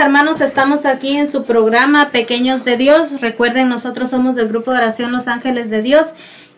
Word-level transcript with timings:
Hermanos, 0.00 0.40
estamos 0.40 0.86
aquí 0.86 1.16
en 1.16 1.28
su 1.28 1.44
programa 1.44 2.10
Pequeños 2.10 2.64
de 2.64 2.78
Dios. 2.78 3.20
Recuerden, 3.20 3.68
nosotros 3.68 4.08
somos 4.08 4.34
del 4.34 4.48
grupo 4.48 4.70
de 4.72 4.78
oración 4.78 5.12
Los 5.12 5.28
Ángeles 5.28 5.68
de 5.68 5.82
Dios 5.82 6.08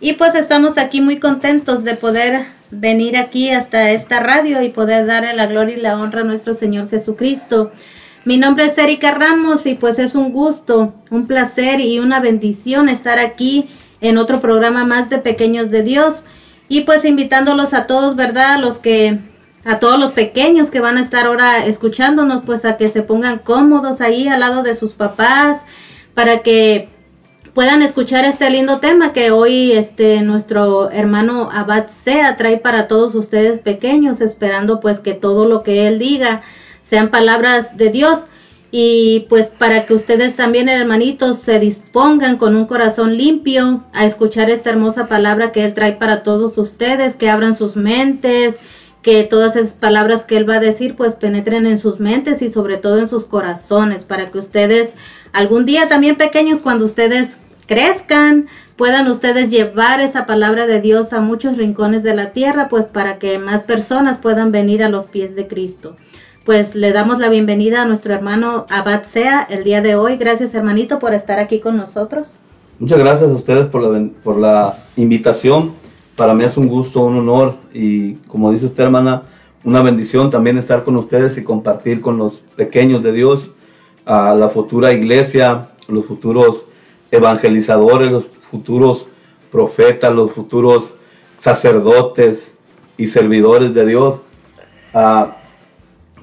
y 0.01 0.13
pues 0.13 0.37
estamos 0.37 0.79
aquí 0.79 1.01
muy 1.01 1.19
contentos 1.19 1.83
de 1.83 1.97
poder 1.97 2.47
venir 2.71 3.17
aquí 3.17 3.51
hasta 3.51 3.91
esta 3.91 4.21
radio 4.21 4.63
y 4.63 4.69
poder 4.69 5.07
darle 5.07 5.35
la 5.35 5.47
gloria 5.47 5.77
y 5.77 5.81
la 5.81 6.01
honra 6.01 6.21
a 6.21 6.25
nuestro 6.25 6.55
Señor 6.55 6.89
Jesucristo. 6.89 7.73
Mi 8.25 8.39
nombre 8.39 8.67
es 8.67 8.79
Erika 8.79 9.11
Ramos 9.11 9.67
y 9.67 9.75
pues 9.75 9.99
es 9.99 10.15
un 10.15 10.33
gusto, 10.33 10.95
un 11.11 11.27
placer 11.27 11.81
y 11.81 11.99
una 11.99 12.21
bendición 12.21 12.89
estar 12.89 13.19
aquí 13.19 13.69
en 14.01 14.19
otro 14.19 14.41
programa 14.41 14.85
más 14.85 15.11
de 15.11 15.19
Pequeños 15.19 15.69
de 15.71 15.83
Dios 15.83 16.23
y 16.69 16.83
pues 16.83 17.05
invitándolos 17.05 17.75
a 17.75 17.89
todos, 17.89 18.15
¿verdad? 18.15 18.61
Los 18.61 18.79
que 18.79 19.19
a 19.65 19.79
todos 19.79 19.99
los 19.99 20.13
pequeños 20.13 20.71
que 20.71 20.81
van 20.81 20.99
a 20.99 21.01
estar 21.01 21.27
ahora 21.27 21.67
escuchándonos, 21.67 22.45
pues 22.45 22.65
a 22.65 22.77
que 22.77 22.89
se 22.89 23.03
pongan 23.03 23.39
cómodos 23.39 24.01
ahí 24.01 24.29
al 24.29 24.41
lado 24.41 24.63
de 24.63 24.75
sus 24.75 24.95
papás 24.95 25.65
para 26.15 26.41
que 26.41 26.89
puedan 27.55 27.83
escuchar 27.83 28.25
este 28.25 28.49
lindo 28.51 28.81
tema 28.81 29.13
que 29.13 29.31
hoy 29.31 29.73
este 29.73 30.23
nuestro 30.23 30.91
hermano 30.91 31.51
Abad 31.53 31.89
Sea 31.91 32.37
trae 32.37 32.57
para 32.57 32.89
todos 32.89 33.15
ustedes 33.15 33.61
pequeños, 33.61 34.21
esperando 34.21 34.81
pues 34.81 35.01
que 35.01 35.15
todo 35.15 35.47
lo 35.47 35.63
que 35.63 35.87
él 35.87 35.99
diga 35.99 36.43
sean 36.83 37.11
palabras 37.11 37.77
de 37.77 37.91
Dios. 37.91 38.25
Y 38.75 39.27
pues 39.29 39.49
para 39.49 39.85
que 39.85 39.93
ustedes 39.93 40.35
también 40.35 40.71
hermanitos 40.71 41.41
se 41.41 41.59
dispongan 41.59 42.39
con 42.39 42.57
un 42.57 42.65
corazón 42.65 43.19
limpio 43.19 43.85
a 43.93 44.07
escuchar 44.07 44.49
esta 44.49 44.71
hermosa 44.71 45.09
palabra 45.09 45.53
que 45.53 45.63
él 45.63 45.75
trae 45.75 45.93
para 45.93 46.23
todos 46.23 46.57
ustedes, 46.57 47.15
que 47.15 47.29
abran 47.29 47.55
sus 47.55 47.77
mentes, 47.77 48.59
que 49.03 49.25
todas 49.25 49.57
esas 49.57 49.75
palabras 49.75 50.25
que 50.25 50.37
él 50.37 50.49
va 50.49 50.57
a 50.57 50.61
decir 50.61 50.95
pues 50.95 51.15
penetren 51.15 51.67
en 51.67 51.79
sus 51.79 52.01
mentes 52.01 52.41
y 52.41 52.49
sobre 52.49 52.77
todo 52.77 52.99
en 52.99 53.09
sus 53.09 53.25
corazones 53.25 54.05
para 54.05 54.31
que 54.31 54.39
ustedes 54.39 54.95
algún 55.33 55.67
día 55.67 55.89
también 55.89 56.17
pequeños 56.17 56.61
cuando 56.61 56.85
ustedes 56.85 57.39
crezcan 57.67 58.47
puedan 58.77 59.09
ustedes 59.09 59.51
llevar 59.51 60.01
esa 60.01 60.25
palabra 60.25 60.67
de 60.67 60.81
Dios 60.81 61.13
a 61.13 61.21
muchos 61.21 61.57
rincones 61.57 62.03
de 62.03 62.15
la 62.15 62.31
tierra 62.31 62.69
pues 62.69 62.87
para 62.87 63.19
que 63.19 63.39
más 63.39 63.63
personas 63.63 64.19
puedan 64.19 64.53
venir 64.53 64.83
a 64.83 64.89
los 64.89 65.07
pies 65.07 65.35
de 65.35 65.47
Cristo. 65.47 65.97
Pues 66.45 66.75
le 66.75 66.93
damos 66.93 67.21
la 67.21 67.29
bienvenida 67.29 67.83
a 67.83 67.85
nuestro 67.85 68.15
hermano 68.15 68.67
Abad 68.69 69.05
Sea 69.05 69.47
el 69.49 69.63
día 69.63 69.81
de 69.81 69.95
hoy. 69.95 70.17
Gracias 70.17 70.55
hermanito 70.55 70.99
por 70.99 71.15
estar 71.15 71.39
aquí 71.39 71.61
con 71.61 71.77
nosotros. 71.77 72.39
Muchas 72.81 72.99
gracias 72.99 73.31
a 73.31 73.33
ustedes 73.33 73.67
por 73.67 73.83
la, 73.83 74.11
por 74.25 74.39
la 74.39 74.77
invitación. 74.97 75.82
Para 76.17 76.35
mí 76.35 76.45
es 76.45 76.57
un 76.57 76.69
gusto, 76.69 77.01
un 77.01 77.19
honor 77.19 77.57
y 77.73 78.15
como 78.29 78.51
dice 78.51 78.67
usted 78.67 78.85
hermana, 78.85 79.23
una 79.65 79.83
bendición 79.83 80.31
también 80.31 80.59
estar 80.59 80.85
con 80.85 80.97
ustedes 80.97 81.39
y 81.39 81.45
compartir 81.45 82.01
con 82.01 82.19
los 82.19 82.39
pequeños 82.57 83.03
de 83.03 83.13
Dios 83.13 83.51
a 84.05 84.35
la 84.35 84.49
futura 84.49 84.93
iglesia, 84.93 85.69
los 85.89 86.05
futuros 86.05 86.67
evangelizadores, 87.11 88.11
los 88.11 88.27
futuros 88.27 89.07
profetas, 89.51 90.13
los 90.13 90.33
futuros 90.33 90.95
sacerdotes 91.39 92.53
y 92.97 93.07
servidores 93.07 93.73
de 93.75 93.87
Dios. 93.87 94.21
Ah, 94.93 95.37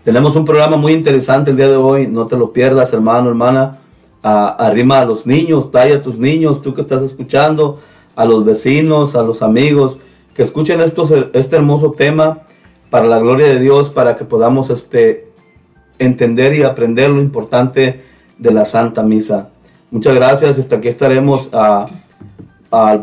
tenemos 0.03 0.35
un 0.35 0.45
programa 0.45 0.77
muy 0.77 0.93
interesante 0.93 1.51
el 1.51 1.57
día 1.57 1.69
de 1.69 1.75
hoy, 1.75 2.07
no 2.07 2.25
te 2.25 2.37
lo 2.37 2.51
pierdas, 2.51 2.93
hermano, 2.93 3.29
hermana. 3.29 3.79
Ah, 4.21 4.55
arrima 4.59 4.99
a 4.99 5.05
los 5.05 5.25
niños, 5.25 5.71
trae 5.71 5.93
a 5.93 6.01
tus 6.01 6.17
niños, 6.17 6.61
tú 6.61 6.73
que 6.73 6.81
estás 6.81 7.01
escuchando, 7.03 7.79
a 8.19 8.25
los 8.25 8.43
vecinos, 8.43 9.15
a 9.15 9.23
los 9.23 9.41
amigos, 9.41 9.97
que 10.33 10.43
escuchen 10.43 10.81
estos, 10.81 11.13
este 11.31 11.55
hermoso 11.55 11.93
tema 11.93 12.39
para 12.89 13.07
la 13.07 13.17
gloria 13.17 13.47
de 13.47 13.61
Dios, 13.61 13.91
para 13.91 14.17
que 14.17 14.25
podamos 14.25 14.69
este, 14.69 15.29
entender 15.99 16.53
y 16.53 16.63
aprender 16.63 17.09
lo 17.11 17.21
importante 17.21 18.03
de 18.37 18.51
la 18.51 18.65
Santa 18.65 19.03
Misa. 19.03 19.47
Muchas 19.89 20.15
gracias, 20.15 20.59
hasta 20.59 20.75
aquí 20.75 20.89
estaremos 20.89 21.47
ah, 21.53 21.87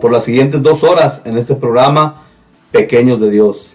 por 0.02 0.12
las 0.12 0.24
siguientes 0.24 0.62
dos 0.62 0.84
horas 0.84 1.22
en 1.24 1.38
este 1.38 1.54
programa 1.54 2.26
Pequeños 2.70 3.18
de 3.18 3.30
Dios. 3.30 3.74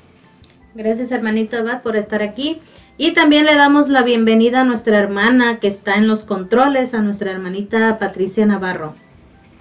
Gracias 0.75 1.09
hermanito 1.09 1.57
Abad 1.57 1.81
por 1.81 1.95
estar 1.97 2.21
aquí. 2.21 2.59
Y 2.97 3.13
también 3.13 3.45
le 3.45 3.55
damos 3.55 3.89
la 3.89 4.03
bienvenida 4.03 4.61
a 4.61 4.63
nuestra 4.63 4.99
hermana 4.99 5.59
que 5.59 5.67
está 5.67 5.95
en 5.95 6.07
los 6.07 6.21
controles, 6.21 6.93
a 6.93 7.01
nuestra 7.01 7.31
hermanita 7.31 7.97
Patricia 7.97 8.45
Navarro. 8.45 8.93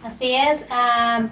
Así 0.05 0.35
es, 0.35 0.62
ah, 0.71 1.31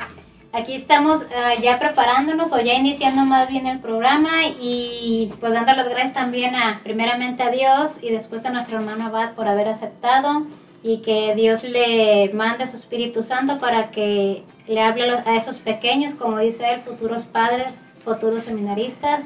aquí 0.52 0.74
estamos 0.74 1.24
ah, 1.36 1.54
ya 1.60 1.78
preparándonos 1.78 2.52
o 2.52 2.60
ya 2.60 2.74
iniciando 2.74 3.22
más 3.22 3.48
bien 3.48 3.66
el 3.66 3.80
programa 3.80 4.46
y 4.60 5.32
pues 5.40 5.52
dando 5.52 5.72
las 5.72 5.88
gracias 5.88 6.14
también 6.14 6.54
a 6.54 6.80
primeramente 6.82 7.42
a 7.42 7.50
Dios 7.50 7.98
y 8.02 8.10
después 8.10 8.44
a 8.44 8.50
nuestra 8.50 8.78
hermana 8.78 9.06
Abad 9.06 9.34
por 9.34 9.48
haber 9.48 9.68
aceptado 9.68 10.46
y 10.82 10.98
que 10.98 11.34
Dios 11.34 11.64
le 11.64 12.30
mande 12.32 12.66
su 12.66 12.76
Espíritu 12.76 13.22
Santo 13.22 13.58
para 13.58 13.90
que 13.90 14.44
le 14.66 14.80
hable 14.80 15.10
a 15.10 15.36
esos 15.36 15.58
pequeños, 15.58 16.14
como 16.14 16.38
dice 16.38 16.72
él, 16.72 16.82
futuros 16.82 17.24
padres, 17.24 17.80
futuros 18.04 18.44
seminaristas, 18.44 19.24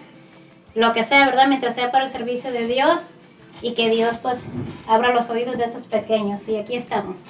lo 0.75 0.93
que 0.93 1.05
sea, 1.05 1.27
¿verdad? 1.27 1.49
Mientras 1.49 1.75
sea 1.75 1.93
para 1.93 2.05
el 2.05 2.11
servicio 2.11 2.51
de 2.53 2.67
Dios 2.67 3.03
y 3.61 3.75
que 3.75 3.91
Dios 3.91 4.17
pues 4.23 4.49
abra 4.89 5.13
los 5.13 5.29
oídos 5.29 5.59
de 5.59 5.65
estos 5.65 5.83
pequeños. 5.83 6.49
Y 6.49 6.57
aquí 6.57 6.75
estamos. 6.75 7.27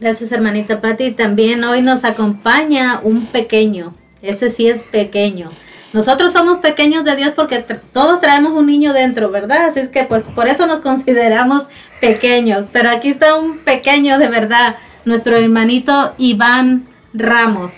Gracias 0.00 0.32
hermanita 0.32 0.80
Patti. 0.80 1.12
También 1.12 1.62
hoy 1.64 1.80
nos 1.80 2.04
acompaña 2.04 3.00
un 3.02 3.26
pequeño. 3.26 3.94
Ese 4.22 4.50
sí 4.50 4.68
es 4.68 4.82
pequeño. 4.82 5.50
Nosotros 5.92 6.32
somos 6.32 6.58
pequeños 6.58 7.04
de 7.04 7.14
Dios 7.14 7.32
porque 7.36 7.64
todos 7.92 8.20
traemos 8.20 8.52
un 8.52 8.66
niño 8.66 8.92
dentro, 8.92 9.30
¿verdad? 9.30 9.66
Así 9.66 9.78
es 9.78 9.88
que 9.88 10.02
pues 10.04 10.24
por 10.34 10.48
eso 10.48 10.66
nos 10.66 10.80
consideramos 10.80 11.68
pequeños. 12.00 12.66
Pero 12.72 12.90
aquí 12.90 13.10
está 13.10 13.36
un 13.36 13.58
pequeño 13.58 14.18
de 14.18 14.28
verdad, 14.28 14.76
nuestro 15.04 15.36
hermanito 15.36 16.14
Iván 16.18 16.88
Ramos. 17.12 17.70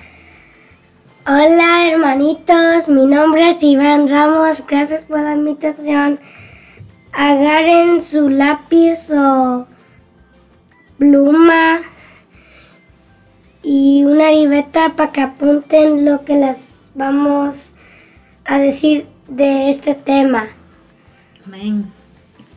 Hola 1.27 1.91
hermanitos, 1.91 2.89
mi 2.89 3.05
nombre 3.05 3.51
es 3.51 3.63
Iván 3.63 4.09
Ramos, 4.09 4.65
gracias 4.67 5.05
por 5.05 5.21
la 5.21 5.35
invitación. 5.35 6.19
Agarren 7.13 8.01
su 8.01 8.31
lápiz 8.31 9.11
o 9.11 9.67
pluma 10.99 11.81
y 13.69 14.05
una 14.05 14.31
libreta 14.31 14.95
para 14.95 15.11
que 15.11 15.21
apunten 15.21 16.05
lo 16.05 16.25
que 16.25 16.35
les 16.35 16.89
vamos 16.95 17.73
a 18.45 18.61
decir 18.61 19.07
de 19.27 19.69
este 19.69 19.97
tema. 19.97 20.47
Amén. 21.45 21.93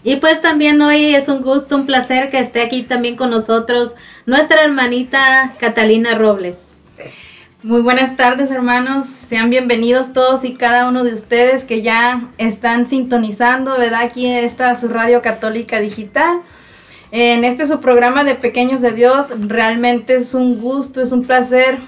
Y 0.03 0.17
pues 0.17 0.39
también 0.39 0.79
hoy 0.83 1.15
es 1.15 1.27
un 1.27 1.41
gusto, 1.41 1.75
un 1.77 1.87
placer 1.87 2.29
que 2.29 2.37
esté 2.37 2.61
aquí 2.61 2.83
también 2.83 3.15
con 3.15 3.31
nosotros 3.31 3.95
nuestra 4.27 4.61
hermanita 4.61 5.55
Catalina 5.59 6.13
Robles. 6.13 6.57
Muy 7.63 7.81
buenas 7.81 8.15
tardes 8.15 8.51
hermanos, 8.51 9.07
sean 9.07 9.49
bienvenidos 9.49 10.13
todos 10.13 10.45
y 10.45 10.53
cada 10.53 10.87
uno 10.87 11.03
de 11.03 11.15
ustedes 11.15 11.63
que 11.63 11.81
ya 11.81 12.29
están 12.37 12.87
sintonizando, 12.87 13.71
¿verdad? 13.79 14.03
Aquí 14.03 14.27
está 14.27 14.79
su 14.79 14.87
radio 14.87 15.23
católica 15.23 15.79
digital. 15.79 16.41
En 17.11 17.43
este 17.43 17.65
su 17.65 17.81
programa 17.81 18.23
de 18.23 18.35
Pequeños 18.35 18.81
de 18.81 18.91
Dios, 18.91 19.27
realmente 19.39 20.15
es 20.15 20.35
un 20.35 20.61
gusto, 20.61 21.01
es 21.01 21.11
un 21.11 21.23
placer, 21.23 21.79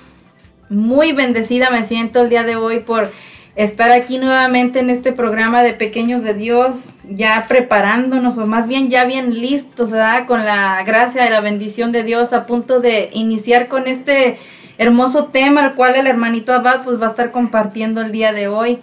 muy 0.69 1.11
bendecida 1.11 1.69
me 1.69 1.83
siento 1.83 2.21
el 2.21 2.29
día 2.29 2.41
de 2.41 2.55
hoy 2.55 2.79
por 2.79 3.11
estar 3.55 3.91
aquí 3.91 4.17
nuevamente 4.17 4.79
en 4.79 4.89
este 4.89 5.11
programa 5.11 5.61
de 5.61 5.73
Pequeños 5.73 6.23
de 6.23 6.33
Dios, 6.33 6.89
ya 7.07 7.45
preparándonos 7.47 8.35
o 8.39 8.47
más 8.47 8.67
bien 8.67 8.89
ya 8.89 9.05
bien 9.05 9.39
listos, 9.39 9.91
¿verdad? 9.91 10.25
Con 10.25 10.43
la 10.43 10.81
gracia 10.85 11.27
y 11.27 11.29
la 11.29 11.41
bendición 11.41 11.91
de 11.91 12.01
Dios 12.03 12.33
a 12.33 12.47
punto 12.47 12.79
de 12.79 13.09
iniciar 13.13 13.67
con 13.67 13.85
este 13.85 14.39
hermoso 14.79 15.25
tema 15.25 15.63
al 15.63 15.75
cual 15.75 15.97
el 15.97 16.07
hermanito 16.07 16.51
Abad 16.51 16.83
pues 16.83 16.99
va 16.99 17.07
a 17.07 17.09
estar 17.11 17.31
compartiendo 17.31 18.01
el 18.01 18.11
día 18.11 18.33
de 18.33 18.47
hoy. 18.47 18.79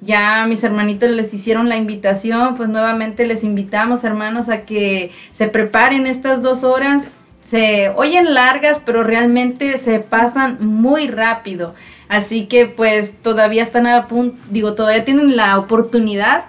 Ya 0.00 0.46
mis 0.46 0.64
hermanitos 0.64 1.10
les 1.10 1.34
hicieron 1.34 1.68
la 1.68 1.76
invitación, 1.76 2.56
pues 2.56 2.68
nuevamente 2.68 3.26
les 3.26 3.44
invitamos 3.44 4.02
hermanos 4.02 4.48
a 4.48 4.62
que 4.62 5.12
se 5.32 5.46
preparen 5.46 6.06
estas 6.06 6.42
dos 6.42 6.64
horas. 6.64 7.14
Se 7.44 7.90
oyen 7.90 8.32
largas, 8.32 8.80
pero 8.84 9.02
realmente 9.02 9.76
se 9.78 9.98
pasan 9.98 10.56
muy 10.60 11.08
rápido. 11.08 11.74
Así 12.08 12.46
que 12.46 12.66
pues 12.66 13.16
todavía 13.22 13.62
están 13.62 13.86
a 13.86 14.08
punto, 14.08 14.36
digo, 14.50 14.74
todavía 14.74 15.04
tienen 15.04 15.36
la 15.36 15.58
oportunidad 15.58 16.44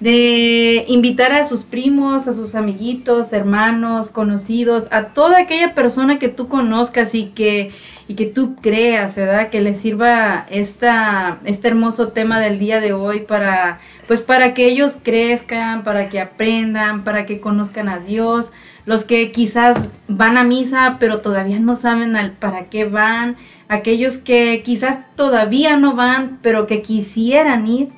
de 0.00 0.84
invitar 0.88 1.32
a 1.32 1.48
sus 1.48 1.62
primos, 1.62 2.28
a 2.28 2.34
sus 2.34 2.54
amiguitos, 2.54 3.32
hermanos, 3.32 4.08
conocidos, 4.08 4.86
a 4.90 5.06
toda 5.08 5.38
aquella 5.40 5.74
persona 5.74 6.18
que 6.18 6.28
tú 6.28 6.48
conozcas 6.48 7.14
y 7.14 7.26
que 7.26 7.70
y 8.06 8.14
que 8.14 8.26
tú 8.26 8.56
creas, 8.56 9.16
¿verdad? 9.16 9.48
Que 9.48 9.60
les 9.60 9.80
sirva 9.80 10.46
esta, 10.50 11.38
este 11.44 11.68
hermoso 11.68 12.08
tema 12.08 12.38
del 12.38 12.58
día 12.58 12.80
de 12.80 12.92
hoy 12.92 13.20
para, 13.20 13.80
pues 14.06 14.20
para 14.20 14.52
que 14.52 14.66
ellos 14.66 14.98
crezcan, 15.02 15.84
para 15.84 16.10
que 16.10 16.20
aprendan, 16.20 17.04
para 17.04 17.24
que 17.24 17.40
conozcan 17.40 17.88
a 17.88 17.98
Dios, 17.98 18.50
los 18.84 19.04
que 19.04 19.32
quizás 19.32 19.88
van 20.06 20.36
a 20.36 20.44
misa 20.44 20.96
pero 21.00 21.20
todavía 21.20 21.58
no 21.58 21.76
saben 21.76 22.16
al, 22.16 22.32
para 22.32 22.64
qué 22.64 22.84
van, 22.84 23.36
aquellos 23.68 24.18
que 24.18 24.62
quizás 24.62 24.98
todavía 25.16 25.76
no 25.76 25.94
van 25.94 26.38
pero 26.42 26.66
que 26.66 26.82
quisieran 26.82 27.66
ir, 27.66 27.88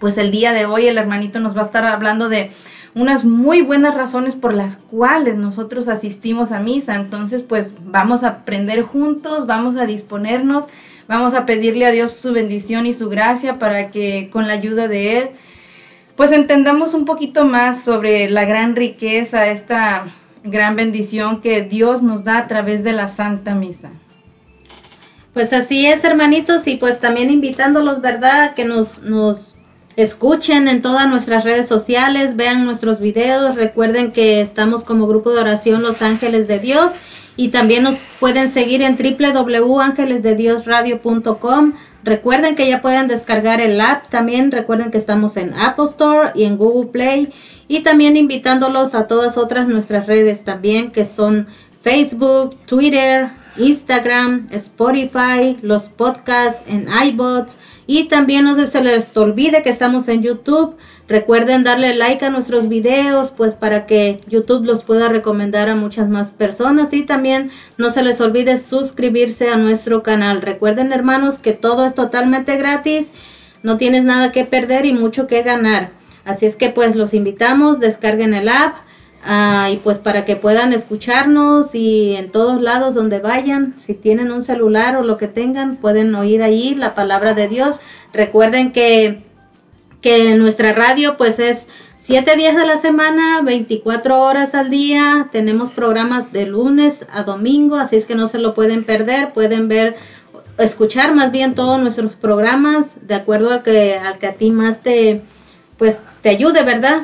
pues 0.00 0.18
el 0.18 0.32
día 0.32 0.52
de 0.52 0.66
hoy 0.66 0.88
el 0.88 0.98
hermanito 0.98 1.38
nos 1.38 1.56
va 1.56 1.62
a 1.62 1.66
estar 1.66 1.84
hablando 1.84 2.28
de 2.28 2.50
unas 2.96 3.26
muy 3.26 3.60
buenas 3.60 3.94
razones 3.94 4.36
por 4.36 4.54
las 4.54 4.76
cuales 4.76 5.36
nosotros 5.36 5.86
asistimos 5.86 6.50
a 6.50 6.60
misa. 6.60 6.94
Entonces, 6.94 7.42
pues 7.42 7.74
vamos 7.84 8.24
a 8.24 8.28
aprender 8.28 8.80
juntos, 8.82 9.46
vamos 9.46 9.76
a 9.76 9.84
disponernos, 9.84 10.64
vamos 11.06 11.34
a 11.34 11.44
pedirle 11.44 11.84
a 11.84 11.90
Dios 11.90 12.12
su 12.12 12.32
bendición 12.32 12.86
y 12.86 12.94
su 12.94 13.10
gracia 13.10 13.58
para 13.58 13.90
que 13.90 14.30
con 14.32 14.48
la 14.48 14.54
ayuda 14.54 14.88
de 14.88 15.18
Él, 15.18 15.28
pues 16.16 16.32
entendamos 16.32 16.94
un 16.94 17.04
poquito 17.04 17.44
más 17.44 17.84
sobre 17.84 18.30
la 18.30 18.46
gran 18.46 18.74
riqueza, 18.74 19.46
esta 19.48 20.14
gran 20.42 20.74
bendición 20.74 21.42
que 21.42 21.60
Dios 21.62 22.02
nos 22.02 22.24
da 22.24 22.38
a 22.38 22.48
través 22.48 22.82
de 22.82 22.92
la 22.92 23.08
Santa 23.08 23.54
Misa. 23.54 23.90
Pues 25.34 25.52
así 25.52 25.86
es, 25.86 26.02
hermanitos, 26.02 26.66
y 26.66 26.76
pues 26.76 26.98
también 26.98 27.30
invitándolos, 27.30 28.00
¿verdad?, 28.00 28.54
que 28.54 28.64
nos, 28.64 29.02
nos 29.02 29.55
escuchen 29.96 30.68
en 30.68 30.82
todas 30.82 31.08
nuestras 31.08 31.44
redes 31.44 31.66
sociales, 31.66 32.36
vean 32.36 32.64
nuestros 32.64 33.00
videos, 33.00 33.56
recuerden 33.56 34.12
que 34.12 34.40
estamos 34.40 34.84
como 34.84 35.06
grupo 35.06 35.32
de 35.32 35.40
oración 35.40 35.82
Los 35.82 36.02
Ángeles 36.02 36.48
de 36.48 36.58
Dios 36.58 36.92
y 37.36 37.48
también 37.48 37.82
nos 37.82 37.98
pueden 38.20 38.50
seguir 38.50 38.82
en 38.82 38.96
www.angelesdediosradio.com. 38.96 41.72
Recuerden 42.04 42.54
que 42.54 42.68
ya 42.68 42.82
pueden 42.82 43.08
descargar 43.08 43.60
el 43.60 43.80
app, 43.80 44.08
también 44.10 44.52
recuerden 44.52 44.90
que 44.90 44.98
estamos 44.98 45.36
en 45.36 45.54
Apple 45.54 45.86
Store 45.86 46.30
y 46.34 46.44
en 46.44 46.56
Google 46.56 46.90
Play 46.90 47.32
y 47.68 47.80
también 47.80 48.16
invitándolos 48.16 48.94
a 48.94 49.06
todas 49.06 49.36
otras 49.36 49.66
nuestras 49.66 50.06
redes 50.06 50.44
también 50.44 50.92
que 50.92 51.04
son 51.04 51.48
Facebook, 51.82 52.56
Twitter, 52.66 53.30
Instagram, 53.56 54.46
Spotify, 54.50 55.58
los 55.62 55.88
podcasts 55.88 56.62
en 56.68 56.88
iBots 57.08 57.56
y 57.86 58.04
también 58.08 58.44
no 58.44 58.66
se 58.66 58.82
les 58.82 59.16
olvide 59.16 59.62
que 59.62 59.70
estamos 59.70 60.08
en 60.08 60.22
YouTube. 60.22 60.76
Recuerden 61.08 61.62
darle 61.62 61.94
like 61.94 62.24
a 62.24 62.30
nuestros 62.30 62.68
videos, 62.68 63.30
pues 63.30 63.54
para 63.54 63.86
que 63.86 64.20
YouTube 64.26 64.64
los 64.64 64.82
pueda 64.82 65.08
recomendar 65.08 65.68
a 65.68 65.76
muchas 65.76 66.08
más 66.08 66.32
personas. 66.32 66.92
Y 66.92 67.04
también 67.04 67.50
no 67.78 67.90
se 67.90 68.02
les 68.02 68.20
olvide 68.20 68.58
suscribirse 68.58 69.50
a 69.50 69.56
nuestro 69.56 70.02
canal. 70.02 70.42
Recuerden 70.42 70.92
hermanos 70.92 71.38
que 71.38 71.52
todo 71.52 71.86
es 71.86 71.94
totalmente 71.94 72.56
gratis. 72.56 73.12
No 73.62 73.76
tienes 73.76 74.04
nada 74.04 74.32
que 74.32 74.44
perder 74.44 74.84
y 74.84 74.92
mucho 74.92 75.28
que 75.28 75.42
ganar. 75.42 75.90
Así 76.24 76.44
es 76.44 76.56
que 76.56 76.70
pues 76.70 76.96
los 76.96 77.14
invitamos, 77.14 77.78
descarguen 77.78 78.34
el 78.34 78.48
app 78.48 78.74
Ah, 79.28 79.70
y 79.72 79.78
pues 79.78 79.98
para 79.98 80.24
que 80.24 80.36
puedan 80.36 80.72
escucharnos 80.72 81.74
y 81.74 82.14
en 82.14 82.30
todos 82.30 82.62
lados 82.62 82.94
donde 82.94 83.18
vayan, 83.18 83.74
si 83.84 83.92
tienen 83.94 84.30
un 84.30 84.44
celular 84.44 84.96
o 84.96 85.02
lo 85.02 85.16
que 85.16 85.26
tengan, 85.26 85.74
pueden 85.76 86.14
oír 86.14 86.44
ahí 86.44 86.76
la 86.76 86.94
palabra 86.94 87.34
de 87.34 87.48
Dios. 87.48 87.74
Recuerden 88.12 88.70
que, 88.70 89.24
que 90.00 90.36
nuestra 90.36 90.72
radio 90.72 91.16
pues 91.16 91.40
es 91.40 91.66
siete 91.96 92.36
días 92.36 92.54
de 92.54 92.66
la 92.66 92.78
semana, 92.78 93.42
24 93.42 94.20
horas 94.22 94.54
al 94.54 94.70
día. 94.70 95.26
Tenemos 95.32 95.70
programas 95.70 96.32
de 96.32 96.46
lunes 96.46 97.04
a 97.12 97.24
domingo, 97.24 97.74
así 97.74 97.96
es 97.96 98.06
que 98.06 98.14
no 98.14 98.28
se 98.28 98.38
lo 98.38 98.54
pueden 98.54 98.84
perder. 98.84 99.32
Pueden 99.32 99.66
ver, 99.66 99.96
escuchar 100.56 101.16
más 101.16 101.32
bien 101.32 101.56
todos 101.56 101.80
nuestros 101.80 102.14
programas 102.14 103.08
de 103.08 103.16
acuerdo 103.16 103.50
al 103.50 103.64
que, 103.64 103.96
al 103.96 104.18
que 104.18 104.28
a 104.28 104.34
ti 104.34 104.52
más 104.52 104.82
te, 104.82 105.22
pues, 105.78 105.98
te 106.22 106.28
ayude, 106.28 106.62
¿verdad? 106.62 107.02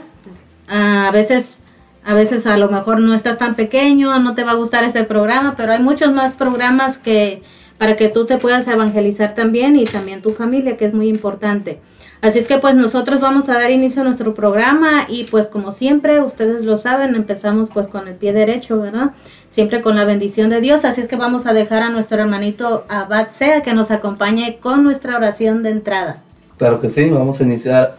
A 0.68 1.10
veces, 1.10 1.61
a 2.04 2.14
veces 2.14 2.46
a 2.46 2.56
lo 2.56 2.68
mejor 2.68 3.00
no 3.00 3.14
estás 3.14 3.38
tan 3.38 3.54
pequeño, 3.54 4.18
no 4.18 4.34
te 4.34 4.44
va 4.44 4.52
a 4.52 4.56
gustar 4.56 4.84
ese 4.84 5.04
programa, 5.04 5.54
pero 5.56 5.72
hay 5.72 5.82
muchos 5.82 6.12
más 6.12 6.32
programas 6.32 6.98
que 6.98 7.42
para 7.78 7.96
que 7.96 8.08
tú 8.08 8.26
te 8.26 8.38
puedas 8.38 8.66
evangelizar 8.68 9.34
también 9.34 9.76
y 9.76 9.84
también 9.84 10.22
tu 10.22 10.30
familia, 10.30 10.76
que 10.76 10.84
es 10.84 10.94
muy 10.94 11.08
importante. 11.08 11.80
Así 12.20 12.38
es 12.38 12.46
que 12.46 12.58
pues 12.58 12.76
nosotros 12.76 13.20
vamos 13.20 13.48
a 13.48 13.54
dar 13.54 13.72
inicio 13.72 14.02
a 14.02 14.04
nuestro 14.04 14.32
programa 14.32 15.06
y 15.08 15.24
pues 15.24 15.48
como 15.48 15.72
siempre, 15.72 16.20
ustedes 16.20 16.64
lo 16.64 16.76
saben, 16.76 17.16
empezamos 17.16 17.68
pues 17.74 17.88
con 17.88 18.06
el 18.06 18.14
pie 18.14 18.32
derecho, 18.32 18.80
¿verdad? 18.80 19.10
Siempre 19.48 19.82
con 19.82 19.96
la 19.96 20.04
bendición 20.04 20.48
de 20.48 20.60
Dios. 20.60 20.84
Así 20.84 21.00
es 21.00 21.08
que 21.08 21.16
vamos 21.16 21.46
a 21.46 21.52
dejar 21.52 21.82
a 21.82 21.90
nuestro 21.90 22.22
hermanito 22.22 22.84
Abad 22.88 23.30
Sea 23.30 23.62
que 23.62 23.74
nos 23.74 23.90
acompañe 23.90 24.58
con 24.60 24.84
nuestra 24.84 25.16
oración 25.16 25.64
de 25.64 25.70
entrada. 25.70 26.22
Claro 26.58 26.80
que 26.80 26.88
sí, 26.88 27.10
vamos 27.10 27.40
a 27.40 27.42
iniciar 27.42 27.96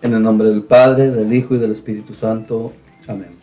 en 0.00 0.14
el 0.14 0.22
nombre 0.22 0.48
del 0.48 0.62
Padre, 0.62 1.10
del 1.10 1.30
Hijo 1.34 1.54
y 1.54 1.58
del 1.58 1.72
Espíritu 1.72 2.14
Santo. 2.14 2.72
Amén. 3.06 3.37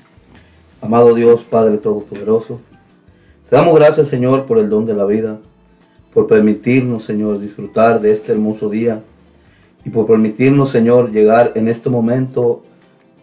Amado 0.85 1.15
Dios, 1.15 1.43
Padre 1.43 1.79
Todopoderoso, 1.79 2.59
te 3.49 3.55
damos 3.55 3.73
gracias 3.73 4.07
Señor 4.07 4.45
por 4.45 4.59
el 4.59 4.69
don 4.69 4.85
de 4.85 4.93
la 4.93 5.03
vida, 5.03 5.39
por 6.13 6.27
permitirnos 6.27 7.03
Señor 7.03 7.39
disfrutar 7.39 7.99
de 7.99 8.11
este 8.11 8.33
hermoso 8.33 8.69
día 8.69 9.01
y 9.83 9.89
por 9.89 10.05
permitirnos, 10.05 10.69
Señor, 10.69 11.11
llegar 11.11 11.53
en 11.55 11.69
este 11.69 11.89
momento 11.89 12.61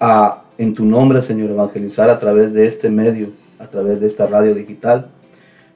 a, 0.01 0.43
en 0.59 0.75
tu 0.75 0.85
nombre, 0.85 1.23
Señor, 1.23 1.51
evangelizar 1.51 2.11
a 2.11 2.19
través 2.19 2.53
de 2.53 2.67
este 2.67 2.91
medio, 2.91 3.29
a 3.61 3.69
través 3.69 4.01
de 4.01 4.09
esta 4.09 4.27
radio 4.27 4.57
digital. 4.57 5.07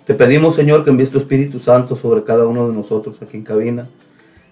Te 0.07 0.15
pedimos, 0.15 0.57
Señor, 0.57 0.83
que 0.83 0.91
envíes 0.91 1.11
tu 1.11 1.19
Espíritu 1.19 1.61
Santo 1.61 1.95
sobre 1.95 2.25
cada 2.25 2.49
uno 2.49 2.69
de 2.69 2.75
nosotros 2.75 3.17
aquí 3.23 3.37
en 3.37 3.45
cabina 3.45 3.87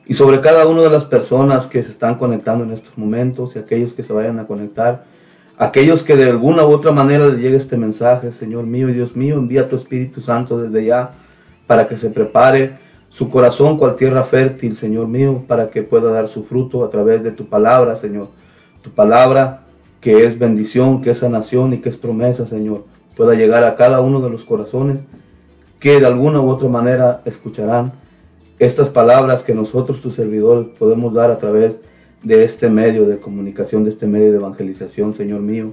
y 0.06 0.14
sobre 0.14 0.40
cada 0.40 0.68
una 0.68 0.82
de 0.82 0.90
las 0.90 1.04
personas 1.06 1.66
que 1.66 1.82
se 1.82 1.90
están 1.90 2.14
conectando 2.14 2.62
en 2.62 2.70
estos 2.70 2.96
momentos 2.96 3.56
y 3.56 3.58
aquellos 3.58 3.92
que 3.92 4.04
se 4.04 4.12
vayan 4.12 4.38
a 4.38 4.46
conectar, 4.46 5.02
aquellos 5.58 6.02
que 6.02 6.16
de 6.16 6.30
alguna 6.30 6.64
u 6.64 6.72
otra 6.72 6.92
manera 6.92 7.26
les 7.28 7.40
llegue 7.40 7.56
este 7.56 7.76
mensaje, 7.76 8.32
Señor 8.32 8.64
mío 8.64 8.88
y 8.88 8.92
Dios 8.92 9.14
mío, 9.16 9.36
envía 9.36 9.68
tu 9.68 9.76
Espíritu 9.76 10.20
Santo 10.20 10.58
desde 10.58 10.84
ya 10.84 11.12
para 11.66 11.88
que 11.88 11.96
se 11.96 12.10
prepare 12.10 12.72
su 13.08 13.28
corazón 13.28 13.78
cual 13.78 13.94
tierra 13.94 14.24
fértil, 14.24 14.74
Señor 14.74 15.06
mío, 15.06 15.44
para 15.46 15.68
que 15.68 15.82
pueda 15.82 16.10
dar 16.10 16.28
su 16.28 16.44
fruto 16.44 16.84
a 16.84 16.90
través 16.90 17.22
de 17.22 17.30
tu 17.30 17.46
palabra, 17.46 17.94
Señor. 17.94 18.28
Tu 18.82 18.90
palabra 18.90 19.62
que 20.00 20.26
es 20.26 20.38
bendición, 20.38 21.00
que 21.00 21.10
es 21.10 21.18
sanación 21.18 21.72
y 21.72 21.78
que 21.78 21.88
es 21.88 21.96
promesa, 21.96 22.46
Señor, 22.46 22.84
pueda 23.16 23.34
llegar 23.34 23.64
a 23.64 23.76
cada 23.76 24.00
uno 24.00 24.20
de 24.20 24.30
los 24.30 24.44
corazones 24.44 24.98
que 25.78 26.00
de 26.00 26.06
alguna 26.06 26.40
u 26.40 26.48
otra 26.48 26.68
manera 26.68 27.20
escucharán 27.24 27.92
estas 28.58 28.88
palabras 28.88 29.42
que 29.42 29.54
nosotros, 29.54 30.00
tus 30.00 30.14
servidores, 30.14 30.68
podemos 30.78 31.14
dar 31.14 31.30
a 31.30 31.38
través 31.38 31.80
de 31.80 31.93
este 32.26 32.68
medio 32.68 33.06
de 33.06 33.18
comunicación, 33.18 33.84
de 33.84 33.90
este 33.90 34.06
medio 34.06 34.30
de 34.30 34.38
evangelización, 34.38 35.14
Señor 35.14 35.40
mío. 35.40 35.72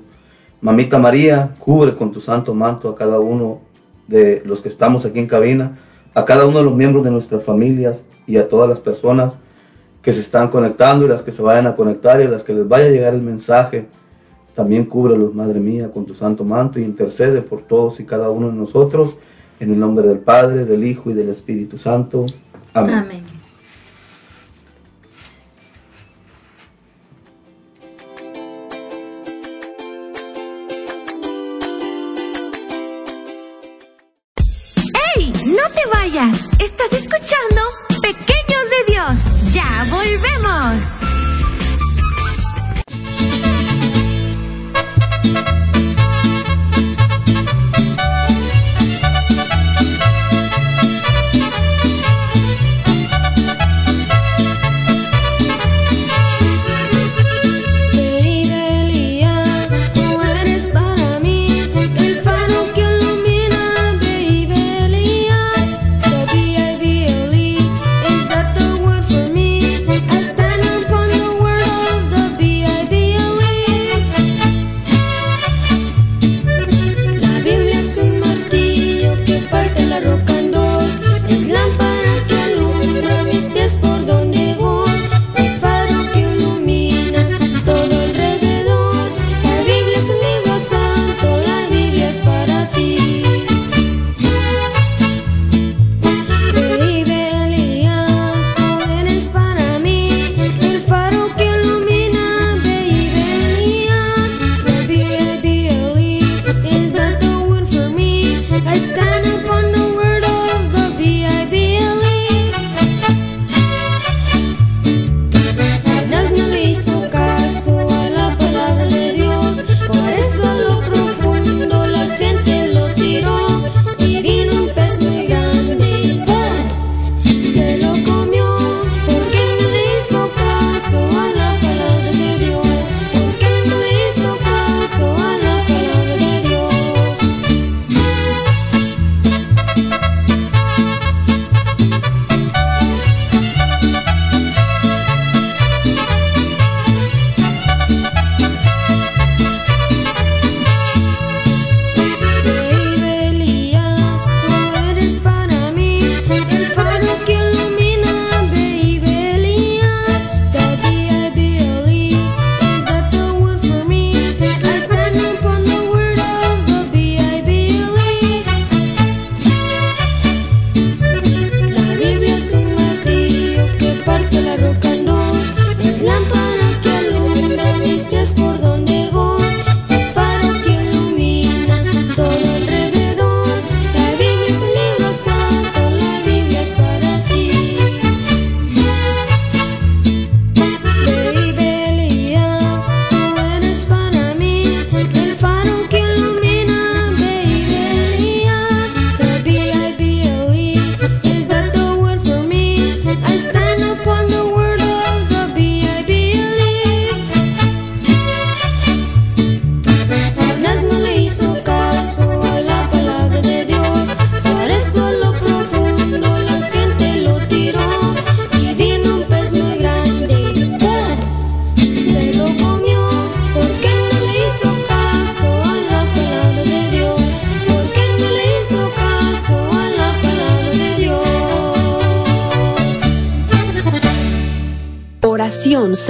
Mamita 0.61 0.97
María, 0.97 1.53
cubre 1.59 1.95
con 1.95 2.11
tu 2.11 2.21
santo 2.21 2.53
manto 2.53 2.89
a 2.89 2.95
cada 2.95 3.19
uno 3.19 3.59
de 4.07 4.41
los 4.45 4.61
que 4.61 4.69
estamos 4.69 5.05
aquí 5.05 5.19
en 5.19 5.27
cabina 5.27 5.77
a 6.13 6.25
cada 6.25 6.45
uno 6.45 6.59
de 6.59 6.65
los 6.65 6.75
miembros 6.75 7.03
de 7.03 7.11
nuestras 7.11 7.43
familias 7.43 8.03
y 8.27 8.37
a 8.37 8.47
todas 8.47 8.69
las 8.69 8.79
personas 8.79 9.37
que 10.01 10.13
se 10.13 10.21
están 10.21 10.49
conectando 10.49 11.05
y 11.05 11.09
las 11.09 11.21
que 11.21 11.31
se 11.31 11.41
vayan 11.41 11.67
a 11.67 11.75
conectar 11.75 12.19
y 12.21 12.25
a 12.25 12.29
las 12.29 12.43
que 12.43 12.53
les 12.53 12.67
vaya 12.67 12.85
a 12.85 12.89
llegar 12.89 13.13
el 13.13 13.21
mensaje. 13.21 13.85
También 14.55 14.85
cúbrelos, 14.85 15.33
Madre 15.33 15.59
mía, 15.59 15.89
con 15.91 16.05
tu 16.05 16.13
santo 16.13 16.43
manto 16.43 16.79
y 16.79 16.83
intercede 16.83 17.41
por 17.41 17.61
todos 17.61 17.99
y 17.99 18.05
cada 18.05 18.29
uno 18.29 18.49
de 18.49 18.55
nosotros. 18.55 19.15
En 19.59 19.71
el 19.71 19.79
nombre 19.79 20.07
del 20.07 20.19
Padre, 20.19 20.65
del 20.65 20.83
Hijo 20.83 21.11
y 21.11 21.13
del 21.13 21.29
Espíritu 21.29 21.77
Santo. 21.77 22.25
Amén. 22.73 23.30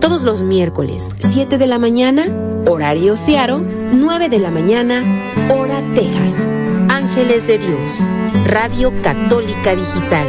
Todos 0.00 0.22
los 0.22 0.42
miércoles, 0.42 1.10
7 1.18 1.58
de 1.58 1.66
la 1.66 1.78
mañana, 1.78 2.28
horario 2.66 3.16
Searo, 3.16 3.58
9 3.58 4.28
de 4.28 4.38
la 4.38 4.50
mañana, 4.50 5.02
hora 5.50 5.82
Texas. 5.94 6.46
Ángeles 6.88 7.46
de 7.46 7.58
Dios, 7.58 8.06
Radio 8.46 8.92
Católica 9.02 9.74
Digital. 9.74 10.26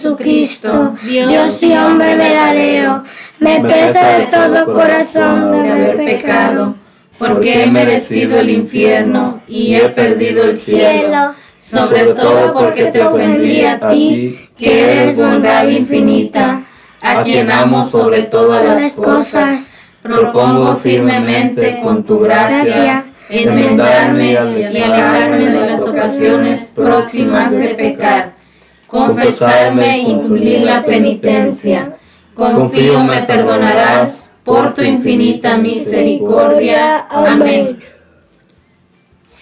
Jesucristo, 0.00 0.94
Dios 1.02 1.62
y 1.62 1.74
hombre 1.74 2.16
verdadero, 2.16 3.04
me 3.38 3.60
pesa 3.60 4.16
de 4.16 4.26
todo 4.26 4.72
corazón 4.72 5.52
de 5.52 5.70
haber 5.70 5.96
pecado, 5.96 6.74
porque 7.18 7.64
he 7.64 7.70
merecido 7.70 8.40
el 8.40 8.48
infierno 8.48 9.42
y 9.46 9.74
he 9.74 9.90
perdido 9.90 10.44
el 10.44 10.56
cielo, 10.56 11.34
sobre 11.58 12.14
todo 12.14 12.54
porque 12.54 12.86
te 12.86 13.02
ofendí 13.02 13.60
a 13.60 13.78
ti, 13.90 14.48
que 14.56 14.84
eres 14.84 15.18
bondad 15.18 15.68
infinita, 15.68 16.62
a 17.02 17.22
quien 17.22 17.50
amo 17.50 17.86
sobre 17.86 18.22
todas 18.22 18.64
las 18.64 18.94
cosas. 18.94 19.78
Propongo 20.00 20.76
firmemente 20.76 21.78
con 21.82 22.04
tu 22.04 22.20
gracia 22.20 23.04
enmendarme 23.28 24.32
y 24.32 24.36
alejarme 24.36 25.50
de 25.50 25.60
las 25.60 25.80
ocasiones 25.82 26.72
próximas 26.74 27.52
de 27.52 27.74
pecar, 27.74 28.39
confesarme 28.90 29.98
y 30.00 30.14
cumplir 30.14 30.62
la 30.62 30.82
penitencia. 30.82 31.96
Confío 32.34 33.04
me 33.04 33.22
perdonarás 33.22 34.30
por 34.44 34.74
tu 34.74 34.82
infinita 34.82 35.56
misericordia. 35.56 37.06
Amén. 37.08 37.78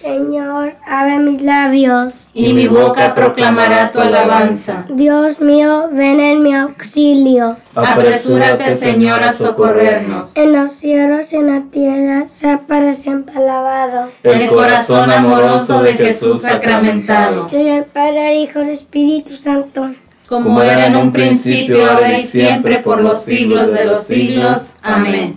Señor, 0.01 0.75
abre 0.87 1.19
mis 1.19 1.43
labios. 1.43 2.31
Y 2.33 2.53
mi 2.53 2.69
boca 2.69 3.17
proclamará 3.17 3.91
tu 3.91 3.99
alabanza. 3.99 4.85
Dios 4.89 5.41
mío, 5.41 5.89
ven 5.91 6.21
en 6.21 6.41
mi 6.41 6.55
auxilio. 6.55 7.57
Apresúrate, 7.75 8.77
Señor, 8.77 9.25
a 9.25 9.33
socorrernos. 9.33 10.37
En 10.37 10.53
los 10.53 10.75
cielos 10.75 11.33
y 11.33 11.37
en 11.37 11.47
la 11.49 11.63
tierra, 11.73 12.29
sea 12.29 12.61
para 12.61 12.95
siempre 12.95 13.37
alabado. 13.39 14.11
El 14.23 14.49
corazón 14.51 15.11
amoroso 15.11 15.83
de 15.83 15.95
Jesús 15.95 16.43
sacramentado, 16.43 17.49
Y 17.51 17.57
el 17.69 17.85
Padre, 17.85 18.37
el 18.37 18.45
Hijo, 18.45 18.61
el 18.61 18.69
Espíritu 18.69 19.31
Santo. 19.31 19.91
como 20.29 20.63
era 20.63 20.87
en 20.87 20.95
un 20.95 21.11
principio, 21.11 21.91
ahora 21.91 22.21
y 22.21 22.23
siempre, 22.25 22.79
por 22.79 23.01
los 23.01 23.23
siglos 23.23 23.73
de 23.73 23.85
los 23.85 24.05
siglos. 24.05 24.75
Amén. 24.81 25.37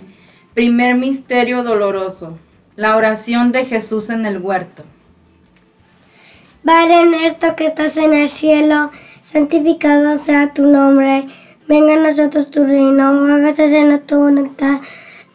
Primer 0.54 0.94
misterio 0.94 1.64
doloroso. 1.64 2.38
La 2.74 2.96
oración 2.96 3.52
de 3.52 3.66
Jesús 3.66 4.08
en 4.08 4.24
el 4.24 4.38
huerto. 4.38 4.82
Padre 6.64 7.04
nuestro 7.04 7.54
que 7.54 7.66
estás 7.66 7.98
en 7.98 8.14
el 8.14 8.30
cielo, 8.30 8.90
santificado 9.20 10.16
sea 10.16 10.54
tu 10.54 10.64
nombre. 10.64 11.26
Venga 11.68 11.94
a 11.94 11.96
nosotros 11.98 12.50
tu 12.50 12.64
reino, 12.64 13.26
hágase 13.26 13.76
en 13.76 14.00
tu 14.00 14.18
voluntad, 14.18 14.80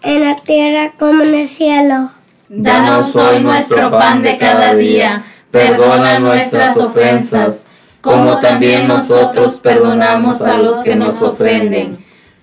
en 0.01 0.21
la 0.21 0.35
tierra 0.37 0.93
como 0.97 1.21
en 1.21 1.35
el 1.35 1.47
cielo. 1.47 2.09
Danos 2.49 3.15
hoy 3.15 3.39
nuestro 3.43 3.91
pan 3.91 4.23
de 4.23 4.37
cada 4.37 4.73
día. 4.73 5.23
Perdona 5.51 6.19
nuestras 6.19 6.75
ofensas, 6.77 7.67
como 8.01 8.39
también 8.39 8.87
nosotros 8.87 9.59
perdonamos 9.59 10.41
a 10.41 10.57
los 10.57 10.77
que 10.77 10.95
nos 10.95 11.21
ofenden. 11.21 11.96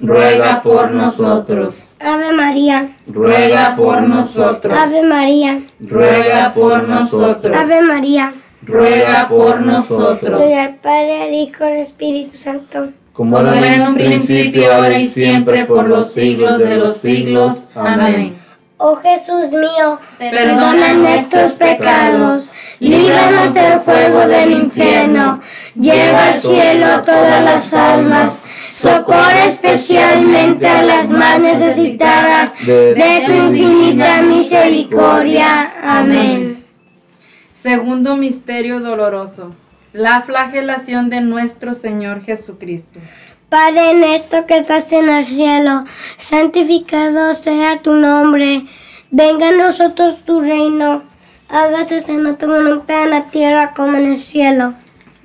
Ruega 0.00 0.62
por 0.62 0.90
nosotros. 0.90 1.90
Ave 1.98 2.32
María, 2.32 2.88
Ruega 3.06 3.76
por 3.76 4.02
nosotros. 4.02 4.74
Ave 4.76 5.02
María, 5.02 5.62
Ruega 5.80 6.54
por 6.54 6.88
nosotros. 6.88 7.56
Ave 7.56 7.82
María. 7.82 8.34
Ruega 8.62 9.26
por 9.28 9.60
nosotros. 9.60 10.38
Gloria 10.40 10.64
al 10.64 10.74
Padre, 10.76 11.22
al 11.22 11.34
Hijo, 11.34 11.64
al 11.64 11.76
Espíritu 11.76 12.36
Santo. 12.36 12.90
Como 13.12 13.36
Como 13.36 13.52
era 13.52 13.74
en 13.74 13.82
un 13.82 13.94
principio, 13.94 14.72
ahora 14.72 14.98
y 14.98 15.08
siempre, 15.08 15.64
por 15.64 15.88
los 15.88 16.12
siglos 16.12 16.58
de 16.58 16.76
los 16.76 16.96
siglos. 16.98 17.68
Amén. 17.74 18.38
Oh 18.82 18.96
Jesús 18.96 19.52
mío, 19.52 19.98
Perdona 20.18 20.94
nuestros 20.94 21.52
pecados, 21.52 22.50
líbranos 22.80 23.54
del 23.54 23.80
fuego 23.80 24.26
del 24.26 24.50
infierno, 24.52 25.40
lleva 25.74 26.26
al 26.28 26.40
cielo 26.40 27.02
todas 27.02 27.44
las 27.44 27.72
almas, 27.72 28.42
socorre 28.72 29.48
especialmente 29.48 30.66
a 30.66 30.82
las 30.82 31.10
más 31.10 31.38
necesitadas 31.38 32.52
de 32.66 33.22
tu 33.26 33.32
infinita 33.32 34.22
misericordia. 34.22 35.74
Amén. 35.82 36.64
Segundo 37.52 38.16
misterio 38.16 38.80
doloroso. 38.80 39.54
La 39.92 40.22
flagelación 40.22 41.10
de 41.10 41.20
nuestro 41.20 41.74
Señor 41.74 42.22
Jesucristo. 42.22 43.00
Padre 43.50 43.94
nuestro 43.94 44.46
que 44.46 44.58
estás 44.58 44.92
en 44.92 45.08
el 45.08 45.24
cielo, 45.24 45.84
santificado 46.16 47.34
sea 47.34 47.82
tu 47.82 47.94
nombre. 47.94 48.62
Venga 49.10 49.48
a 49.48 49.52
nosotros 49.52 50.24
tu 50.24 50.38
reino. 50.38 51.09
Hágase 51.52 52.04
en 52.06 52.36
tu 52.36 52.46
voluntad 52.46 53.04
en 53.04 53.10
la 53.10 53.24
tierra 53.24 53.74
como 53.74 53.96
en 53.96 54.12
el 54.12 54.18
cielo. 54.18 54.74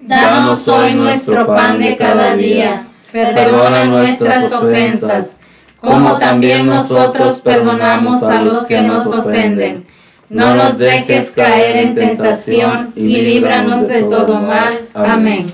Danos 0.02 0.68
hoy 0.68 0.96
nuestro 0.96 1.46
pan 1.46 1.78
de 1.78 1.96
cada 1.98 2.36
día. 2.36 2.88
Perdona 3.12 3.86
nuestras 3.86 4.52
ofensas, 4.52 5.40
como 5.80 6.18
también 6.18 6.66
nosotros 6.66 7.42
perdonamos 7.42 8.24
a 8.24 8.42
los 8.42 8.66
que 8.66 8.82
nos 8.82 9.06
ofenden. 9.06 9.86
No 10.28 10.56
nos 10.56 10.80
dejes 10.80 11.30
caer 11.30 11.78
en 11.78 11.94
tentación 11.94 12.92
y 12.96 13.22
líbranos 13.22 13.88
de 13.88 14.02
todo 14.04 14.40
mal. 14.40 14.80
Amén. 14.96 15.54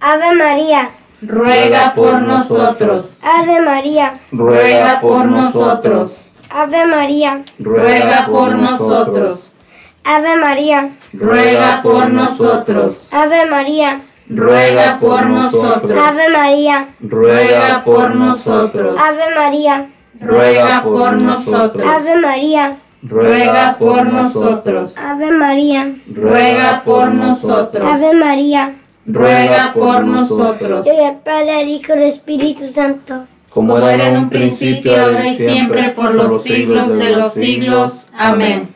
Ave 0.00 0.34
María, 0.34 0.90
Ruega 1.20 1.92
por 1.94 2.22
nosotros. 2.22 3.18
Ave 3.22 3.60
María, 3.60 4.20
Ruega 4.32 5.00
por 5.00 5.26
nosotros. 5.26 6.30
Ave 6.56 6.86
María, 6.86 7.42
Ruega 7.58 8.26
por 8.26 8.54
nosotros. 8.54 9.50
Ave 10.04 10.36
María, 10.36 10.90
ruega 11.12 11.82
por 11.82 12.08
nosotros, 12.10 13.08
Ave 13.10 13.44
María, 13.46 14.02
ruega 14.28 15.00
por 15.00 15.26
nosotros, 15.26 15.98
Ave 15.98 16.28
María, 16.28 16.90
ruega 17.00 17.82
por 17.84 18.14
nosotros, 18.14 18.96
Ave 18.96 19.34
María, 19.34 19.88
ruega 20.20 20.84
por 20.84 21.14
nosotros, 21.20 21.84
Ave 21.84 22.18
María, 22.20 22.76
ruega 23.02 23.76
por 23.80 24.06
nosotros, 24.06 24.96
Ave 24.96 25.32
María, 25.32 25.94
ruega 26.06 26.82
por 26.84 27.12
nosotros, 27.12 27.84
Ave 27.84 28.14
María. 28.14 28.74
ruega 29.06 29.72
por 29.74 30.04
nosotros, 30.04 30.86
el 30.86 31.16
Padre, 31.16 31.62
el 31.62 31.68
Hijo 31.68 31.94
y 31.94 31.98
el 31.98 32.02
Espíritu 32.04 32.68
Santo. 32.70 33.24
Como 33.54 33.78
era 33.78 34.08
en 34.08 34.16
un 34.16 34.28
principio, 34.28 35.00
ahora 35.00 35.28
y 35.28 35.36
siempre, 35.36 35.90
por 35.90 36.12
los 36.12 36.42
siglos 36.42 36.98
de 36.98 37.10
los 37.10 37.32
siglos. 37.32 38.08
Amén. 38.12 38.74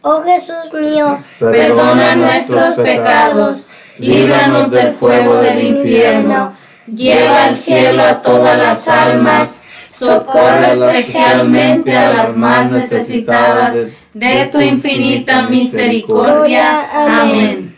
Oh 0.00 0.22
Jesús 0.22 0.72
mío, 0.72 1.22
Perdona 1.38 2.16
nuestros 2.16 2.76
pecados, 2.76 3.66
líbranos 3.98 4.70
del 4.70 4.94
fuego 4.94 5.36
del 5.42 5.62
infierno, 5.62 6.56
lleva 6.86 7.44
al 7.44 7.54
cielo 7.54 8.02
a 8.02 8.22
todas 8.22 8.56
las 8.56 8.88
almas, 8.88 9.60
socorre 9.90 10.72
especialmente 10.72 11.94
a 11.94 12.14
las 12.14 12.36
más 12.36 12.70
necesitadas 12.70 13.74
de 14.14 14.46
tu 14.46 14.58
infinita 14.60 15.42
misericordia. 15.42 16.88
Amén. 17.22 17.76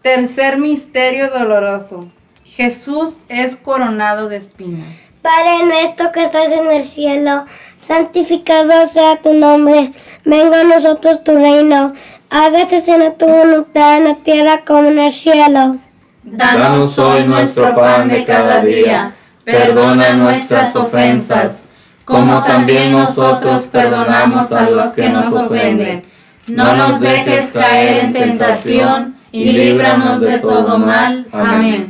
Tercer 0.00 0.56
misterio 0.56 1.28
doloroso. 1.28 2.08
Jesús 2.44 3.18
es 3.28 3.56
coronado 3.56 4.28
de 4.28 4.36
espinas. 4.36 5.09
Padre 5.22 5.66
nuestro 5.66 6.12
que 6.12 6.22
estás 6.22 6.50
en 6.50 6.66
el 6.70 6.82
cielo, 6.84 7.44
santificado 7.76 8.86
sea 8.86 9.20
tu 9.20 9.34
nombre, 9.34 9.92
venga 10.24 10.60
a 10.60 10.64
nosotros 10.64 11.22
tu 11.22 11.34
reino, 11.34 11.92
hágase 12.30 12.82
en 12.90 13.18
tu 13.18 13.26
voluntad 13.26 13.98
en 13.98 14.04
la 14.04 14.14
tierra 14.14 14.64
como 14.66 14.88
en 14.88 14.98
el 14.98 15.12
cielo. 15.12 15.76
Danos 16.22 16.98
hoy 16.98 17.24
nuestro 17.24 17.74
pan 17.74 18.08
de 18.08 18.24
cada 18.24 18.62
día, 18.62 19.12
perdona 19.44 20.14
nuestras 20.14 20.74
ofensas, 20.74 21.64
como 22.06 22.42
también 22.42 22.92
nosotros 22.92 23.66
perdonamos 23.70 24.50
a 24.52 24.70
los 24.70 24.94
que 24.94 25.10
nos 25.10 25.32
ofenden. 25.34 26.02
No 26.46 26.74
nos 26.74 26.98
dejes 26.98 27.52
caer 27.52 28.04
en 28.04 28.12
tentación 28.14 29.16
y 29.32 29.52
líbranos 29.52 30.20
de 30.20 30.38
todo 30.38 30.78
mal. 30.78 31.26
Amén. 31.30 31.89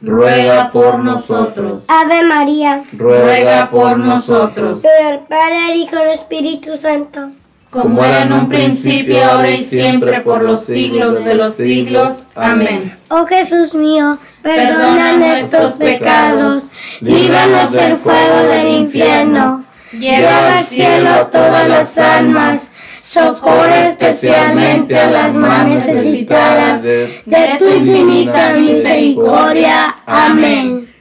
ruega 0.00 0.70
por 0.70 0.98
nosotros, 0.98 1.84
Ave 1.88 2.22
María. 2.22 2.84
ruega 2.92 3.70
por 3.70 3.98
nosotros, 3.98 4.80
Por 4.80 5.12
el 5.12 5.18
Padre, 5.20 5.72
el 5.72 5.78
Hijo 5.80 5.96
y 5.96 6.02
el 6.02 6.08
Espíritu 6.10 6.76
Santo. 6.76 7.30
como 7.70 8.04
era 8.04 8.22
en 8.22 8.32
un 8.32 8.48
principio, 8.48 9.22
ahora 9.24 9.50
y 9.50 9.64
siempre, 9.64 10.20
por 10.20 10.42
los 10.42 10.64
siglos 10.64 11.24
de 11.24 11.34
los 11.34 11.54
siglos. 11.54 12.24
Amén. 12.34 12.98
Oh 13.10 13.26
Jesús 13.26 13.74
mío, 13.74 14.18
Perdona 14.42 15.12
nuestros 15.12 15.18
nuestros 15.18 15.72
pecados, 15.74 16.70
líbranos 17.00 17.72
del 17.72 17.96
fuego 17.98 18.42
del 18.48 18.68
infierno, 18.68 19.64
Lleva 19.92 20.58
al 20.58 20.64
cielo 20.64 21.10
a 21.10 21.30
todas 21.30 21.68
las 21.68 21.98
almas, 21.98 22.69
socorre 23.10 23.88
especialmente 23.88 24.96
a 24.96 25.10
las 25.10 25.34
más 25.34 25.68
necesitadas 25.68 26.82
de 26.82 27.56
tu 27.58 27.66
infinita 27.66 28.52
misericordia. 28.52 29.96
Amén. 30.06 30.92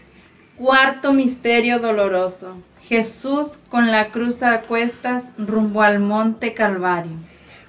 Cuarto 0.57 1.13
misterio 1.13 1.79
doloroso. 1.79 2.57
Jesús 2.87 3.59
con 3.69 3.91
la 3.91 4.09
cruz 4.09 4.41
a 4.41 4.61
cuestas 4.61 5.31
rumbo 5.37 5.83
al 5.83 5.99
monte 5.99 6.55
Calvario. 6.55 7.11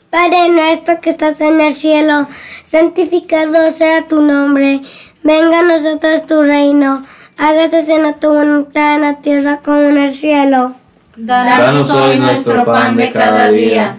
Padre 0.08 0.48
nuestro 0.48 1.00
que 1.02 1.10
estás 1.10 1.40
en 1.42 1.60
el 1.60 1.74
cielo, 1.74 2.26
santificado 2.62 3.70
sea 3.70 4.08
tu 4.08 4.22
nombre, 4.22 4.80
venga 5.22 5.60
a 5.60 5.62
nosotros 5.62 6.26
tu 6.26 6.42
reino, 6.42 7.04
hágase 7.36 7.80
en 7.94 8.14
tu 8.18 8.28
voluntad 8.28 8.94
en 8.94 9.02
la 9.02 9.16
tierra 9.16 9.60
como 9.62 9.80
en 9.82 9.98
el 9.98 10.14
cielo. 10.14 10.74
Danos 11.16 11.90
hoy 11.90 12.18
nuestro 12.18 12.64
pan 12.64 12.96
de 12.96 13.12
cada 13.12 13.52
día. 13.52 13.98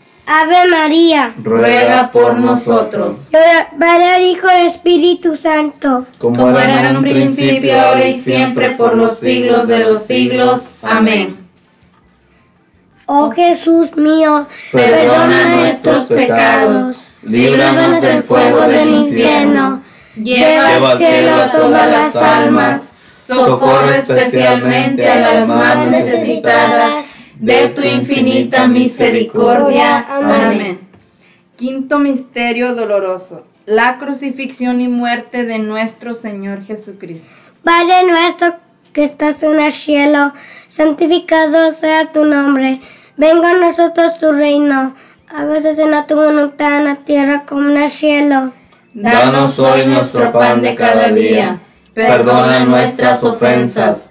Ave 0.25 0.67
María. 0.67 1.33
ruega 1.41 2.11
por 2.11 2.37
nosotros, 2.37 3.27
Para 3.79 4.17
el 4.17 4.23
Hijo 4.23 4.47
y 4.47 4.67
Espíritu 4.67 5.35
Santo. 5.35 6.05
como 6.17 6.49
era 6.49 6.89
en 6.89 6.97
un 6.97 7.03
principio, 7.03 7.79
ahora 7.79 8.05
y 8.05 8.19
siempre, 8.19 8.71
por 8.71 8.95
los 8.95 9.17
siglos 9.19 9.67
de 9.67 9.79
los 9.79 10.03
siglos. 10.03 10.61
Amén. 10.81 11.37
Oh 13.07 13.29
Jesús 13.31 13.95
mío, 13.97 14.47
Perdona 14.71 15.55
nuestros 15.55 16.05
pecados, 16.05 17.11
líbranos 17.23 18.01
del 18.01 18.23
fuego 18.23 18.61
del 18.61 18.89
infierno, 18.89 19.81
lleva 20.15 20.91
al 20.91 20.97
cielo 20.97 21.41
a 21.41 21.51
todas 21.51 21.91
las 21.91 22.15
almas, 22.15 22.93
socorre 23.27 23.97
especialmente 23.97 25.09
a 25.09 25.33
las 25.33 25.47
más 25.47 25.87
necesitadas 25.87 27.17
de 27.39 27.67
tu 27.69 27.81
infinita 27.81 28.67
misericordia. 28.67 30.05
Amén. 30.09 30.79
Quinto 31.55 31.99
misterio 31.99 32.75
doloroso. 32.75 33.45
La 33.65 33.97
crucifixión 33.97 34.81
y 34.81 34.87
muerte 34.87 35.45
de 35.45 35.59
nuestro 35.59 36.13
Señor 36.13 36.63
Jesucristo. 36.63 37.29
Padre 37.63 38.05
nuestro 38.07 38.55
que 38.93 39.03
estás 39.03 39.41
en 39.43 39.59
el 39.59 39.71
cielo, 39.71 40.33
santificado 40.67 41.71
sea 41.71 42.11
tu 42.11 42.25
nombre. 42.25 42.81
Venga 43.17 43.51
a 43.51 43.57
nosotros 43.57 44.17
tu 44.19 44.31
reino. 44.31 44.95
Hágase 45.27 45.81
en 45.81 46.07
tu 46.07 46.15
voluntad 46.15 46.79
en 46.79 46.85
la 46.85 46.95
tierra 46.95 47.45
como 47.45 47.69
en 47.69 47.77
el 47.77 47.89
cielo. 47.89 48.51
Danos 48.93 49.57
hoy 49.59 49.85
nuestro 49.85 50.31
pan 50.33 50.61
de 50.61 50.75
cada 50.75 51.09
día. 51.09 51.59
Perdona 51.93 52.65
nuestras 52.65 53.23
ofensas, 53.23 54.10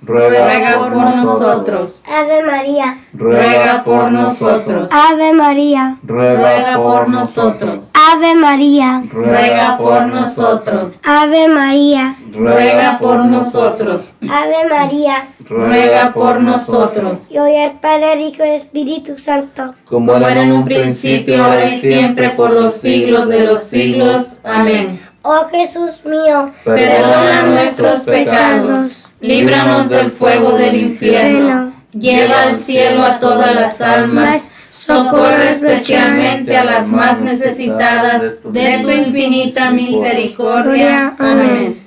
Ruega 0.03 0.79
por 0.79 0.95
nosotros. 0.95 2.03
Ave 2.11 2.41
María, 2.43 3.05
Ruega 3.13 3.83
por 3.83 4.11
nosotros. 4.11 4.89
Ave 4.91 5.31
María, 5.31 5.97
Ruega 6.03 6.77
por 6.77 7.07
nosotros. 7.07 7.91
Ave 7.93 8.33
María, 8.33 9.03
Ruega 9.11 9.77
por 9.77 10.07
nosotros. 10.07 10.93
Ave 11.03 11.47
María, 11.47 12.15
ruega 12.31 12.97
por 12.97 13.25
nosotros. 13.25 14.03
Ave 14.27 14.67
María, 14.67 15.27
ruega 15.47 16.13
por 16.13 16.41
nosotros. 16.41 17.19
Y 17.29 17.37
hoy 17.37 17.57
al 17.57 17.79
Padre, 17.79 18.21
Hijo 18.21 18.43
y 18.43 18.49
Espíritu 18.49 19.19
Santo, 19.19 19.75
como 19.85 20.15
era 20.15 20.41
en 20.41 20.51
un 20.51 20.65
principio, 20.65 21.43
ahora 21.43 21.65
y 21.65 21.79
siempre, 21.79 22.31
por 22.31 22.49
los 22.51 22.73
siglos 22.75 23.27
de 23.27 23.45
los 23.45 23.63
siglos. 23.63 24.39
Amén. 24.43 24.99
Oh 25.23 25.45
Jesús 25.51 26.03
mío, 26.03 26.51
perdona 26.65 27.43
nuestros 27.43 28.01
pecados, 28.01 29.00
líbranos 29.21 29.89
del 29.89 30.11
fuego 30.11 30.53
del 30.53 30.75
infierno, 30.75 31.73
lleva 31.93 32.43
al 32.43 32.57
cielo 32.57 33.03
a 33.03 33.19
todas 33.19 33.55
las 33.55 33.79
almas, 33.81 34.51
socorre 34.71 35.51
especialmente 35.51 36.57
a 36.57 36.65
las 36.65 36.87
más 36.87 37.21
necesitadas 37.21 38.37
de 38.43 38.79
tu 38.79 38.89
infinita 38.89 39.71
misericordia. 39.71 41.15
Amén. 41.19 41.85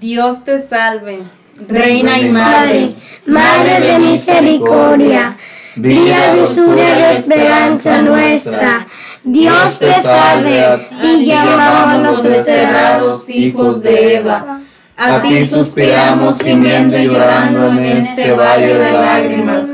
Dios 0.00 0.44
te 0.44 0.58
salve, 0.60 1.20
Reina 1.68 2.18
y 2.18 2.30
Madre, 2.30 2.94
Madre 3.26 3.80
de 3.80 3.98
misericordia, 3.98 5.36
vida, 5.76 6.34
dulzura 6.34 7.12
y 7.12 7.16
esperanza 7.16 8.00
nuestra. 8.00 8.86
Dios 9.22 9.78
te 9.78 10.00
salve, 10.00 10.88
y 11.02 11.26
llamamos 11.26 12.02
los 12.02 12.22
desterrados 12.22 13.28
hijos 13.28 13.82
de 13.82 14.14
Eva. 14.14 14.62
A 15.02 15.22
ti 15.22 15.46
suspiramos 15.46 16.38
gimiendo 16.42 16.98
y 16.98 17.06
llorando 17.06 17.68
en 17.68 17.86
este 17.86 18.32
valle 18.32 18.74
de 18.74 18.92
lágrimas. 18.92 19.64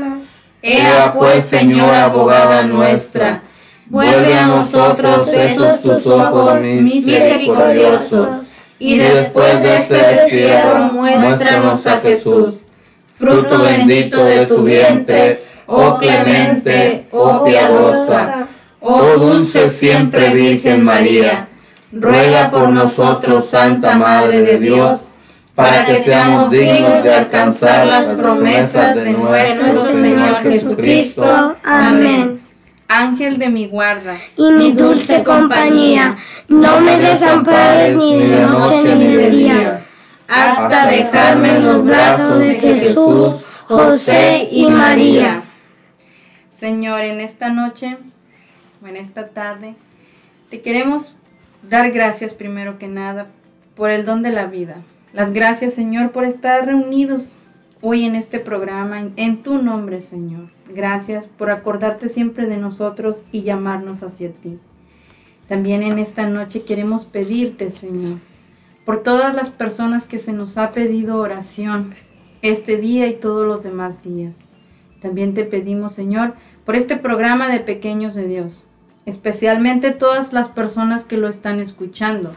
Ea 0.61 1.13
pues, 1.13 1.43
Señora 1.43 2.05
abogada 2.05 2.63
nuestra, 2.63 3.43
vuelve 3.87 4.33
a 4.33 4.47
nosotros 4.47 5.27
esos 5.27 5.81
tus 5.81 6.07
ojos 6.07 6.61
misericordiosos 6.61 8.29
y 8.79 8.99
después 8.99 9.61
de 9.63 9.75
este 9.75 9.95
destierro 9.95 10.93
muéstranos 10.93 11.85
a 11.87 11.99
Jesús, 11.99 12.65
fruto 13.19 13.63
bendito 13.63 14.23
de 14.23 14.45
tu 14.45 14.63
vientre, 14.63 15.43
oh 15.65 15.97
clemente, 15.97 17.05
oh 17.11 17.43
piadosa, 17.43 18.47
oh 18.79 19.17
dulce 19.17 19.69
siempre 19.71 20.29
Virgen 20.29 20.85
María. 20.85 21.49
Ruega 21.91 22.49
por 22.49 22.69
nosotros, 22.69 23.45
Santa 23.47 23.95
Madre 23.95 24.41
de 24.41 24.59
Dios, 24.59 25.07
para 25.57 25.87
que 25.87 25.99
seamos 26.01 26.51
dignos 26.51 27.01
de 27.01 27.15
alcanzar 27.15 27.87
las 27.87 28.15
promesas 28.15 28.95
de 28.95 29.09
nuestro 29.09 29.85
Señor 29.85 30.43
Jesucristo. 30.43 31.57
Amén. 31.63 32.39
Ángel 32.87 33.39
de 33.39 33.49
mi 33.49 33.67
guarda 33.67 34.17
y 34.35 34.51
mi 34.51 34.73
dulce 34.73 35.23
compañía, 35.23 36.15
no 36.47 36.79
me 36.81 36.97
desampares 36.97 37.97
ni 37.97 38.19
de 38.19 38.41
noche 38.41 38.95
ni 38.95 39.15
de 39.15 39.29
día, 39.31 39.81
hasta 40.27 40.85
dejarme 40.91 41.49
en 41.49 41.65
los 41.65 41.83
brazos 41.83 42.37
de 42.37 42.55
Jesús, 42.55 43.43
José 43.65 44.49
y 44.51 44.67
María. 44.67 45.41
Señor, 46.51 47.01
en 47.01 47.19
esta 47.19 47.49
noche 47.49 47.97
o 48.83 48.87
en 48.87 48.95
esta 48.95 49.29
tarde, 49.29 49.73
te 50.51 50.61
queremos 50.61 51.15
dar 51.63 51.91
gracias 51.91 52.35
primero 52.35 52.77
que 52.77 52.87
nada 52.87 53.25
por 53.75 53.89
el 53.89 54.05
don 54.05 54.21
de 54.21 54.29
la 54.29 54.45
vida. 54.45 54.75
Las 55.13 55.31
gracias, 55.31 55.73
Señor, 55.73 56.11
por 56.11 56.25
estar 56.25 56.65
reunidos 56.65 57.37
hoy 57.81 58.05
en 58.05 58.15
este 58.15 58.39
programa, 58.39 59.09
en, 59.15 59.41
tu 59.41 59.57
nombre, 59.61 60.01
Señor. 60.01 60.49
Gracias 60.67 61.27
por 61.27 61.49
acordarte 61.49 62.09
siempre 62.09 62.45
de 62.45 62.57
nosotros 62.57 63.23
y 63.31 63.43
llamarnos 63.43 64.03
hacia 64.03 64.31
ti. 64.31 64.59
También 65.47 65.81
en 65.81 65.97
esta 65.97 66.27
noche 66.27 66.63
queremos 66.63 67.05
pedirte, 67.05 67.71
Señor, 67.71 68.19
por 68.85 69.01
todas 69.01 69.33
las 69.33 69.49
personas 69.49 70.05
que 70.05 70.19
se 70.19 70.33
nos 70.33 70.57
ha 70.57 70.71
pedido 70.71 71.19
oración 71.19 71.95
este 72.41 72.75
día 72.75 73.07
y 73.07 73.15
todos 73.15 73.47
los 73.47 73.63
demás 73.63 74.03
días. 74.03 74.39
También 75.01 75.33
te 75.33 75.45
pedimos, 75.45 75.93
Señor, 75.93 76.33
por 76.65 76.75
este 76.75 76.97
programa 76.97 77.47
de 77.47 77.61
Pequeños 77.61 78.13
de 78.13 78.27
Dios, 78.27 78.65
especialmente 79.05 79.91
todas 79.91 80.33
las 80.33 80.49
personas 80.49 81.05
que 81.05 81.15
lo 81.15 81.29
están 81.29 81.61
escuchando, 81.61 82.33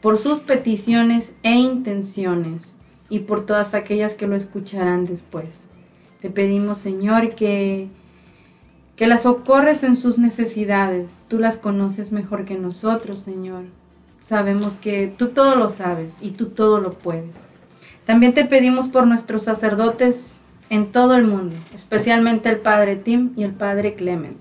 por 0.00 0.18
sus 0.18 0.40
peticiones 0.40 1.32
e 1.42 1.54
intenciones 1.54 2.74
y 3.08 3.20
por 3.20 3.46
todas 3.46 3.74
aquellas 3.74 4.14
que 4.14 4.26
lo 4.26 4.36
escucharán 4.36 5.04
después. 5.04 5.64
Te 6.20 6.30
pedimos, 6.30 6.78
Señor, 6.78 7.34
que, 7.34 7.88
que 8.96 9.06
las 9.06 9.22
socorres 9.22 9.82
en 9.82 9.96
sus 9.96 10.18
necesidades. 10.18 11.20
Tú 11.28 11.38
las 11.38 11.56
conoces 11.56 12.12
mejor 12.12 12.44
que 12.44 12.56
nosotros, 12.56 13.20
Señor. 13.20 13.64
Sabemos 14.22 14.74
que 14.74 15.12
tú 15.16 15.28
todo 15.28 15.54
lo 15.54 15.70
sabes 15.70 16.12
y 16.20 16.32
tú 16.32 16.46
todo 16.46 16.80
lo 16.80 16.90
puedes. 16.90 17.30
También 18.04 18.34
te 18.34 18.44
pedimos 18.44 18.88
por 18.88 19.06
nuestros 19.06 19.44
sacerdotes 19.44 20.40
en 20.70 20.92
todo 20.92 21.14
el 21.14 21.24
mundo, 21.26 21.56
especialmente 21.74 22.48
el 22.48 22.58
Padre 22.58 22.96
Tim 22.96 23.32
y 23.36 23.44
el 23.44 23.52
Padre 23.52 23.94
Clement. 23.94 24.36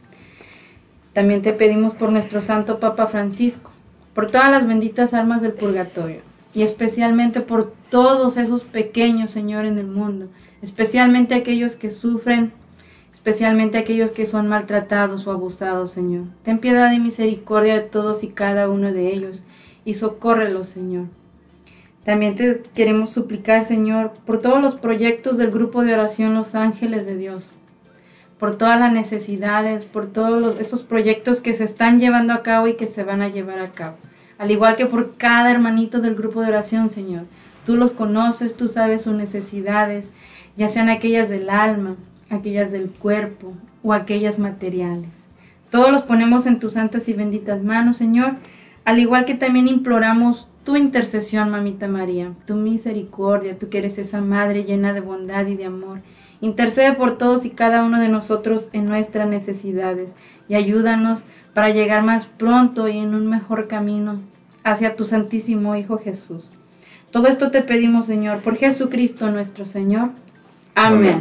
También 1.14 1.42
te 1.42 1.54
pedimos 1.54 1.94
por 1.94 2.12
nuestro 2.12 2.42
Santo 2.42 2.80
Papa 2.80 3.08
Francisco, 3.08 3.72
por 4.18 4.26
todas 4.26 4.50
las 4.50 4.66
benditas 4.66 5.14
almas 5.14 5.44
del 5.44 5.52
purgatorio 5.52 6.22
y 6.52 6.64
especialmente 6.64 7.40
por 7.42 7.72
todos 7.92 8.38
esos 8.38 8.64
pequeños, 8.64 9.30
Señor, 9.30 9.66
en 9.66 9.78
el 9.78 9.86
mundo, 9.86 10.26
especialmente 10.64 11.36
aquellos 11.36 11.76
que 11.76 11.92
sufren, 11.92 12.52
especialmente 13.14 13.78
aquellos 13.78 14.10
que 14.10 14.26
son 14.26 14.48
maltratados 14.48 15.28
o 15.28 15.32
abusados, 15.32 15.92
Señor. 15.92 16.24
Ten 16.42 16.58
piedad 16.58 16.92
y 16.94 17.00
misericordia 17.00 17.76
de 17.76 17.82
todos 17.82 18.24
y 18.24 18.30
cada 18.30 18.72
uno 18.72 18.92
de 18.92 19.14
ellos 19.14 19.44
y 19.86 19.94
socórrelos, 19.94 20.68
Señor. 20.68 21.06
También 22.04 22.34
te 22.34 22.64
queremos 22.74 23.12
suplicar, 23.12 23.66
Señor, 23.66 24.14
por 24.26 24.40
todos 24.40 24.64
los 24.64 24.74
proyectos 24.74 25.38
del 25.38 25.52
grupo 25.52 25.84
de 25.84 25.94
oración 25.94 26.34
Los 26.34 26.56
Ángeles 26.56 27.06
de 27.06 27.18
Dios, 27.18 27.52
por 28.40 28.56
todas 28.56 28.80
las 28.80 28.92
necesidades, 28.92 29.86
por 29.86 30.08
todos 30.08 30.60
esos 30.60 30.82
proyectos 30.82 31.40
que 31.40 31.54
se 31.54 31.66
están 31.66 32.00
llevando 32.00 32.34
a 32.34 32.42
cabo 32.42 32.68
y 32.68 32.78
que 32.78 32.88
se 32.88 33.04
van 33.04 33.22
a 33.22 33.30
llevar 33.30 33.60
a 33.60 33.72
cabo 33.72 33.98
al 34.38 34.52
igual 34.52 34.76
que 34.76 34.86
por 34.86 35.16
cada 35.18 35.52
hermanito 35.52 36.00
del 36.00 36.16
grupo 36.16 36.42
de 36.42 36.50
oración, 36.50 36.90
Señor. 36.90 37.24
Tú 37.66 37.76
los 37.76 37.92
conoces, 37.92 38.56
tú 38.56 38.70
sabes 38.70 39.02
sus 39.02 39.14
necesidades, 39.14 40.12
ya 40.56 40.70
sean 40.70 40.90
aquellas 40.90 41.30
del 41.30 41.50
alma, 41.50 41.96
aquellas 42.30 42.72
del 42.72 42.90
cuerpo 42.90 43.54
o 43.84 43.94
aquellas 43.94 44.40
materiales. 44.40 45.10
Todos 45.70 45.92
los 45.92 46.04
ponemos 46.04 46.46
en 46.46 46.60
tus 46.60 46.74
santas 46.74 47.10
y 47.10 47.14
benditas 47.14 47.64
manos, 47.64 47.98
Señor, 47.98 48.36
al 48.86 49.00
igual 49.00 49.26
que 49.26 49.36
también 49.36 49.68
imploramos 49.68 50.48
tu 50.64 50.78
intercesión, 50.78 51.50
mamita 51.50 51.88
María, 51.88 52.32
tu 52.46 52.56
misericordia, 52.56 53.58
tú 53.58 53.70
que 53.70 53.80
eres 53.80 53.98
esa 53.98 54.22
madre 54.22 54.64
llena 54.64 54.94
de 54.94 55.02
bondad 55.02 55.46
y 55.48 55.56
de 55.56 55.66
amor. 55.66 56.00
Intercede 56.40 56.94
por 56.94 57.18
todos 57.18 57.46
y 57.46 57.50
cada 57.50 57.84
uno 57.84 58.00
de 58.00 58.10
nosotros 58.10 58.70
en 58.72 58.86
nuestras 58.86 59.28
necesidades 59.28 60.14
y 60.48 60.56
ayúdanos 60.56 61.24
para 61.58 61.72
llegar 61.72 62.04
más 62.04 62.28
pronto 62.28 62.88
y 62.88 63.00
en 63.00 63.16
un 63.16 63.26
mejor 63.26 63.68
camino 63.68 64.22
hacia 64.64 64.96
tu 64.96 65.06
Santísimo 65.06 65.76
Hijo 65.76 65.98
Jesús. 65.98 66.52
Todo 67.10 67.26
esto 67.26 67.50
te 67.50 67.64
pedimos, 67.64 68.06
Señor, 68.06 68.42
por 68.42 68.58
Jesucristo 68.58 69.32
nuestro 69.32 69.66
Señor. 69.66 70.12
Amén. 70.76 71.18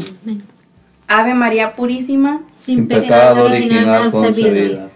Ave 1.09 1.33
María 1.33 1.75
Purísima, 1.75 2.42
sin, 2.51 2.87
pecado 2.87 3.46
original 3.46 4.11
concebida. 4.11 4.90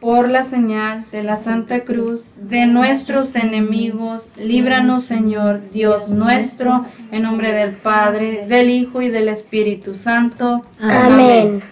Por 0.00 0.28
la 0.28 0.42
señal 0.42 1.04
de 1.12 1.22
la 1.22 1.36
Santa 1.36 1.84
Cruz 1.84 2.34
de 2.42 2.66
nuestros 2.66 3.36
enemigos, 3.36 4.28
líbranos, 4.36 5.04
Señor, 5.04 5.70
Dios 5.70 6.08
nuestro, 6.08 6.84
en 7.12 7.22
nombre 7.22 7.52
del 7.52 7.76
Padre, 7.76 8.44
del 8.48 8.70
Hijo 8.70 9.02
y 9.02 9.08
del 9.08 9.28
Espíritu 9.28 9.94
Santo. 9.94 10.62
Amén. 10.80 11.62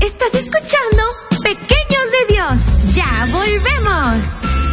Estás 0.00 0.34
escuchando 0.34 1.02
Pequeños 1.42 2.10
de 2.10 2.34
Dios. 2.34 2.94
Ya 2.94 3.26
volvemos. 3.30 4.69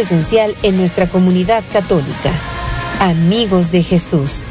Esencial 0.00 0.54
en 0.62 0.76
nuestra 0.76 1.08
comunidad 1.08 1.62
católica. 1.72 2.30
Amigos 2.98 3.70
de 3.70 3.82
Jesús, 3.82 4.44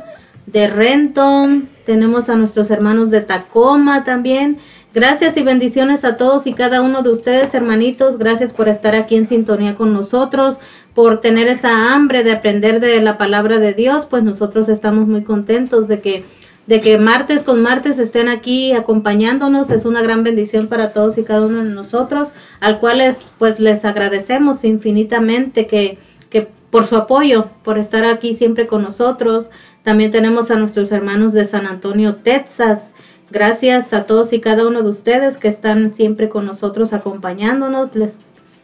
de 0.52 0.66
Renton. 0.66 1.68
Tenemos 1.84 2.28
a 2.28 2.36
nuestros 2.36 2.70
hermanos 2.70 3.10
de 3.10 3.20
Tacoma 3.20 4.04
también. 4.04 4.58
Gracias 4.92 5.36
y 5.36 5.42
bendiciones 5.42 6.04
a 6.04 6.16
todos 6.16 6.46
y 6.46 6.52
cada 6.52 6.82
uno 6.82 7.02
de 7.02 7.10
ustedes, 7.10 7.54
hermanitos. 7.54 8.18
Gracias 8.18 8.52
por 8.52 8.68
estar 8.68 8.96
aquí 8.96 9.16
en 9.16 9.26
sintonía 9.26 9.76
con 9.76 9.92
nosotros, 9.92 10.58
por 10.94 11.20
tener 11.20 11.46
esa 11.46 11.92
hambre 11.92 12.24
de 12.24 12.32
aprender 12.32 12.80
de 12.80 13.00
la 13.00 13.16
palabra 13.16 13.58
de 13.58 13.72
Dios. 13.72 14.06
Pues 14.06 14.24
nosotros 14.24 14.68
estamos 14.68 15.06
muy 15.06 15.22
contentos 15.22 15.86
de 15.86 16.00
que 16.00 16.24
de 16.66 16.80
que 16.80 16.98
martes 16.98 17.42
con 17.42 17.62
martes 17.62 17.98
estén 17.98 18.28
aquí 18.28 18.72
acompañándonos 18.72 19.70
es 19.70 19.84
una 19.86 20.02
gran 20.02 20.22
bendición 20.22 20.68
para 20.68 20.92
todos 20.92 21.18
y 21.18 21.24
cada 21.24 21.46
uno 21.46 21.64
de 21.64 21.70
nosotros, 21.70 22.28
al 22.60 22.78
cual 22.78 22.98
les, 22.98 23.28
pues 23.38 23.58
les 23.58 23.84
agradecemos 23.84 24.62
infinitamente 24.62 25.66
que, 25.66 25.98
que 26.28 26.48
por 26.70 26.86
su 26.86 26.94
apoyo, 26.94 27.46
por 27.64 27.78
estar 27.78 28.04
aquí 28.04 28.34
siempre 28.34 28.68
con 28.68 28.82
nosotros. 28.82 29.50
También 29.82 30.10
tenemos 30.10 30.50
a 30.50 30.56
nuestros 30.56 30.92
hermanos 30.92 31.32
de 31.32 31.44
San 31.44 31.66
Antonio, 31.66 32.16
Texas. 32.16 32.94
Gracias 33.30 33.92
a 33.92 34.04
todos 34.04 34.32
y 34.32 34.40
cada 34.40 34.66
uno 34.66 34.82
de 34.82 34.88
ustedes 34.88 35.38
que 35.38 35.48
están 35.48 35.90
siempre 35.90 36.28
con 36.28 36.46
nosotros 36.46 36.92
acompañándonos. 36.92 37.94
Les 37.94 38.18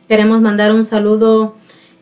queremos 0.09 0.41
mandar 0.41 0.75
un 0.75 0.85
saludo 0.85 1.55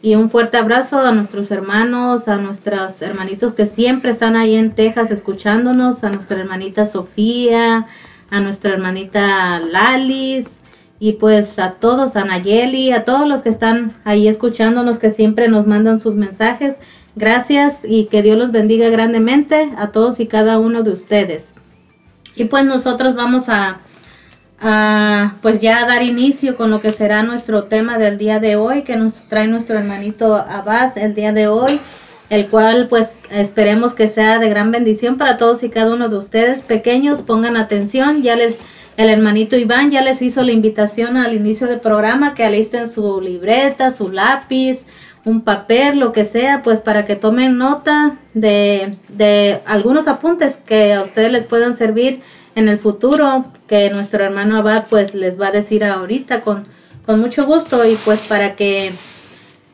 y 0.03 0.17
un 0.17 0.31
fuerte 0.31 0.57
abrazo 0.57 0.99
a 0.99 1.12
nuestros 1.12 1.51
hermanos, 1.51 2.29
a 2.29 2.37
nuestros 2.37 3.01
hermanitos 3.01 3.55
que 3.55 3.67
siempre 3.67 4.11
están 4.11 4.37
ahí 4.37 4.57
en 4.57 4.75
Texas 4.75 5.11
escuchándonos, 5.11 6.05
a 6.05 6.11
nuestra 6.11 6.41
hermanita 6.41 6.87
Sofía, 6.87 7.87
a 8.31 8.41
nuestra 8.41 8.73
hermanita 8.73 9.61
Lalis 9.61 10.59
y 10.99 11.12
pues 11.12 11.59
a 11.59 11.73
todos, 11.73 12.17
a 12.17 12.25
Nayeli, 12.25 12.93
a 12.93 13.05
todos 13.05 13.27
los 13.27 13.43
que 13.43 13.49
están 13.49 13.95
ahí 14.05 14.29
escuchándonos, 14.29 14.99
que 14.99 15.11
siempre 15.11 15.49
nos 15.49 15.67
mandan 15.67 16.01
sus 16.01 16.15
mensajes. 16.15 16.77
Gracias 17.17 17.81
y 17.85 18.07
que 18.07 18.23
Dios 18.23 18.37
los 18.37 18.51
bendiga 18.51 18.89
grandemente 18.89 19.71
a 19.77 19.89
todos 19.89 20.19
y 20.21 20.27
cada 20.27 20.59
uno 20.59 20.83
de 20.83 20.91
ustedes. 20.91 21.55
Y 22.35 22.47
pues 22.47 22.65
nosotros 22.65 23.15
vamos 23.15 23.49
a, 23.49 23.81
a 24.61 25.35
pues 25.41 25.61
ya 25.61 25.87
dar 25.87 26.03
inicio 26.03 26.57
con 26.57 26.71
lo 26.71 26.81
que 26.81 26.91
será 26.91 27.23
nuestro 27.23 27.65
tema 27.65 27.99
del 27.99 28.19
día 28.19 28.41
de 28.41 28.57
hoy 28.57 28.83
que 28.83 28.97
nos 28.97 29.29
trae 29.29 29.47
nuestro 29.47 29.79
hermanito 29.79 30.35
Abad 30.35 30.99
el 30.99 31.15
día 31.15 31.33
de 31.33 31.47
hoy, 31.47 31.79
el 32.31 32.49
cual 32.49 32.89
pues 32.89 33.12
esperemos 33.31 33.95
que 33.95 34.09
sea 34.09 34.41
de 34.41 34.49
gran 34.49 34.73
bendición 34.73 35.17
para 35.17 35.37
todos 35.37 35.62
y 35.62 35.69
cada 35.69 35.95
uno 35.95 36.09
de 36.09 36.17
ustedes. 36.17 36.62
Pequeños, 36.62 37.23
pongan 37.23 37.57
atención, 37.57 38.23
ya 38.23 38.35
les 38.35 38.59
el 38.97 39.09
hermanito 39.09 39.57
Iván 39.57 39.91
ya 39.91 40.03
les 40.03 40.23
hizo 40.23 40.43
la 40.45 40.53
invitación 40.53 41.17
al 41.17 41.35
inicio 41.35 41.67
del 41.67 41.81
programa 41.81 42.35
que 42.35 42.45
alisten 42.45 42.89
su 42.89 43.21
libreta, 43.21 43.91
su 43.91 44.09
lápiz, 44.09 44.85
un 45.25 45.41
papel, 45.43 45.99
lo 45.99 46.12
que 46.12 46.25
sea, 46.25 46.62
pues 46.62 46.81
para 46.81 47.05
que 47.05 47.16
tomen 47.16 47.57
nota 47.57 48.16
de, 48.35 48.97
de 49.09 49.61
algunos 49.64 50.07
apuntes 50.07 50.59
que 50.59 50.93
a 50.93 51.03
ustedes 51.03 51.33
les 51.33 51.47
puedan 51.47 51.77
servir 51.77 52.20
en 52.55 52.68
el 52.68 52.79
futuro, 52.79 53.47
que 53.66 53.91
nuestro 53.91 54.25
hermano 54.25 54.57
Abad 54.57 54.87
pues 54.89 55.14
les 55.14 55.41
va 55.41 55.49
a 55.49 55.53
decir 55.53 55.85
ahorita 55.85 56.43
con, 56.43 56.66
con 57.07 57.20
mucho 57.20 57.47
gusto 57.47 57.85
y 57.87 57.97
pues 57.97 58.20
para 58.20 58.55
que 58.55 58.93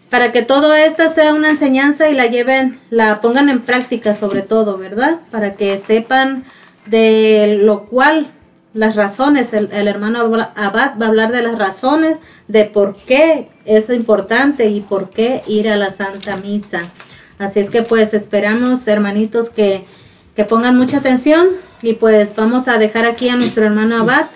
para 0.08 0.32
que 0.32 0.42
todo 0.42 0.74
esto 0.74 1.08
sea 1.08 1.32
una 1.34 1.50
enseñanza 1.50 2.08
y 2.08 2.14
la 2.14 2.26
lleven, 2.26 2.80
la 2.90 3.20
pongan 3.20 3.48
en 3.48 3.60
práctica 3.60 4.16
sobre 4.16 4.42
todo, 4.42 4.76
¿verdad? 4.76 5.18
Para 5.30 5.54
que 5.54 5.78
sepan 5.78 6.44
de 6.86 7.60
lo 7.62 7.84
cual 7.84 8.26
las 8.72 8.94
razones, 8.94 9.52
el, 9.52 9.70
hermano 9.88 10.20
Abad 10.54 10.92
va 11.00 11.06
a 11.06 11.08
hablar 11.08 11.32
de 11.32 11.42
las 11.42 11.58
razones 11.58 12.18
de 12.46 12.66
por 12.66 12.94
qué 12.96 13.48
es 13.64 13.90
importante 13.90 14.66
y 14.66 14.80
por 14.80 15.10
qué 15.10 15.42
ir 15.46 15.68
a 15.68 15.76
la 15.76 15.90
Santa 15.90 16.36
Misa. 16.36 16.82
Así 17.38 17.58
es 17.58 17.70
que 17.70 17.82
pues 17.82 18.14
esperamos, 18.14 18.86
hermanitos, 18.86 19.50
que, 19.50 19.84
que 20.36 20.44
pongan 20.44 20.76
mucha 20.76 20.98
atención 20.98 21.48
y 21.82 21.94
pues 21.94 22.36
vamos 22.36 22.68
a 22.68 22.78
dejar 22.78 23.06
aquí 23.06 23.28
a 23.28 23.36
nuestro 23.36 23.64
hermano 23.64 23.96
Abad 23.96 24.26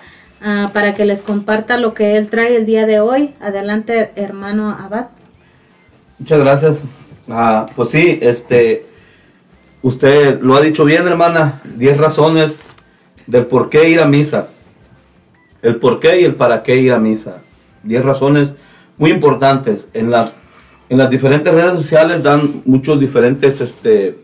ah, 0.41 0.71
para 0.73 0.93
que 0.93 1.05
les 1.05 1.21
comparta 1.21 1.77
lo 1.77 1.93
que 1.93 2.17
él 2.17 2.29
trae 2.29 2.57
el 2.57 2.65
día 2.65 2.85
de 2.85 2.99
hoy. 2.99 3.33
Adelante, 3.39 4.11
hermano 4.15 4.69
Abad. 4.69 5.07
Muchas 6.19 6.39
gracias. 6.39 6.81
Ah, 7.29 7.67
pues 7.75 7.89
sí, 7.89 8.19
este, 8.21 8.85
usted 9.81 10.41
lo 10.41 10.55
ha 10.55 10.61
dicho 10.61 10.83
bien, 10.83 11.07
hermana. 11.07 11.61
Diez 11.63 11.97
razones 11.97 12.59
del 13.27 13.45
por 13.45 13.69
qué 13.69 13.89
ir 13.89 13.99
a 13.99 14.05
misa. 14.05 14.49
El 15.61 15.77
por 15.77 15.99
qué 15.99 16.21
y 16.21 16.25
el 16.25 16.35
para 16.35 16.63
qué 16.63 16.77
ir 16.77 16.91
a 16.91 16.99
misa. 16.99 17.41
Diez 17.83 18.03
razones 18.03 18.53
muy 18.97 19.11
importantes. 19.11 19.87
En 19.93 20.11
las, 20.11 20.31
en 20.89 20.97
las 20.97 21.09
diferentes 21.09 21.53
redes 21.53 21.73
sociales 21.73 22.23
dan 22.23 22.61
muchos 22.65 22.99
diferentes 22.99 23.61
este, 23.61 24.17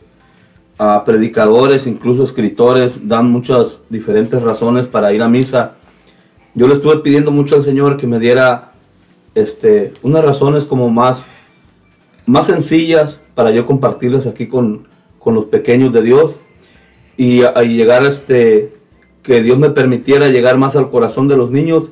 predicadores, 1.05 1.87
incluso 1.87 2.23
escritores, 2.23 3.07
dan 3.07 3.29
muchas 3.31 3.79
diferentes 3.89 4.41
razones 4.41 4.85
para 4.85 5.13
ir 5.13 5.23
a 5.23 5.29
misa. 5.29 5.73
Yo 6.53 6.67
le 6.67 6.75
estuve 6.75 6.97
pidiendo 6.97 7.31
mucho 7.31 7.55
al 7.55 7.63
Señor 7.63 7.97
que 7.97 8.07
me 8.07 8.19
diera 8.19 8.71
este, 9.33 9.93
unas 10.03 10.23
razones 10.23 10.65
como 10.65 10.89
más 10.89 11.25
más 12.25 12.45
sencillas 12.45 13.21
para 13.35 13.51
yo 13.51 13.65
compartirles 13.65 14.27
aquí 14.27 14.47
con, 14.47 14.87
los 15.25 15.45
pequeños 15.45 15.93
de 15.93 16.01
Dios 16.01 16.35
y, 17.17 17.41
llegar 17.41 18.03
a 18.03 18.09
este, 18.09 18.73
que 19.23 19.43
Dios 19.43 19.57
me 19.57 19.69
permitiera 19.69 20.29
llegar 20.29 20.57
más 20.57 20.75
al 20.75 20.89
corazón 20.89 21.27
de 21.27 21.37
los 21.37 21.51
niños 21.51 21.89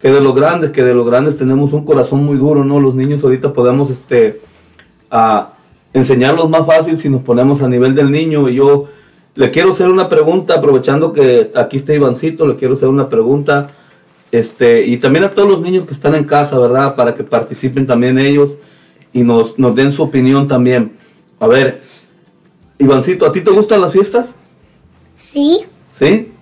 que 0.00 0.10
de 0.12 0.20
los 0.20 0.34
grandes, 0.34 0.70
que 0.70 0.82
de 0.82 0.94
los 0.94 1.06
grandes 1.06 1.38
tenemos 1.38 1.72
un 1.72 1.84
corazón 1.84 2.24
muy 2.24 2.36
duro, 2.36 2.62
¿no? 2.62 2.78
Los 2.78 2.94
niños 2.94 3.24
ahorita 3.24 3.54
podemos 3.54 3.88
este, 3.90 4.42
a 5.10 5.52
enseñarlos 5.94 6.50
más 6.50 6.66
fácil 6.66 6.98
si 6.98 7.08
nos 7.08 7.22
ponemos 7.22 7.62
a 7.62 7.68
nivel 7.68 7.94
del 7.94 8.10
niño 8.10 8.48
y 8.50 8.56
yo 8.56 8.88
le 9.34 9.50
quiero 9.50 9.70
hacer 9.70 9.88
una 9.88 10.08
pregunta, 10.08 10.56
aprovechando 10.56 11.12
que 11.12 11.50
aquí 11.54 11.78
está 11.78 11.94
Ivancito, 11.94 12.46
le 12.46 12.56
quiero 12.56 12.74
hacer 12.74 12.88
una 12.88 13.08
pregunta, 13.08 13.68
este, 14.30 14.84
y 14.84 14.98
también 14.98 15.24
a 15.24 15.30
todos 15.30 15.48
los 15.48 15.60
niños 15.60 15.86
que 15.86 15.94
están 15.94 16.14
en 16.14 16.24
casa, 16.24 16.58
¿verdad? 16.58 16.94
Para 16.96 17.14
que 17.14 17.24
participen 17.24 17.86
también 17.86 18.18
ellos 18.18 18.58
y 19.12 19.22
nos, 19.22 19.58
nos 19.58 19.74
den 19.74 19.90
su 19.90 20.02
opinión 20.02 20.48
también. 20.48 20.92
A 21.40 21.46
ver, 21.46 21.80
Ivancito, 22.78 23.24
¿a 23.24 23.32
ti 23.32 23.40
te 23.40 23.50
gustan 23.50 23.80
las 23.80 23.92
fiestas? 23.92 24.34
Sí. 25.14 25.60
¿Sí? 25.98 26.33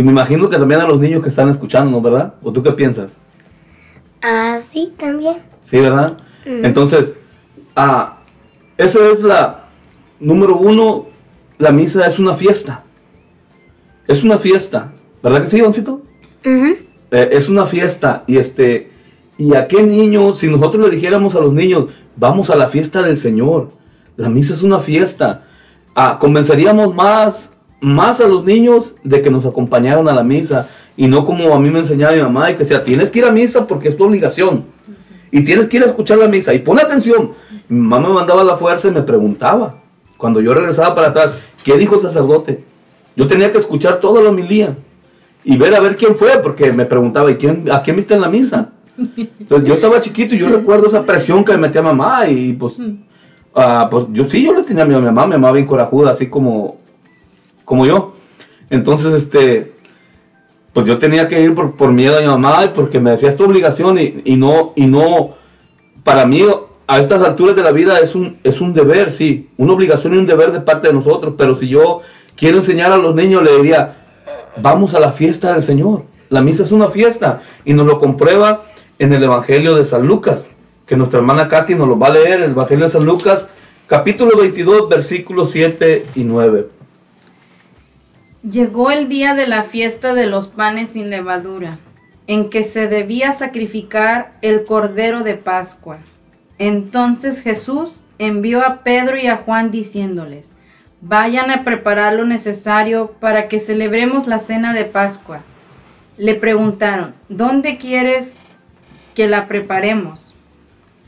Y 0.00 0.02
me 0.02 0.12
imagino 0.12 0.48
que 0.48 0.56
también 0.56 0.80
a 0.80 0.88
los 0.88 0.98
niños 0.98 1.22
que 1.22 1.28
están 1.28 1.50
escuchando, 1.50 2.00
¿verdad? 2.00 2.32
¿O 2.42 2.50
tú 2.50 2.62
qué 2.62 2.72
piensas? 2.72 3.10
Ah, 4.22 4.56
sí, 4.58 4.94
también. 4.96 5.36
Sí, 5.62 5.78
¿verdad? 5.78 6.16
Mm. 6.46 6.64
Entonces, 6.64 7.12
ah, 7.76 8.16
esa 8.78 8.98
es 9.10 9.20
la 9.20 9.66
número 10.18 10.56
uno, 10.56 11.04
la 11.58 11.70
misa 11.70 12.06
es 12.06 12.18
una 12.18 12.32
fiesta. 12.32 12.82
Es 14.08 14.24
una 14.24 14.38
fiesta, 14.38 14.90
¿verdad 15.22 15.42
que 15.42 15.48
sí, 15.48 15.58
Ivancito? 15.58 16.00
Eh, 16.44 17.28
es 17.32 17.50
una 17.50 17.66
fiesta 17.66 18.24
y 18.26 18.38
este, 18.38 18.90
¿y 19.36 19.54
a 19.54 19.68
qué 19.68 19.82
niño, 19.82 20.32
si 20.32 20.46
nosotros 20.46 20.88
le 20.88 20.96
dijéramos 20.96 21.34
a 21.34 21.40
los 21.40 21.52
niños, 21.52 21.88
Vamos 22.16 22.50
a 22.50 22.56
la 22.56 22.68
fiesta 22.68 23.02
del 23.02 23.18
Señor. 23.18 23.70
La 24.16 24.28
misa 24.28 24.52
es 24.52 24.62
una 24.62 24.78
fiesta. 24.78 25.44
Ah, 25.94 26.18
convenceríamos 26.20 26.94
más, 26.94 27.50
más 27.80 28.20
a 28.20 28.28
los 28.28 28.44
niños 28.44 28.94
de 29.04 29.22
que 29.22 29.30
nos 29.30 29.46
acompañaran 29.46 30.08
a 30.08 30.14
la 30.14 30.22
misa 30.22 30.68
y 30.96 31.06
no 31.06 31.24
como 31.24 31.54
a 31.54 31.60
mí 31.60 31.70
me 31.70 31.78
enseñaba 31.78 32.14
mi 32.14 32.22
mamá 32.22 32.50
y 32.50 32.54
que 32.54 32.60
decía, 32.60 32.84
tienes 32.84 33.10
que 33.10 33.20
ir 33.20 33.24
a 33.24 33.30
misa 33.30 33.66
porque 33.66 33.88
es 33.88 33.96
tu 33.96 34.04
obligación. 34.04 34.64
Y 35.30 35.44
tienes 35.44 35.68
que 35.68 35.76
ir 35.76 35.84
a 35.84 35.86
escuchar 35.86 36.18
la 36.18 36.28
misa. 36.28 36.52
Y 36.52 36.58
pon 36.58 36.78
atención. 36.78 37.30
Mi 37.68 37.80
mamá 37.80 38.08
me 38.08 38.14
mandaba 38.14 38.42
a 38.42 38.44
la 38.44 38.56
fuerza 38.56 38.88
y 38.88 38.90
me 38.90 39.02
preguntaba, 39.02 39.76
cuando 40.16 40.40
yo 40.40 40.52
regresaba 40.52 40.94
para 40.94 41.08
atrás, 41.08 41.40
¿qué 41.64 41.76
dijo 41.78 41.94
el 41.94 42.00
sacerdote? 42.00 42.64
Yo 43.16 43.26
tenía 43.28 43.50
que 43.52 43.58
escuchar 43.58 44.00
toda 44.00 44.20
la 44.22 44.30
homilía 44.30 44.76
y 45.44 45.56
ver 45.56 45.74
a 45.74 45.80
ver 45.80 45.96
quién 45.96 46.16
fue, 46.16 46.38
porque 46.42 46.72
me 46.72 46.84
preguntaba, 46.84 47.30
¿y 47.30 47.36
quién, 47.36 47.70
a 47.70 47.82
quién 47.82 47.96
viste 47.96 48.14
en 48.14 48.20
la 48.20 48.28
misa? 48.28 48.70
Entonces 48.98 49.68
yo 49.68 49.74
estaba 49.74 50.00
chiquito 50.00 50.34
y 50.34 50.38
yo 50.38 50.48
recuerdo 50.48 50.88
esa 50.88 51.04
presión 51.04 51.44
que 51.44 51.52
me 51.52 51.58
metía 51.68 51.80
mamá 51.80 52.28
y 52.28 52.52
pues, 52.52 52.78
uh, 52.78 53.88
pues 53.90 54.06
yo 54.12 54.24
sí, 54.24 54.44
yo 54.44 54.52
le 54.52 54.62
tenía 54.62 54.82
a 54.82 54.86
mi 54.86 54.94
mamá, 54.94 55.26
mi 55.26 55.32
mamá 55.32 55.52
bien 55.52 55.66
corajuda, 55.66 56.10
así 56.10 56.26
como, 56.26 56.76
como 57.70 57.86
yo. 57.86 58.14
Entonces, 58.68 59.12
este, 59.12 59.74
pues 60.72 60.86
yo 60.86 60.98
tenía 60.98 61.28
que 61.28 61.40
ir 61.40 61.54
por, 61.54 61.76
por 61.76 61.92
miedo 61.92 62.18
a 62.18 62.20
mi 62.20 62.26
mamá 62.26 62.64
y 62.64 62.68
porque 62.70 62.98
me 62.98 63.12
decía 63.12 63.28
esta 63.28 63.44
obligación 63.44 63.96
y, 63.96 64.22
y, 64.24 64.34
no, 64.34 64.72
y 64.74 64.86
no, 64.86 65.36
para 66.02 66.26
mí 66.26 66.44
a 66.88 66.98
estas 66.98 67.22
alturas 67.22 67.54
de 67.54 67.62
la 67.62 67.70
vida 67.70 68.00
es 68.00 68.16
un, 68.16 68.38
es 68.42 68.60
un 68.60 68.74
deber, 68.74 69.12
sí, 69.12 69.50
una 69.56 69.72
obligación 69.72 70.14
y 70.14 70.18
un 70.18 70.26
deber 70.26 70.50
de 70.50 70.62
parte 70.62 70.88
de 70.88 70.94
nosotros, 70.94 71.34
pero 71.38 71.54
si 71.54 71.68
yo 71.68 72.00
quiero 72.34 72.56
enseñar 72.56 72.90
a 72.90 72.96
los 72.96 73.14
niños, 73.14 73.44
le 73.44 73.54
diría, 73.58 73.98
vamos 74.60 74.94
a 74.94 74.98
la 74.98 75.12
fiesta 75.12 75.52
del 75.52 75.62
Señor. 75.62 76.02
La 76.28 76.40
misa 76.40 76.64
es 76.64 76.72
una 76.72 76.88
fiesta 76.88 77.40
y 77.64 77.72
nos 77.72 77.86
lo 77.86 78.00
comprueba 78.00 78.64
en 78.98 79.12
el 79.12 79.22
Evangelio 79.22 79.76
de 79.76 79.84
San 79.84 80.08
Lucas, 80.08 80.50
que 80.86 80.96
nuestra 80.96 81.20
hermana 81.20 81.46
Katy 81.46 81.76
nos 81.76 81.86
lo 81.86 81.96
va 81.96 82.08
a 82.08 82.14
leer, 82.14 82.42
el 82.42 82.50
Evangelio 82.50 82.86
de 82.86 82.90
San 82.90 83.04
Lucas, 83.04 83.46
capítulo 83.86 84.36
22, 84.36 84.88
versículos 84.88 85.52
7 85.52 86.06
y 86.16 86.24
9. 86.24 86.79
Llegó 88.42 88.90
el 88.90 89.08
día 89.08 89.34
de 89.34 89.46
la 89.46 89.64
fiesta 89.64 90.14
de 90.14 90.26
los 90.26 90.48
panes 90.48 90.90
sin 90.90 91.10
levadura, 91.10 91.78
en 92.26 92.48
que 92.50 92.64
se 92.64 92.86
debía 92.86 93.32
sacrificar 93.32 94.32
el 94.42 94.64
cordero 94.64 95.20
de 95.20 95.34
Pascua. 95.34 95.98
Entonces 96.58 97.40
Jesús 97.40 98.00
envió 98.18 98.64
a 98.64 98.82
Pedro 98.82 99.16
y 99.16 99.26
a 99.26 99.38
Juan 99.38 99.70
diciéndoles, 99.70 100.50
vayan 101.00 101.50
a 101.50 101.64
preparar 101.64 102.14
lo 102.14 102.24
necesario 102.24 103.12
para 103.20 103.48
que 103.48 103.60
celebremos 103.60 104.26
la 104.26 104.38
cena 104.38 104.72
de 104.72 104.84
Pascua. 104.84 105.40
Le 106.18 106.34
preguntaron, 106.34 107.14
¿dónde 107.28 107.78
quieres 107.78 108.34
que 109.14 109.28
la 109.28 109.48
preparemos. 109.48 110.34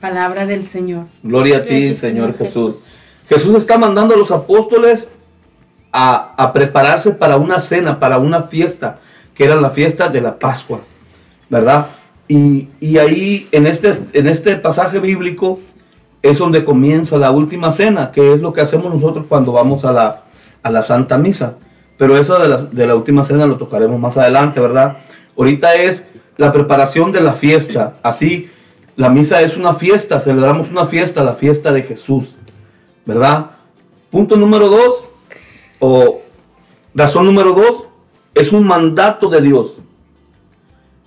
Palabra 0.00 0.46
del 0.46 0.66
Señor. 0.66 1.06
Gloria 1.22 1.58
a 1.58 1.64
ti, 1.64 1.94
Señor 1.94 2.36
Jesús. 2.36 2.98
Jesús. 3.28 3.56
está 3.56 3.78
mandando 3.78 4.14
a 4.14 4.18
los 4.18 4.30
apóstoles 4.30 5.08
a, 5.92 6.50
prepararse 6.52 7.12
para 7.12 7.36
una 7.36 7.60
cena, 7.60 8.00
para 8.00 8.18
una 8.18 8.44
fiesta, 8.44 8.98
que 9.34 9.44
era 9.44 9.56
la 9.56 9.70
fiesta 9.70 10.08
de 10.08 10.20
la 10.20 10.38
Pascua, 10.38 10.80
¿verdad? 11.48 11.86
Y, 12.28 12.68
ahí, 12.98 13.48
en 13.52 13.66
este, 13.66 13.94
en 14.14 14.26
este 14.26 14.56
pasaje 14.56 14.98
bíblico, 14.98 15.60
es 16.22 16.38
donde 16.38 16.64
comienza 16.64 17.18
la 17.18 17.30
última 17.30 17.72
cena, 17.72 18.10
que 18.10 18.34
es 18.34 18.40
lo 18.40 18.52
que 18.52 18.62
hacemos 18.62 18.92
nosotros 18.92 19.26
cuando 19.28 19.52
vamos 19.52 19.84
a 19.84 19.92
la, 19.92 20.22
a 20.62 20.70
la 20.70 20.82
Santa 20.82 21.18
Misa. 21.18 21.54
Pero 21.98 22.16
eso 22.16 22.38
de 22.38 22.48
la, 22.48 22.56
de 22.58 22.86
la 22.86 22.94
última 22.94 23.24
cena 23.24 23.46
lo 23.46 23.56
tocaremos 23.56 24.00
más 24.00 24.16
adelante, 24.16 24.60
¿verdad? 24.60 24.98
Ahorita 25.36 25.74
es 25.74 26.04
la 26.36 26.52
preparación 26.52 27.12
de 27.12 27.20
la 27.20 27.34
fiesta. 27.34 27.94
Así, 28.02 28.48
la 28.96 29.10
misa 29.10 29.42
es 29.42 29.56
una 29.56 29.74
fiesta, 29.74 30.20
celebramos 30.20 30.70
una 30.70 30.86
fiesta, 30.86 31.22
la 31.22 31.34
fiesta 31.34 31.72
de 31.72 31.82
Jesús, 31.82 32.36
¿verdad? 33.04 33.52
Punto 34.10 34.36
número 34.36 34.68
dos, 34.68 35.08
o 35.84 36.22
razón 36.94 37.26
número 37.26 37.54
dos, 37.54 37.88
es 38.34 38.52
un 38.52 38.64
mandato 38.64 39.28
de 39.28 39.40
Dios. 39.40 39.78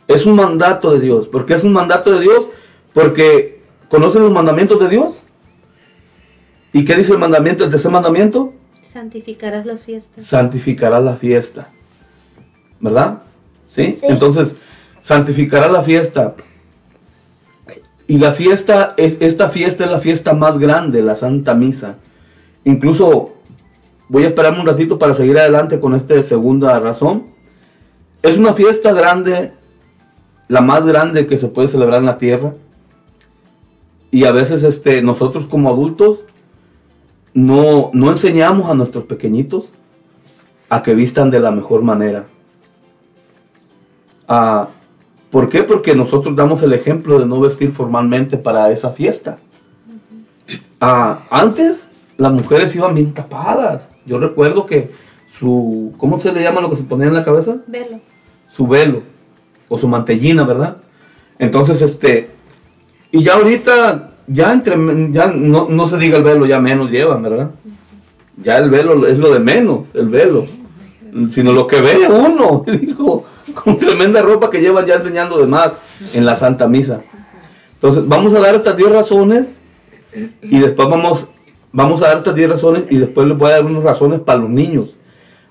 Es 0.05 0.25
un 0.25 0.35
mandato 0.35 0.91
de 0.91 0.99
Dios. 0.99 1.29
¿Por 1.29 1.45
qué 1.45 1.53
es 1.53 1.63
un 1.63 1.71
mandato 1.71 2.11
de 2.11 2.19
Dios? 2.19 2.47
Porque 2.93 3.61
conocen 3.87 4.23
los 4.23 4.33
mandamientos 4.33 4.77
de 4.81 4.89
Dios. 4.89 5.13
¿Y 6.73 6.83
qué 6.83 6.93
dice 6.95 7.13
el 7.13 7.19
mandamiento, 7.19 7.63
el 7.63 7.71
tercer 7.71 7.89
mandamiento? 7.89 8.53
Santificarás 8.81 9.65
las 9.65 9.85
fiestas. 9.85 10.25
Santificarás 10.25 11.01
la 11.01 11.15
fiesta. 11.15 11.69
¿Verdad? 12.81 13.19
¿Sí? 13.69 13.97
Entonces, 14.01 14.55
santificará 15.01 15.69
la 15.69 15.83
fiesta. 15.83 16.35
Y 18.09 18.17
la 18.17 18.33
fiesta, 18.33 18.93
es, 18.97 19.15
esta 19.21 19.49
fiesta 19.49 19.85
es 19.85 19.91
la 19.91 19.99
fiesta 19.99 20.33
más 20.33 20.57
grande, 20.57 21.01
la 21.01 21.15
Santa 21.15 21.55
Misa. 21.55 21.95
Incluso 22.65 23.34
voy 24.09 24.23
a 24.23 24.27
esperarme 24.27 24.59
un 24.59 24.67
ratito 24.67 24.99
para 24.99 25.13
seguir 25.13 25.37
adelante 25.37 25.79
con 25.79 25.95
esta 25.95 26.21
segunda 26.23 26.79
razón. 26.79 27.27
es 28.21 28.37
una 28.37 28.53
fiesta 28.53 28.91
grande, 28.91 29.53
la 30.47 30.61
más 30.61 30.85
grande 30.85 31.27
que 31.27 31.37
se 31.37 31.47
puede 31.47 31.67
celebrar 31.67 31.99
en 31.99 32.05
la 32.05 32.17
tierra. 32.17 32.53
Y 34.11 34.25
a 34.25 34.31
veces 34.31 34.63
este, 34.63 35.01
nosotros 35.01 35.45
como 35.47 35.69
adultos 35.69 36.19
no, 37.33 37.91
no 37.93 38.11
enseñamos 38.11 38.69
a 38.69 38.73
nuestros 38.73 39.03
pequeñitos 39.03 39.69
a 40.69 40.81
que 40.81 40.95
vistan 40.95 41.29
de 41.29 41.39
la 41.39 41.51
mejor 41.51 41.83
manera. 41.83 42.25
Ah, 44.27 44.69
¿Por 45.29 45.49
qué? 45.49 45.63
Porque 45.63 45.95
nosotros 45.95 46.35
damos 46.35 46.63
el 46.63 46.71
ejemplo 46.71 47.19
de 47.19 47.25
no 47.25 47.41
vestir 47.41 47.73
formalmente 47.73 48.37
para 48.37 48.71
esa 48.71 48.91
fiesta. 48.91 49.37
Ah, 50.79 51.23
antes 51.29 51.87
las 52.17 52.31
mujeres 52.31 52.73
iban 52.75 52.95
bien 52.95 53.13
tapadas. 53.13 53.89
Yo 54.05 54.19
recuerdo 54.19 54.65
que 54.65 54.91
su, 55.37 55.93
¿cómo 55.97 56.19
se 56.19 56.31
le 56.31 56.41
llama 56.41 56.61
lo 56.61 56.69
que 56.69 56.75
se 56.75 56.83
ponía 56.83 57.07
en 57.07 57.13
la 57.13 57.25
cabeza? 57.25 57.57
Velo. 57.67 57.99
Su 58.51 58.67
velo 58.67 59.01
o 59.67 59.77
su 59.77 59.87
mantellina, 59.87 60.43
¿verdad? 60.43 60.77
Entonces, 61.39 61.81
este, 61.81 62.29
y 63.11 63.23
ya 63.23 63.33
ahorita, 63.33 64.11
ya 64.27 64.53
entre, 64.53 64.75
ya 65.11 65.27
no, 65.27 65.67
no 65.69 65.87
se 65.87 65.97
diga 65.97 66.17
el 66.17 66.23
velo, 66.23 66.45
ya 66.45 66.59
menos 66.59 66.91
llevan, 66.91 67.23
¿verdad? 67.23 67.51
Ya 68.37 68.57
el 68.57 68.69
velo 68.69 69.07
es 69.07 69.17
lo 69.17 69.33
de 69.33 69.39
menos, 69.39 69.87
el 69.93 70.09
velo. 70.09 70.45
Sino 71.29 71.53
lo 71.53 71.65
que 71.65 71.79
ve 71.79 72.07
uno, 72.09 72.65
dijo, 72.79 73.25
con 73.53 73.77
tremenda 73.77 74.21
ropa 74.21 74.49
que 74.49 74.59
llevan 74.59 74.85
ya 74.85 74.95
enseñando 74.95 75.37
de 75.37 75.47
más 75.47 75.73
en 76.13 76.25
la 76.25 76.35
Santa 76.35 76.67
Misa. 76.67 77.01
Entonces, 77.75 78.07
vamos 78.07 78.33
a 78.33 78.39
dar 78.39 78.55
estas 78.55 78.75
10 78.75 78.91
razones 78.91 79.47
y 80.41 80.59
después 80.59 80.87
vamos, 80.89 81.27
vamos 81.75 82.01
a 82.01 82.07
dar 82.07 82.17
estas 82.19 82.33
10 82.33 82.51
razones 82.51 82.83
y 82.89 82.97
después 82.97 83.27
les 83.27 83.37
voy 83.37 83.51
a 83.51 83.55
dar 83.55 83.65
unas 83.65 83.83
razones 83.83 84.21
para 84.21 84.39
los 84.39 84.49
niños. 84.49 84.95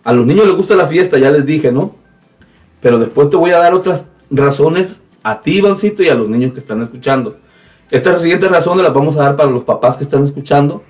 A 0.02 0.12
los 0.14 0.26
niños 0.26 0.46
les 0.46 0.56
gusta 0.56 0.74
la 0.74 0.86
fiesta, 0.86 1.18
ya 1.18 1.30
les 1.30 1.44
dije, 1.44 1.70
¿no? 1.70 1.94
Pero 2.80 2.98
después 2.98 3.28
te 3.28 3.36
voy 3.36 3.50
a 3.50 3.58
dar 3.58 3.74
otras 3.74 4.06
razones 4.30 4.96
a 5.22 5.42
ti, 5.42 5.58
Ivancito, 5.58 6.02
y 6.02 6.08
a 6.08 6.14
los 6.14 6.30
niños 6.30 6.54
que 6.54 6.60
están 6.60 6.82
escuchando. 6.82 7.36
Estas 7.90 8.22
siguientes 8.22 8.50
razones 8.50 8.84
las 8.84 8.94
vamos 8.94 9.16
a 9.16 9.24
dar 9.24 9.36
para 9.36 9.50
los 9.50 9.64
papás 9.64 9.98
que 9.98 10.04
están 10.04 10.24
escuchando, 10.24 10.82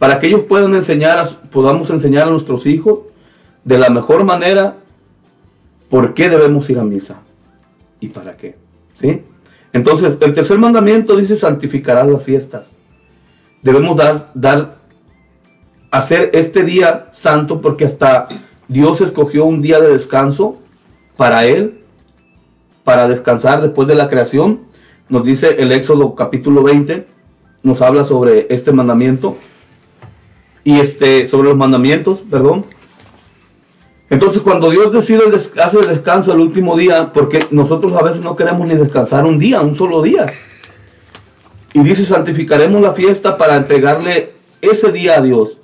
para 0.00 0.18
que 0.18 0.26
ellos 0.26 0.42
puedan 0.42 0.74
enseñar, 0.74 1.24
podamos 1.52 1.88
enseñar 1.90 2.26
a 2.26 2.30
nuestros 2.32 2.66
hijos 2.66 2.98
de 3.62 3.78
la 3.78 3.90
mejor 3.90 4.24
manera 4.24 4.74
por 5.88 6.14
qué 6.14 6.28
debemos 6.28 6.68
ir 6.68 6.80
a 6.80 6.84
misa 6.84 7.20
y 8.00 8.08
para 8.08 8.36
qué. 8.36 8.56
¿Sí? 8.94 9.22
Entonces, 9.72 10.18
el 10.20 10.34
tercer 10.34 10.58
mandamiento 10.58 11.16
dice 11.16 11.36
santificarás 11.36 12.08
las 12.08 12.24
fiestas. 12.24 12.74
Debemos 13.64 13.96
dar, 13.96 14.30
dar, 14.34 14.76
hacer 15.90 16.30
este 16.34 16.64
día 16.64 17.08
santo 17.12 17.62
porque 17.62 17.86
hasta 17.86 18.28
Dios 18.68 19.00
escogió 19.00 19.46
un 19.46 19.62
día 19.62 19.80
de 19.80 19.88
descanso 19.88 20.58
para 21.16 21.46
Él, 21.46 21.80
para 22.84 23.08
descansar 23.08 23.62
después 23.62 23.88
de 23.88 23.94
la 23.94 24.08
creación. 24.08 24.60
Nos 25.08 25.24
dice 25.24 25.56
el 25.58 25.72
Éxodo 25.72 26.14
capítulo 26.14 26.62
20, 26.62 27.06
nos 27.62 27.80
habla 27.80 28.04
sobre 28.04 28.46
este 28.50 28.70
mandamiento 28.70 29.38
y 30.62 30.78
este, 30.78 31.26
sobre 31.26 31.48
los 31.48 31.56
mandamientos, 31.56 32.22
perdón. 32.30 32.66
Entonces, 34.10 34.42
cuando 34.42 34.68
Dios 34.68 34.92
decide 34.92 35.22
hace 35.62 35.78
el 35.80 35.88
descanso 35.88 36.34
el 36.34 36.40
último 36.40 36.76
día, 36.76 37.14
porque 37.14 37.46
nosotros 37.50 37.94
a 37.94 38.02
veces 38.02 38.20
no 38.20 38.36
queremos 38.36 38.68
ni 38.68 38.74
descansar 38.74 39.24
un 39.24 39.38
día, 39.38 39.62
un 39.62 39.74
solo 39.74 40.02
día. 40.02 40.34
Y 41.74 41.80
dice, 41.80 42.06
santificaremos 42.06 42.80
la 42.80 42.94
fiesta 42.94 43.36
para 43.36 43.56
entregarle 43.56 44.32
ese 44.62 44.90
día 44.92 45.18
a 45.18 45.20
Dios 45.20 45.58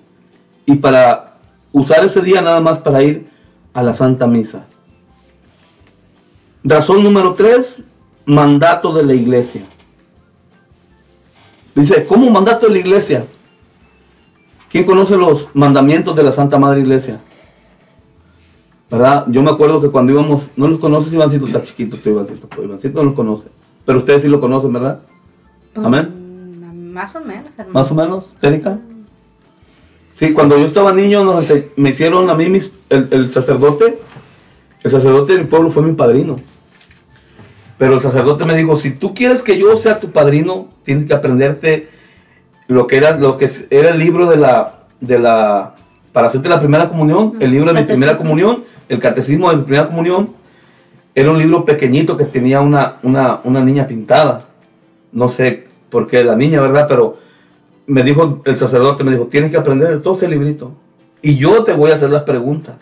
y 0.67 0.75
para 0.75 1.37
usar 1.73 2.05
ese 2.05 2.21
día 2.21 2.43
nada 2.43 2.61
más 2.61 2.79
para 2.79 3.03
ir 3.03 3.29
a 3.73 3.83
la 3.83 3.95
Santa 3.95 4.27
Misa. 4.27 4.67
Razón 6.63 7.03
número 7.03 7.33
tres, 7.35 7.85
mandato 8.27 8.93
de 8.93 9.05
la 9.05 9.15
iglesia. 9.15 9.63
Dice, 11.75 12.05
¿cómo 12.05 12.29
mandato 12.29 12.67
de 12.67 12.73
la 12.73 12.79
iglesia? 12.81 13.25
¿Quién 14.71 14.85
conoce 14.85 15.17
los 15.17 15.49
mandamientos 15.55 16.15
de 16.15 16.23
la 16.23 16.33
Santa 16.33 16.59
Madre 16.59 16.81
Iglesia? 16.81 17.21
¿Verdad? 18.91 19.27
Yo 19.29 19.43
me 19.43 19.51
acuerdo 19.51 19.81
que 19.81 19.89
cuando 19.89 20.13
íbamos, 20.13 20.45
no 20.57 20.69
los 20.69 20.81
conoces, 20.81 21.13
Ivancito 21.13 21.47
está 21.47 21.63
chiquito, 21.63 21.97
tú, 21.97 22.11
Ivancito, 22.11 22.49
Ivancito 22.63 22.99
no 22.99 23.05
los 23.05 23.15
conoce. 23.15 23.49
Pero 23.85 23.99
ustedes 23.99 24.23
sí 24.23 24.29
lo 24.29 24.41
conocen, 24.41 24.73
¿verdad? 24.73 25.01
Amén. 25.75 26.09
Mm, 26.61 26.93
Más 26.93 27.15
o 27.17 27.21
menos, 27.21 27.51
hermano. 27.57 27.73
Más 27.73 27.91
o 27.91 27.95
menos, 27.95 28.33
Erika. 28.43 28.79
Sí, 30.15 30.33
cuando 30.33 30.59
yo 30.59 30.67
estaba 30.67 30.93
niño 30.93 31.25
nos 31.25 31.51
me 31.77 31.91
hicieron 31.91 32.29
a 32.29 32.35
mí 32.35 32.49
mis- 32.49 32.75
el, 32.91 33.09
el 33.11 33.33
sacerdote, 33.33 33.99
el 34.83 34.91
sacerdote 34.91 35.33
de 35.35 35.39
mi 35.41 35.45
pueblo 35.47 35.71
fue 35.71 35.83
mi 35.83 35.93
padrino. 35.95 36.37
Pero 37.79 37.95
el 37.95 38.01
sacerdote 38.01 38.45
me 38.45 38.55
dijo, 38.57 38.77
si 38.77 38.91
tú 38.91 39.15
quieres 39.15 39.43
que 39.43 39.57
yo 39.59 39.75
sea 39.77 39.99
tu 40.01 40.11
padrino, 40.11 40.69
tienes 40.85 41.07
que 41.07 41.15
aprenderte 41.15 41.89
lo 42.69 42.87
que 42.87 42.99
era, 42.99 43.13
lo 43.17 43.39
que 43.39 43.49
era 43.71 43.91
el 43.91 43.99
libro 43.99 44.27
de 44.29 44.37
la, 44.37 44.81
de 45.01 45.19
la, 45.19 45.75
para 46.13 46.27
hacerte 46.27 46.49
la 46.51 46.61
primera 46.61 46.89
comunión, 46.91 47.35
el 47.41 47.51
libro 47.53 47.73
de 47.73 47.81
mi 47.81 47.87
primera 47.87 48.17
comunión, 48.19 48.65
el 48.91 48.99
catecismo 48.99 49.49
de 49.51 49.57
mi 49.57 49.63
primera 49.63 49.87
comunión, 49.87 50.33
era 51.15 51.31
un 51.31 51.39
libro 51.39 51.65
pequeñito 51.65 52.17
que 52.19 52.25
tenía 52.25 52.61
una, 52.61 52.97
una, 53.03 53.41
una 53.45 53.61
niña 53.65 53.87
pintada. 53.87 54.45
No 55.13 55.29
sé 55.29 55.65
por 55.91 56.07
qué 56.07 56.23
la 56.25 56.37
niña, 56.37 56.61
¿verdad? 56.61 56.87
Pero 56.89 57.19
me 57.87 58.03
dijo 58.03 58.43
el 58.45 58.57
sacerdote, 58.57 59.03
me 59.05 59.13
dijo, 59.13 59.25
tienes 59.27 59.51
que 59.51 59.57
aprender 59.57 59.89
de 59.89 59.99
todo 59.99 60.15
este 60.15 60.29
librito. 60.29 60.73
Y 61.23 61.37
yo 61.37 61.65
te 61.65 61.73
voy 61.73 61.91
a 61.91 61.95
hacer 61.95 62.11
las 62.11 62.23
preguntas. 62.23 62.77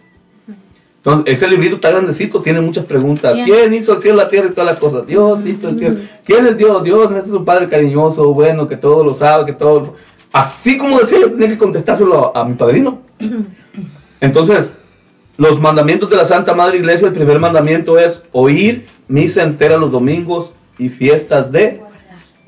Entonces, 0.99 1.33
ese 1.35 1.49
librito 1.49 1.77
está 1.77 1.91
grandecito, 1.91 2.41
tiene 2.41 2.61
muchas 2.61 2.85
preguntas. 2.85 3.37
Sí. 3.37 3.43
¿Quién 3.45 3.73
hizo 3.73 3.95
el 3.95 4.01
cielo, 4.03 4.17
la 4.19 4.29
tierra 4.29 4.49
y 4.49 4.53
todas 4.53 4.71
las 4.73 4.81
cosas? 4.81 5.07
Dios 5.07 5.45
hizo 5.47 5.69
el 5.71 5.79
cielo. 5.79 5.97
¿Quién 6.25 6.47
es 6.47 6.57
Dios? 6.59 6.83
Dios 6.85 7.11
es 7.13 7.27
un 7.31 7.45
Padre 7.45 7.69
cariñoso, 7.69 8.35
bueno, 8.35 8.67
que 8.69 8.77
todo 8.77 9.03
lo 9.05 9.15
sabe, 9.15 9.47
que 9.47 9.53
todo... 9.53 9.81
lo- 9.81 9.95
Así 10.31 10.77
como 10.77 10.99
decía, 10.99 11.21
yo 11.21 11.31
tenía 11.33 11.49
que 11.49 11.57
contestárselo 11.59 12.37
a, 12.37 12.43
a 12.43 12.45
mi 12.45 12.55
padrino. 12.55 12.99
Entonces, 14.21 14.75
los 15.37 15.61
mandamientos 15.61 16.11
de 16.11 16.17
la 16.17 16.27
Santa 16.27 16.53
Madre 16.55 16.79
Iglesia, 16.79 17.09
el 17.09 17.15
primer 17.15 17.39
mandamiento 17.39 17.99
es 17.99 18.23
oír 18.33 18.87
misa 19.07 19.43
entera 19.45 19.77
los 19.79 19.91
domingos 19.91 20.55
y 20.79 20.89
fiestas 20.91 21.51
de, 21.53 21.81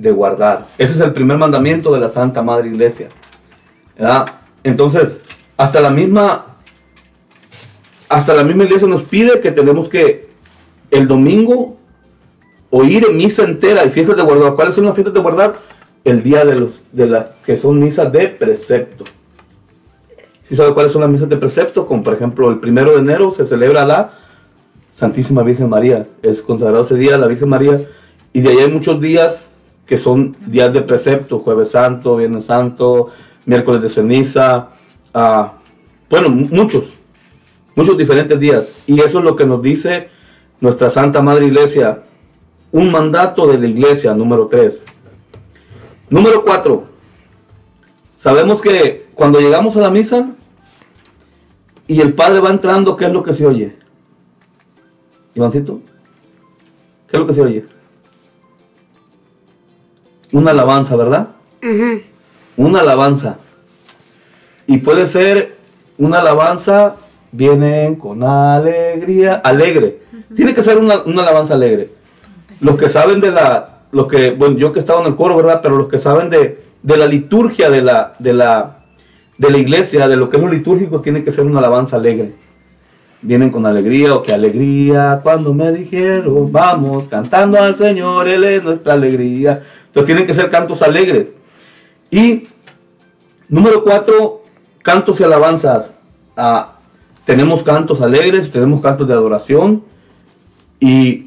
de 0.01 0.11
guardar. 0.11 0.66
Ese 0.78 0.94
es 0.94 1.01
el 1.01 1.12
primer 1.12 1.36
mandamiento 1.36 1.92
de 1.92 2.01
la 2.01 2.09
Santa 2.09 2.42
Madre 2.42 2.68
Iglesia. 2.68 3.09
¿verdad? 3.96 4.26
Entonces, 4.64 5.20
hasta 5.57 5.80
la 5.80 5.90
misma 5.90 6.46
hasta 8.09 8.34
la 8.34 8.42
misma 8.42 8.64
iglesia 8.64 8.88
nos 8.88 9.03
pide 9.03 9.40
que 9.40 9.53
tenemos 9.53 9.88
que 9.88 10.28
el 10.90 11.07
domingo 11.07 11.76
oír 12.70 13.07
en 13.09 13.16
misa 13.16 13.44
entera 13.44 13.84
y 13.84 13.90
fiestas 13.90 14.16
de 14.16 14.22
guardar. 14.22 14.55
¿Cuáles 14.55 14.74
son 14.74 14.84
las 14.86 14.94
fiestas 14.94 15.14
de 15.14 15.20
guardar? 15.20 15.55
El 16.03 16.22
día 16.22 16.44
de 16.44 16.57
los 16.57 16.80
de 16.90 17.07
las 17.07 17.26
que 17.46 17.57
son 17.57 17.78
misas 17.78 18.11
de 18.11 18.28
precepto. 18.28 19.05
¿Sí 20.48 20.57
sabe 20.57 20.74
cuáles 20.74 20.90
son 20.90 21.03
las 21.03 21.11
misas 21.11 21.28
de 21.28 21.36
precepto? 21.36 21.86
Como 21.86 22.03
por 22.03 22.14
ejemplo 22.14 22.51
el 22.51 22.59
primero 22.59 22.92
de 22.92 22.98
enero 22.98 23.30
se 23.30 23.46
celebra 23.46 23.86
la 23.86 24.12
Santísima 24.92 25.44
Virgen 25.44 25.68
María. 25.68 26.07
Es 26.22 26.42
consagrado 26.42 26.82
ese 26.82 26.96
día 26.96 27.14
a 27.14 27.18
la 27.18 27.28
Virgen 27.28 27.48
María. 27.48 27.86
Y 28.32 28.40
de 28.40 28.48
ahí 28.48 28.59
hay 28.59 28.70
muchos 28.70 29.01
días 29.01 29.46
que 29.91 29.99
son 29.99 30.36
días 30.47 30.72
de 30.72 30.82
precepto. 30.82 31.41
Jueves 31.41 31.72
Santo, 31.72 32.14
Viernes 32.16 32.45
Santo, 32.45 33.09
miércoles 33.45 33.82
de 33.82 33.88
ceniza. 33.88 34.68
ah, 35.12 35.55
bueno, 36.09 36.28
mu- 36.28 36.47
muchos. 36.49 36.84
Muchos 37.74 37.99
diferentes 37.99 38.38
días. 38.38 38.70
Y 38.86 39.01
eso 39.01 39.18
es 39.18 39.24
lo 39.24 39.34
que 39.34 39.45
nos 39.45 39.61
dice 39.61 40.09
nuestra 40.61 40.91
Santa 40.91 41.20
Madre 41.22 41.47
Iglesia. 41.47 42.05
Un 42.70 42.93
mandato 42.93 43.49
de 43.49 43.59
la 43.59 43.66
Iglesia, 43.66 44.14
número 44.14 44.47
3. 44.47 44.84
Número 46.09 46.45
4. 46.45 46.84
Sabemos 48.16 48.61
que 48.62 49.09
cuando 49.14 49.41
llegamos 49.41 49.76
a 49.76 49.80
la 49.80 49.91
misa 49.91 50.30
y 51.88 52.01
el 52.01 52.12
Padre 52.14 52.38
va 52.38 52.51
entrando, 52.51 52.97
¿qué 52.97 53.07
es 53.07 53.12
lo 53.12 53.24
que 53.24 53.32
se 53.32 53.45
oye? 53.45 53.76
Ivancito, 55.34 55.80
¿qué 57.09 57.16
es 57.16 57.20
lo 57.20 57.26
que 57.26 57.34
se 57.34 57.41
oye? 57.43 57.64
Una 60.33 60.51
alabanza, 60.53 60.97
¿verdad? 60.97 61.28
Una 62.57 62.81
alabanza. 62.81 63.39
Y 64.66 64.78
puede 64.78 65.07
ser 65.07 65.57
una 65.99 66.20
alabanza, 66.20 66.97
vienen 67.33 67.97
con 67.97 68.22
alegría, 68.22 69.35
alegre. 69.35 70.01
Tiene 70.35 70.55
que 70.55 70.62
ser 70.62 70.78
una, 70.78 71.03
una 71.03 71.22
alabanza 71.22 71.55
alegre. 71.55 71.91
Los 72.61 72.76
que 72.76 72.89
saben 72.89 73.20
de 73.20 73.31
la, 73.33 73.81
los 73.93 74.07
que, 74.07 74.31
bueno, 74.31 74.57
yo 74.57 74.72
que 74.72 74.78
he 74.78 74.83
estado 74.83 75.01
en 75.01 75.09
el 75.09 75.16
coro, 75.16 75.37
¿verdad? 75.37 75.61
Pero 75.62 75.76
los 75.76 75.89
que 75.89 75.99
saben 75.99 76.31
de, 76.31 76.62
de 76.83 76.97
la 76.97 77.07
liturgia 77.07 77.70
de 77.70 77.83
la, 77.83 78.14
de 78.18 78.33
la, 78.33 78.78
de 79.39 79.51
la 79.51 79.59
iglesia, 79.59 80.09
de 80.09 80.16
lo 80.16 80.31
que 80.31 80.37
es 80.37 80.43
lo 80.43 80.49
litúrgico, 80.49 81.01
tiene 81.01 81.24
que 81.24 81.33
ser 81.33 81.45
una 81.45 81.59
alabanza 81.59 81.97
alegre. 81.97 82.33
Vienen 83.22 83.51
con 83.51 83.66
alegría 83.66 84.14
o 84.14 84.22
que 84.22 84.33
alegría 84.33 85.20
cuando 85.22 85.53
me 85.53 85.72
dijeron, 85.72 86.51
vamos 86.51 87.09
cantando 87.09 87.59
al 87.59 87.76
Señor, 87.76 88.28
Él 88.28 88.45
es 88.45 88.64
nuestra 88.64 88.95
alegría. 88.95 89.62
Entonces 89.91 90.07
tienen 90.07 90.26
que 90.26 90.34
ser 90.34 90.51
cantos 90.51 90.82
alegres. 90.82 91.32
Y 92.12 92.45
número 93.49 93.82
cuatro, 93.82 94.45
cantos 94.82 95.20
y 95.20 95.24
alabanzas. 95.24 95.91
Ah, 96.36 96.76
tenemos 97.24 97.64
cantos 97.64 98.01
alegres, 98.01 98.53
tenemos 98.53 98.80
cantos 98.80 99.09
de 99.09 99.14
adoración 99.14 99.82
y 100.78 101.26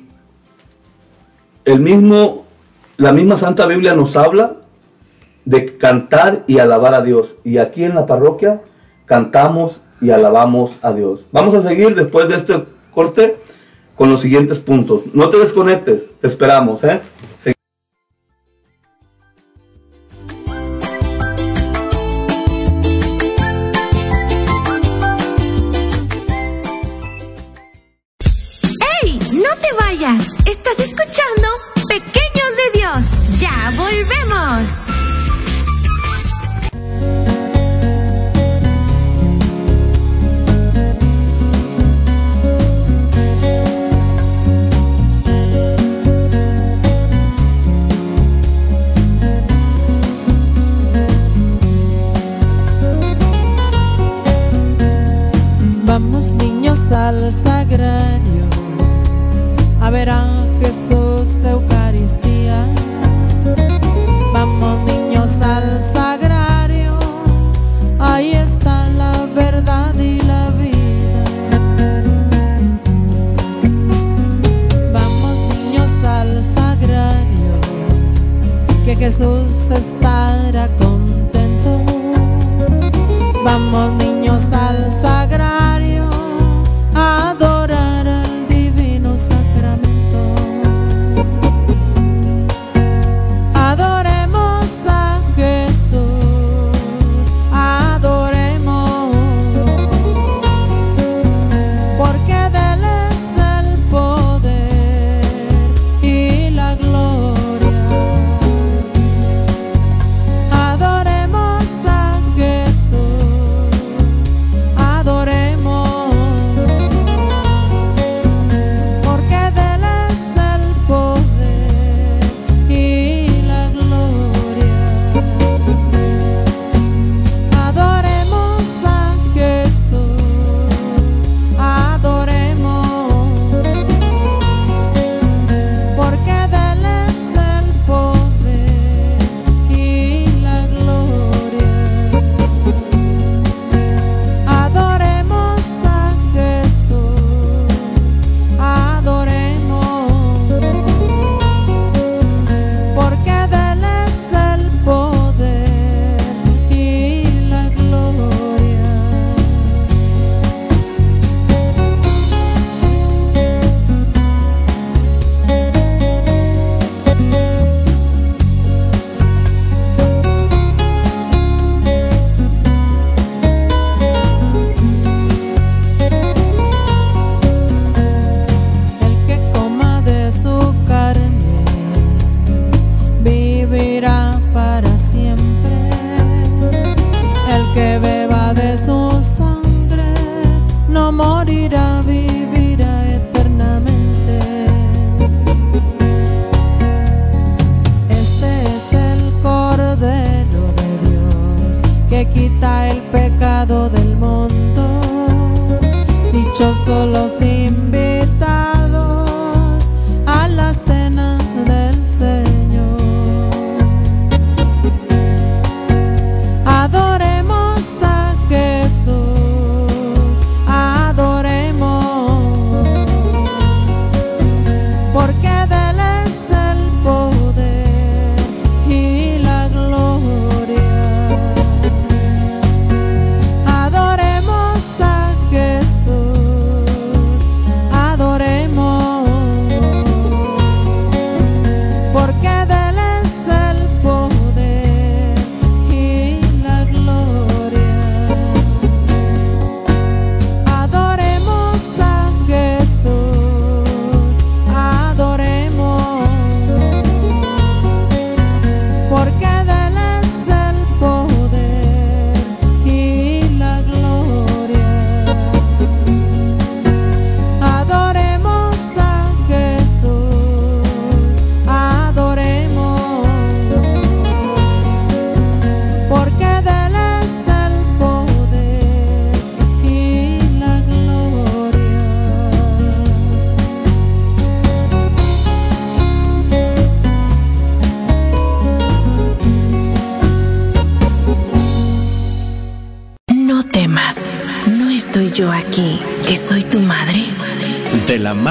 el 1.65 1.79
mismo, 1.81 2.45
la 2.95 3.11
misma 3.11 3.35
Santa 3.35 3.67
Biblia 3.67 3.95
nos 3.95 4.15
habla 4.15 4.55
de 5.43 5.77
cantar 5.77 6.45
y 6.47 6.59
alabar 6.59 6.93
a 6.93 7.01
Dios. 7.01 7.35
Y 7.43 7.57
aquí 7.57 7.83
en 7.83 7.95
la 7.95 8.05
parroquia 8.05 8.61
cantamos 9.05 9.81
y 9.99 10.11
alabamos 10.11 10.79
a 10.81 10.93
Dios. 10.93 11.25
Vamos 11.33 11.53
a 11.53 11.61
seguir 11.61 11.95
después 11.95 12.29
de 12.29 12.35
este 12.35 12.63
corte 12.93 13.37
con 13.95 14.09
los 14.09 14.21
siguientes 14.21 14.59
puntos. 14.59 15.01
No 15.13 15.29
te 15.29 15.37
desconectes, 15.37 16.11
te 16.19 16.27
esperamos, 16.27 16.83
¿eh? 16.83 17.01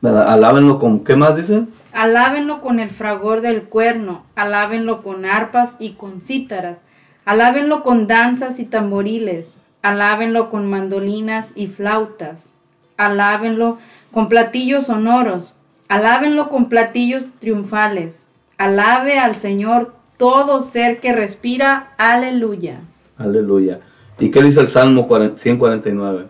¿Verdad? 0.00 0.28
Alábenlo 0.28 0.78
con, 0.78 1.02
¿qué 1.04 1.16
más 1.16 1.36
dice? 1.36 1.64
Alábenlo 1.92 2.60
con 2.60 2.78
el 2.78 2.90
fragor 2.90 3.40
del 3.40 3.62
cuerno, 3.62 4.24
alábenlo 4.36 5.02
con 5.02 5.24
arpas 5.24 5.76
y 5.80 5.92
con 5.92 6.20
cítaras, 6.20 6.80
alábenlo 7.24 7.82
con 7.82 8.06
danzas 8.06 8.60
y 8.60 8.64
tamboriles, 8.64 9.56
alábenlo 9.82 10.50
con 10.50 10.70
mandolinas 10.70 11.52
y 11.56 11.66
flautas, 11.66 12.48
alábenlo 12.96 13.78
con 14.12 14.28
platillos 14.28 14.86
sonoros, 14.86 15.54
alábenlo 15.88 16.48
con 16.48 16.68
platillos 16.68 17.30
triunfales, 17.40 18.24
alabe 18.56 19.18
al 19.18 19.34
Señor 19.34 19.94
todo 20.16 20.62
ser 20.62 21.00
que 21.00 21.12
respira, 21.12 21.94
aleluya. 21.96 22.80
Aleluya. 23.16 23.80
¿Y 24.20 24.30
qué 24.30 24.42
dice 24.42 24.60
el 24.60 24.68
Salmo 24.68 25.06
40 25.08 25.40
149? 25.40 26.26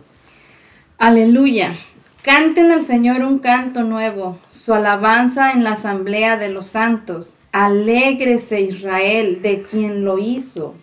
Aleluya. 0.99 1.73
Canten 2.29 2.71
al 2.73 2.85
Señor 2.85 3.23
un 3.23 3.39
canto 3.39 3.85
nuevo, 3.85 4.39
su 4.51 4.75
alabanza 4.75 5.53
en 5.53 5.65
la 5.65 5.73
asamblea 5.73 6.37
de 6.37 6.51
los 6.51 6.67
santos. 6.67 7.39
Alégrese 7.53 8.61
Israel 8.61 9.41
de 9.41 9.63
quien 9.63 10.05
lo 10.05 10.19
hizo. 10.19 10.75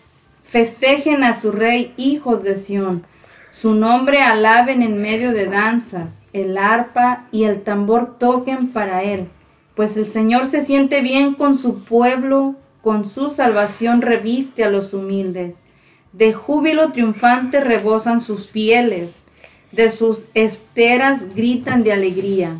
Festejen 0.43 1.23
a 1.23 1.35
su 1.35 1.51
rey, 1.51 1.93
hijos 1.97 2.41
de 2.41 2.57
Sión. 2.57 3.03
Su 3.51 3.75
nombre 3.75 4.23
alaben 4.23 4.81
en 4.81 4.99
medio 4.99 5.33
de 5.33 5.45
danzas. 5.45 6.23
El 6.33 6.57
arpa 6.57 7.27
y 7.31 7.43
el 7.43 7.61
tambor 7.61 8.17
toquen 8.17 8.69
para 8.69 9.03
él. 9.03 9.27
Pues 9.75 9.97
el 9.97 10.07
Señor 10.07 10.47
se 10.47 10.61
siente 10.63 11.01
bien 11.01 11.35
con 11.35 11.59
su 11.59 11.83
pueblo, 11.83 12.55
con 12.81 13.05
su 13.05 13.29
salvación 13.29 14.01
reviste 14.01 14.63
a 14.63 14.71
los 14.71 14.95
humildes. 14.95 15.57
De 16.11 16.33
júbilo 16.33 16.91
triunfante 16.91 17.59
rebosan 17.59 18.19
sus 18.19 18.47
pieles 18.47 19.24
de 19.75 19.91
sus 19.91 20.25
esteras 20.33 21.35
gritan 21.35 21.83
de 21.83 21.91
alegría. 21.91 22.51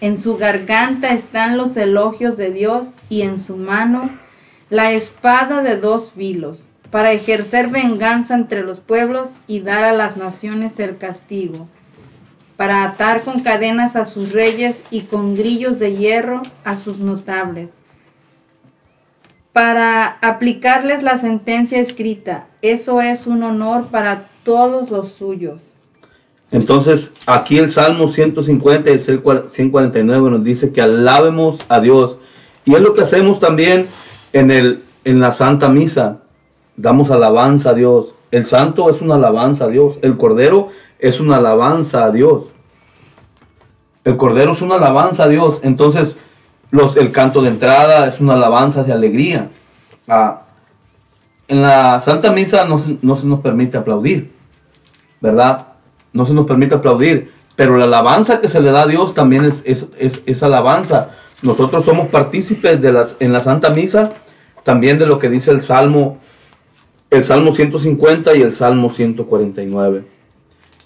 En 0.00 0.18
su 0.18 0.36
garganta 0.36 1.14
están 1.14 1.56
los 1.56 1.76
elogios 1.76 2.36
de 2.36 2.50
Dios 2.50 2.92
y 3.08 3.22
en 3.22 3.40
su 3.40 3.56
mano 3.56 4.10
la 4.68 4.92
espada 4.92 5.62
de 5.62 5.76
dos 5.78 6.12
filos, 6.12 6.66
para 6.90 7.12
ejercer 7.12 7.68
venganza 7.68 8.34
entre 8.34 8.62
los 8.62 8.80
pueblos 8.80 9.30
y 9.46 9.60
dar 9.60 9.84
a 9.84 9.92
las 9.92 10.16
naciones 10.16 10.78
el 10.78 10.98
castigo, 10.98 11.66
para 12.56 12.84
atar 12.84 13.22
con 13.22 13.40
cadenas 13.40 13.96
a 13.96 14.04
sus 14.04 14.32
reyes 14.32 14.82
y 14.90 15.02
con 15.02 15.36
grillos 15.36 15.78
de 15.78 15.96
hierro 15.96 16.42
a 16.64 16.76
sus 16.76 16.98
notables, 16.98 17.70
para 19.52 20.18
aplicarles 20.20 21.02
la 21.02 21.18
sentencia 21.18 21.80
escrita. 21.80 22.46
Eso 22.60 23.00
es 23.00 23.26
un 23.26 23.42
honor 23.42 23.88
para 23.88 24.28
todos 24.44 24.90
los 24.90 25.12
suyos. 25.12 25.74
Entonces, 26.54 27.12
aquí 27.26 27.58
el 27.58 27.68
Salmo 27.68 28.06
150 28.06 28.88
y 28.88 28.92
el 28.92 29.00
149 29.00 30.30
nos 30.30 30.44
dice 30.44 30.72
que 30.72 30.80
alabemos 30.80 31.58
a 31.68 31.80
Dios. 31.80 32.16
Y 32.64 32.74
es 32.74 32.80
lo 32.80 32.94
que 32.94 33.02
hacemos 33.02 33.40
también 33.40 33.88
en, 34.32 34.52
el, 34.52 34.84
en 35.02 35.18
la 35.18 35.32
Santa 35.32 35.68
Misa. 35.68 36.18
Damos 36.76 37.10
alabanza 37.10 37.70
a 37.70 37.74
Dios. 37.74 38.14
El 38.30 38.46
santo 38.46 38.88
es 38.88 39.00
una 39.00 39.16
alabanza 39.16 39.64
a 39.64 39.68
Dios. 39.68 39.98
El 40.00 40.16
cordero 40.16 40.68
es 41.00 41.18
una 41.18 41.38
alabanza 41.38 42.04
a 42.04 42.12
Dios. 42.12 42.44
El 44.04 44.16
cordero 44.16 44.52
es 44.52 44.62
una 44.62 44.76
alabanza 44.76 45.24
a 45.24 45.28
Dios. 45.28 45.58
Entonces, 45.64 46.16
los, 46.70 46.96
el 46.96 47.10
canto 47.10 47.42
de 47.42 47.48
entrada 47.48 48.06
es 48.06 48.20
una 48.20 48.34
alabanza 48.34 48.84
de 48.84 48.92
alegría. 48.92 49.50
Ah, 50.06 50.42
en 51.48 51.62
la 51.62 52.00
Santa 52.00 52.30
Misa 52.30 52.64
no, 52.64 52.80
no 53.02 53.16
se 53.16 53.26
nos 53.26 53.40
permite 53.40 53.76
aplaudir, 53.76 54.30
¿verdad? 55.20 55.73
No 56.14 56.24
se 56.24 56.32
nos 56.32 56.46
permite 56.46 56.76
aplaudir, 56.76 57.32
pero 57.56 57.76
la 57.76 57.84
alabanza 57.84 58.40
que 58.40 58.48
se 58.48 58.60
le 58.60 58.70
da 58.70 58.82
a 58.82 58.86
Dios 58.86 59.14
también 59.14 59.44
es, 59.44 59.62
es, 59.66 60.22
es, 60.24 60.42
alabanza. 60.42 61.10
Nosotros 61.42 61.84
somos 61.84 62.08
partícipes 62.08 62.80
de 62.80 62.92
las, 62.92 63.16
en 63.20 63.32
la 63.32 63.42
Santa 63.42 63.70
Misa 63.70 64.12
también 64.62 64.98
de 64.98 65.06
lo 65.06 65.18
que 65.18 65.28
dice 65.28 65.50
el 65.50 65.62
Salmo, 65.62 66.18
el 67.10 67.22
Salmo 67.22 67.54
150 67.54 68.34
y 68.34 68.42
el 68.42 68.52
Salmo 68.52 68.90
149. 68.90 70.04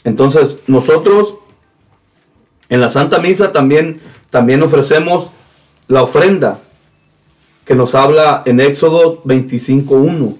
Entonces, 0.05 0.57
nosotros 0.66 1.37
en 2.70 2.81
la 2.81 2.89
Santa 2.89 3.18
Misa 3.18 3.53
también, 3.53 4.01
también 4.31 4.62
ofrecemos 4.62 5.31
la 5.87 6.03
ofrenda 6.03 6.59
que 7.64 7.74
nos 7.74 7.95
habla 7.95 8.43
en 8.47 8.61
Éxodo 8.61 9.22
25.1 9.24 10.37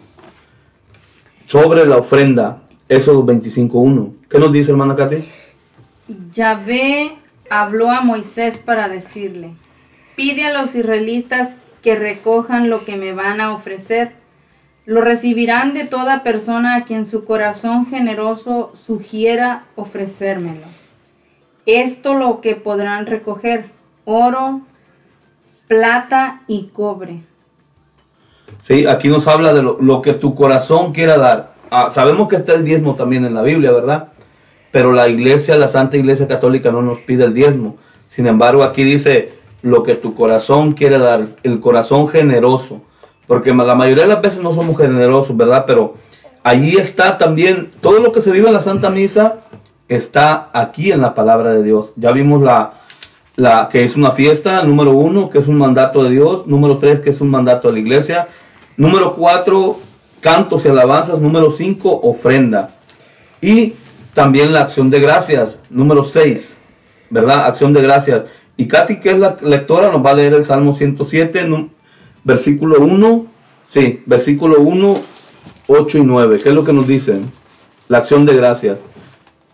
sobre 1.47 1.87
la 1.87 1.99
ofrenda 1.99 2.63
Éxodo 2.89 3.25
25.1. 3.25 4.13
¿Qué 4.31 4.39
nos 4.39 4.53
dice 4.53 4.71
hermana 4.71 4.97
Katy? 4.97 5.29
Yahvé 6.33 7.17
habló 7.51 7.91
a 7.91 8.01
Moisés 8.01 8.59
para 8.59 8.89
decirle, 8.89 9.51
pide 10.17 10.47
a 10.47 10.59
los 10.59 10.75
israelitas 10.75 11.53
que 11.83 11.97
recojan 11.97 12.71
lo 12.71 12.85
que 12.85 12.97
me 12.97 13.13
van 13.13 13.41
a 13.41 13.53
ofrecer. 13.53 14.13
Lo 14.87 15.03
recibirán 15.03 15.75
de 15.75 15.85
toda 15.85 16.23
persona 16.23 16.77
a 16.77 16.85
quien 16.85 17.05
su 17.05 17.25
corazón 17.25 17.87
generoso 17.87 18.73
sugiera 18.75 19.65
ofrecérmelo. 19.77 20.67
Esto 21.67 22.15
lo 22.15 22.41
que 22.41 22.57
podrán 22.57 23.05
recoger, 23.05 23.67
oro, 24.07 24.63
plata 25.67 26.41
y 26.47 26.71
cobre. 26.73 27.21
Sí, 28.63 28.87
aquí 28.87 29.09
nos 29.09 29.29
habla 29.29 29.53
de 29.53 29.63
lo, 29.63 29.77
lo 29.79 30.01
que 30.01 30.15
tu 30.15 30.35
corazón 30.35 30.93
quiera 30.93 31.19
dar. 31.19 31.58
Ah, 31.71 31.91
sabemos 31.93 32.29
que 32.29 32.37
está 32.37 32.55
el 32.55 32.65
diezmo 32.65 32.95
también 32.95 33.25
en 33.25 33.35
la 33.35 33.43
Biblia, 33.43 33.73
¿verdad? 33.73 34.09
Pero 34.71 34.93
la 34.93 35.09
iglesia, 35.09 35.57
la 35.57 35.69
Santa 35.69 35.97
Iglesia 35.97 36.29
Católica 36.29 36.71
no 36.71 36.83
nos 36.83 36.99
pide 37.01 37.25
el 37.25 37.35
diezmo. 37.35 37.77
Sin 38.09 38.27
embargo, 38.27 38.63
aquí 38.63 38.85
dice 38.85 39.33
lo 39.63 39.83
que 39.83 39.95
tu 39.95 40.15
corazón 40.15 40.73
quiere 40.73 40.99
dar, 40.99 41.27
el 41.43 41.61
corazón 41.61 42.09
generoso. 42.09 42.83
Porque 43.27 43.53
la 43.53 43.75
mayoría 43.75 44.05
de 44.05 44.09
las 44.09 44.23
veces 44.23 44.43
no 44.43 44.55
somos 44.55 44.77
generosos, 44.79 45.37
¿verdad? 45.37 45.65
Pero 45.67 45.95
allí 46.43 46.77
está 46.77 47.19
también 47.19 47.71
todo 47.81 48.01
lo 48.01 48.13
que 48.13 48.21
se 48.21 48.31
vive 48.31 48.49
en 48.49 48.55
la 48.55 48.63
Santa 48.63 48.89
Misa, 48.89 49.37
está 49.89 50.49
aquí 50.53 50.93
en 50.93 51.03
la 51.03 51.15
palabra 51.15 51.53
de 51.53 51.63
Dios. 51.63 51.93
Ya 51.97 52.13
vimos 52.13 52.43
la, 52.43 52.81
la 53.37 53.69
que 53.71 53.85
es 53.85 53.97
una 53.97 54.13
fiesta, 54.13 54.63
número 54.63 54.93
uno, 54.93 55.29
que 55.29 55.39
es 55.39 55.47
un 55.47 55.57
mandato 55.57 56.05
de 56.05 56.11
Dios, 56.11 56.47
número 56.47 56.79
tres, 56.79 57.01
que 57.01 57.11
es 57.11 57.21
un 57.21 57.29
mandato 57.31 57.69
de 57.69 57.75
la 57.75 57.81
iglesia, 57.81 58.29
número 58.77 59.15
cuatro, 59.15 59.79
cantos 60.21 60.65
y 60.65 60.69
alabanzas, 60.69 61.19
número 61.19 61.51
cinco, 61.51 62.01
ofrenda. 62.03 62.71
Y 63.41 63.75
también 64.15 64.53
la 64.53 64.63
acción 64.63 64.91
de 64.91 65.01
gracias, 65.01 65.59
número 65.71 66.05
seis, 66.05 66.57
¿verdad? 67.11 67.47
Acción 67.47 67.73
de 67.73 67.83
gracias. 67.83 68.25
Y 68.57 68.67
Katy, 68.67 68.99
que 68.99 69.13
es 69.13 69.19
la 69.19 69.37
lectora, 69.41 69.93
nos 69.93 70.05
va 70.05 70.11
a 70.11 70.15
leer 70.15 70.35
el 70.35 70.45
Salmo 70.45 70.75
107, 70.75 71.49
versículo 72.25 72.81
1, 72.81 73.27
sí, 73.69 74.03
versículo 74.05 74.61
1, 74.61 74.95
8 75.69 75.99
y 75.99 76.01
9. 76.01 76.41
¿Qué 76.43 76.49
es 76.49 76.55
lo 76.55 76.65
que 76.65 76.73
nos 76.73 76.89
dice? 76.89 77.21
La 77.87 77.99
acción 77.99 78.27
de 78.27 78.35
gracias. 78.35 78.79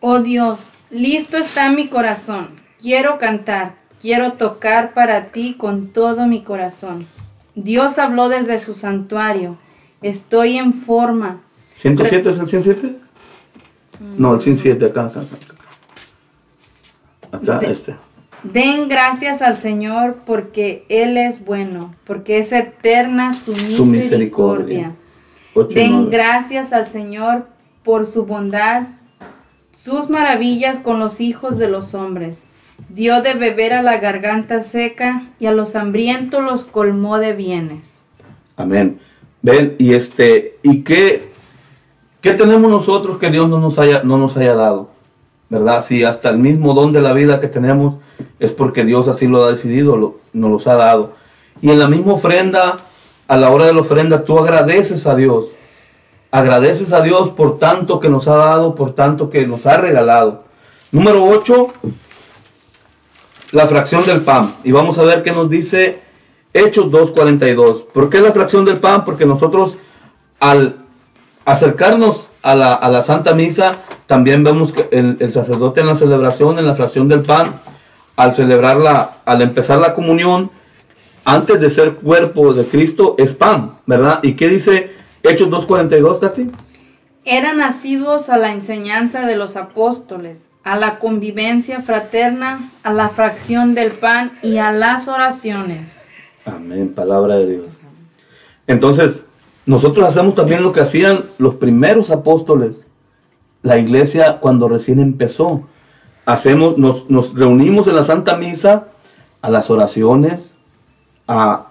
Oh 0.01 0.21
Dios, 0.21 0.71
listo 0.91 1.37
está 1.37 1.71
mi 1.71 1.89
corazón. 1.89 2.49
Quiero 2.81 3.19
cantar, 3.19 3.75
quiero 4.01 4.33
tocar 4.33 4.95
para 4.95 5.27
ti 5.27 5.55
con 5.59 5.89
todo 5.89 6.27
mi 6.27 6.43
corazón. 6.43 7.07
Dios 7.55 7.99
habló 7.99 8.29
desde 8.29 8.59
su 8.59 8.75
santuario. 8.75 9.59
Estoy 10.03 10.59
en 10.59 10.73
forma. 10.73 11.41
¿107 11.83 12.31
es 12.31 12.39
el 12.39 12.49
107? 12.49 12.97
No, 14.19 14.35
el 14.35 14.41
107, 14.41 14.85
acá, 14.87 15.07
acá, 15.07 15.21
acá. 15.21 15.55
Acá, 17.33 17.59
De- 17.59 17.71
este. 17.71 17.95
Den 18.43 18.89
gracias 18.89 19.41
al 19.41 19.57
Señor 19.57 20.17
porque 20.27 20.85
Él 20.91 21.17
es 21.17 21.45
bueno, 21.45 21.95
porque 22.05 22.39
es 22.39 22.53
eterna 22.53 23.33
su 23.33 23.55
Su 23.55 23.87
misericordia. 23.87 24.93
Den 25.71 26.11
gracias 26.11 26.73
al 26.75 26.87
Señor 26.87 27.47
por 27.83 28.07
su 28.07 28.27
bondad, 28.27 28.89
sus 29.73 30.11
maravillas 30.11 30.79
con 30.81 30.99
los 31.01 31.21
hijos 31.23 31.57
de 31.57 31.69
los 31.69 31.95
hombres. 31.95 32.43
Dio 32.91 33.23
de 33.23 33.35
beber 33.35 33.73
a 33.73 33.83
la 33.83 33.99
garganta 33.99 34.63
seca 34.63 35.29
y 35.39 35.47
a 35.47 35.53
los 35.53 35.75
hambrientos 35.75 36.43
los 36.45 36.65
colmó 36.65 37.19
de 37.19 37.33
bienes. 37.33 38.03
Amén. 38.57 39.01
Ven, 39.45 39.77
y 39.79 39.93
este, 39.93 40.57
¿y 40.63 40.85
qué, 40.85 41.29
qué 42.23 42.33
tenemos 42.33 42.71
nosotros 42.71 43.19
que 43.19 43.31
Dios 43.31 43.47
no 43.47 43.61
nos 43.61 43.79
haya, 43.79 44.03
no 44.03 44.17
nos 44.17 44.39
haya 44.39 44.55
dado? 44.55 44.89
¿Verdad? 45.51 45.85
Si 45.85 46.03
hasta 46.03 46.31
el 46.31 46.39
mismo 46.39 46.73
don 46.73 46.93
de 46.95 47.03
la 47.03 47.13
vida 47.13 47.41
que 47.41 47.49
tenemos 47.49 47.97
es 48.41 48.53
porque 48.53 48.87
Dios 48.87 49.07
así 49.07 49.27
lo 49.27 49.45
ha 49.45 49.53
decidido, 49.53 50.17
nos 50.33 50.51
los 50.51 50.67
ha 50.67 50.77
dado. 50.77 51.13
Y 51.61 51.71
en 51.71 51.79
la 51.79 51.89
misma 51.89 52.15
ofrenda, 52.15 52.79
a 53.29 53.37
la 53.37 53.51
hora 53.51 53.67
de 53.67 53.75
la 53.75 53.83
ofrenda, 53.83 54.25
tú 54.25 54.39
agradeces 54.39 55.07
a 55.07 55.15
Dios. 55.15 55.49
Agradeces 56.31 56.91
a 56.95 57.03
Dios 57.03 57.29
por 57.29 57.59
tanto 57.59 58.01
que 58.01 58.09
nos 58.09 58.27
ha 58.29 58.37
dado, 58.37 58.75
por 58.75 58.95
tanto 58.95 59.29
que 59.29 59.47
nos 59.47 59.67
ha 59.67 59.77
regalado. 59.77 60.45
Número 60.91 61.23
8, 61.23 61.69
la 63.53 63.67
fracción 63.69 64.07
del 64.07 64.23
pan. 64.23 64.55
Y 64.65 64.73
vamos 64.73 64.97
a 64.97 65.03
ver 65.03 65.23
qué 65.23 65.33
nos 65.33 65.51
dice 65.51 66.01
Hechos 66.55 66.87
2.42. 66.87 67.87
¿Por 67.93 68.09
qué 68.09 68.21
la 68.21 68.33
fracción 68.33 68.65
del 68.65 68.79
pan? 68.79 69.05
Porque 69.05 69.27
nosotros 69.27 69.77
al 70.41 70.77
acercarnos 71.45 72.29
a 72.43 72.55
la, 72.55 72.75
a 72.75 72.89
la 72.89 73.03
Santa 73.03 73.35
Misa, 73.35 73.79
también 74.07 74.45
vemos 74.45 74.73
que 74.73 74.89
el, 74.93 75.33
sacerdote 75.33 75.81
en 75.81 75.87
la 75.87 75.97
celebración, 75.97 76.59
en 76.59 76.67
la 76.67 76.75
fracción 76.75 77.09
del 77.09 77.23
pan, 77.23 77.61
al 78.17 78.35
celebrarla, 78.35 79.19
al 79.25 79.43
empezar 79.43 79.79
la 79.79 79.95
comunión, 79.95 80.51
antes 81.25 81.59
de 81.61 81.71
ser 81.71 81.95
cuerpo 81.95 82.53
de 82.53 82.65
Cristo, 82.67 83.15
es 83.19 83.33
pan, 83.35 83.73
¿verdad? 83.87 84.21
¿Y 84.23 84.35
qué 84.35 84.49
dice 84.49 84.93
Hechos 85.23 85.49
2.42, 85.49 86.21
Tati? 86.21 86.51
Eran 87.25 87.63
asiduos 87.63 88.29
a 88.29 88.37
la 88.37 88.53
enseñanza 88.53 89.23
de 89.23 89.37
los 89.37 89.57
apóstoles, 89.57 90.51
a 90.63 90.77
la 90.77 90.99
convivencia 90.99 91.81
fraterna, 91.81 92.71
a 92.83 92.93
la 92.93 93.09
fracción 93.09 93.75
del 93.75 93.93
pan 93.93 94.33
y 94.43 94.59
a 94.59 94.71
las 94.71 95.09
oraciones. 95.09 96.04
Amén, 96.45 96.93
palabra 96.95 97.37
de 97.37 97.51
Dios. 97.51 97.73
Entonces, 98.67 99.25
nosotros 99.67 100.07
hacemos 100.07 100.35
también 100.35 100.63
lo 100.63 100.73
que 100.73 100.81
hacían 100.81 101.25
los 101.39 101.55
primeros 101.55 102.11
apóstoles, 102.11 102.85
la 103.63 103.79
iglesia 103.79 104.39
cuando 104.41 104.69
recién 104.69 104.99
empezó. 104.99 105.67
Hacemos, 106.27 106.79
nos, 106.79 107.09
nos 107.11 107.35
reunimos 107.35 107.87
en 107.87 107.97
la 107.97 108.05
Santa 108.05 108.37
Misa 108.37 108.89
a 109.41 109.51
las 109.51 109.71
oraciones, 109.71 110.55
a 111.27 111.67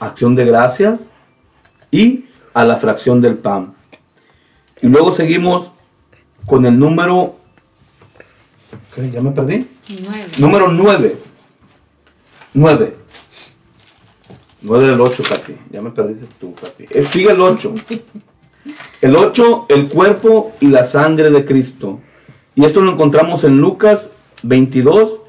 acción 0.00 0.34
de 0.34 0.44
gracias 0.44 1.00
y 1.90 2.26
a 2.54 2.64
la 2.64 2.76
fracción 2.76 3.20
del 3.20 3.36
pan. 3.36 3.74
Y 4.82 4.88
luego 4.88 5.12
seguimos 5.12 5.70
con 6.46 6.64
el 6.66 6.78
número, 6.78 7.36
ya 9.12 9.20
me 9.20 9.30
perdí. 9.30 9.68
Nueve. 10.02 10.30
Número 10.38 10.68
9. 10.68 11.16
9. 12.54 12.97
9 14.62 14.86
del 14.88 15.00
8, 15.00 15.22
Katy. 15.28 15.54
Ya 15.70 15.80
me 15.80 15.90
perdiste 15.90 16.26
tú, 16.40 16.54
Katy. 16.54 16.86
Eh, 16.90 17.02
Sigue 17.02 17.30
el 17.30 17.40
8. 17.40 17.74
El 19.00 19.16
8, 19.16 19.66
el 19.68 19.88
cuerpo 19.88 20.52
y 20.60 20.66
la 20.66 20.84
sangre 20.84 21.30
de 21.30 21.44
Cristo. 21.44 22.00
Y 22.54 22.64
esto 22.64 22.80
lo 22.80 22.92
encontramos 22.92 23.44
en 23.44 23.60
Lucas 23.60 24.10
22, 24.42 25.20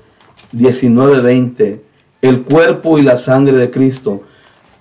19, 0.51 1.21
20. 1.21 1.81
El 2.21 2.41
cuerpo 2.41 2.97
y 2.97 3.03
la 3.03 3.17
sangre 3.17 3.55
de 3.55 3.69
Cristo. 3.69 4.23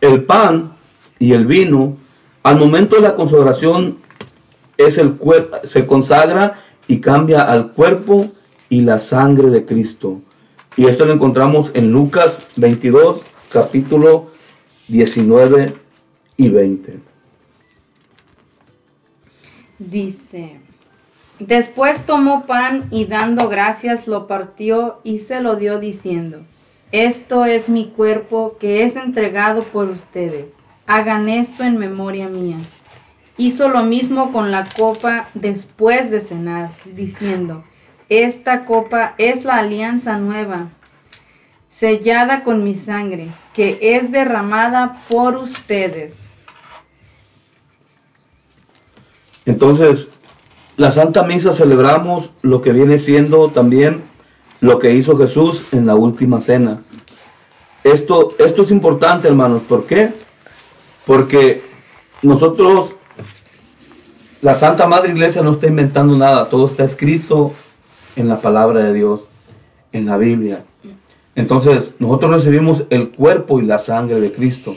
El 0.01 0.25
pan 0.25 0.73
y 1.19 1.33
el 1.33 1.47
vino, 1.47 1.97
al 2.43 2.59
momento 2.59 2.97
de 2.97 3.03
la 3.03 3.17
consagración, 3.17 3.99
es 4.77 4.97
el 4.97 5.17
se 5.65 5.87
consagra 5.87 6.61
y 6.87 7.01
cambia 7.01 7.43
al 7.43 7.73
cuerpo 7.73 8.31
y 8.71 8.81
la 8.81 8.99
sangre 8.99 9.51
de 9.51 9.67
Cristo. 9.67 10.21
Y 10.77 10.87
esto 10.87 11.05
lo 11.05 11.13
encontramos 11.13 11.71
en 11.75 11.93
Lucas 11.93 12.47
22, 12.57 13.21
capítulo 13.51 14.38
19 14.89 15.75
y 16.39 16.49
20. 16.49 16.99
Dice, 19.79 20.61
después 21.39 22.07
tomó 22.07 22.47
pan 22.47 22.89
y 22.91 23.05
dando 23.05 23.49
gracias 23.49 24.07
lo 24.07 24.27
partió 24.27 25.01
y 25.05 25.19
se 25.19 25.41
lo 25.41 25.57
dio 25.57 25.79
diciendo, 25.79 26.41
esto 26.91 27.45
es 27.45 27.69
mi 27.69 27.89
cuerpo 27.89 28.57
que 28.59 28.85
es 28.85 28.97
entregado 28.97 29.63
por 29.63 29.91
ustedes. 29.91 30.55
Hagan 30.87 31.29
esto 31.29 31.65
en 31.65 31.77
memoria 31.77 32.29
mía. 32.29 32.57
Hizo 33.37 33.69
lo 33.69 33.83
mismo 33.83 34.33
con 34.33 34.51
la 34.51 34.67
copa 34.77 35.29
después 35.35 36.11
de 36.11 36.23
cenar, 36.23 36.71
diciendo, 36.87 37.63
esta 38.09 38.65
copa 38.65 39.15
es 39.19 39.45
la 39.45 39.57
alianza 39.57 40.19
nueva, 40.19 40.71
sellada 41.69 42.45
con 42.45 42.65
mi 42.65 42.75
sangre, 42.75 43.29
que 43.55 43.79
es 43.81 44.11
derramada 44.11 45.03
por 45.09 45.37
ustedes. 45.37 46.25
Entonces, 49.45 50.09
la 50.77 50.91
Santa 50.91 51.23
Misa 51.25 51.53
celebramos 51.55 52.31
lo 52.43 52.63
que 52.63 52.73
viene 52.73 52.99
siendo 52.99 53.49
también 53.49 54.03
lo 54.61 54.79
que 54.79 54.95
hizo 54.95 55.17
Jesús 55.17 55.65
en 55.73 55.87
la 55.87 55.95
última 55.95 56.41
cena. 56.41 56.81
Esto, 57.85 58.35
esto 58.39 58.63
es 58.63 58.71
importante, 58.71 59.29
hermanos. 59.29 59.63
¿Por 59.69 59.87
qué? 59.87 60.13
Porque 61.07 61.63
nosotros, 62.23 62.97
la 64.43 64.55
Santa 64.55 64.87
Madre 64.87 65.13
Iglesia 65.13 65.43
no 65.43 65.53
está 65.53 65.69
inventando 65.69 66.17
nada. 66.17 66.49
Todo 66.49 66.67
está 66.67 66.85
escrito 66.85 67.53
en 68.17 68.29
la 68.29 68.41
palabra 68.41 68.83
de 68.83 68.93
Dios, 68.93 69.29
en 69.93 70.07
la 70.07 70.17
Biblia. 70.17 70.65
Entonces, 71.39 71.95
nosotros 72.01 72.33
recibimos 72.33 72.85
el 72.91 73.11
cuerpo 73.11 73.61
y 73.61 73.63
la 73.65 73.79
sangre 73.79 74.21
de 74.21 74.33
Cristo. 74.33 74.75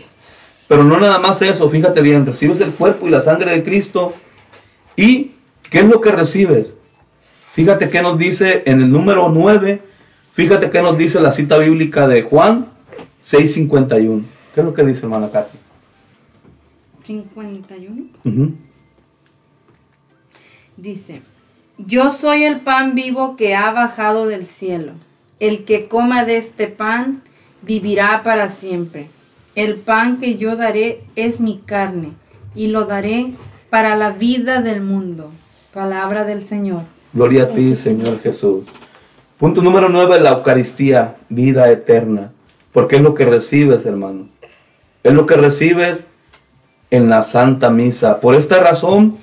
Pero 0.67 0.83
no 0.83 0.99
nada 0.99 1.17
más 1.17 1.41
eso, 1.41 1.67
fíjate 1.67 2.01
bien, 2.01 2.23
recibes 2.23 2.59
el 2.59 2.71
cuerpo 2.71 3.07
y 3.07 3.09
la 3.09 3.19
sangre 3.19 3.51
de 3.51 3.63
Cristo. 3.63 4.13
¿Y 4.95 5.31
qué 5.71 5.79
es 5.79 5.85
lo 5.85 5.99
que 6.01 6.11
recibes? 6.11 6.75
Fíjate 7.51 7.89
qué 7.89 8.03
nos 8.03 8.15
dice 8.19 8.61
en 8.67 8.79
el 8.79 8.91
número 8.91 9.29
9, 9.29 9.81
fíjate 10.33 10.69
qué 10.69 10.83
nos 10.83 10.99
dice 10.99 11.19
la 11.19 11.31
cita 11.31 11.57
bíblica 11.57 12.07
de 12.07 12.21
Juan 12.21 12.67
6:51. 13.23 14.21
¿Qué 14.53 14.61
es 14.61 14.65
lo 14.65 14.75
que 14.75 14.83
dice 14.83 15.07
hermana 15.07 15.31
Katy? 15.31 15.57
51. 17.03 18.03
Ujú. 18.23 18.53
Dice, 20.77 21.23
yo 21.79 22.11
soy 22.11 22.43
el 22.43 22.59
pan 22.59 22.93
vivo 22.93 23.35
que 23.35 23.55
ha 23.55 23.71
bajado 23.71 24.27
del 24.27 24.45
cielo. 24.45 24.93
El 25.41 25.65
que 25.65 25.87
coma 25.87 26.23
de 26.23 26.37
este 26.37 26.67
pan 26.67 27.23
vivirá 27.63 28.21
para 28.23 28.51
siempre. 28.51 29.07
El 29.55 29.77
pan 29.77 30.19
que 30.19 30.37
yo 30.37 30.55
daré 30.55 31.01
es 31.15 31.39
mi 31.39 31.57
carne 31.65 32.09
y 32.53 32.67
lo 32.67 32.85
daré 32.85 33.33
para 33.71 33.95
la 33.95 34.11
vida 34.11 34.61
del 34.61 34.81
mundo. 34.81 35.31
Palabra 35.73 36.25
del 36.25 36.45
Señor. 36.45 36.83
Gloria 37.11 37.45
a 37.45 37.47
ti, 37.47 37.75
Señor 37.75 38.21
Jesús. 38.21 38.67
Punto 39.39 39.63
número 39.63 39.89
9, 39.89 40.19
la 40.19 40.33
Eucaristía, 40.33 41.15
vida 41.27 41.71
eterna. 41.71 42.31
Porque 42.71 42.97
es 42.97 43.01
lo 43.01 43.15
que 43.15 43.25
recibes, 43.25 43.83
hermano. 43.87 44.27
Es 45.01 45.11
lo 45.11 45.25
que 45.25 45.37
recibes 45.37 46.05
en 46.91 47.09
la 47.09 47.23
Santa 47.23 47.71
Misa. 47.71 48.19
Por 48.19 48.35
esta 48.35 48.59
razón 48.59 49.17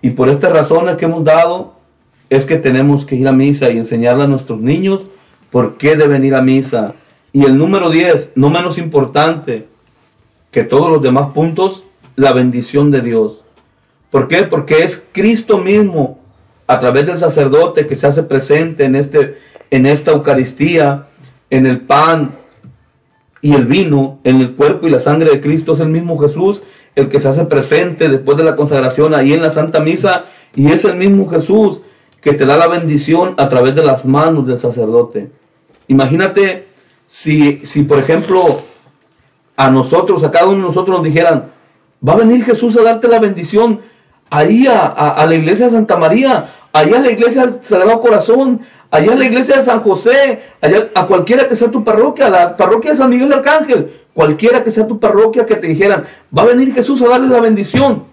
y 0.00 0.10
por 0.12 0.30
estas 0.30 0.50
razones 0.50 0.96
que 0.96 1.04
hemos 1.04 1.24
dado, 1.24 1.74
es 2.30 2.46
que 2.46 2.56
tenemos 2.56 3.04
que 3.04 3.16
ir 3.16 3.28
a 3.28 3.32
misa 3.32 3.68
y 3.68 3.76
enseñarle 3.76 4.24
a 4.24 4.28
nuestros 4.28 4.60
niños 4.60 5.10
por 5.50 5.76
qué 5.76 5.96
deben 5.96 6.24
ir 6.24 6.34
a 6.34 6.42
misa. 6.42 6.94
Y 7.32 7.44
el 7.44 7.56
número 7.56 7.90
10, 7.90 8.32
no 8.34 8.50
menos 8.50 8.78
importante 8.78 9.66
que 10.50 10.64
todos 10.64 10.90
los 10.90 11.02
demás 11.02 11.28
puntos, 11.34 11.84
la 12.16 12.32
bendición 12.32 12.90
de 12.90 13.00
Dios. 13.00 13.44
¿Por 14.10 14.28
qué? 14.28 14.44
Porque 14.44 14.82
es 14.84 15.02
Cristo 15.12 15.58
mismo, 15.58 16.18
a 16.66 16.80
través 16.80 17.06
del 17.06 17.18
sacerdote 17.18 17.86
que 17.86 17.96
se 17.96 18.06
hace 18.06 18.22
presente 18.22 18.84
en, 18.84 18.96
este, 18.96 19.38
en 19.70 19.86
esta 19.86 20.12
Eucaristía, 20.12 21.06
en 21.50 21.66
el 21.66 21.80
pan 21.80 22.36
y 23.40 23.54
el 23.54 23.66
vino, 23.66 24.18
en 24.24 24.40
el 24.40 24.52
cuerpo 24.52 24.86
y 24.86 24.90
la 24.90 25.00
sangre 25.00 25.30
de 25.30 25.40
Cristo, 25.40 25.74
es 25.74 25.80
el 25.80 25.88
mismo 25.88 26.18
Jesús 26.18 26.62
el 26.98 27.08
que 27.08 27.20
se 27.20 27.28
hace 27.28 27.44
presente 27.44 28.08
después 28.08 28.36
de 28.36 28.42
la 28.42 28.56
consagración 28.56 29.14
ahí 29.14 29.32
en 29.32 29.40
la 29.40 29.52
Santa 29.52 29.78
Misa, 29.78 30.24
y 30.56 30.72
es 30.72 30.84
el 30.84 30.96
mismo 30.96 31.28
Jesús 31.28 31.80
que 32.20 32.32
te 32.32 32.44
da 32.44 32.56
la 32.56 32.66
bendición 32.66 33.34
a 33.36 33.48
través 33.48 33.76
de 33.76 33.84
las 33.84 34.04
manos 34.04 34.48
del 34.48 34.58
sacerdote. 34.58 35.30
Imagínate 35.88 36.68
si, 37.06 37.60
si 37.64 37.82
por 37.82 37.98
ejemplo, 37.98 38.60
a 39.56 39.70
nosotros, 39.70 40.22
a 40.22 40.30
cada 40.30 40.46
uno 40.46 40.58
de 40.58 40.62
nosotros 40.62 40.96
nos 40.96 41.04
dijeran, 41.04 41.50
va 42.06 42.12
a 42.12 42.18
venir 42.18 42.44
Jesús 42.44 42.76
a 42.76 42.82
darte 42.82 43.08
la 43.08 43.18
bendición 43.18 43.80
ahí 44.30 44.66
a, 44.66 45.24
la 45.26 45.34
iglesia 45.34 45.66
de 45.66 45.72
Santa 45.72 45.96
María, 45.96 46.46
allá 46.72 46.98
a 46.98 47.00
la 47.00 47.10
iglesia 47.10 47.46
del 47.46 47.64
Sagrado 47.64 48.00
Corazón, 48.00 48.60
allá 48.90 49.12
a 49.12 49.16
la 49.16 49.24
iglesia 49.24 49.56
de 49.56 49.64
San 49.64 49.80
José, 49.80 50.40
allá 50.60 50.90
a 50.94 51.06
cualquiera 51.06 51.48
que 51.48 51.56
sea 51.56 51.70
tu 51.70 51.82
parroquia, 51.82 52.26
a 52.26 52.30
la 52.30 52.56
parroquia 52.56 52.92
de 52.92 52.98
San 52.98 53.10
Miguel 53.10 53.32
Arcángel, 53.32 53.90
cualquiera 54.14 54.62
que 54.62 54.70
sea 54.70 54.86
tu 54.86 55.00
parroquia 55.00 55.44
que 55.44 55.56
te 55.56 55.66
dijeran, 55.66 56.04
va 56.36 56.42
a 56.42 56.46
venir 56.46 56.72
Jesús 56.72 57.02
a 57.02 57.08
darle 57.08 57.28
la 57.28 57.40
bendición. 57.40 58.04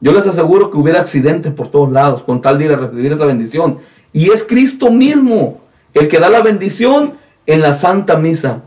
Yo 0.00 0.12
les 0.12 0.26
aseguro 0.26 0.70
que 0.70 0.76
hubiera 0.76 1.00
accidentes 1.00 1.52
por 1.52 1.68
todos 1.68 1.92
lados 1.92 2.22
con 2.22 2.42
tal 2.42 2.58
de 2.58 2.64
ir 2.66 2.72
a 2.72 2.76
recibir 2.76 3.12
esa 3.12 3.24
bendición. 3.24 3.78
Y 4.12 4.30
es 4.30 4.44
Cristo 4.44 4.90
mismo 4.90 5.60
el 5.96 6.08
que 6.08 6.18
da 6.18 6.28
la 6.28 6.42
bendición 6.42 7.14
en 7.46 7.62
la 7.62 7.72
Santa 7.72 8.16
Misa. 8.16 8.64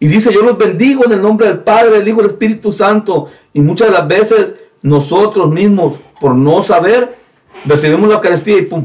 Y 0.00 0.08
dice, 0.08 0.32
yo 0.34 0.42
los 0.42 0.58
bendigo 0.58 1.04
en 1.06 1.12
el 1.12 1.22
nombre 1.22 1.46
del 1.46 1.60
Padre, 1.60 1.98
del 1.98 2.08
Hijo 2.08 2.18
y 2.18 2.22
del 2.22 2.32
Espíritu 2.32 2.72
Santo. 2.72 3.28
Y 3.52 3.60
muchas 3.60 3.88
de 3.88 3.94
las 3.94 4.08
veces 4.08 4.56
nosotros 4.82 5.48
mismos, 5.48 6.00
por 6.20 6.34
no 6.34 6.62
saber, 6.62 7.16
recibimos 7.64 8.08
la 8.08 8.16
Eucaristía 8.16 8.58
y 8.58 8.62
pum, 8.62 8.84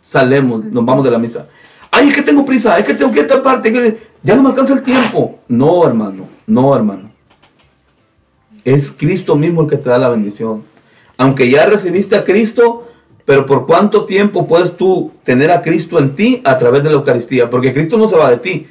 salemos, 0.00 0.64
nos 0.66 0.84
vamos 0.84 1.04
de 1.04 1.10
la 1.10 1.18
misa. 1.18 1.48
Ay, 1.90 2.10
es 2.10 2.14
que 2.14 2.22
tengo 2.22 2.44
prisa, 2.44 2.78
es 2.78 2.86
que 2.86 2.94
tengo 2.94 3.10
que 3.10 3.18
ir 3.18 3.24
a 3.24 3.28
esta 3.28 3.42
parte, 3.42 3.72
que 3.72 3.98
ya 4.22 4.36
no 4.36 4.42
me 4.42 4.50
alcanza 4.50 4.74
el 4.74 4.82
tiempo. 4.82 5.40
No, 5.48 5.86
hermano, 5.86 6.28
no, 6.46 6.74
hermano. 6.74 7.10
Es 8.64 8.92
Cristo 8.92 9.34
mismo 9.34 9.62
el 9.62 9.68
que 9.68 9.78
te 9.78 9.88
da 9.88 9.98
la 9.98 10.10
bendición. 10.10 10.62
Aunque 11.16 11.50
ya 11.50 11.66
recibiste 11.66 12.14
a 12.14 12.24
Cristo, 12.24 12.87
pero 13.28 13.44
por 13.44 13.66
cuánto 13.66 14.06
tiempo 14.06 14.46
puedes 14.46 14.74
tú 14.74 15.12
tener 15.22 15.50
a 15.50 15.60
Cristo 15.60 15.98
en 15.98 16.14
ti 16.14 16.40
a 16.44 16.56
través 16.56 16.82
de 16.82 16.88
la 16.88 16.94
Eucaristía, 16.94 17.50
porque 17.50 17.74
Cristo 17.74 17.98
no 17.98 18.08
se 18.08 18.16
va 18.16 18.30
de 18.30 18.38
ti, 18.38 18.66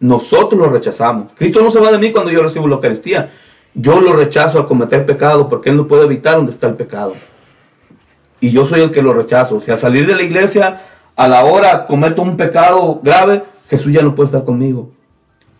nosotros 0.00 0.60
lo 0.60 0.68
rechazamos. 0.68 1.30
Cristo 1.36 1.62
no 1.62 1.70
se 1.70 1.78
va 1.78 1.92
de 1.92 1.98
mí 1.98 2.10
cuando 2.10 2.32
yo 2.32 2.42
recibo 2.42 2.66
la 2.66 2.74
Eucaristía. 2.74 3.30
Yo 3.74 4.00
lo 4.00 4.14
rechazo 4.14 4.58
a 4.58 4.66
cometer 4.66 5.06
pecado 5.06 5.48
porque 5.48 5.70
Él 5.70 5.76
no 5.76 5.86
puede 5.86 6.06
evitar 6.06 6.34
donde 6.34 6.50
está 6.50 6.66
el 6.66 6.74
pecado. 6.74 7.12
Y 8.40 8.50
yo 8.50 8.66
soy 8.66 8.80
el 8.80 8.90
que 8.90 9.02
lo 9.02 9.14
rechazo. 9.14 9.60
Si 9.60 9.70
al 9.70 9.78
salir 9.78 10.04
de 10.04 10.16
la 10.16 10.24
iglesia, 10.24 10.82
a 11.14 11.28
la 11.28 11.44
hora 11.44 11.86
cometo 11.86 12.22
un 12.22 12.36
pecado 12.36 12.98
grave, 13.04 13.44
Jesús 13.70 13.92
ya 13.92 14.02
no 14.02 14.16
puede 14.16 14.26
estar 14.26 14.42
conmigo. 14.42 14.90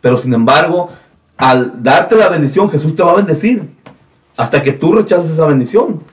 Pero 0.00 0.16
sin 0.16 0.34
embargo, 0.34 0.90
al 1.36 1.80
darte 1.80 2.16
la 2.16 2.28
bendición, 2.28 2.68
Jesús 2.68 2.96
te 2.96 3.04
va 3.04 3.12
a 3.12 3.16
bendecir. 3.18 3.70
Hasta 4.36 4.60
que 4.64 4.72
tú 4.72 4.94
rechaces 4.94 5.30
esa 5.30 5.46
bendición. 5.46 6.10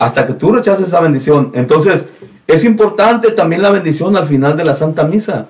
Hasta 0.00 0.26
que 0.26 0.32
tú 0.32 0.50
rechaces 0.50 0.88
esa 0.88 1.00
bendición. 1.00 1.52
Entonces, 1.52 2.08
es 2.46 2.64
importante 2.64 3.32
también 3.32 3.60
la 3.60 3.70
bendición 3.70 4.16
al 4.16 4.26
final 4.26 4.56
de 4.56 4.64
la 4.64 4.72
Santa 4.72 5.04
Misa. 5.04 5.48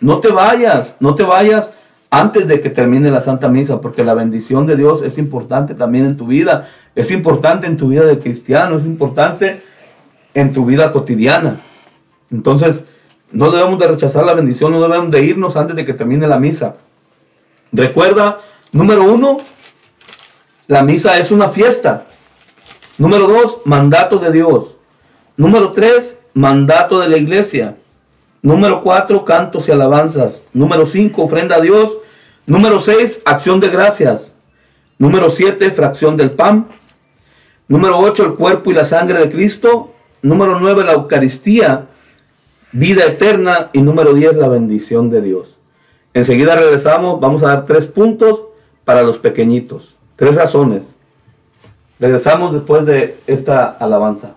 No 0.00 0.18
te 0.18 0.32
vayas, 0.32 0.96
no 0.98 1.14
te 1.14 1.22
vayas 1.22 1.72
antes 2.10 2.48
de 2.48 2.60
que 2.60 2.70
termine 2.70 3.08
la 3.12 3.20
Santa 3.20 3.48
Misa, 3.48 3.80
porque 3.80 4.02
la 4.02 4.14
bendición 4.14 4.66
de 4.66 4.76
Dios 4.76 5.02
es 5.02 5.16
importante 5.16 5.76
también 5.76 6.06
en 6.06 6.16
tu 6.16 6.26
vida. 6.26 6.68
Es 6.96 7.12
importante 7.12 7.68
en 7.68 7.76
tu 7.76 7.86
vida 7.86 8.04
de 8.04 8.18
cristiano, 8.18 8.78
es 8.78 8.84
importante 8.84 9.62
en 10.34 10.52
tu 10.52 10.66
vida 10.66 10.90
cotidiana. 10.90 11.60
Entonces, 12.32 12.84
no 13.30 13.52
debemos 13.52 13.78
de 13.78 13.86
rechazar 13.86 14.26
la 14.26 14.34
bendición, 14.34 14.72
no 14.72 14.82
debemos 14.82 15.12
de 15.12 15.24
irnos 15.24 15.56
antes 15.56 15.76
de 15.76 15.84
que 15.84 15.94
termine 15.94 16.26
la 16.26 16.40
misa. 16.40 16.74
Recuerda, 17.70 18.40
número 18.72 19.04
uno, 19.04 19.36
la 20.66 20.82
misa 20.82 21.16
es 21.16 21.30
una 21.30 21.48
fiesta. 21.50 22.06
Número 22.96 23.26
dos, 23.26 23.58
mandato 23.64 24.18
de 24.18 24.30
Dios. 24.30 24.76
Número 25.36 25.72
tres, 25.72 26.18
mandato 26.32 27.00
de 27.00 27.08
la 27.08 27.16
iglesia. 27.16 27.76
Número 28.40 28.82
cuatro, 28.82 29.24
cantos 29.24 29.68
y 29.68 29.72
alabanzas. 29.72 30.40
Número 30.52 30.86
cinco, 30.86 31.22
ofrenda 31.22 31.56
a 31.56 31.60
Dios. 31.60 31.96
Número 32.46 32.78
seis, 32.78 33.20
acción 33.24 33.58
de 33.58 33.68
gracias. 33.68 34.34
Número 34.98 35.30
siete, 35.30 35.70
fracción 35.70 36.16
del 36.16 36.30
pan. 36.30 36.66
Número 37.66 37.98
ocho, 37.98 38.24
el 38.24 38.34
cuerpo 38.34 38.70
y 38.70 38.74
la 38.74 38.84
sangre 38.84 39.18
de 39.18 39.30
Cristo. 39.30 39.92
Número 40.22 40.60
nueve, 40.60 40.84
la 40.84 40.92
Eucaristía, 40.92 41.86
vida 42.70 43.06
eterna. 43.06 43.70
Y 43.72 43.80
número 43.80 44.14
diez, 44.14 44.36
la 44.36 44.48
bendición 44.48 45.10
de 45.10 45.20
Dios. 45.20 45.56
Enseguida 46.12 46.54
regresamos, 46.54 47.18
vamos 47.18 47.42
a 47.42 47.48
dar 47.48 47.66
tres 47.66 47.86
puntos 47.86 48.42
para 48.84 49.02
los 49.02 49.18
pequeñitos. 49.18 49.96
Tres 50.14 50.34
razones. 50.34 50.96
Regresamos 51.98 52.52
después 52.52 52.84
de 52.86 53.18
esta 53.26 53.70
alabanza. 53.70 54.34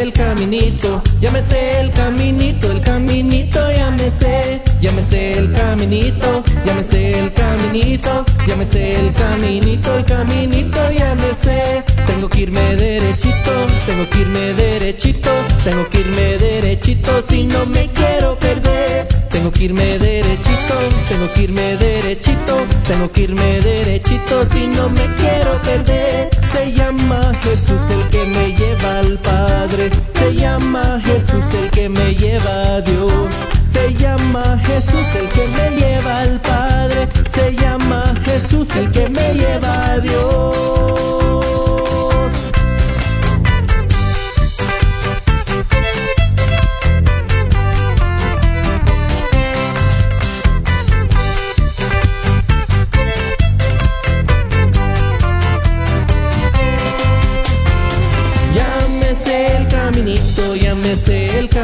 Llámese 0.00 0.02
el 0.02 0.12
caminito, 0.12 1.02
llámese 1.20 1.80
el 1.80 1.92
caminito, 1.92 2.70
el 2.72 2.80
caminito, 2.80 3.70
llámese, 3.70 4.62
llámese 4.80 5.32
el 5.32 5.52
caminito, 5.52 6.42
llámese 6.64 7.18
el 7.18 7.32
caminito, 7.32 8.24
llámese 8.46 8.94
el 8.94 9.12
caminito, 9.12 9.96
el 9.96 10.04
caminito, 10.04 10.90
llámese. 10.90 11.89
Tengo 12.10 12.28
que 12.28 12.40
irme 12.40 12.74
derechito, 12.74 13.52
tengo 13.86 14.10
que 14.10 14.18
irme 14.18 14.52
derechito, 14.54 15.30
tengo 15.62 15.88
que 15.88 16.00
irme 16.00 16.38
derechito 16.38 17.22
si 17.26 17.44
no 17.44 17.64
me 17.66 17.88
quiero 17.92 18.36
perder. 18.36 19.06
Tengo 19.30 19.52
que 19.52 19.64
irme 19.66 19.96
derechito, 19.98 20.74
tengo 21.08 21.32
que 21.32 21.42
irme 21.44 21.76
derechito, 21.76 22.56
tengo 22.88 23.12
que 23.12 23.20
irme 23.22 23.60
derechito 23.60 24.44
si 24.50 24.66
no 24.66 24.90
me 24.90 25.06
quiero 25.14 25.52
perder. 25.62 26.30
Se 26.52 26.72
llama 26.72 27.32
Jesús 27.44 27.80
el 27.90 28.10
que 28.10 28.24
me 28.24 28.56
lleva 28.56 28.98
al 28.98 29.18
Padre, 29.20 29.90
se 30.18 30.34
llama 30.34 31.00
Jesús 31.04 31.44
el 31.62 31.70
que 31.70 31.88
me 31.88 32.14
lleva 32.16 32.74
a 32.74 32.80
Dios. 32.80 33.32
Se 33.72 33.94
llama 33.94 34.58
Jesús 34.66 35.06
el 35.14 35.28
que 35.28 35.46
me 35.46 35.80
lleva 35.80 36.20
al 36.22 36.40
Padre, 36.40 37.08
se 37.32 37.54
llama 37.54 38.02
Jesús 38.24 38.68
el 38.74 38.90
que 38.90 39.08
me 39.08 39.34
lleva 39.34 39.92
a 39.92 39.98
Dios. 40.00 41.29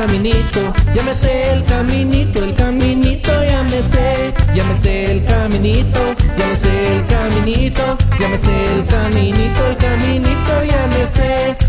Caminito, 0.07 0.61
el 0.95 1.65
caminito, 1.65 2.45
el 2.45 2.55
caminito, 2.55 3.45
ya 3.45 3.63
me 3.65 3.83
sé, 4.81 5.13
el 5.13 5.25
caminito, 5.25 5.99
ya 6.39 6.47
me 6.47 6.57
sé 6.57 6.97
el 6.97 7.07
caminito, 7.07 7.97
ya 8.21 8.29
me 8.29 8.39
sé 8.39 8.75
el 8.75 8.87
caminito, 8.87 9.67
el 9.69 9.77
caminito, 9.77 10.65
ya 10.65 10.87
me. 10.87 10.97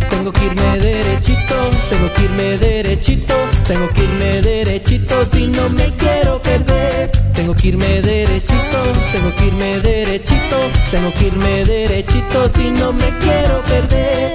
Tengo 0.09 0.31
que 0.31 0.45
irme 0.45 0.79
derechito, 0.79 1.55
tengo 1.89 2.13
que 2.13 2.23
irme 2.23 2.57
derechito, 2.57 3.35
tengo 3.67 3.87
que 3.89 4.03
irme 4.03 4.41
derechito 4.41 5.25
si 5.31 5.47
no 5.47 5.69
me 5.69 5.95
quiero 5.95 6.41
perder. 6.41 7.11
Tengo 7.33 7.55
que 7.55 7.67
irme 7.69 8.01
derechito, 8.01 8.79
tengo 9.13 9.35
que 9.35 9.45
irme 9.45 9.79
derechito, 9.79 10.57
tengo 10.91 11.13
que 11.13 11.27
irme 11.27 11.65
derechito 11.65 12.49
si 12.55 12.69
no 12.71 12.91
me 12.93 13.09
quiero 13.19 13.61
perder. 13.63 14.26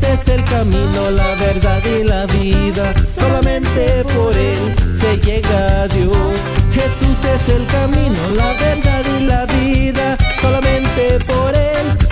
Jesús 0.00 0.20
es 0.20 0.28
el 0.28 0.44
camino, 0.44 1.10
la 1.10 1.34
verdad 1.34 1.82
y 1.84 2.04
la 2.04 2.26
vida. 2.26 2.94
Solamente 3.16 4.04
por 4.04 4.36
él 4.36 4.74
se 4.94 5.16
llega 5.18 5.82
a 5.82 5.88
Dios. 5.88 6.16
Jesús 6.72 7.18
es 7.24 7.48
el 7.48 7.66
camino, 7.66 8.18
la 8.36 8.52
verdad 8.54 9.04
y 9.18 9.24
la 9.24 9.46
vida. 9.46 10.16
Solamente 10.40 11.18
por 11.26 11.54
él 11.54 12.07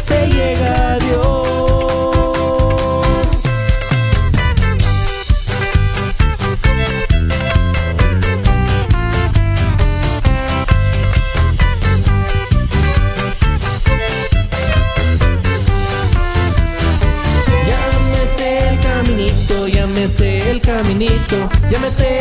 caminito, 20.77 21.49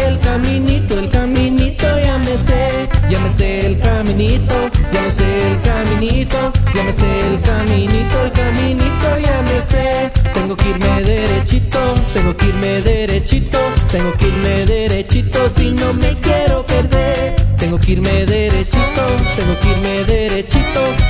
el 0.07 0.19
caminito, 0.19 0.99
el 0.99 1.09
caminito, 1.09 1.99
ya 1.99 2.17
me 2.17 2.35
el 3.65 3.79
caminito, 3.79 4.55
ya 4.93 5.01
me 5.01 5.11
sé 5.11 5.51
el 5.51 5.61
caminito, 5.61 6.53
ya 6.73 6.83
me 6.83 6.93
sé 6.93 7.19
el 7.27 7.41
caminito, 7.41 8.23
el 8.23 8.31
caminito, 8.31 9.19
ya 9.19 9.41
me 9.41 9.61
sé. 9.61 10.11
Tengo 10.33 10.55
que 10.55 10.69
irme 10.69 11.01
derechito, 11.03 11.79
tengo 12.13 12.37
que 12.37 12.45
irme 12.45 12.81
derechito, 12.81 13.59
tengo 13.91 14.13
que 14.13 14.27
irme 14.27 14.65
derechito 14.65 15.49
si 15.53 15.71
no 15.71 15.93
me 15.93 16.17
quiero 16.21 16.65
perder. 16.65 17.35
Tengo 17.57 17.77
que 17.77 17.91
irme 17.93 18.25
derechito, 18.25 19.03
tengo 19.35 19.59
que 19.59 19.67
irme 19.69 20.03
derechito, 20.05 20.54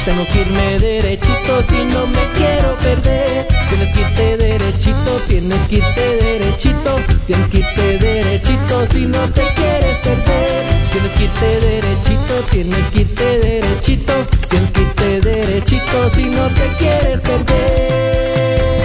tengo 0.05 0.25
que 0.27 0.41
irme 0.41 0.79
derechito 0.79 1.63
si 1.69 1.83
no 1.85 2.07
me 2.07 2.23
quiero 2.35 2.75
perder. 2.77 3.47
Tienes 3.69 3.91
que 3.93 4.01
irte 4.01 4.37
derechito, 4.37 5.21
tienes 5.27 5.59
que 5.67 5.75
irte 5.77 6.17
derechito, 6.23 6.95
tienes 7.27 7.47
que 7.49 7.57
irte 7.59 7.97
derechito 7.97 8.87
si 8.91 9.05
no 9.05 9.29
te 9.31 9.43
quieres 9.55 9.97
perder. 9.99 10.63
Tienes 10.91 11.11
que 11.13 11.23
irte 11.25 11.59
derechito, 11.67 12.33
tienes 12.51 12.89
que 12.91 13.01
irte 13.01 13.39
derechito, 13.39 14.13
tienes 14.49 14.71
que 14.71 14.81
irte 14.81 15.21
derechito 15.21 16.09
si 16.13 16.23
no 16.25 16.47
te 16.47 16.67
quieres 16.77 17.21
perder. 17.21 18.84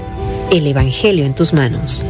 El 0.51 0.67
Evangelio 0.67 1.25
en 1.25 1.33
tus 1.33 1.53
manos. 1.53 2.05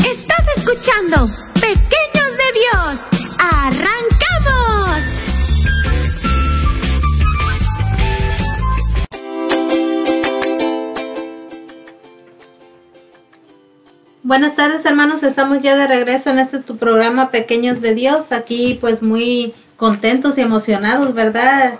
Estás 0.00 0.56
escuchando 0.56 1.28
Pequeños 1.54 2.30
de 2.36 2.50
Dios. 2.58 3.00
¡Arrancamos! 3.38 5.04
Buenas 14.24 14.56
tardes 14.56 14.84
hermanos, 14.84 15.22
estamos 15.22 15.62
ya 15.62 15.76
de 15.76 15.86
regreso 15.86 16.30
en 16.30 16.40
este 16.40 16.58
tu 16.58 16.76
programa 16.76 17.30
Pequeños 17.30 17.80
de 17.80 17.94
Dios, 17.94 18.32
aquí 18.32 18.76
pues 18.80 19.00
muy 19.00 19.54
contentos 19.76 20.38
y 20.38 20.40
emocionados, 20.40 21.14
¿verdad? 21.14 21.78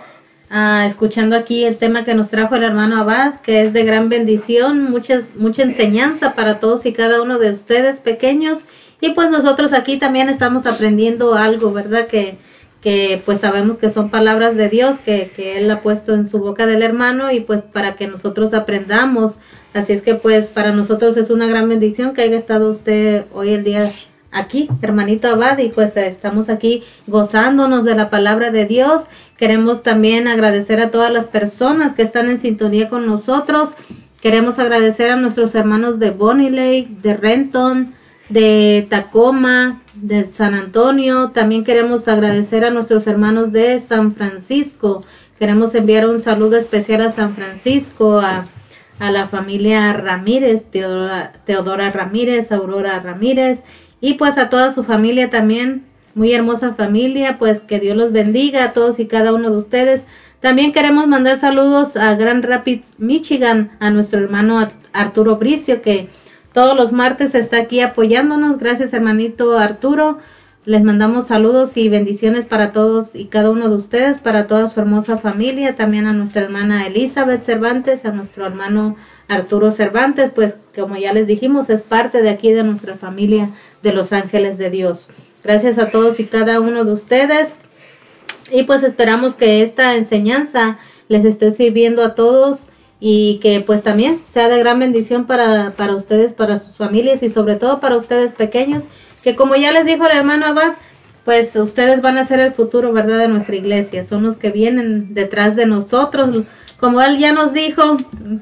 Ah, 0.49 0.85
escuchando 0.87 1.35
aquí 1.35 1.65
el 1.65 1.77
tema 1.77 2.05
que 2.05 2.13
nos 2.13 2.29
trajo 2.29 2.55
el 2.55 2.63
hermano 2.63 2.97
Abad, 2.97 3.41
que 3.41 3.63
es 3.63 3.73
de 3.73 3.83
gran 3.83 4.07
bendición, 4.07 4.89
muchas, 4.89 5.35
mucha 5.35 5.63
enseñanza 5.63 6.35
para 6.35 6.59
todos 6.59 6.85
y 6.85 6.93
cada 6.93 7.21
uno 7.21 7.37
de 7.37 7.51
ustedes 7.51 7.99
pequeños. 7.99 8.59
Y 9.01 9.11
pues 9.11 9.29
nosotros 9.29 9.73
aquí 9.73 9.97
también 9.97 10.29
estamos 10.29 10.65
aprendiendo 10.65 11.35
algo, 11.35 11.73
¿verdad? 11.73 12.07
Que, 12.07 12.37
que 12.81 13.21
pues 13.25 13.41
sabemos 13.41 13.77
que 13.77 13.89
son 13.89 14.09
palabras 14.09 14.55
de 14.55 14.69
Dios 14.69 14.97
que, 15.03 15.31
que 15.35 15.57
Él 15.57 15.69
ha 15.69 15.81
puesto 15.81 16.13
en 16.13 16.29
su 16.29 16.39
boca 16.39 16.65
del 16.65 16.81
hermano 16.81 17.29
y 17.31 17.41
pues 17.41 17.61
para 17.61 17.95
que 17.95 18.07
nosotros 18.07 18.53
aprendamos. 18.53 19.39
Así 19.73 19.91
es 19.91 20.01
que 20.01 20.15
pues 20.15 20.47
para 20.47 20.71
nosotros 20.71 21.17
es 21.17 21.29
una 21.29 21.47
gran 21.47 21.67
bendición 21.67 22.13
que 22.13 22.21
haya 22.21 22.37
estado 22.37 22.71
usted 22.71 23.25
hoy 23.33 23.53
el 23.53 23.65
día 23.65 23.91
aquí, 24.31 24.69
hermanito 24.81 25.27
Abad, 25.27 25.57
y 25.57 25.69
pues 25.69 25.97
estamos 25.97 26.49
aquí 26.49 26.83
gozándonos 27.07 27.85
de 27.85 27.95
la 27.95 28.09
palabra 28.09 28.51
de 28.51 28.65
Dios. 28.65 29.03
Queremos 29.37 29.83
también 29.83 30.27
agradecer 30.27 30.81
a 30.81 30.91
todas 30.91 31.11
las 31.11 31.25
personas 31.25 31.93
que 31.93 32.01
están 32.01 32.29
en 32.29 32.39
sintonía 32.39 32.89
con 32.89 33.05
nosotros. 33.05 33.69
Queremos 34.21 34.57
agradecer 34.57 35.11
a 35.11 35.15
nuestros 35.15 35.53
hermanos 35.53 35.99
de 35.99 36.09
Bonnie 36.09 36.49
Lake, 36.49 36.87
de 37.01 37.15
Renton, 37.15 37.93
de 38.29 38.87
Tacoma, 38.89 39.81
de 39.93 40.31
San 40.33 40.55
Antonio. 40.55 41.31
También 41.33 41.63
queremos 41.63 42.07
agradecer 42.07 42.65
a 42.65 42.71
nuestros 42.71 43.05
hermanos 43.05 43.51
de 43.51 43.79
San 43.79 44.15
Francisco. 44.15 45.03
Queremos 45.37 45.75
enviar 45.75 46.07
un 46.07 46.19
saludo 46.19 46.57
especial 46.57 47.01
a 47.01 47.11
San 47.11 47.35
Francisco, 47.35 48.19
a, 48.19 48.47
a 48.97 49.11
la 49.11 49.27
familia 49.27 49.93
Ramírez, 49.93 50.65
Teodora, 50.65 51.33
Teodora 51.45 51.91
Ramírez, 51.91 52.51
Aurora 52.51 52.99
Ramírez 52.99 53.61
y 54.01 54.15
pues 54.15 54.37
a 54.37 54.49
toda 54.49 54.71
su 54.71 54.83
familia 54.83 55.29
también, 55.29 55.85
muy 56.17 56.33
hermosa 56.33 56.73
familia, 56.73 57.37
pues 57.37 57.61
que 57.61 57.79
Dios 57.79 57.95
los 57.95 58.11
bendiga 58.11 58.65
a 58.65 58.73
todos 58.73 58.99
y 58.99 59.05
cada 59.05 59.33
uno 59.33 59.49
de 59.51 59.57
ustedes. 59.57 60.05
También 60.41 60.71
queremos 60.73 61.07
mandar 61.07 61.37
saludos 61.37 61.95
a 61.95 62.13
Grand 62.15 62.43
Rapids, 62.43 62.93
Michigan, 62.97 63.71
a 63.79 63.89
nuestro 63.89 64.19
hermano 64.19 64.59
Ar- 64.59 64.73
Arturo 64.93 65.37
Bricio, 65.37 65.81
que 65.81 66.09
todos 66.53 66.75
los 66.75 66.91
martes 66.91 67.35
está 67.35 67.57
aquí 67.57 67.79
apoyándonos. 67.81 68.57
Gracias, 68.57 68.93
hermanito 68.93 69.57
Arturo. 69.57 70.17
Les 70.65 70.83
mandamos 70.83 71.27
saludos 71.27 71.77
y 71.77 71.87
bendiciones 71.87 72.43
para 72.43 72.73
todos 72.73 73.15
y 73.15 73.25
cada 73.27 73.51
uno 73.51 73.69
de 73.69 73.75
ustedes, 73.77 74.17
para 74.17 74.47
toda 74.47 74.67
su 74.67 74.81
hermosa 74.81 75.15
familia, 75.15 75.77
también 75.77 76.07
a 76.07 76.13
nuestra 76.13 76.41
hermana 76.41 76.85
Elizabeth 76.85 77.41
Cervantes, 77.41 78.03
a 78.03 78.11
nuestro 78.11 78.45
hermano 78.45 78.97
Arturo 79.29 79.71
Cervantes, 79.71 80.29
pues 80.31 80.57
como 80.75 80.97
ya 80.97 81.13
les 81.13 81.25
dijimos, 81.25 81.69
es 81.69 81.83
parte 81.83 82.21
de 82.21 82.29
aquí 82.29 82.51
de 82.51 82.63
nuestra 82.63 82.95
familia 82.95 83.51
de 83.81 83.93
los 83.93 84.11
ángeles 84.11 84.57
de 84.57 84.69
Dios. 84.69 85.09
Gracias 85.43 85.77
a 85.77 85.89
todos 85.89 86.19
y 86.19 86.25
cada 86.25 86.59
uno 86.59 86.83
de 86.83 86.91
ustedes. 86.91 87.55
Y 88.51 88.63
pues 88.63 88.83
esperamos 88.83 89.35
que 89.35 89.61
esta 89.61 89.95
enseñanza 89.95 90.77
les 91.07 91.25
esté 91.25 91.51
sirviendo 91.51 92.03
a 92.03 92.15
todos 92.15 92.67
y 92.99 93.39
que 93.41 93.61
pues 93.61 93.83
también 93.83 94.21
sea 94.25 94.49
de 94.49 94.57
gran 94.59 94.79
bendición 94.79 95.25
para, 95.25 95.71
para 95.71 95.95
ustedes, 95.95 96.33
para 96.33 96.57
sus 96.57 96.75
familias 96.75 97.21
y 97.23 97.29
sobre 97.29 97.55
todo 97.55 97.79
para 97.79 97.97
ustedes 97.97 98.33
pequeños, 98.33 98.83
que 99.23 99.35
como 99.35 99.55
ya 99.55 99.71
les 99.71 99.85
dijo 99.85 100.05
el 100.05 100.17
hermano 100.17 100.47
Abad, 100.47 100.73
pues 101.23 101.55
ustedes 101.57 102.01
van 102.01 102.17
a 102.17 102.25
ser 102.25 102.39
el 102.39 102.53
futuro, 102.53 102.93
¿verdad?, 102.93 103.19
de 103.19 103.27
nuestra 103.27 103.55
iglesia, 103.55 104.05
son 104.05 104.23
los 104.23 104.37
que 104.37 104.49
vienen 104.49 105.13
detrás 105.13 105.55
de 105.55 105.65
nosotros, 105.65 106.43
como 106.79 107.01
él 107.01 107.17
ya 107.17 107.33
nos 107.33 107.53
dijo, 107.53 107.97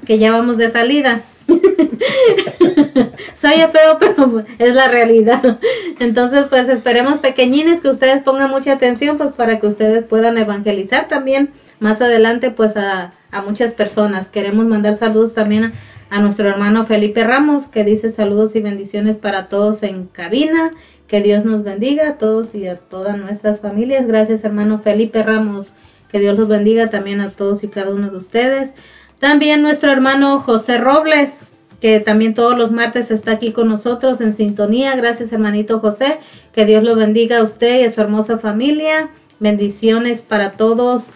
que 0.05 0.19
ya 0.19 0.31
vamos 0.31 0.57
de 0.57 0.69
salida. 0.69 1.23
Soy 3.35 3.53
feo, 3.71 3.97
pero 3.99 4.43
es 4.59 4.73
la 4.73 4.87
realidad. 4.87 5.59
Entonces, 5.99 6.45
pues 6.49 6.69
esperemos 6.69 7.19
pequeñines 7.19 7.81
que 7.81 7.89
ustedes 7.89 8.23
pongan 8.23 8.51
mucha 8.51 8.73
atención, 8.73 9.17
pues 9.17 9.31
para 9.31 9.59
que 9.59 9.67
ustedes 9.67 10.03
puedan 10.03 10.37
evangelizar 10.37 11.07
también 11.07 11.51
más 11.79 12.01
adelante, 12.01 12.51
pues 12.51 12.77
a, 12.77 13.13
a 13.31 13.41
muchas 13.41 13.73
personas. 13.73 14.29
Queremos 14.29 14.65
mandar 14.65 14.97
saludos 14.97 15.33
también 15.33 15.65
a, 15.65 15.73
a 16.09 16.19
nuestro 16.19 16.47
hermano 16.49 16.83
Felipe 16.83 17.23
Ramos, 17.23 17.67
que 17.67 17.83
dice 17.83 18.09
saludos 18.09 18.55
y 18.55 18.61
bendiciones 18.61 19.17
para 19.17 19.47
todos 19.47 19.83
en 19.83 20.05
cabina. 20.05 20.71
Que 21.07 21.21
Dios 21.21 21.45
nos 21.45 21.63
bendiga 21.63 22.09
a 22.09 22.17
todos 22.17 22.55
y 22.55 22.67
a 22.67 22.77
todas 22.77 23.17
nuestras 23.17 23.59
familias. 23.59 24.07
Gracias, 24.07 24.43
hermano 24.43 24.79
Felipe 24.79 25.21
Ramos. 25.23 25.67
Que 26.09 26.19
Dios 26.19 26.37
los 26.37 26.47
bendiga 26.47 26.89
también 26.89 27.21
a 27.21 27.29
todos 27.29 27.63
y 27.63 27.67
cada 27.67 27.91
uno 27.91 28.09
de 28.09 28.17
ustedes. 28.17 28.73
También 29.19 29.61
nuestro 29.61 29.91
hermano 29.91 30.39
José 30.39 30.77
Robles, 30.77 31.47
que 31.85 31.99
también 31.99 32.33
todos 32.33 32.57
los 32.57 32.71
martes 32.71 33.11
está 33.11 33.33
aquí 33.33 33.51
con 33.51 33.67
nosotros 33.67 34.19
en 34.19 34.33
sintonía. 34.33 34.95
Gracias, 34.95 35.31
hermanito 35.31 35.79
José. 35.79 36.17
Que 36.51 36.65
Dios 36.65 36.83
lo 36.83 36.95
bendiga 36.95 37.37
a 37.37 37.43
usted 37.43 37.81
y 37.81 37.83
a 37.83 37.91
su 37.91 38.01
hermosa 38.01 38.39
familia. 38.39 39.09
Bendiciones 39.39 40.23
para 40.23 40.53
todos. 40.53 41.11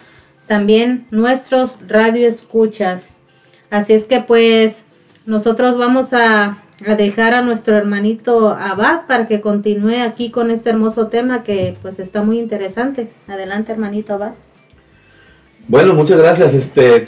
También 0.46 1.08
nuestros 1.10 1.74
radio 1.88 2.28
escuchas. 2.28 3.18
Así 3.68 3.94
es 3.94 4.04
que 4.04 4.20
pues 4.20 4.84
nosotros 5.26 5.76
vamos 5.76 6.12
a, 6.12 6.62
a 6.86 6.94
dejar 6.94 7.34
a 7.34 7.42
nuestro 7.42 7.76
hermanito 7.76 8.50
Abad 8.50 9.08
para 9.08 9.26
que 9.26 9.40
continúe 9.40 10.00
aquí 10.00 10.30
con 10.30 10.52
este 10.52 10.70
hermoso 10.70 11.08
tema 11.08 11.42
que 11.42 11.78
pues 11.82 11.98
está 11.98 12.22
muy 12.22 12.38
interesante. 12.38 13.08
Adelante, 13.26 13.72
hermanito 13.72 14.14
Abad. 14.14 14.34
Bueno, 15.66 15.94
muchas 15.94 16.20
gracias. 16.20 16.54
Este, 16.54 17.06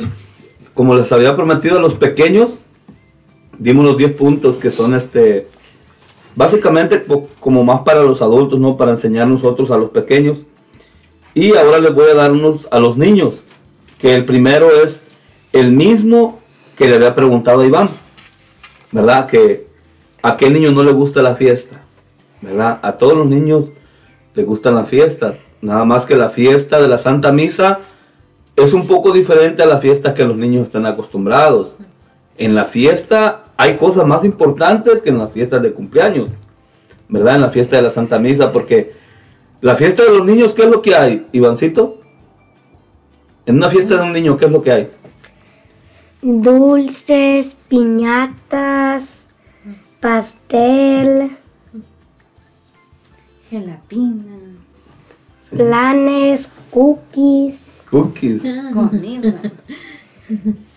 como 0.74 0.96
les 0.96 1.12
había 1.12 1.36
prometido 1.36 1.78
a 1.78 1.80
los 1.80 1.94
pequeños, 1.94 2.61
dimos 3.58 3.84
los 3.84 3.96
10 3.96 4.12
puntos 4.14 4.56
que 4.56 4.70
son 4.70 4.94
este 4.94 5.48
básicamente 6.34 7.04
co- 7.04 7.28
como 7.40 7.62
más 7.64 7.80
para 7.80 8.02
los 8.02 8.22
adultos, 8.22 8.58
no 8.58 8.76
para 8.76 8.92
enseñar 8.92 9.26
nosotros 9.28 9.70
a 9.70 9.76
los 9.76 9.90
pequeños. 9.90 10.38
Y 11.34 11.54
ahora 11.56 11.78
les 11.78 11.94
voy 11.94 12.10
a 12.10 12.14
dar 12.14 12.32
unos 12.32 12.68
a 12.70 12.78
los 12.80 12.96
niños, 12.96 13.42
que 13.98 14.14
el 14.14 14.24
primero 14.24 14.68
es 14.82 15.02
el 15.52 15.72
mismo 15.72 16.40
que 16.76 16.88
le 16.88 16.96
había 16.96 17.14
preguntado 17.14 17.60
a 17.62 17.66
Iván, 17.66 17.90
¿verdad? 18.90 19.26
Que 19.28 19.66
a 20.22 20.36
qué 20.36 20.50
niño 20.50 20.72
no 20.72 20.82
le 20.82 20.92
gusta 20.92 21.22
la 21.22 21.34
fiesta, 21.36 21.80
¿verdad? 22.40 22.78
A 22.82 22.92
todos 22.92 23.14
los 23.14 23.26
niños 23.26 23.66
les 24.34 24.46
gustan 24.46 24.74
las 24.74 24.88
fiestas, 24.88 25.36
nada 25.60 25.84
más 25.84 26.06
que 26.06 26.16
la 26.16 26.30
fiesta 26.30 26.80
de 26.80 26.88
la 26.88 26.98
Santa 26.98 27.32
Misa 27.32 27.80
es 28.56 28.72
un 28.72 28.86
poco 28.86 29.12
diferente 29.12 29.62
a 29.62 29.66
la 29.66 29.78
fiesta 29.78 30.14
que 30.14 30.24
los 30.24 30.36
niños 30.36 30.66
están 30.66 30.84
acostumbrados. 30.86 31.72
En 32.36 32.54
la 32.54 32.64
fiesta 32.64 33.44
hay 33.56 33.76
cosas 33.76 34.06
más 34.06 34.24
importantes 34.24 35.02
que 35.02 35.10
en 35.10 35.18
las 35.18 35.32
fiestas 35.32 35.62
de 35.62 35.72
cumpleaños, 35.72 36.28
¿verdad? 37.08 37.36
En 37.36 37.42
la 37.42 37.50
fiesta 37.50 37.76
de 37.76 37.82
la 37.82 37.90
Santa 37.90 38.18
Misa, 38.18 38.52
porque 38.52 38.92
la 39.60 39.76
fiesta 39.76 40.02
de 40.02 40.10
los 40.10 40.26
niños, 40.26 40.54
¿qué 40.54 40.62
es 40.62 40.68
lo 40.68 40.82
que 40.82 40.94
hay, 40.94 41.26
Ivancito? 41.32 42.00
En 43.46 43.56
una 43.56 43.68
fiesta 43.68 43.96
de 43.96 44.02
un 44.02 44.12
niño, 44.12 44.36
¿qué 44.36 44.46
es 44.46 44.50
lo 44.50 44.62
que 44.62 44.72
hay? 44.72 44.90
Dulces, 46.22 47.56
piñatas, 47.68 49.28
pastel, 50.00 51.36
Gelatina. 53.50 54.38
planes, 55.50 56.50
cookies. 56.70 57.82
Cookies. 57.90 58.42
Comida. 58.72 59.42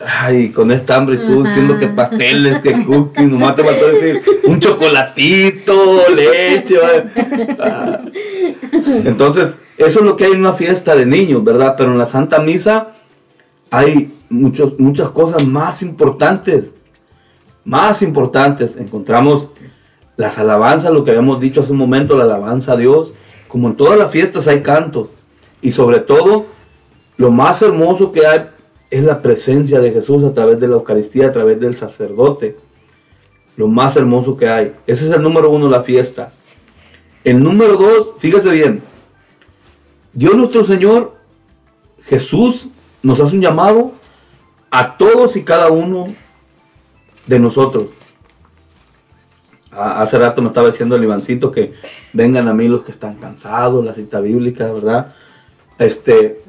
Ay, 0.00 0.50
con 0.50 0.70
esta 0.70 0.96
hambre 0.96 1.16
y 1.16 1.26
tú 1.26 1.40
Ajá. 1.40 1.48
diciendo 1.48 1.76
que 1.76 1.88
pasteles, 1.88 2.60
que 2.60 2.84
cookies, 2.84 3.28
nomás 3.28 3.56
te 3.56 3.64
faltó 3.64 3.88
decir 3.88 4.22
un 4.44 4.60
chocolatito, 4.60 6.02
leche. 6.14 6.78
Ah. 7.58 8.00
Entonces, 9.04 9.56
eso 9.76 9.98
es 9.98 10.04
lo 10.04 10.14
que 10.14 10.26
hay 10.26 10.32
en 10.32 10.40
una 10.40 10.52
fiesta 10.52 10.94
de 10.94 11.04
niños, 11.04 11.42
¿verdad? 11.42 11.74
Pero 11.76 11.90
en 11.90 11.98
la 11.98 12.06
Santa 12.06 12.38
Misa 12.38 12.92
hay 13.70 14.14
muchos, 14.28 14.78
muchas 14.78 15.08
cosas 15.10 15.46
más 15.46 15.82
importantes, 15.82 16.74
más 17.64 18.00
importantes. 18.00 18.76
Encontramos 18.76 19.48
las 20.16 20.38
alabanzas, 20.38 20.92
lo 20.92 21.04
que 21.04 21.10
habíamos 21.10 21.40
dicho 21.40 21.62
hace 21.62 21.72
un 21.72 21.78
momento, 21.78 22.16
la 22.16 22.24
alabanza 22.24 22.72
a 22.72 22.76
Dios. 22.76 23.14
Como 23.48 23.68
en 23.68 23.76
todas 23.76 23.98
las 23.98 24.10
fiestas 24.12 24.46
hay 24.46 24.62
cantos. 24.62 25.08
Y 25.60 25.72
sobre 25.72 25.98
todo, 25.98 26.46
lo 27.16 27.30
más 27.32 27.62
hermoso 27.62 28.12
que 28.12 28.26
hay 28.26 28.46
es 28.90 29.04
la 29.04 29.20
presencia 29.20 29.80
de 29.80 29.92
Jesús 29.92 30.24
a 30.24 30.32
través 30.32 30.60
de 30.60 30.68
la 30.68 30.74
Eucaristía, 30.74 31.28
a 31.28 31.32
través 31.32 31.60
del 31.60 31.74
sacerdote. 31.74 32.56
Lo 33.56 33.68
más 33.68 33.96
hermoso 33.96 34.36
que 34.36 34.48
hay. 34.48 34.74
Ese 34.86 35.08
es 35.08 35.14
el 35.14 35.22
número 35.22 35.50
uno 35.50 35.68
la 35.68 35.82
fiesta. 35.82 36.32
El 37.24 37.42
número 37.42 37.76
dos, 37.76 38.12
fíjese 38.18 38.50
bien. 38.50 38.82
Dios 40.12 40.34
nuestro 40.34 40.64
Señor, 40.64 41.12
Jesús, 42.04 42.68
nos 43.02 43.20
hace 43.20 43.36
un 43.36 43.42
llamado 43.42 43.92
a 44.70 44.96
todos 44.96 45.36
y 45.36 45.42
cada 45.42 45.70
uno 45.70 46.06
de 47.26 47.38
nosotros. 47.38 47.86
Hace 49.70 50.18
rato 50.18 50.40
me 50.40 50.48
estaba 50.48 50.68
diciendo 50.68 50.96
el 50.96 51.04
Ivancito 51.04 51.50
que 51.52 51.74
vengan 52.12 52.48
a 52.48 52.54
mí 52.54 52.66
los 52.68 52.82
que 52.82 52.92
están 52.92 53.16
cansados, 53.16 53.84
la 53.84 53.92
cita 53.92 54.18
bíblica, 54.20 54.72
¿verdad? 54.72 55.14
Este, 55.78 56.40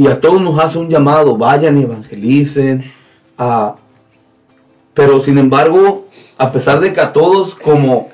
y 0.00 0.06
a 0.06 0.18
todos 0.18 0.40
nos 0.40 0.58
hace 0.58 0.78
un 0.78 0.88
llamado, 0.88 1.36
vayan 1.36 1.78
y 1.78 1.82
evangelicen. 1.82 2.90
pero 4.94 5.20
sin 5.20 5.36
embargo, 5.36 6.06
a 6.38 6.50
pesar 6.50 6.80
de 6.80 6.94
que 6.94 7.02
a 7.02 7.12
todos, 7.12 7.54
como, 7.54 8.08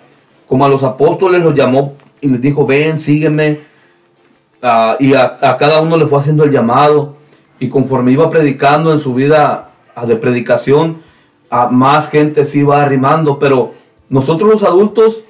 como 0.49 0.65
a 0.65 0.69
los 0.69 0.83
apóstoles 0.83 1.45
los 1.45 1.55
llamó 1.55 1.95
y 2.21 2.29
les 2.29 2.41
dijo, 2.41 2.67
ven, 2.67 2.99
sígueme, 2.99 3.61
y 4.99 5.15
a, 5.15 5.39
a 5.41 5.57
cada 5.57 5.81
uno 5.81 5.97
le 5.97 6.07
fue 6.07 6.19
haciendo 6.19 6.43
el 6.43 6.51
llamado, 6.51 7.15
y 7.61 7.69
conforme 7.69 8.11
iba 8.11 8.29
predicando 8.31 8.93
en 8.93 8.99
su 8.99 9.15
vida 9.15 9.71
de 10.09 10.17
predicación, 10.17 11.03
a 11.51 11.69
más 11.69 12.09
gente 12.09 12.45
se 12.45 12.59
iba 12.59 12.83
arrimando, 12.83 13.39
pero 13.39 13.75
nosotros 14.09 14.51
los 14.51 14.65
adultos, 14.65 15.23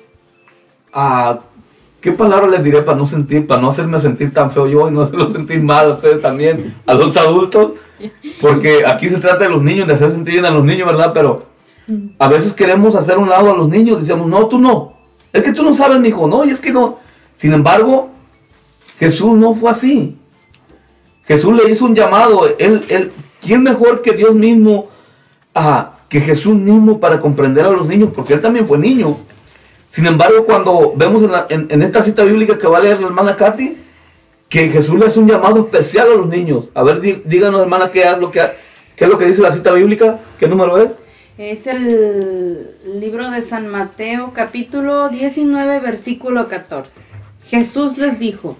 ah, 0.95 1.41
¿qué 2.07 2.13
palabra 2.13 2.47
les 2.47 2.63
diré 2.63 2.83
para 2.83 2.97
no 2.97 3.05
sentir, 3.05 3.49
para 3.49 3.61
no 3.61 3.69
hacerme 3.69 3.99
sentir 3.99 4.33
tan 4.33 4.53
feo 4.53 4.69
yo 4.69 4.89
y 4.89 4.93
no 4.93 5.01
hacerlo 5.03 5.29
sentir 5.29 5.61
mal 5.61 5.91
a 5.91 5.95
ustedes 5.95 6.23
también, 6.23 6.77
a 6.87 6.95
los 6.95 7.17
adultos? 7.17 7.73
Porque 8.41 8.87
aquí 8.87 9.11
se 9.11 9.19
trata 9.19 9.43
de 9.43 9.51
los 9.51 9.61
niños, 9.61 9.89
de 9.89 9.95
hacer 9.95 10.13
sentir 10.13 10.35
bien 10.35 10.47
a 10.47 10.53
los 10.53 10.65
niños, 10.65 10.87
¿verdad? 10.87 11.11
Pero 11.13 11.47
a 12.17 12.29
veces 12.29 12.53
queremos 12.53 12.95
hacer 12.95 13.19
un 13.19 13.29
lado 13.29 13.51
a 13.51 13.57
los 13.57 13.69
niños, 13.69 13.99
decimos, 13.99 14.29
no, 14.29 14.47
tú 14.47 14.61
no, 14.61 14.93
es 15.33 15.43
que 15.43 15.53
tú 15.53 15.65
no 15.65 15.75
sabes, 15.75 15.99
mi 15.99 16.11
hijo, 16.11 16.29
no, 16.29 16.45
y 16.45 16.51
es 16.51 16.61
que 16.61 16.73
no. 16.73 17.01
Sin 17.35 17.53
embargo, 17.53 18.11
Jesús 19.01 19.37
no 19.37 19.53
fue 19.55 19.73
así. 19.73 20.17
Jesús 21.25 21.57
le 21.57 21.69
hizo 21.73 21.87
un 21.87 21.95
llamado, 21.97 22.47
él, 22.57 22.85
él, 22.89 23.11
¿quién 23.41 23.65
mejor 23.65 24.01
que 24.03 24.13
Dios 24.13 24.33
mismo, 24.33 24.91
ah, 25.57 25.95
que 26.09 26.21
Jesús 26.21 26.55
mismo 26.55 27.01
para 27.01 27.21
comprender 27.21 27.67
a 27.67 27.73
los 27.73 27.89
niños? 27.89 28.11
Porque 28.15 28.35
él 28.35 28.41
también 28.41 28.65
fue 28.65 28.79
niño. 28.79 29.17
Sin 29.89 30.07
embargo, 30.07 30.45
cuando 30.45 30.93
vemos 30.97 31.23
en, 31.23 31.33
la- 31.33 31.47
en- 31.49 31.83
esta 31.83 32.03
cita 32.03 32.25
bíblica 32.25 32.59
que 32.59 32.67
va 32.67 32.79
a 32.79 32.83
leer 32.83 33.01
la 33.01 33.07
hermana 33.07 33.37
Katy, 33.37 33.77
que 34.49 34.69
Jesús 34.69 34.99
le 34.99 35.07
hace 35.07 35.19
un 35.19 35.29
llamado 35.29 35.61
especial 35.61 36.09
a 36.13 36.15
los 36.17 36.29
niños. 36.29 36.71
A 36.75 36.83
ver, 36.83 37.01
dí- 37.01 37.23
díganos, 37.25 37.61
hermana, 37.63 37.91
qué 37.91 38.03
es 38.03 38.19
lo 38.19 38.31
que, 38.31 38.43
qué 38.97 39.05
es 39.05 39.11
lo 39.11 39.19
que 39.19 39.27
dice 39.27 39.43
la 39.43 39.53
cita 39.53 39.73
bíblica, 39.73 40.21
qué 40.39 40.49
número 40.49 40.79
es. 40.79 40.99
Es 41.39 41.67
el 41.67 42.67
libro 42.99 43.31
de 43.31 43.43
San 43.43 43.69
Mateo, 43.69 44.33
capítulo 44.35 45.09
19, 45.09 45.81
versículo 45.81 46.49
14. 46.49 46.91
Jesús 47.47 47.99
les 47.99 48.19
dijo, 48.19 48.57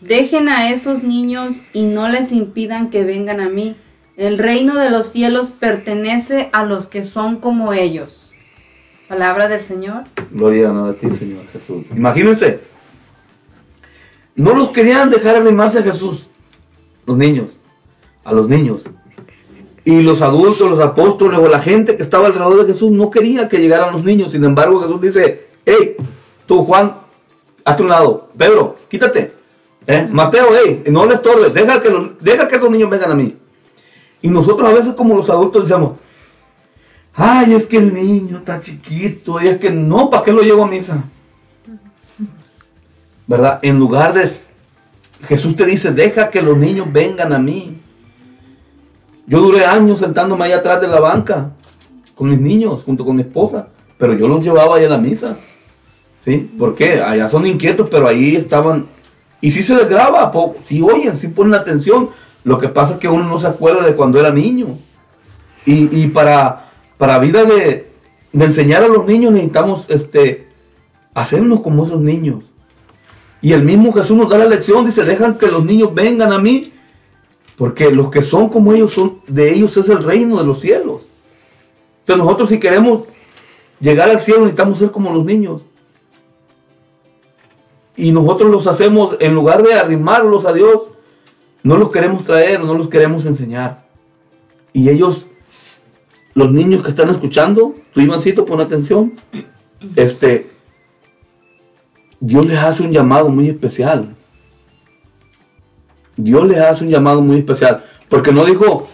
dejen 0.00 0.48
a 0.48 0.70
esos 0.70 1.02
niños 1.02 1.56
y 1.72 1.82
no 1.82 2.08
les 2.08 2.32
impidan 2.32 2.90
que 2.90 3.04
vengan 3.04 3.40
a 3.40 3.48
mí. 3.48 3.76
El 4.16 4.38
reino 4.38 4.76
de 4.76 4.88
los 4.90 5.08
cielos 5.08 5.50
pertenece 5.50 6.48
a 6.52 6.64
los 6.64 6.86
que 6.86 7.04
son 7.04 7.36
como 7.36 7.72
ellos. 7.74 8.25
Palabra 9.08 9.48
del 9.48 9.62
Señor. 9.62 10.02
Gloria 10.32 10.70
a 10.70 10.92
ti, 10.94 11.08
Señor 11.10 11.46
Jesús. 11.52 11.86
Imagínense, 11.94 12.60
no 14.34 14.54
los 14.54 14.70
querían 14.70 15.10
dejar 15.10 15.36
animarse 15.36 15.78
a 15.78 15.82
Jesús, 15.82 16.28
los 17.06 17.16
niños, 17.16 17.56
a 18.24 18.32
los 18.32 18.48
niños. 18.48 18.82
Y 19.84 20.02
los 20.02 20.22
adultos, 20.22 20.68
los 20.68 20.80
apóstoles 20.80 21.38
o 21.38 21.46
la 21.46 21.60
gente 21.60 21.96
que 21.96 22.02
estaba 22.02 22.26
alrededor 22.26 22.66
de 22.66 22.72
Jesús 22.72 22.90
no 22.90 23.08
quería 23.08 23.48
que 23.48 23.58
llegaran 23.58 23.92
los 23.92 24.02
niños. 24.02 24.32
Sin 24.32 24.42
embargo, 24.42 24.80
Jesús 24.80 25.00
dice, 25.00 25.46
hey, 25.64 25.94
tú 26.46 26.64
Juan, 26.64 26.96
hazte 27.64 27.82
un 27.84 27.88
lado. 27.88 28.28
Pedro, 28.36 28.76
quítate. 28.88 29.32
¿Eh? 29.86 30.08
Mateo, 30.10 30.48
hey, 30.52 30.82
no 30.88 31.06
le 31.06 31.14
estorbes, 31.14 31.54
deja 31.54 31.80
que, 31.80 32.10
deja 32.20 32.48
que 32.48 32.56
esos 32.56 32.68
niños 32.68 32.90
vengan 32.90 33.12
a 33.12 33.14
mí. 33.14 33.36
Y 34.20 34.28
nosotros 34.28 34.68
a 34.68 34.72
veces 34.74 34.94
como 34.94 35.14
los 35.16 35.30
adultos 35.30 35.68
decimos, 35.68 35.92
ay, 37.16 37.54
es 37.54 37.66
que 37.66 37.78
el 37.78 37.92
niño 37.92 38.38
está 38.38 38.60
chiquito, 38.60 39.40
y 39.42 39.48
es 39.48 39.58
que 39.58 39.70
no, 39.70 40.10
¿para 40.10 40.22
qué 40.22 40.32
lo 40.32 40.42
llevo 40.42 40.64
a 40.64 40.68
misa? 40.68 41.04
¿Verdad? 43.26 43.58
En 43.62 43.78
lugar 43.78 44.12
de, 44.12 44.28
Jesús 45.26 45.56
te 45.56 45.64
dice, 45.66 45.92
deja 45.92 46.30
que 46.30 46.42
los 46.42 46.56
niños 46.56 46.92
vengan 46.92 47.32
a 47.32 47.38
mí. 47.38 47.78
Yo 49.26 49.40
duré 49.40 49.64
años 49.64 49.98
sentándome 49.98 50.44
ahí 50.44 50.52
atrás 50.52 50.80
de 50.80 50.86
la 50.86 51.00
banca 51.00 51.50
con 52.14 52.30
mis 52.30 52.40
niños, 52.40 52.82
junto 52.84 53.04
con 53.04 53.16
mi 53.16 53.22
esposa, 53.22 53.68
pero 53.98 54.14
yo 54.14 54.28
los 54.28 54.44
llevaba 54.44 54.76
ahí 54.76 54.84
a 54.84 54.88
la 54.88 54.98
misa. 54.98 55.36
¿Sí? 56.24 56.50
¿Por 56.58 56.74
qué? 56.74 57.00
Allá 57.00 57.28
son 57.28 57.46
inquietos, 57.46 57.88
pero 57.90 58.08
ahí 58.08 58.36
estaban. 58.36 58.86
Y 59.40 59.50
si 59.50 59.62
se 59.62 59.74
les 59.74 59.88
graba, 59.88 60.32
si 60.64 60.82
oyen, 60.82 61.16
si 61.16 61.28
ponen 61.28 61.54
atención. 61.54 62.10
Lo 62.44 62.58
que 62.58 62.68
pasa 62.68 62.94
es 62.94 62.98
que 63.00 63.08
uno 63.08 63.24
no 63.24 63.40
se 63.40 63.48
acuerda 63.48 63.84
de 63.84 63.94
cuando 63.94 64.20
era 64.20 64.30
niño. 64.30 64.78
Y, 65.64 66.06
para, 66.08 66.65
para 66.98 67.18
vida 67.18 67.44
de, 67.44 67.90
enseñar 68.32 68.82
a 68.82 68.88
los 68.88 69.06
niños 69.06 69.32
necesitamos 69.32 69.86
este, 69.88 70.48
hacernos 71.14 71.60
como 71.60 71.84
esos 71.84 72.00
niños. 72.00 72.44
Y 73.40 73.52
el 73.52 73.62
mismo 73.62 73.92
Jesús 73.92 74.16
nos 74.16 74.28
da 74.28 74.38
la 74.38 74.46
lección, 74.46 74.84
dice, 74.84 75.04
dejan 75.04 75.38
que 75.38 75.46
los 75.46 75.64
niños 75.64 75.94
vengan 75.94 76.32
a 76.32 76.38
mí, 76.38 76.72
porque 77.56 77.90
los 77.90 78.10
que 78.10 78.22
son 78.22 78.48
como 78.48 78.72
ellos 78.72 78.92
son, 78.92 79.20
de 79.26 79.52
ellos 79.52 79.76
es 79.76 79.88
el 79.88 80.02
reino 80.02 80.38
de 80.38 80.44
los 80.44 80.60
cielos. 80.60 81.02
Entonces 82.00 82.24
nosotros 82.24 82.48
si 82.50 82.60
queremos 82.60 83.02
llegar 83.80 84.10
al 84.10 84.20
cielo 84.20 84.40
necesitamos 84.40 84.78
ser 84.78 84.90
como 84.90 85.12
los 85.12 85.24
niños. 85.24 85.62
Y 87.96 88.12
nosotros 88.12 88.50
los 88.50 88.66
hacemos, 88.66 89.16
en 89.20 89.34
lugar 89.34 89.62
de 89.62 89.74
arrimarlos 89.74 90.44
a 90.44 90.52
Dios, 90.52 90.88
no 91.62 91.76
los 91.76 91.90
queremos 91.90 92.24
traer, 92.24 92.62
no 92.62 92.74
los 92.74 92.88
queremos 92.88 93.24
enseñar. 93.24 93.86
Y 94.72 94.90
ellos, 94.90 95.26
los 96.36 96.52
niños 96.52 96.82
que 96.82 96.90
están 96.90 97.08
escuchando, 97.08 97.74
tu 97.94 98.00
Ivancito, 98.02 98.44
pon 98.44 98.60
atención, 98.60 99.14
este, 99.96 100.50
Dios 102.20 102.44
les 102.44 102.58
hace 102.58 102.82
un 102.82 102.92
llamado 102.92 103.30
muy 103.30 103.48
especial. 103.48 104.14
Dios 106.14 106.46
les 106.46 106.58
hace 106.58 106.84
un 106.84 106.90
llamado 106.90 107.22
muy 107.22 107.38
especial. 107.38 107.86
Porque 108.10 108.32
no 108.32 108.44
dijo, 108.44 108.86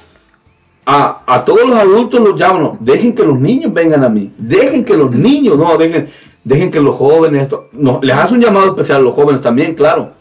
a, 0.86 1.42
todos 1.44 1.68
los 1.68 1.76
adultos 1.76 2.20
los 2.20 2.38
llaman, 2.38 2.78
dejen 2.78 3.12
que 3.12 3.24
los 3.24 3.38
niños 3.40 3.74
vengan 3.74 4.04
a 4.04 4.08
mí, 4.08 4.30
dejen 4.38 4.84
que 4.84 4.96
los 4.96 5.10
niños, 5.10 5.58
no, 5.58 5.76
dejen, 5.76 6.10
dejen 6.44 6.70
que 6.70 6.80
los 6.80 6.94
jóvenes, 6.94 7.48
no, 7.72 7.98
les 8.04 8.16
hace 8.16 8.34
un 8.34 8.40
llamado 8.40 8.68
especial 8.68 8.98
a 8.98 9.02
los 9.02 9.14
jóvenes 9.16 9.42
también, 9.42 9.74
claro. 9.74 10.12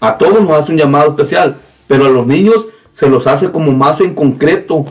A 0.00 0.18
todos 0.18 0.40
nos 0.42 0.50
hace 0.50 0.72
un 0.72 0.78
llamado 0.78 1.10
especial, 1.10 1.58
pero 1.86 2.06
a 2.06 2.10
los 2.10 2.26
niños 2.26 2.66
se 2.92 3.08
los 3.08 3.28
hace 3.28 3.52
como 3.52 3.70
más 3.70 4.00
en 4.00 4.16
concreto, 4.16 4.84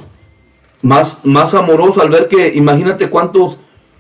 más, 0.82 1.20
más 1.24 1.54
amoroso 1.54 2.02
al 2.02 2.10
ver 2.10 2.28
que, 2.28 2.56
imagínate 2.56 3.10
cuántos, 3.10 3.58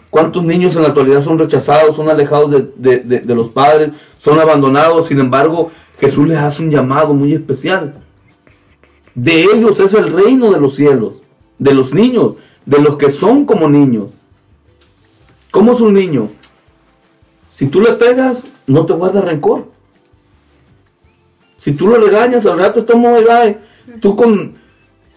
cuántos 0.09 0.43
niños 0.43 0.75
en 0.75 0.83
la 0.83 0.89
actualidad 0.89 1.23
son 1.23 1.39
rechazados, 1.39 1.95
son 1.95 2.09
alejados 2.09 2.51
de, 2.51 2.99
de 2.99 3.35
los 3.35 3.49
padres, 3.49 3.91
son 4.17 4.39
abandonados, 4.39 5.07
sin 5.07 5.19
embargo, 5.19 5.71
Jesús 5.99 6.27
les 6.27 6.37
hace 6.37 6.61
un 6.63 6.71
llamado 6.71 7.13
muy 7.13 7.33
especial 7.33 7.95
de 9.17 9.45
ellos 9.45 9.79
es 9.79 9.95
el 9.95 10.13
reino 10.13 10.51
de 10.51 10.59
los 10.59 10.75
cielos, 10.75 11.15
de 11.57 11.73
los 11.73 11.91
niños, 11.91 12.35
de 12.67 12.79
los 12.79 12.97
que 12.97 13.09
son 13.09 13.45
como 13.45 13.67
niños. 13.67 14.11
¿Cómo 15.49 15.73
es 15.73 15.81
un 15.81 15.95
niño? 15.95 16.29
Si 17.49 17.65
tú 17.65 17.81
le 17.81 17.93
pegas, 17.93 18.43
no 18.67 18.85
te 18.85 18.93
guarda 18.93 19.21
rencor. 19.21 19.69
Si 21.57 21.71
tú 21.71 21.87
lo 21.87 21.95
regañas, 21.95 22.45
al 22.45 22.59
rato 22.59 22.85
tomo 22.85 23.15
Tú 23.99 24.15
con... 24.15 24.55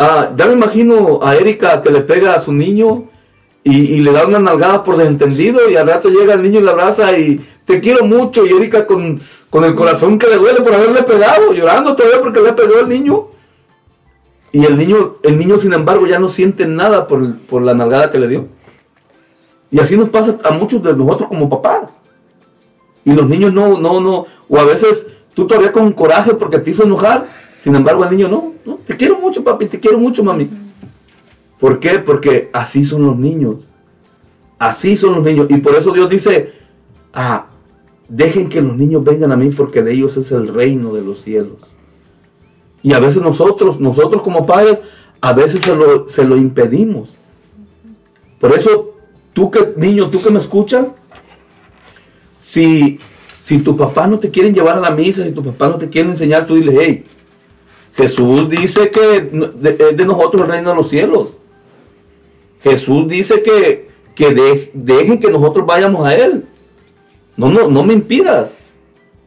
Ah, 0.03 0.33
ya 0.35 0.47
me 0.47 0.55
imagino 0.55 1.21
a 1.23 1.37
Erika 1.37 1.83
que 1.83 1.91
le 1.91 2.01
pega 2.01 2.35
a 2.35 2.39
su 2.39 2.55
niño 2.55 3.05
y, 3.63 4.01
le 4.01 4.13
da 4.13 4.27
una 4.27 4.39
nalgada 4.39 4.83
por 4.83 4.97
desentendido 4.97 5.69
y 5.69 5.77
al 5.77 5.87
rato 5.87 6.09
llega 6.09 6.33
el 6.33 6.43
niño 6.43 6.61
y 6.61 6.63
le 6.63 6.71
abraza 6.71 7.19
y 7.19 7.39
te 7.67 7.81
quiero 7.81 8.07
mucho 8.07 8.47
y 8.47 8.49
Erika 8.49 8.87
con, 8.87 9.21
con 9.51 9.63
el 9.63 9.75
corazón 9.75 10.19
que 10.19 10.27
le 10.27 10.37
duele 10.37 10.63
por 10.63 10.73
haberle 10.73 11.03
pegado, 11.03 11.53
llorando 11.53 11.95
todavía 11.95 12.23
porque 12.23 12.41
le 12.41 12.55
pegó 12.55 12.81
el 12.81 12.89
niño. 12.89 13.27
Y 14.53 14.65
el 14.65 14.79
niño, 14.79 15.17
el 15.23 15.39
niño, 15.39 15.59
sin 15.59 15.75
embargo, 15.75 16.07
ya 16.07 16.19
no 16.19 16.31
siente 16.31 16.67
nada 16.67 17.07
por, 17.07 17.63
la 17.63 17.75
nalgada 17.75 18.11
que 18.11 18.19
le 18.19 18.29
dio. 18.29 18.49
Y 19.71 19.81
así 19.81 19.99
nos 19.99 20.09
pasa 20.09 20.39
a 20.43 20.51
muchos 20.53 20.83
de 20.83 20.97
nosotros 20.97 21.29
como 21.29 21.51
papás. 21.51 21.91
Y 23.05 23.13
los 23.13 23.29
niños 23.29 23.53
no, 23.53 23.79
no, 23.79 24.01
no. 24.01 24.25
O 24.49 24.59
a 24.59 24.65
veces 24.65 25.07
tú 25.35 25.47
todavía 25.47 25.73
con 25.73 25.93
coraje 25.93 26.33
porque 26.33 26.59
te 26.59 26.71
hizo 26.71 26.85
enojar. 26.85 27.29
Sin 27.61 27.75
embargo, 27.75 28.05
el 28.05 28.11
niño 28.11 28.29
no, 28.29 28.55
no. 28.65 28.77
Te 28.87 28.97
quiero 28.97 29.19
mucho, 29.19 29.45
papi, 29.45 29.67
te 29.67 29.79
quiero 29.79 29.99
mucho, 29.99 30.25
mami. 30.25 30.49
¿Por 31.59 31.79
qué? 31.79 31.99
Porque 31.99 32.49
así 32.53 32.85
son 32.85 33.05
los 33.05 33.17
niños. 33.19 33.67
Así 34.59 34.97
son 34.97 35.15
los 35.15 35.23
niños. 35.23 35.47
Y 35.51 35.59
por 35.59 35.75
eso 35.75 35.93
Dios 35.93 36.09
dice, 36.09 36.55
ah, 37.13 37.47
dejen 38.09 38.49
que 38.49 38.63
los 38.63 38.77
niños 38.77 39.05
vengan 39.05 39.33
a 39.33 39.37
mí 39.37 39.51
porque 39.51 39.83
de 39.83 39.93
ellos 39.93 40.17
es 40.17 40.33
el 40.33 40.49
reino 40.49 40.95
de 40.95 41.03
los 41.03 41.21
cielos. 41.21 41.59
Y 42.83 42.95
a 42.95 42.99
veces 42.99 43.23
nosotros, 43.23 43.79
nosotros 43.79 44.23
como 44.23 44.47
padres, 44.47 44.81
a 45.21 45.35
veces 45.35 45.63
se 45.63 45.75
lo, 45.75 46.09
se 46.09 46.25
lo 46.25 46.37
impedimos. 46.37 47.11
Por 48.41 48.53
eso, 48.53 48.95
tú 49.35 49.51
que, 49.51 49.75
niño, 49.77 50.09
tú 50.09 50.21
que 50.23 50.31
me 50.31 50.39
escuchas, 50.39 50.87
si, 52.39 52.99
si 53.43 53.59
tu 53.59 53.77
papá 53.77 54.07
no 54.07 54.19
te 54.19 54.31
quieren 54.31 54.55
llevar 54.55 54.79
a 54.79 54.81
la 54.81 54.91
misa, 54.91 55.25
si 55.25 55.33
tu 55.33 55.45
papá 55.45 55.69
no 55.69 55.77
te 55.77 55.91
quiere 55.91 56.09
enseñar, 56.09 56.47
tú 56.47 56.55
dile, 56.55 56.75
hey, 56.81 57.05
Jesús 58.01 58.49
dice 58.49 58.91
que 58.91 59.17
es 59.17 59.97
de 59.97 60.05
nosotros 60.07 60.43
el 60.43 60.49
reino 60.49 60.71
de 60.71 60.77
los 60.77 60.89
cielos. 60.89 61.37
Jesús 62.63 63.07
dice 63.09 63.43
que, 63.43 63.91
que 64.15 64.71
dejen 64.73 65.21
que 65.21 65.31
nosotros 65.31 65.67
vayamos 65.67 66.07
a 66.07 66.15
Él. 66.15 66.47
No, 67.37 67.51
no, 67.51 67.69
no 67.69 67.83
me 67.83 67.93
impidas. 67.93 68.55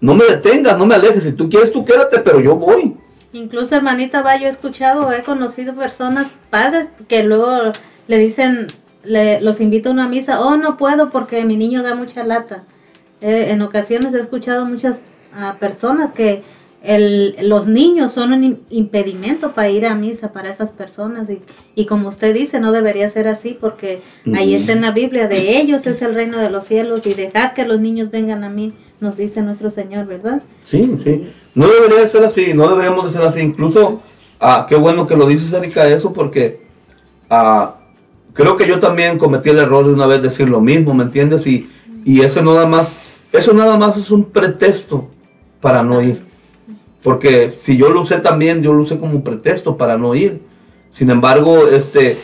No 0.01 0.15
me 0.15 0.25
detengas, 0.25 0.75
no 0.77 0.87
me 0.87 0.95
alejes. 0.95 1.23
Si 1.23 1.33
tú 1.33 1.49
quieres, 1.49 1.71
tú 1.71 1.85
quédate, 1.85 2.19
pero 2.19 2.39
yo 2.39 2.55
voy. 2.55 2.95
Incluso 3.31 3.75
hermanita 3.75 4.23
va, 4.23 4.37
yo 4.37 4.47
he 4.47 4.49
escuchado, 4.49 5.11
he 5.11 5.21
conocido 5.21 5.75
personas, 5.75 6.31
padres, 6.49 6.87
que 7.07 7.23
luego 7.23 7.73
le 8.07 8.17
dicen, 8.17 8.67
le, 9.03 9.39
los 9.41 9.61
invito 9.61 9.89
a 9.89 9.93
una 9.93 10.07
misa, 10.07 10.41
oh, 10.41 10.57
no 10.57 10.77
puedo 10.77 11.11
porque 11.11 11.45
mi 11.45 11.57
niño 11.57 11.83
da 11.83 11.93
mucha 11.93 12.23
lata. 12.23 12.63
Eh, 13.21 13.51
en 13.51 13.61
ocasiones 13.61 14.15
he 14.15 14.19
escuchado 14.19 14.65
muchas 14.65 14.99
ah, 15.35 15.57
personas 15.59 16.11
que 16.11 16.43
el, 16.83 17.37
los 17.41 17.65
niños 17.65 18.11
son 18.11 18.33
un 18.33 18.59
impedimento 18.69 19.53
para 19.53 19.69
ir 19.69 19.85
a 19.85 19.95
misa 19.95 20.33
para 20.33 20.51
esas 20.51 20.69
personas 20.69 21.29
y, 21.29 21.39
y 21.75 21.85
como 21.85 22.09
usted 22.09 22.33
dice, 22.33 22.59
no 22.59 22.73
debería 22.73 23.09
ser 23.09 23.29
así 23.29 23.57
porque 23.59 24.01
ahí 24.35 24.53
está 24.53 24.73
en 24.73 24.81
la 24.81 24.91
Biblia, 24.91 25.29
de 25.29 25.61
ellos 25.61 25.87
es 25.87 26.01
el 26.01 26.13
reino 26.13 26.37
de 26.39 26.49
los 26.49 26.65
cielos 26.65 27.07
y 27.07 27.13
dejad 27.13 27.53
que 27.53 27.65
los 27.65 27.79
niños 27.79 28.11
vengan 28.11 28.43
a 28.43 28.49
mí, 28.49 28.73
nos 28.99 29.15
dice 29.15 29.41
nuestro 29.41 29.69
Señor, 29.69 30.07
¿verdad? 30.07 30.41
Sí, 30.65 30.97
sí. 31.01 31.29
No 31.55 31.67
debería 31.67 32.05
ser 32.05 32.25
así, 32.25 32.53
no 32.53 32.67
deberíamos 32.67 33.05
de 33.05 33.11
ser 33.11 33.21
así. 33.21 33.39
Incluso, 33.39 34.01
ah, 34.39 34.65
qué 34.67 34.75
bueno 34.75 35.07
que 35.07 35.15
lo 35.15 35.25
dices, 35.25 35.53
Erika, 35.53 35.87
eso, 35.87 36.11
porque 36.11 36.63
ah, 37.29 37.75
creo 38.33 38.57
que 38.57 38.67
yo 38.67 38.79
también 38.79 39.17
cometí 39.17 39.49
el 39.51 39.59
error 39.59 39.85
de 39.85 39.93
una 39.93 40.05
vez 40.05 40.21
decir 40.21 40.49
lo 40.49 40.59
mismo, 40.59 40.93
¿me 40.93 41.05
entiendes? 41.05 41.47
Y, 41.47 41.69
y 42.03 42.21
eso 42.21 42.41
nada 42.41 42.65
más, 42.65 43.17
eso 43.31 43.53
nada 43.53 43.77
más 43.77 43.95
es 43.95 44.11
un 44.11 44.25
pretexto 44.25 45.07
para 45.61 45.81
no 45.81 46.01
ir. 46.01 46.32
Porque 47.03 47.49
si 47.49 47.77
yo 47.77 47.89
lo 47.89 48.01
usé 48.01 48.19
también, 48.19 48.61
yo 48.61 48.73
lo 48.73 48.81
usé 48.81 48.97
como 48.97 49.23
pretexto 49.23 49.77
para 49.77 49.97
no 49.97 50.15
ir. 50.15 50.41
Sin 50.89 51.09
embargo, 51.09 51.67
este, 51.67 52.17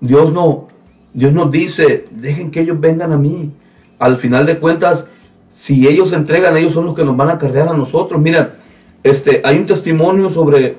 Dios 0.00 0.32
no, 0.32 0.68
Dios 1.12 1.32
nos 1.32 1.50
dice, 1.50 2.06
dejen 2.10 2.50
que 2.50 2.60
ellos 2.60 2.78
vengan 2.78 3.12
a 3.12 3.16
mí. 3.16 3.50
Al 3.98 4.18
final 4.18 4.46
de 4.46 4.58
cuentas, 4.58 5.06
si 5.52 5.86
ellos 5.88 6.12
entregan, 6.12 6.56
ellos 6.56 6.74
son 6.74 6.86
los 6.86 6.94
que 6.94 7.04
nos 7.04 7.16
van 7.16 7.30
a 7.30 7.38
cargar 7.38 7.68
a 7.68 7.72
nosotros. 7.72 8.20
Mira, 8.20 8.56
este, 9.02 9.40
hay 9.44 9.58
un 9.58 9.66
testimonio 9.66 10.30
sobre 10.30 10.76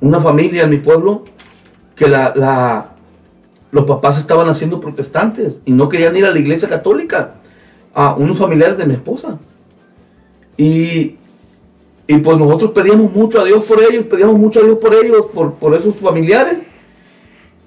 una 0.00 0.20
familia 0.20 0.64
en 0.64 0.70
mi 0.70 0.78
pueblo 0.78 1.24
que 1.94 2.08
la, 2.08 2.88
los 3.70 3.84
papás 3.84 4.18
estaban 4.18 4.48
haciendo 4.48 4.80
protestantes 4.80 5.60
y 5.64 5.72
no 5.72 5.88
querían 5.88 6.16
ir 6.16 6.24
a 6.24 6.30
la 6.30 6.38
iglesia 6.38 6.68
católica, 6.68 7.34
a 7.94 8.14
unos 8.14 8.38
familiares 8.38 8.78
de 8.78 8.86
mi 8.86 8.94
esposa. 8.94 9.38
Y, 10.56 11.16
y 12.10 12.16
pues 12.18 12.38
nosotros 12.38 12.72
pedíamos 12.72 13.12
mucho 13.12 13.40
a 13.40 13.44
Dios 13.44 13.64
por 13.64 13.80
ellos, 13.80 14.04
pedíamos 14.06 14.36
mucho 14.36 14.58
a 14.58 14.64
Dios 14.64 14.78
por 14.78 14.92
ellos, 14.92 15.26
por, 15.32 15.54
por 15.54 15.76
esos 15.76 15.94
familiares. 15.94 16.58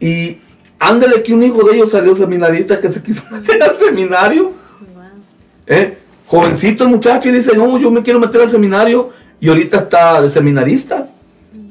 Y 0.01 0.39
ándale 0.77 1.23
que 1.23 1.33
un 1.33 1.43
hijo 1.43 1.63
de 1.63 1.77
ellos 1.77 1.91
salió 1.91 2.13
seminarista 2.13 2.81
que 2.81 2.89
se 2.89 3.01
quiso 3.01 3.23
meter 3.31 3.63
al 3.63 3.77
seminario. 3.77 4.51
¿Eh? 5.65 5.97
Jovencito 6.27 6.83
el 6.83 6.89
muchacho 6.89 7.29
y 7.29 7.31
dice, 7.31 7.55
no, 7.55 7.77
yo 7.77 7.89
me 7.89 8.01
quiero 8.01 8.19
meter 8.19 8.41
al 8.41 8.49
seminario 8.49 9.11
y 9.39 9.47
ahorita 9.47 9.77
está 9.77 10.21
de 10.21 10.29
seminarista. 10.29 11.07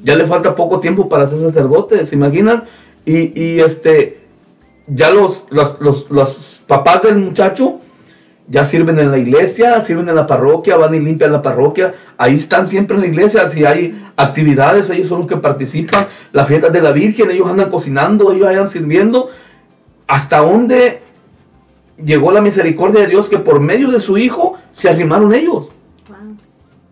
Ya 0.03 0.15
le 0.15 0.25
falta 0.25 0.55
poco 0.55 0.79
tiempo 0.79 1.07
para 1.07 1.27
ser 1.27 1.37
sacerdote, 1.41 2.07
¿se 2.07 2.15
imaginan? 2.15 2.63
Y, 3.05 3.59
este, 3.59 4.17
ya 4.87 5.11
los, 5.11 5.43
los, 5.51 5.79
los, 6.09 6.59
papás 6.65 7.03
del 7.03 7.17
muchacho 7.17 7.81
ya 8.47 8.65
sirven 8.65 8.99
en 8.99 9.11
la 9.11 9.17
iglesia, 9.17 9.81
sirven 9.81 10.09
en 10.09 10.15
la 10.15 10.27
parroquia, 10.27 10.77
van 10.77 10.93
y 10.93 10.99
limpian 10.99 11.31
la 11.31 11.41
parroquia, 11.41 11.95
ahí 12.17 12.35
están 12.35 12.67
siempre 12.67 12.95
en 12.95 13.01
la 13.01 13.07
iglesia, 13.07 13.49
si 13.49 13.65
hay 13.65 14.03
actividades, 14.15 14.89
ellos 14.89 15.07
son 15.07 15.19
los 15.19 15.27
que 15.27 15.37
participan, 15.37 16.07
las 16.31 16.47
fiestas 16.47 16.73
de 16.73 16.81
la 16.81 16.91
Virgen, 16.91 17.31
ellos 17.31 17.49
andan 17.49 17.69
cocinando, 17.69 18.31
ellos 18.31 18.47
andan 18.47 18.69
sirviendo, 18.69 19.29
hasta 20.07 20.39
dónde 20.39 21.01
llegó 22.03 22.31
la 22.31 22.41
misericordia 22.41 23.01
de 23.01 23.07
Dios 23.07 23.29
que 23.29 23.39
por 23.39 23.59
medio 23.59 23.89
de 23.91 23.99
su 23.99 24.17
Hijo 24.17 24.55
se 24.71 24.89
arrimaron 24.89 25.33
ellos. 25.33 25.71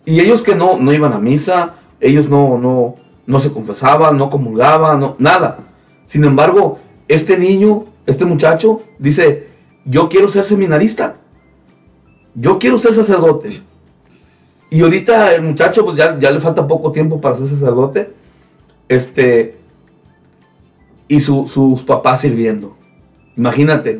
Y 0.05 0.19
ellos 0.19 0.41
que 0.41 0.55
no, 0.55 0.77
no 0.77 0.93
iban 0.93 1.13
a 1.13 1.19
misa, 1.19 1.75
ellos 1.99 2.27
no, 2.27 2.57
no, 2.57 2.95
no 3.25 3.39
se 3.39 3.51
confesaban, 3.51 4.17
no 4.17 4.29
comulgaban, 4.29 4.99
no, 4.99 5.15
nada. 5.19 5.59
Sin 6.07 6.23
embargo, 6.23 6.79
este 7.07 7.37
niño, 7.37 7.85
este 8.05 8.25
muchacho, 8.25 8.81
dice, 8.97 9.47
yo 9.85 10.09
quiero 10.09 10.29
ser 10.29 10.43
seminarista. 10.43 11.17
Yo 12.35 12.59
quiero 12.59 12.77
ser 12.77 12.93
sacerdote. 12.93 13.61
Y 14.69 14.81
ahorita 14.81 15.35
el 15.35 15.41
muchacho, 15.41 15.83
pues 15.83 15.97
ya, 15.97 16.17
ya 16.19 16.31
le 16.31 16.39
falta 16.39 16.67
poco 16.67 16.91
tiempo 16.91 17.19
para 17.19 17.35
ser 17.35 17.47
sacerdote. 17.47 18.13
Este. 18.87 19.57
Y 21.07 21.19
sus 21.19 21.83
papás 21.83 22.21
sirviendo. 22.21 22.75
Imagínate, 23.35 23.99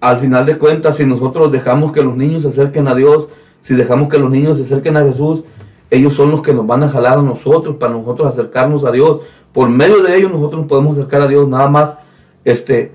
al 0.00 0.18
final 0.18 0.46
de 0.46 0.58
cuentas, 0.58 0.96
si 0.96 1.06
nosotros 1.06 1.52
dejamos 1.52 1.92
que 1.92 2.02
los 2.02 2.16
niños 2.16 2.42
se 2.42 2.48
acerquen 2.48 2.88
a 2.88 2.94
Dios, 2.94 3.28
si 3.60 3.74
dejamos 3.74 4.08
que 4.08 4.18
los 4.18 4.30
niños 4.30 4.56
se 4.56 4.64
acerquen 4.64 4.96
a 4.96 5.04
Jesús, 5.04 5.44
ellos 5.90 6.14
son 6.14 6.30
los 6.30 6.42
que 6.42 6.54
nos 6.54 6.66
van 6.66 6.82
a 6.82 6.88
jalar 6.88 7.18
a 7.18 7.22
nosotros 7.22 7.76
para 7.76 7.92
nosotros 7.92 8.28
acercarnos 8.28 8.84
a 8.84 8.92
Dios. 8.92 9.20
Por 9.52 9.68
medio 9.68 10.02
de 10.02 10.16
ellos 10.16 10.30
nosotros 10.30 10.62
nos 10.62 10.68
podemos 10.68 10.96
acercar 10.96 11.22
a 11.22 11.28
Dios. 11.28 11.48
Nada 11.48 11.68
más, 11.68 11.96
este, 12.44 12.92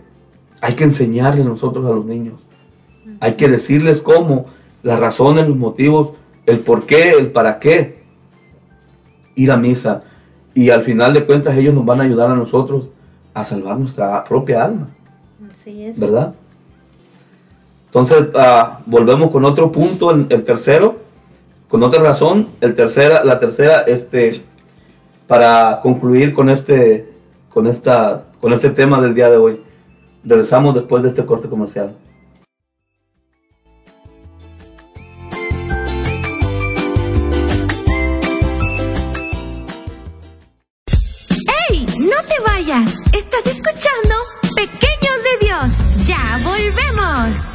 hay 0.62 0.74
que 0.74 0.86
enseñarle 0.86 1.44
nosotros 1.44 1.86
a 1.86 1.90
los 1.90 2.06
niños. 2.06 2.42
Hay 3.20 3.34
que 3.34 3.48
decirles 3.48 4.02
cómo 4.02 4.48
las 4.86 5.00
razones, 5.00 5.48
los 5.48 5.58
motivos, 5.58 6.12
el 6.46 6.60
por 6.60 6.86
qué, 6.86 7.10
el 7.10 7.32
para 7.32 7.58
qué 7.58 8.04
ir 9.34 9.52
a 9.52 9.58
misa. 9.58 10.04
Y 10.54 10.70
al 10.70 10.84
final 10.84 11.12
de 11.16 11.26
cuentas 11.26 11.58
ellos 11.58 11.74
nos 11.74 11.84
van 11.86 12.02
a 12.02 12.04
ayudar 12.04 12.30
a 12.30 12.36
nosotros 12.36 12.92
a 13.34 13.44
salvar 13.44 13.80
nuestra 13.80 14.24
propia 14.24 14.64
alma. 14.64 14.88
Así 15.52 15.86
es. 15.86 16.00
¿Verdad? 16.00 16.36
Entonces, 17.88 18.28
ah, 18.36 18.82
volvemos 18.86 19.32
con 19.32 19.44
otro 19.44 19.72
punto, 19.72 20.12
el, 20.12 20.28
el, 20.30 20.44
tercero, 20.44 20.98
con 21.68 21.82
otra 21.82 22.04
razón, 22.04 22.50
el 22.62 22.76
tercera, 22.76 23.24
la 23.24 23.40
tercera, 23.40 23.82
este, 23.88 24.44
para 25.26 25.80
concluir 25.82 26.36
con 26.36 26.48
este, 26.48 27.10
con 27.50 27.66
esta, 27.66 28.26
con 28.40 28.54
este 28.54 28.70
tema 28.70 29.02
del 29.02 29.16
día 29.16 29.32
de 29.32 29.38
hoy. 29.38 29.62
Regresamos 30.24 30.76
después 30.76 31.02
de 31.02 31.10
este 31.10 31.26
corte 31.26 31.50
comercial. 31.50 31.96
Estás 43.38 43.54
escuchando 43.54 44.16
Pequeños 44.56 45.24
de 45.24 45.46
Dios. 45.46 46.08
Ya 46.08 46.40
volvemos. 46.44 47.55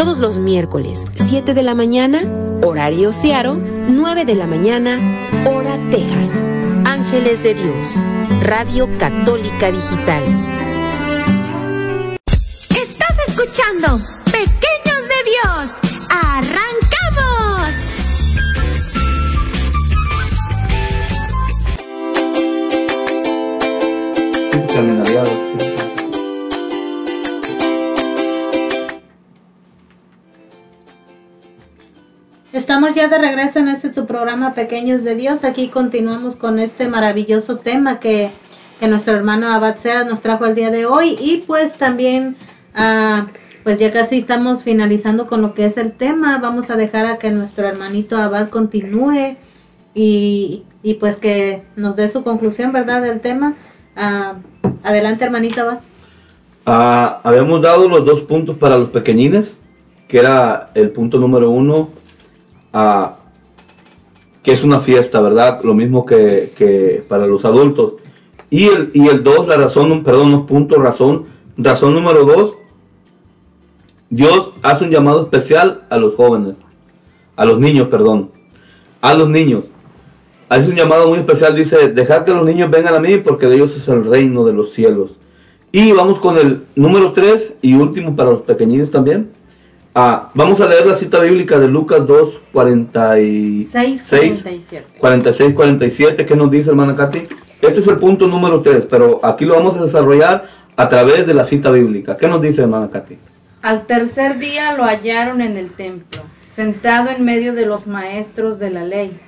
todos 0.00 0.18
los 0.18 0.38
miércoles, 0.38 1.06
7 1.14 1.52
de 1.52 1.62
la 1.62 1.74
mañana, 1.74 2.22
horario 2.62 3.12
Searo, 3.12 3.58
9 3.86 4.24
de 4.24 4.34
la 4.34 4.46
mañana, 4.46 4.98
hora 5.44 5.76
Texas. 5.90 6.42
Ángeles 6.86 7.42
de 7.42 7.52
Dios, 7.52 8.02
Radio 8.40 8.88
Católica 8.98 9.70
Digital. 9.70 10.69
De 33.10 33.18
regreso 33.18 33.58
en 33.58 33.68
este 33.68 33.92
su 33.92 34.06
programa 34.06 34.54
Pequeños 34.54 35.02
de 35.02 35.16
Dios. 35.16 35.42
Aquí 35.42 35.66
continuamos 35.66 36.36
con 36.36 36.60
este 36.60 36.86
maravilloso 36.86 37.56
tema 37.56 37.98
que, 37.98 38.30
que 38.78 38.86
nuestro 38.86 39.16
hermano 39.16 39.48
Abad 39.48 39.76
Sea 39.76 40.04
nos 40.04 40.20
trajo 40.20 40.46
el 40.46 40.54
día 40.54 40.70
de 40.70 40.86
hoy. 40.86 41.18
Y 41.20 41.38
pues 41.38 41.74
también, 41.74 42.36
ah, 42.72 43.26
pues 43.64 43.80
ya 43.80 43.90
casi 43.90 44.18
estamos 44.18 44.62
finalizando 44.62 45.26
con 45.26 45.42
lo 45.42 45.54
que 45.54 45.64
es 45.64 45.76
el 45.76 45.90
tema. 45.90 46.38
Vamos 46.38 46.70
a 46.70 46.76
dejar 46.76 47.06
a 47.06 47.18
que 47.18 47.32
nuestro 47.32 47.66
hermanito 47.66 48.16
Abad 48.16 48.48
continúe 48.48 49.36
y, 49.92 50.62
y 50.84 50.94
pues 50.94 51.16
que 51.16 51.62
nos 51.74 51.96
dé 51.96 52.08
su 52.08 52.22
conclusión, 52.22 52.70
¿verdad? 52.70 53.02
Del 53.02 53.20
tema. 53.20 53.54
Ah, 53.96 54.34
adelante, 54.84 55.24
hermanito 55.24 55.62
Abad. 55.62 55.80
Ah, 56.64 57.20
habíamos 57.24 57.60
dado 57.60 57.88
los 57.88 58.04
dos 58.04 58.20
puntos 58.20 58.56
para 58.56 58.78
los 58.78 58.90
pequeñines, 58.90 59.56
que 60.06 60.18
era 60.18 60.70
el 60.74 60.90
punto 60.90 61.18
número 61.18 61.50
uno, 61.50 61.90
que 62.72 64.52
es 64.52 64.64
una 64.64 64.80
fiesta, 64.80 65.20
¿verdad? 65.20 65.60
Lo 65.62 65.74
mismo 65.74 66.04
que, 66.06 66.52
que 66.56 67.04
para 67.08 67.26
los 67.26 67.44
adultos. 67.44 67.94
Y 68.50 68.66
el, 68.66 68.90
y 68.94 69.06
el 69.08 69.22
dos, 69.22 69.46
la 69.46 69.56
razón, 69.56 70.02
perdón, 70.02 70.32
no 70.32 70.46
punto, 70.46 70.76
razón. 70.80 71.26
Razón 71.56 71.94
número 71.94 72.24
dos, 72.24 72.56
Dios 74.08 74.52
hace 74.62 74.84
un 74.84 74.90
llamado 74.90 75.22
especial 75.22 75.82
a 75.88 75.96
los 75.96 76.16
jóvenes, 76.16 76.58
a 77.36 77.44
los 77.44 77.60
niños, 77.60 77.88
perdón, 77.88 78.30
a 79.00 79.14
los 79.14 79.28
niños. 79.28 79.72
Hace 80.48 80.70
un 80.70 80.76
llamado 80.76 81.08
muy 81.08 81.20
especial, 81.20 81.54
dice, 81.54 81.90
dejad 81.90 82.24
que 82.24 82.32
los 82.32 82.44
niños 82.44 82.70
vengan 82.70 82.94
a 82.94 83.00
mí 83.00 83.18
porque 83.18 83.46
de 83.46 83.54
ellos 83.54 83.76
es 83.76 83.86
el 83.86 84.04
reino 84.04 84.44
de 84.44 84.52
los 84.52 84.72
cielos. 84.72 85.16
Y 85.70 85.92
vamos 85.92 86.18
con 86.18 86.36
el 86.38 86.64
número 86.74 87.12
3 87.12 87.58
y 87.62 87.74
último 87.74 88.16
para 88.16 88.30
los 88.30 88.42
pequeñines 88.42 88.90
también. 88.90 89.30
Ah, 89.92 90.30
vamos 90.34 90.60
a 90.60 90.68
leer 90.68 90.86
la 90.86 90.94
cita 90.94 91.18
bíblica 91.18 91.58
de 91.58 91.66
Lucas 91.66 92.06
2, 92.06 92.42
46, 92.52 94.06
47. 94.08 94.86
46, 95.00 95.54
47. 95.54 96.26
¿Qué 96.26 96.36
nos 96.36 96.48
dice, 96.48 96.70
hermana 96.70 96.94
Katy? 96.94 97.26
Este 97.60 97.80
es 97.80 97.88
el 97.88 97.98
punto 97.98 98.28
número 98.28 98.60
3, 98.60 98.86
pero 98.88 99.18
aquí 99.24 99.44
lo 99.44 99.54
vamos 99.54 99.76
a 99.76 99.82
desarrollar 99.82 100.44
a 100.76 100.88
través 100.88 101.26
de 101.26 101.34
la 101.34 101.44
cita 101.44 101.72
bíblica. 101.72 102.16
¿Qué 102.16 102.28
nos 102.28 102.40
dice, 102.40 102.62
hermana 102.62 102.88
Katy? 102.88 103.18
Al 103.62 103.86
tercer 103.86 104.38
día 104.38 104.76
lo 104.76 104.84
hallaron 104.84 105.40
en 105.40 105.56
el 105.56 105.72
templo, 105.72 106.22
sentado 106.48 107.10
en 107.10 107.24
medio 107.24 107.52
de 107.52 107.66
los 107.66 107.88
maestros 107.88 108.60
de 108.60 108.70
la 108.70 108.84
ley, 108.84 109.18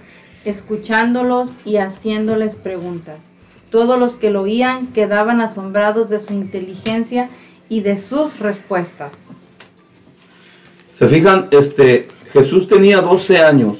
escuchándolos 0.44 1.50
y 1.64 1.78
haciéndoles 1.78 2.54
preguntas. 2.54 3.18
Todos 3.70 3.98
los 3.98 4.14
que 4.14 4.30
lo 4.30 4.42
oían 4.42 4.86
quedaban 4.88 5.40
asombrados 5.40 6.08
de 6.08 6.20
su 6.20 6.32
inteligencia 6.34 7.30
y 7.68 7.80
de 7.80 7.98
sus 7.98 8.38
respuestas. 8.38 9.10
Se 11.02 11.08
fijan, 11.08 11.48
este, 11.50 12.06
Jesús 12.32 12.68
tenía 12.68 13.00
12 13.00 13.38
años 13.38 13.78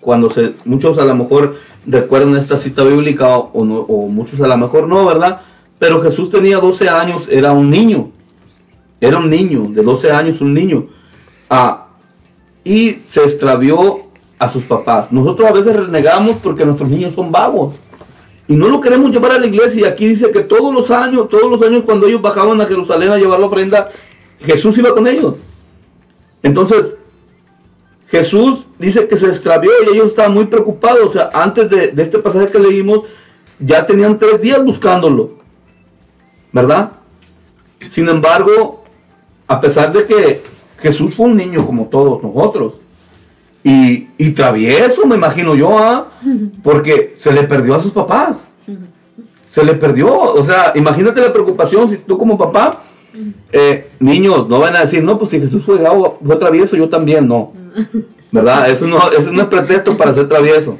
cuando 0.00 0.30
se, 0.30 0.52
muchos 0.64 0.98
a 0.98 1.04
lo 1.04 1.16
mejor 1.16 1.56
recuerdan 1.84 2.36
esta 2.36 2.56
cita 2.56 2.84
bíblica 2.84 3.36
o, 3.38 3.64
no- 3.64 3.80
o 3.80 4.06
muchos 4.06 4.40
a 4.40 4.46
lo 4.46 4.56
mejor 4.56 4.86
no, 4.86 5.04
¿verdad? 5.04 5.40
Pero 5.80 6.00
Jesús 6.00 6.30
tenía 6.30 6.58
12 6.58 6.88
años, 6.88 7.26
era 7.28 7.50
un 7.50 7.70
niño, 7.70 8.12
era 9.00 9.18
un 9.18 9.28
niño, 9.28 9.66
de 9.70 9.82
12 9.82 10.12
años, 10.12 10.40
un 10.40 10.54
niño. 10.54 10.86
Ah, 11.48 11.88
y 12.62 12.98
se 13.04 13.24
extravió 13.24 14.02
a 14.38 14.48
sus 14.48 14.62
papás. 14.62 15.10
Nosotros 15.10 15.50
a 15.50 15.52
veces 15.52 15.74
renegamos 15.74 16.36
porque 16.40 16.64
nuestros 16.64 16.88
niños 16.88 17.14
son 17.14 17.32
vagos. 17.32 17.74
Y 18.46 18.54
no 18.54 18.68
lo 18.68 18.80
queremos 18.80 19.10
llevar 19.10 19.32
a 19.32 19.40
la 19.40 19.46
iglesia. 19.48 19.80
Y 19.80 19.84
aquí 19.90 20.06
dice 20.06 20.30
que 20.30 20.44
todos 20.44 20.72
los 20.72 20.88
años, 20.92 21.28
todos 21.28 21.50
los 21.50 21.60
años 21.62 21.82
cuando 21.84 22.06
ellos 22.06 22.22
bajaban 22.22 22.60
a 22.60 22.66
Jerusalén 22.66 23.10
a 23.10 23.18
llevar 23.18 23.40
la 23.40 23.46
ofrenda, 23.46 23.88
Jesús 24.40 24.78
iba 24.78 24.94
con 24.94 25.08
ellos. 25.08 25.34
Entonces, 26.42 26.96
Jesús 28.08 28.66
dice 28.78 29.06
que 29.06 29.16
se 29.16 29.26
extravió 29.26 29.70
y 29.84 29.94
ellos 29.94 30.08
estaban 30.08 30.34
muy 30.34 30.46
preocupados. 30.46 31.06
O 31.06 31.12
sea, 31.12 31.30
antes 31.32 31.70
de, 31.70 31.88
de 31.88 32.02
este 32.02 32.18
pasaje 32.18 32.48
que 32.48 32.58
leímos, 32.58 33.04
ya 33.58 33.86
tenían 33.86 34.18
tres 34.18 34.40
días 34.40 34.64
buscándolo. 34.64 35.38
¿Verdad? 36.52 36.92
Sin 37.88 38.08
embargo, 38.08 38.84
a 39.46 39.60
pesar 39.60 39.92
de 39.92 40.06
que 40.06 40.42
Jesús 40.78 41.14
fue 41.14 41.26
un 41.26 41.36
niño 41.36 41.64
como 41.64 41.86
todos 41.86 42.22
nosotros, 42.22 42.80
y, 43.62 44.08
y 44.16 44.30
travieso, 44.30 45.06
me 45.06 45.16
imagino 45.16 45.54
yo, 45.54 45.78
¿ah? 45.78 46.08
porque 46.62 47.14
se 47.16 47.32
le 47.32 47.44
perdió 47.44 47.74
a 47.74 47.80
sus 47.80 47.92
papás. 47.92 48.38
Se 49.50 49.64
le 49.64 49.74
perdió. 49.74 50.08
O 50.16 50.44
sea, 50.44 50.72
imagínate 50.76 51.20
la 51.20 51.32
preocupación 51.32 51.88
si 51.88 51.96
tú 51.96 52.16
como 52.16 52.38
papá, 52.38 52.84
eh, 53.52 53.90
niños, 53.98 54.48
no 54.48 54.60
van 54.60 54.76
a 54.76 54.80
decir, 54.80 55.02
no, 55.02 55.18
pues 55.18 55.30
si 55.30 55.40
Jesús 55.40 55.62
fue, 55.64 55.78
travieso, 56.38 56.76
yo 56.76 56.88
también, 56.88 57.26
no. 57.26 57.52
¿Verdad? 58.32 58.70
Eso 58.70 58.86
no, 58.86 59.10
eso 59.10 59.32
no 59.32 59.42
es 59.42 59.48
pretexto 59.48 59.96
para 59.96 60.12
ser 60.12 60.28
travieso. 60.28 60.78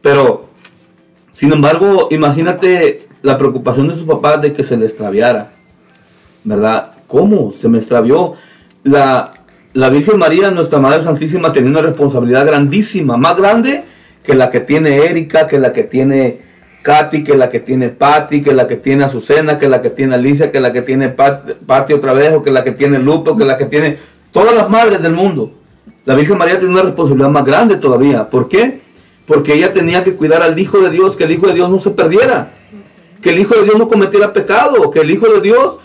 Pero, 0.00 0.46
sin 1.32 1.52
embargo, 1.52 2.08
imagínate 2.10 3.08
la 3.22 3.38
preocupación 3.38 3.88
de 3.88 3.94
sus 3.94 4.04
papás 4.04 4.40
de 4.42 4.52
que 4.52 4.64
se 4.64 4.76
le 4.76 4.86
extraviara. 4.86 5.52
¿Verdad? 6.44 6.92
¿Cómo? 7.06 7.52
Se 7.52 7.68
me 7.68 7.78
extravió. 7.78 8.34
La, 8.84 9.30
la 9.74 9.88
Virgen 9.88 10.18
María, 10.18 10.50
nuestra 10.50 10.80
Madre 10.80 11.02
Santísima, 11.02 11.52
tenía 11.52 11.70
una 11.70 11.82
responsabilidad 11.82 12.46
grandísima, 12.46 13.16
más 13.16 13.36
grande 13.36 13.84
que 14.22 14.34
la 14.34 14.50
que 14.50 14.60
tiene 14.60 15.04
Erika, 15.04 15.46
que 15.46 15.58
la 15.58 15.72
que 15.72 15.84
tiene 15.84 16.51
Katy, 16.82 17.24
que 17.24 17.36
la 17.36 17.48
que 17.48 17.60
tiene 17.60 17.88
Patty, 17.88 18.42
que 18.42 18.52
la 18.52 18.66
que 18.66 18.76
tiene 18.76 19.04
Azucena, 19.04 19.58
que 19.58 19.68
la 19.68 19.80
que 19.80 19.90
tiene 19.90 20.16
Alicia, 20.16 20.50
que 20.50 20.60
la 20.60 20.72
que 20.72 20.82
tiene 20.82 21.08
Pat, 21.08 21.52
Patty 21.66 21.92
otra 21.92 22.12
vez, 22.12 22.34
o 22.34 22.42
que 22.42 22.50
la 22.50 22.64
que 22.64 22.72
tiene 22.72 22.98
Lupe, 22.98 23.30
que 23.38 23.44
la 23.44 23.56
que 23.56 23.66
tiene 23.66 23.98
todas 24.32 24.54
las 24.54 24.68
madres 24.68 25.00
del 25.00 25.12
mundo. 25.12 25.52
La 26.04 26.14
Virgen 26.14 26.36
María 26.36 26.58
tiene 26.58 26.74
una 26.74 26.82
responsabilidad 26.82 27.30
más 27.30 27.44
grande 27.44 27.76
todavía. 27.76 28.28
¿Por 28.28 28.48
qué? 28.48 28.80
Porque 29.26 29.54
ella 29.54 29.72
tenía 29.72 30.02
que 30.02 30.16
cuidar 30.16 30.42
al 30.42 30.58
Hijo 30.58 30.80
de 30.80 30.90
Dios, 30.90 31.16
que 31.16 31.24
el 31.24 31.30
Hijo 31.30 31.46
de 31.46 31.54
Dios 31.54 31.70
no 31.70 31.78
se 31.78 31.90
perdiera, 31.90 32.52
que 33.22 33.30
el 33.30 33.38
Hijo 33.38 33.54
de 33.54 33.62
Dios 33.62 33.76
no 33.78 33.86
cometiera 33.86 34.32
pecado, 34.32 34.90
que 34.90 35.00
el 35.00 35.10
Hijo 35.10 35.28
de 35.28 35.40
Dios 35.40 35.78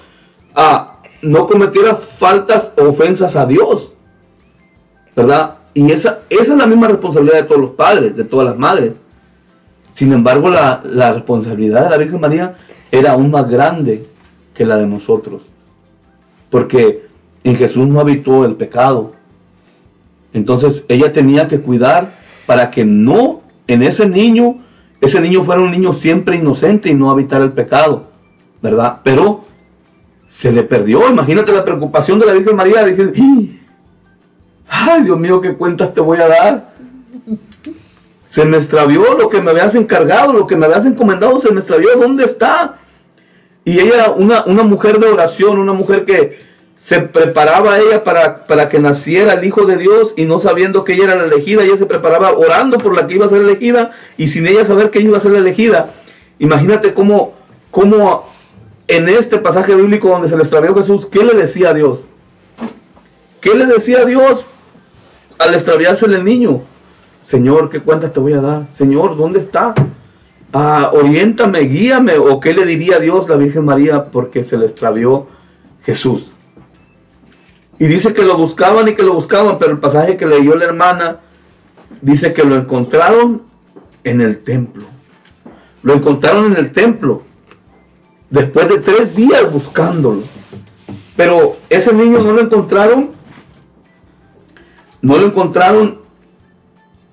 ah, 0.55 0.97
no 1.21 1.45
cometiera 1.45 1.95
faltas 1.95 2.71
o 2.77 2.89
ofensas 2.89 3.35
a 3.35 3.45
Dios. 3.45 3.93
¿Verdad? 5.15 5.55
Y 5.73 5.91
esa, 5.91 6.21
esa 6.29 6.53
es 6.53 6.57
la 6.57 6.65
misma 6.65 6.87
responsabilidad 6.87 7.35
de 7.35 7.43
todos 7.43 7.61
los 7.61 7.71
padres, 7.71 8.15
de 8.15 8.23
todas 8.23 8.47
las 8.47 8.57
madres. 8.57 8.95
Sin 9.97 10.13
embargo, 10.13 10.47
la, 10.51 10.83
la 10.85 11.11
responsabilidad 11.11 11.85
de 11.85 11.89
la 11.89 11.97
Virgen 11.97 12.21
María 12.21 12.53
era 12.91 13.13
aún 13.13 13.31
más 13.31 13.49
grande 13.49 14.05
que 14.53 14.63
la 14.63 14.77
de 14.77 14.85
nosotros. 14.85 15.41
Porque 16.51 17.07
en 17.43 17.55
Jesús 17.55 17.87
no 17.87 17.99
habitó 17.99 18.45
el 18.45 18.53
pecado. 18.53 19.13
Entonces 20.33 20.83
ella 20.87 21.11
tenía 21.11 21.47
que 21.47 21.61
cuidar 21.61 22.11
para 22.45 22.69
que 22.69 22.85
no 22.85 23.41
en 23.65 23.81
ese 23.81 24.07
niño, 24.07 24.57
ese 25.01 25.19
niño 25.19 25.43
fuera 25.43 25.61
un 25.61 25.71
niño 25.71 25.93
siempre 25.93 26.35
inocente 26.35 26.89
y 26.89 26.93
no 26.93 27.09
habitara 27.09 27.43
el 27.43 27.53
pecado. 27.53 28.11
¿Verdad? 28.61 28.99
Pero 29.03 29.45
se 30.27 30.51
le 30.51 30.61
perdió. 30.61 31.09
Imagínate 31.09 31.51
la 31.51 31.65
preocupación 31.65 32.19
de 32.19 32.27
la 32.27 32.33
Virgen 32.33 32.55
María. 32.55 32.85
Dice, 32.85 33.13
"¡Ih! 33.15 33.61
ay 34.69 35.01
Dios 35.05 35.19
mío, 35.19 35.41
¿qué 35.41 35.55
cuentas 35.55 35.91
te 35.91 36.01
voy 36.01 36.19
a 36.19 36.27
dar? 36.27 36.76
Se 38.37 38.45
me 38.45 38.57
extravió 38.57 39.17
lo 39.17 39.29
que 39.29 39.41
me 39.41 39.49
habías 39.49 39.73
encargado, 39.73 40.31
lo 40.31 40.45
que 40.45 40.55
me 40.55 40.67
habías 40.67 40.85
encomendado, 40.85 41.39
se 41.39 41.51
me 41.51 41.59
extravió, 41.59 41.95
¿dónde 41.97 42.23
está? 42.23 42.77
Y 43.65 43.79
ella, 43.79 44.11
una, 44.11 44.45
una 44.45 44.61
mujer 44.61 44.99
de 44.99 45.07
oración, 45.07 45.57
una 45.57 45.73
mujer 45.73 46.05
que 46.05 46.37
se 46.77 46.99
preparaba 46.99 47.79
ella 47.79 48.03
para, 48.03 48.45
para 48.45 48.69
que 48.69 48.77
naciera 48.77 49.33
el 49.33 49.43
Hijo 49.43 49.65
de 49.65 49.77
Dios 49.77 50.13
y 50.15 50.25
no 50.25 50.37
sabiendo 50.37 50.83
que 50.83 50.93
ella 50.93 51.05
era 51.05 51.15
la 51.15 51.23
elegida, 51.23 51.63
ella 51.63 51.77
se 51.77 51.87
preparaba 51.87 52.33
orando 52.33 52.77
por 52.77 52.95
la 52.95 53.07
que 53.07 53.15
iba 53.15 53.25
a 53.25 53.29
ser 53.29 53.41
elegida 53.41 53.89
y 54.17 54.27
sin 54.27 54.45
ella 54.45 54.63
saber 54.65 54.91
que 54.91 54.99
ella 54.99 55.07
iba 55.07 55.17
a 55.17 55.21
ser 55.21 55.31
la 55.31 55.39
elegida. 55.39 55.95
Imagínate 56.37 56.93
cómo, 56.93 57.33
cómo 57.71 58.29
en 58.87 59.09
este 59.09 59.39
pasaje 59.39 59.73
bíblico 59.73 60.09
donde 60.09 60.29
se 60.29 60.35
le 60.35 60.43
extravió 60.43 60.75
Jesús, 60.75 61.07
¿qué 61.07 61.23
le 61.23 61.33
decía 61.33 61.71
a 61.71 61.73
Dios? 61.73 62.01
¿Qué 63.41 63.55
le 63.55 63.65
decía 63.65 64.01
a 64.01 64.05
Dios 64.05 64.45
al 65.39 65.55
extraviársele 65.55 66.17
el 66.17 66.23
niño? 66.23 66.61
Señor, 67.27 67.69
¿qué 67.69 67.81
cuentas 67.81 68.13
te 68.13 68.21
voy 68.21 68.31
a 68.31 68.39
dar? 68.39 68.67
Señor, 68.71 69.17
¿dónde 69.17 69.39
está? 69.39 69.75
Ah, 70.53 70.91
oriéntame, 70.93 71.59
guíame. 71.59 72.17
¿O 72.17 72.39
qué 72.39 72.53
le 72.53 72.65
diría 72.65 72.95
a 72.95 72.99
Dios 72.99 73.27
la 73.27 73.35
Virgen 73.35 73.65
María 73.65 74.05
porque 74.05 74.45
se 74.45 74.55
le 74.55 74.65
extravió 74.65 75.27
Jesús? 75.83 76.31
Y 77.79 77.87
dice 77.87 78.13
que 78.13 78.23
lo 78.23 78.37
buscaban 78.37 78.87
y 78.87 78.95
que 78.95 79.03
lo 79.03 79.13
buscaban, 79.13 79.59
pero 79.59 79.73
el 79.73 79.79
pasaje 79.79 80.15
que 80.15 80.25
leyó 80.25 80.55
la 80.55 80.63
hermana 80.63 81.17
dice 82.01 82.31
que 82.31 82.45
lo 82.45 82.55
encontraron 82.55 83.41
en 84.05 84.21
el 84.21 84.37
templo. 84.37 84.85
Lo 85.83 85.95
encontraron 85.95 86.45
en 86.45 86.55
el 86.55 86.71
templo. 86.71 87.23
Después 88.29 88.69
de 88.69 88.77
tres 88.77 89.13
días 89.13 89.51
buscándolo. 89.51 90.23
Pero 91.17 91.57
ese 91.69 91.91
niño 91.91 92.19
no 92.19 92.31
lo 92.31 92.39
encontraron. 92.39 93.09
No 95.01 95.17
lo 95.17 95.25
encontraron 95.25 96.06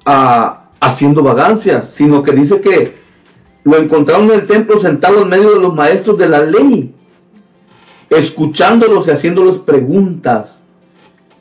haciendo 0.04 1.22
vagancias, 1.22 1.90
sino 1.90 2.22
que 2.22 2.32
dice 2.32 2.60
que 2.60 3.04
lo 3.64 3.78
encontraron 3.78 4.30
en 4.30 4.40
el 4.40 4.46
templo 4.46 4.80
sentado 4.80 5.22
en 5.22 5.28
medio 5.28 5.54
de 5.54 5.60
los 5.60 5.74
maestros 5.74 6.18
de 6.18 6.28
la 6.28 6.40
ley, 6.40 6.94
escuchándolos 8.10 9.08
y 9.08 9.12
haciéndolos 9.12 9.58
preguntas. 9.58 10.60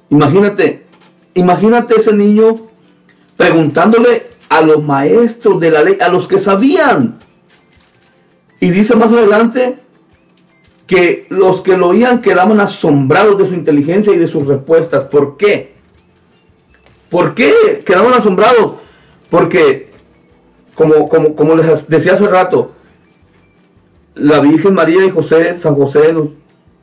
Imagínate, 0.10 0.86
imagínate 1.34 1.96
ese 1.96 2.14
niño 2.14 2.56
preguntándole 3.36 4.28
a 4.48 4.62
los 4.62 4.82
maestros 4.84 5.60
de 5.60 5.72
la 5.72 5.84
ley, 5.84 5.98
a 6.00 6.08
los 6.08 6.28
que 6.28 6.40
sabían. 6.40 7.20
Y 8.60 8.70
dice 8.70 8.96
más 8.96 9.12
adelante 9.12 9.80
que 10.88 11.28
los 11.30 11.62
que 11.62 11.76
lo 11.76 11.88
oían 11.88 12.22
quedaban 12.22 12.60
asombrados 12.62 13.38
de 13.38 13.46
su 13.48 13.56
inteligencia 13.56 14.14
y 14.14 14.18
de 14.18 14.28
sus 14.28 14.48
respuestas. 14.48 15.04
¿Por 15.06 15.36
qué? 15.36 15.73
¿Por 17.14 17.36
qué 17.36 17.84
quedaban 17.86 18.16
asombrados? 18.16 18.74
Porque, 19.30 19.92
como, 20.74 21.08
como, 21.08 21.36
como 21.36 21.54
les 21.54 21.88
decía 21.88 22.14
hace 22.14 22.28
rato, 22.28 22.72
la 24.16 24.40
Virgen 24.40 24.74
María 24.74 25.06
y 25.06 25.12
José, 25.12 25.54
San 25.54 25.76
José, 25.76 26.12
lo, 26.12 26.32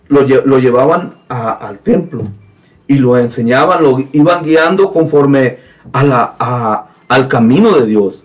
lo, 0.09 0.59
llevaban 0.61 1.15
al 1.29 1.81
templo 1.81 2.29
y 2.87 2.99
lo 2.99 3.19
enseñaban, 3.19 3.83
lo 3.83 4.05
iban 4.13 4.45
guiando 4.45 4.93
conforme 4.93 5.59
a 5.93 6.05
la, 6.05 6.37
a, 6.39 6.91
al 7.09 7.27
camino 7.27 7.77
de 7.77 7.87
Dios. 7.87 8.23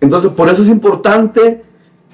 Entonces, 0.00 0.30
por 0.30 0.48
eso 0.48 0.62
es 0.62 0.68
importante 0.68 1.62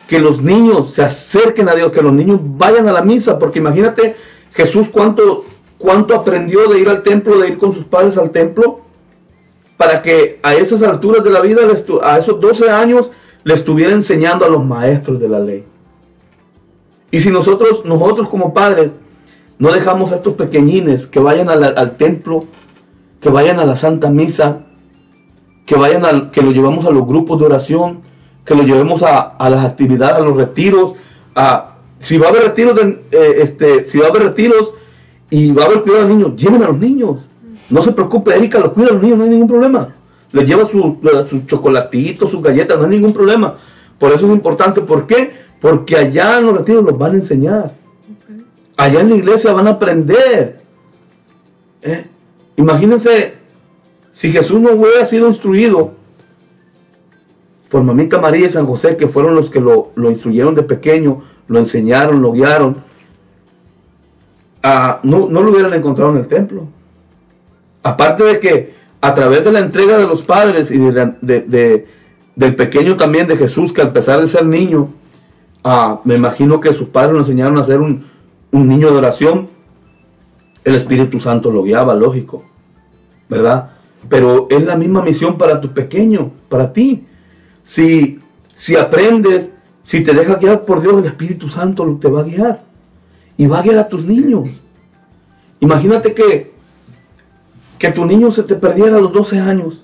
que 0.08 0.18
los 0.18 0.40
niños 0.40 0.94
se 0.94 1.02
acerquen 1.02 1.68
a 1.68 1.74
Dios, 1.74 1.92
que 1.92 2.00
los 2.00 2.14
niños 2.14 2.40
vayan 2.42 2.88
a 2.88 2.92
la 2.92 3.02
misa, 3.02 3.38
porque 3.38 3.58
imagínate 3.58 4.16
Jesús 4.54 4.88
cuánto, 4.90 5.44
cuánto 5.78 6.14
aprendió 6.14 6.68
de 6.68 6.80
ir 6.80 6.88
al 6.88 7.02
templo, 7.02 7.38
de 7.38 7.48
ir 7.48 7.58
con 7.58 7.72
sus 7.72 7.84
padres 7.84 8.18
al 8.18 8.30
templo, 8.30 8.80
para 9.76 10.02
que 10.02 10.40
a 10.42 10.54
esas 10.54 10.82
alturas 10.82 11.22
de 11.22 11.30
la 11.30 11.40
vida, 11.40 11.62
a 12.02 12.18
esos 12.18 12.40
12 12.40 12.68
años, 12.70 13.10
le 13.44 13.54
estuviera 13.54 13.92
enseñando 13.92 14.44
a 14.44 14.48
los 14.48 14.64
maestros 14.64 15.20
de 15.20 15.28
la 15.28 15.38
ley. 15.38 15.64
Y 17.10 17.20
si 17.20 17.30
nosotros, 17.30 17.84
nosotros 17.84 18.28
como 18.28 18.52
padres, 18.52 18.92
no 19.58 19.72
dejamos 19.72 20.12
a 20.12 20.16
estos 20.16 20.34
pequeñines 20.34 21.06
que 21.06 21.20
vayan 21.20 21.48
al, 21.48 21.96
templo, 21.96 22.44
que 23.20 23.28
vayan 23.28 23.60
a 23.60 23.64
la 23.64 23.76
Santa 23.76 24.10
Misa, 24.10 24.66
que 25.64 25.76
vayan 25.76 26.04
al, 26.04 26.30
que 26.30 26.42
lo 26.42 26.50
llevamos 26.50 26.84
a 26.86 26.90
los 26.90 27.06
grupos 27.06 27.38
de 27.38 27.46
oración, 27.46 28.00
que 28.44 28.54
lo 28.54 28.62
llevemos 28.62 29.02
a, 29.02 29.20
a 29.20 29.50
las 29.50 29.64
actividades, 29.64 30.16
a 30.16 30.20
los 30.20 30.36
retiros, 30.36 30.94
a 31.34 31.76
si 32.00 32.18
va 32.18 32.26
a 32.26 32.30
haber 32.30 32.42
retiros, 32.42 32.74
de, 32.74 33.04
eh, 33.10 33.36
este, 33.38 33.86
si 33.86 33.98
va 33.98 34.06
a 34.06 34.10
haber 34.10 34.22
retiros 34.22 34.74
y 35.30 35.52
va 35.52 35.64
a 35.64 35.66
haber 35.66 35.82
cuidado 35.82 36.08
de 36.08 36.14
niños, 36.14 36.36
lleven 36.36 36.62
a 36.62 36.68
los 36.68 36.78
niños. 36.78 37.18
No 37.70 37.82
se 37.82 37.92
preocupe, 37.92 38.34
Erika 38.34 38.58
los 38.58 38.72
cuida 38.72 38.88
a 38.88 38.92
los 38.92 39.02
niños, 39.02 39.18
no 39.18 39.24
hay 39.24 39.30
ningún 39.30 39.48
problema. 39.48 39.94
Les 40.32 40.46
lleva 40.46 40.66
sus 40.66 40.96
su 41.28 41.46
chocolatitos, 41.46 42.30
sus 42.30 42.42
galletas, 42.42 42.78
no 42.78 42.84
hay 42.84 42.90
ningún 42.90 43.12
problema. 43.12 43.54
Por 43.98 44.12
eso 44.12 44.26
es 44.26 44.32
importante. 44.32 44.80
¿Por 44.80 45.06
qué? 45.06 45.30
Porque 45.60 45.96
allá 45.96 46.38
en 46.38 46.46
los 46.46 46.58
retiros 46.58 46.84
los 46.84 46.96
van 46.96 47.12
a 47.12 47.16
enseñar. 47.16 47.74
Allá 48.76 49.00
en 49.00 49.10
la 49.10 49.16
iglesia 49.16 49.52
van 49.52 49.66
a 49.66 49.70
aprender. 49.70 50.60
¿Eh? 51.82 52.06
Imagínense 52.56 53.34
si 54.12 54.30
Jesús 54.32 54.60
no 54.60 54.72
hubiera 54.72 55.04
sido 55.06 55.28
instruido 55.28 55.92
por 57.68 57.82
mamita 57.82 58.18
María 58.18 58.46
y 58.46 58.50
San 58.50 58.66
José, 58.66 58.96
que 58.96 59.08
fueron 59.08 59.34
los 59.34 59.50
que 59.50 59.60
lo, 59.60 59.92
lo 59.94 60.10
instruyeron 60.10 60.54
de 60.54 60.62
pequeño, 60.62 61.22
lo 61.48 61.58
enseñaron, 61.58 62.22
lo 62.22 62.32
guiaron, 62.32 62.76
no, 64.62 65.28
no 65.28 65.42
lo 65.42 65.50
hubieran 65.50 65.74
encontrado 65.74 66.12
en 66.12 66.18
el 66.18 66.26
templo. 66.26 66.66
Aparte 67.82 68.24
de 68.24 68.40
que 68.40 68.74
a 69.00 69.14
través 69.14 69.44
de 69.44 69.52
la 69.52 69.60
entrega 69.60 69.98
de 69.98 70.06
los 70.06 70.22
padres 70.22 70.70
y 70.70 70.78
de 70.78 71.86
del 72.38 72.54
pequeño 72.54 72.96
también 72.96 73.26
de 73.26 73.36
Jesús, 73.36 73.72
que 73.72 73.82
al 73.82 73.92
pesar 73.92 74.20
de 74.20 74.28
ser 74.28 74.46
niño, 74.46 74.90
ah, 75.64 76.00
me 76.04 76.14
imagino 76.14 76.60
que 76.60 76.72
sus 76.72 76.86
padres 76.88 77.12
lo 77.12 77.18
enseñaron 77.18 77.58
a 77.58 77.64
ser 77.64 77.80
un, 77.80 78.04
un 78.52 78.68
niño 78.68 78.92
de 78.92 78.96
oración, 78.96 79.48
el 80.62 80.76
Espíritu 80.76 81.18
Santo 81.18 81.50
lo 81.50 81.64
guiaba, 81.64 81.96
lógico, 81.96 82.44
¿verdad? 83.28 83.70
Pero 84.08 84.46
es 84.50 84.64
la 84.64 84.76
misma 84.76 85.02
misión 85.02 85.36
para 85.36 85.60
tu 85.60 85.74
pequeño, 85.74 86.30
para 86.48 86.72
ti. 86.72 87.04
Si, 87.64 88.20
si 88.54 88.76
aprendes, 88.76 89.50
si 89.82 90.04
te 90.04 90.14
dejas 90.14 90.38
guiar 90.38 90.62
por 90.62 90.80
Dios, 90.80 90.96
el 90.98 91.06
Espíritu 91.06 91.48
Santo 91.48 91.98
te 92.00 92.08
va 92.08 92.20
a 92.20 92.24
guiar. 92.24 92.62
Y 93.38 93.46
va 93.46 93.60
a 93.60 93.62
guiar 93.62 93.78
a 93.78 93.88
tus 93.88 94.04
niños. 94.04 94.50
Imagínate 95.60 96.12
que, 96.12 96.52
que 97.78 97.90
tu 97.92 98.04
niño 98.04 98.30
se 98.30 98.42
te 98.42 98.54
perdiera 98.56 98.98
a 98.98 99.00
los 99.00 99.12
12 99.12 99.40
años 99.40 99.82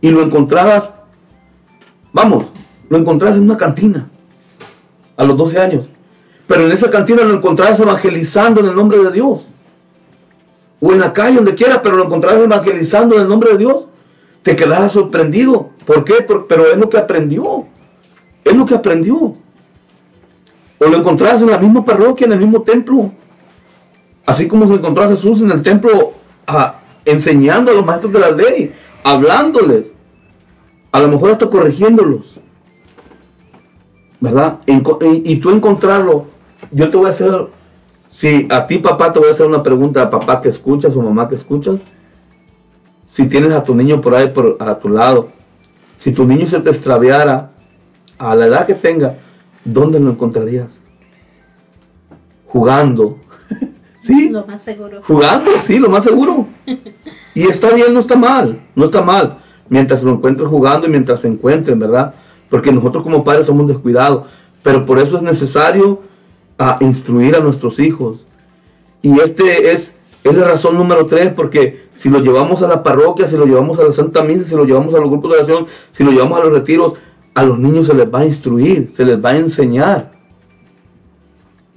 y 0.00 0.10
lo 0.10 0.22
encontraras, 0.22 0.90
vamos, 2.12 2.46
lo 2.88 2.96
encontraras 2.96 3.36
en 3.36 3.42
una 3.42 3.58
cantina 3.58 4.08
a 5.16 5.24
los 5.24 5.36
12 5.36 5.58
años. 5.58 5.88
Pero 6.46 6.64
en 6.64 6.72
esa 6.72 6.90
cantina 6.90 7.22
lo 7.22 7.34
encontraras 7.34 7.78
evangelizando 7.78 8.60
en 8.60 8.66
el 8.66 8.74
nombre 8.74 8.98
de 8.98 9.12
Dios. 9.12 9.46
O 10.80 10.92
en 10.92 10.98
la 10.98 11.12
calle, 11.12 11.36
donde 11.36 11.54
quiera, 11.54 11.82
pero 11.82 11.96
lo 11.96 12.06
encontraras 12.06 12.42
evangelizando 12.42 13.16
en 13.16 13.22
el 13.22 13.28
nombre 13.28 13.52
de 13.52 13.58
Dios. 13.58 13.86
Te 14.42 14.56
quedarás 14.56 14.92
sorprendido. 14.92 15.70
¿Por 15.84 16.04
qué? 16.04 16.26
Pero 16.48 16.66
es 16.66 16.76
lo 16.78 16.88
que 16.88 16.96
aprendió. 16.96 17.66
Es 18.44 18.56
lo 18.56 18.64
que 18.64 18.74
aprendió. 18.74 19.36
O 20.80 20.86
lo 20.86 20.96
encontrarás 20.96 21.42
en 21.42 21.50
la 21.50 21.58
misma 21.58 21.84
parroquia, 21.84 22.26
en 22.26 22.32
el 22.32 22.38
mismo 22.38 22.62
templo. 22.62 23.12
Así 24.24 24.48
como 24.48 24.66
se 24.66 24.74
encontró 24.74 25.04
a 25.04 25.08
Jesús 25.08 25.42
en 25.42 25.50
el 25.50 25.62
templo 25.62 26.12
ah, 26.46 26.80
enseñando 27.04 27.70
a 27.70 27.74
los 27.74 27.84
maestros 27.84 28.12
de 28.14 28.18
la 28.18 28.30
ley, 28.30 28.72
hablándoles. 29.04 29.92
A 30.90 31.00
lo 31.00 31.08
mejor 31.08 31.32
hasta 31.32 31.50
corrigiéndolos. 31.50 32.40
¿Verdad? 34.20 34.60
Y, 34.66 35.36
tú 35.36 35.50
encontrarlo. 35.50 36.26
Yo 36.70 36.88
te 36.88 36.96
voy 36.96 37.06
a 37.06 37.10
hacer, 37.10 37.48
si 38.10 38.48
a 38.50 38.66
ti 38.66 38.78
papá 38.78 39.12
te 39.12 39.18
voy 39.18 39.28
a 39.28 39.32
hacer 39.32 39.46
una 39.46 39.62
pregunta, 39.62 40.08
papá 40.08 40.40
que 40.40 40.48
escuchas 40.48 40.96
o 40.96 41.02
mamá 41.02 41.28
que 41.28 41.34
escuchas. 41.34 41.80
Si 43.08 43.26
tienes 43.26 43.52
a 43.52 43.62
tu 43.62 43.74
niño 43.74 44.00
por 44.00 44.14
ahí 44.14 44.28
por, 44.28 44.56
a 44.60 44.78
tu 44.78 44.88
lado, 44.88 45.28
si 45.96 46.12
tu 46.12 46.24
niño 46.24 46.46
se 46.46 46.60
te 46.60 46.70
extraviara 46.70 47.50
a 48.18 48.34
la 48.34 48.46
edad 48.46 48.66
que 48.66 48.74
tenga, 48.74 49.16
¿dónde 49.64 50.00
lo 50.00 50.10
encontrarías? 50.10 50.68
Jugando. 52.46 53.18
¿Sí? 54.00 54.28
Lo 54.30 54.46
más 54.46 54.62
seguro. 54.62 55.02
Jugando, 55.02 55.50
sí, 55.62 55.78
lo 55.78 55.88
más 55.88 56.04
seguro. 56.04 56.46
Y 57.34 57.42
está 57.42 57.72
bien, 57.74 57.92
no 57.94 58.00
está 58.00 58.16
mal, 58.16 58.60
no 58.74 58.84
está 58.86 59.02
mal. 59.02 59.38
Mientras 59.68 60.02
lo 60.02 60.12
encuentres 60.12 60.48
jugando 60.48 60.86
y 60.86 60.90
mientras 60.90 61.20
se 61.20 61.28
encuentren, 61.28 61.78
¿verdad? 61.78 62.14
Porque 62.48 62.72
nosotros 62.72 63.04
como 63.04 63.22
padres 63.22 63.46
somos 63.46 63.68
descuidados. 63.68 64.26
Pero 64.62 64.84
por 64.84 64.98
eso 64.98 65.16
es 65.16 65.22
necesario 65.22 66.00
ah, 66.58 66.78
instruir 66.80 67.36
a 67.36 67.40
nuestros 67.40 67.78
hijos. 67.78 68.26
Y 69.02 69.20
este 69.20 69.70
es, 69.72 69.92
es 70.24 70.34
la 70.34 70.44
razón 70.44 70.76
número 70.76 71.06
tres, 71.06 71.32
porque 71.32 71.88
si 71.94 72.10
lo 72.10 72.20
llevamos 72.20 72.62
a 72.62 72.68
la 72.68 72.82
parroquia, 72.82 73.28
si 73.28 73.36
lo 73.36 73.46
llevamos 73.46 73.78
a 73.78 73.84
la 73.84 73.92
Santa 73.92 74.22
Misa, 74.22 74.44
si 74.44 74.54
lo 74.54 74.64
llevamos 74.64 74.94
a 74.94 74.98
los 74.98 75.08
grupos 75.08 75.30
de 75.30 75.36
oración, 75.38 75.66
si 75.92 76.04
lo 76.04 76.10
llevamos 76.10 76.38
a 76.38 76.44
los 76.44 76.52
retiros, 76.52 76.94
a 77.34 77.42
los 77.42 77.58
niños 77.58 77.86
se 77.86 77.94
les 77.94 78.12
va 78.12 78.20
a 78.20 78.26
instruir, 78.26 78.90
se 78.92 79.04
les 79.04 79.22
va 79.22 79.30
a 79.30 79.36
enseñar. 79.36 80.12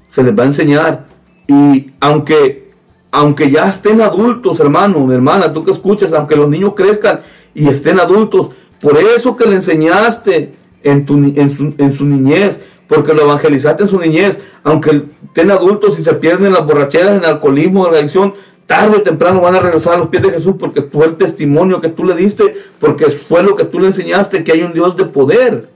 Se 0.07 0.23
les 0.23 0.37
va 0.37 0.43
a 0.43 0.47
enseñar. 0.47 1.05
Y 1.47 1.91
aunque, 1.99 2.71
aunque 3.11 3.51
ya 3.51 3.69
estén 3.69 4.01
adultos, 4.01 4.59
hermano, 4.59 5.11
hermana, 5.11 5.53
tú 5.53 5.63
que 5.63 5.71
escuchas, 5.71 6.13
aunque 6.13 6.35
los 6.35 6.49
niños 6.49 6.73
crezcan 6.75 7.19
y 7.53 7.67
estén 7.67 7.99
adultos. 7.99 8.49
Por 8.81 8.97
eso 8.97 9.35
que 9.35 9.45
le 9.45 9.55
enseñaste 9.55 10.51
en, 10.83 11.05
tu, 11.05 11.15
en, 11.15 11.49
su, 11.49 11.73
en 11.77 11.93
su 11.93 12.05
niñez, 12.05 12.59
porque 12.87 13.13
lo 13.13 13.23
evangelizaste 13.23 13.83
en 13.83 13.89
su 13.89 13.99
niñez, 13.99 14.39
aunque 14.63 15.05
estén 15.25 15.51
adultos 15.51 15.97
y 15.99 16.03
se 16.03 16.13
pierden 16.15 16.47
en 16.47 16.53
las 16.53 16.65
borracheras, 16.65 17.17
en 17.17 17.23
el 17.23 17.25
alcoholismo, 17.25 17.85
en 17.85 17.93
la 17.93 17.99
adicción, 17.99 18.33
tarde 18.67 18.97
o 18.97 19.01
temprano 19.01 19.41
van 19.41 19.55
a 19.55 19.59
regresar 19.59 19.95
a 19.95 19.97
los 19.97 20.07
pies 20.07 20.23
de 20.23 20.31
Jesús 20.31 20.55
porque 20.57 20.81
fue 20.83 21.05
el 21.05 21.15
testimonio 21.15 21.81
que 21.81 21.89
tú 21.89 22.03
le 22.05 22.15
diste, 22.15 22.55
porque 22.79 23.05
fue 23.05 23.43
lo 23.43 23.55
que 23.55 23.65
tú 23.65 23.79
le 23.79 23.87
enseñaste, 23.87 24.43
que 24.43 24.51
hay 24.51 24.63
un 24.63 24.73
Dios 24.73 24.95
de 24.95 25.05
poder. 25.05 25.69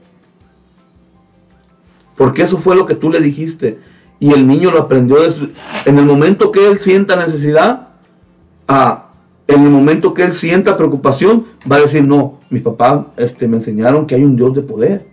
Porque 2.15 2.43
eso 2.43 2.57
fue 2.57 2.75
lo 2.75 2.85
que 2.85 2.95
tú 2.95 3.09
le 3.09 3.19
dijiste. 3.19 3.79
Y 4.19 4.33
el 4.33 4.47
niño 4.47 4.71
lo 4.71 4.79
aprendió 4.79 5.17
en 5.85 5.99
el 5.99 6.05
momento 6.05 6.51
que 6.51 6.67
él 6.67 6.79
sienta 6.79 7.15
necesidad, 7.15 7.89
ah, 8.67 9.09
en 9.47 9.61
el 9.61 9.69
momento 9.69 10.13
que 10.13 10.23
él 10.23 10.33
sienta 10.33 10.75
preocupación, 10.75 11.45
va 11.71 11.77
a 11.77 11.81
decir, 11.81 12.03
no, 12.03 12.39
mis 12.49 12.63
papás 12.63 13.05
este, 13.17 13.47
me 13.47 13.57
enseñaron 13.57 14.07
que 14.07 14.15
hay 14.15 14.23
un 14.23 14.35
Dios 14.35 14.55
de 14.55 14.61
poder. 14.61 15.05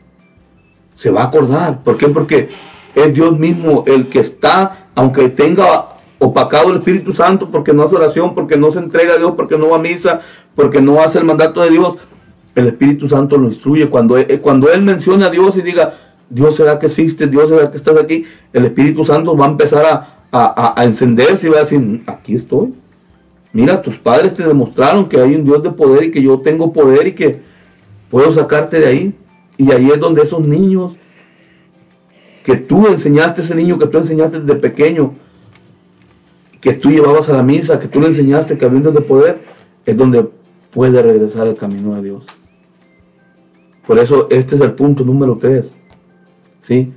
Se 0.97 1.11
va 1.11 1.23
a 1.23 1.27
acordar. 1.27 1.83
¿Por 1.83 1.99
qué? 1.99 2.09
Porque 2.09 2.49
es 2.95 3.13
Dios 3.13 3.39
mismo 3.39 3.85
el 3.87 4.09
que 4.09 4.21
está, 4.21 4.89
aunque 4.95 5.29
tenga 5.29 5.94
opacado 6.19 6.71
el 6.71 6.77
Espíritu 6.79 7.13
Santo, 7.13 7.51
porque 7.51 7.73
no 7.73 7.83
hace 7.83 7.97
oración, 7.97 8.35
porque 8.35 8.57
no 8.57 8.71
se 8.71 8.79
entrega 8.79 9.15
a 9.15 9.19
Dios, 9.19 9.33
porque 9.37 9.59
no 9.59 9.69
va 9.71 9.77
a 9.77 9.81
misa, 9.81 10.21
porque 10.55 10.81
no 10.81 11.01
hace 11.01 11.19
el 11.19 11.25
mandato 11.25 11.61
de 11.63 11.71
Dios, 11.71 11.97
el 12.55 12.67
Espíritu 12.69 13.09
Santo 13.09 13.37
lo 13.37 13.49
instruye. 13.49 13.89
Cuando 13.91 14.17
él, 14.17 14.41
cuando 14.41 14.71
él 14.73 14.83
menciona 14.83 15.27
a 15.27 15.31
Dios 15.31 15.57
y 15.57 15.63
diga, 15.63 15.95
Dios 16.31 16.57
será 16.57 16.79
que 16.79 16.87
existe, 16.87 17.27
Dios 17.27 17.49
será 17.51 17.71
que 17.71 17.77
estás 17.77 17.97
aquí, 17.99 18.25
el 18.53 18.65
Espíritu 18.65 19.05
Santo 19.05 19.37
va 19.37 19.47
a 19.47 19.51
empezar 19.51 19.85
a, 19.85 20.17
a- 20.31 20.73
a- 20.75 20.81
a 20.81 20.85
encenderse 20.85 21.47
y 21.47 21.51
va 21.51 21.57
a 21.59 21.61
decir, 21.61 22.03
aquí 22.07 22.35
estoy. 22.35 22.73
Mira, 23.53 23.83
tus 23.83 23.99
padres 23.99 24.35
te 24.35 24.45
demostraron 24.45 25.09
que 25.09 25.21
hay 25.21 25.35
un 25.35 25.45
Dios 25.45 25.63
de 25.63 25.71
poder 25.71 26.05
y 26.05 26.11
que 26.11 26.23
yo 26.23 26.39
tengo 26.41 26.73
poder 26.73 27.07
y 27.09 27.13
que 27.13 27.41
puedo 28.11 28.33
sacarte 28.33 28.81
de 28.81 28.87
ahí. 28.87 29.15
Y 29.59 29.71
ahí 29.71 29.91
es 29.91 30.01
donde 30.01 30.23
esos 30.23 30.41
niños 30.41 30.97
que 32.45 32.57
tú 32.57 32.87
enseñaste, 32.89 33.41
ese 33.43 33.55
niño 33.55 33.79
que 33.79 33.87
tú 33.87 33.99
enseñaste 33.99 34.41
desde 34.41 34.57
pequeño, 34.61 35.13
que 36.65 36.73
tú 36.73 36.91
llevabas 36.91 37.29
a 37.29 37.35
la 37.35 37.43
misa, 37.43 37.79
que 37.79 37.89
tú 37.89 38.01
le 38.01 38.07
enseñaste 38.07 38.57
Dios 38.57 38.95
de 38.95 39.03
poder, 39.03 39.45
es 39.85 39.95
donde 39.95 40.27
puede 40.71 41.03
regresar 41.03 41.47
al 41.47 41.57
camino 41.57 41.95
de 41.95 42.03
Dios. 42.05 42.25
Por 43.87 43.99
eso 43.99 44.29
este 44.31 44.55
es 44.55 44.63
el 44.63 44.73
punto 44.73 45.05
número 45.05 45.37
tres. 45.37 45.77
¿Sí? 46.63 46.91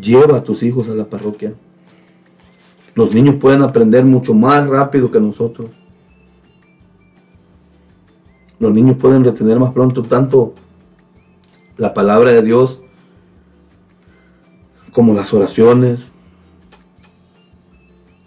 Lleva 0.00 0.36
a 0.36 0.44
tus 0.44 0.62
hijos 0.62 0.88
a 0.88 0.94
la 0.94 1.04
parroquia. 1.06 1.52
Los 2.94 3.12
niños 3.12 3.34
pueden 3.40 3.62
aprender 3.62 4.04
mucho 4.04 4.34
más 4.34 4.68
rápido 4.68 5.10
que 5.10 5.18
nosotros. 5.18 5.70
Los 8.60 8.72
niños 8.72 8.98
pueden 8.98 9.24
retener 9.24 9.58
más 9.58 9.72
pronto 9.72 10.04
tanto 10.04 10.54
la 11.76 11.92
palabra 11.92 12.30
de 12.30 12.42
Dios 12.42 12.82
como 14.92 15.12
las 15.12 15.34
oraciones. 15.34 16.12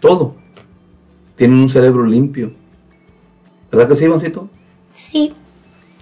Todo. 0.04 0.34
Tienen 1.34 1.60
un 1.60 1.68
cerebro 1.70 2.04
limpio. 2.04 2.52
¿Verdad 3.72 3.88
que 3.88 3.96
sí, 3.96 4.04
Ivancito? 4.04 4.50
Sí. 4.92 5.32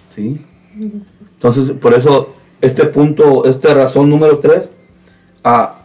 Sí. 0.09 0.41
Entonces, 1.35 1.71
por 1.71 1.93
eso, 1.93 2.33
este 2.59 2.83
punto, 2.83 3.45
esta 3.45 3.73
razón 3.73 4.09
número 4.09 4.39
tres, 4.39 4.71
ah, 5.41 5.77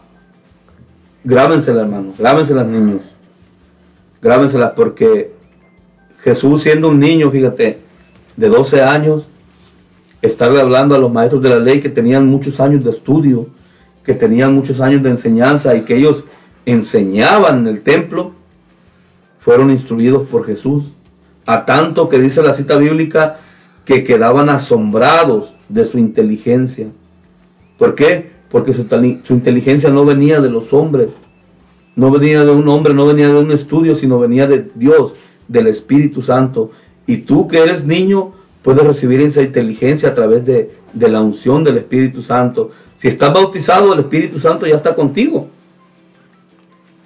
grábensela, 1.23 1.83
hermanos, 1.83 2.17
grábenselas, 2.17 2.67
niños. 2.67 3.03
Grábenselas 4.21 4.73
porque 4.73 5.31
Jesús, 6.19 6.61
siendo 6.61 6.89
un 6.89 6.99
niño, 6.99 7.31
fíjate, 7.31 7.79
de 8.35 8.49
12 8.49 8.81
años, 8.81 9.27
estarle 10.21 10.59
hablando 10.59 10.93
a 10.93 10.97
los 10.97 11.13
maestros 11.13 11.41
de 11.41 11.51
la 11.51 11.59
ley 11.59 11.79
que 11.79 11.87
tenían 11.87 12.27
muchos 12.27 12.59
años 12.59 12.83
de 12.83 12.89
estudio, 12.89 13.47
que 14.03 14.13
tenían 14.13 14.53
muchos 14.53 14.81
años 14.81 15.03
de 15.03 15.09
enseñanza 15.09 15.73
y 15.73 15.83
que 15.83 15.95
ellos 15.95 16.25
enseñaban 16.71 17.59
en 17.59 17.67
el 17.67 17.81
templo, 17.81 18.31
fueron 19.39 19.71
instruidos 19.71 20.27
por 20.27 20.45
Jesús. 20.45 20.91
A 21.45 21.65
tanto 21.65 22.09
que 22.09 22.19
dice 22.19 22.43
la 22.43 22.53
cita 22.53 22.77
bíblica 22.77 23.39
que 23.85 24.03
quedaban 24.03 24.49
asombrados 24.49 25.53
de 25.67 25.85
su 25.85 25.97
inteligencia. 25.97 26.87
¿Por 27.77 27.95
qué? 27.95 28.29
Porque 28.51 28.73
su, 28.73 28.85
inteligencia 29.29 29.89
no 29.89 30.05
venía 30.05 30.41
de 30.41 30.49
los 30.49 30.73
hombres, 30.73 31.09
no 31.95 32.11
venía 32.11 32.43
de 32.43 32.51
un 32.51 32.67
hombre, 32.67 32.93
no 32.93 33.07
venía 33.07 33.29
de 33.29 33.39
un 33.39 33.51
estudio, 33.51 33.95
sino 33.95 34.19
venía 34.19 34.45
de 34.45 34.69
Dios, 34.75 35.15
del 35.47 35.67
Espíritu 35.67 36.21
Santo. 36.21 36.71
Y 37.07 37.17
tú 37.17 37.47
que 37.47 37.59
eres 37.59 37.85
niño, 37.85 38.33
puedes 38.61 38.85
recibir 38.85 39.21
esa 39.21 39.41
inteligencia 39.41 40.09
a 40.09 40.13
través 40.13 40.45
de, 40.45 40.71
de 40.93 41.09
la 41.09 41.21
unción 41.21 41.63
del 41.63 41.77
Espíritu 41.77 42.21
Santo. 42.21 42.71
Si 42.97 43.07
estás 43.07 43.33
bautizado, 43.33 43.93
el 43.93 44.01
Espíritu 44.01 44.39
Santo 44.39 44.67
ya 44.67 44.75
está 44.75 44.93
contigo. 44.93 45.49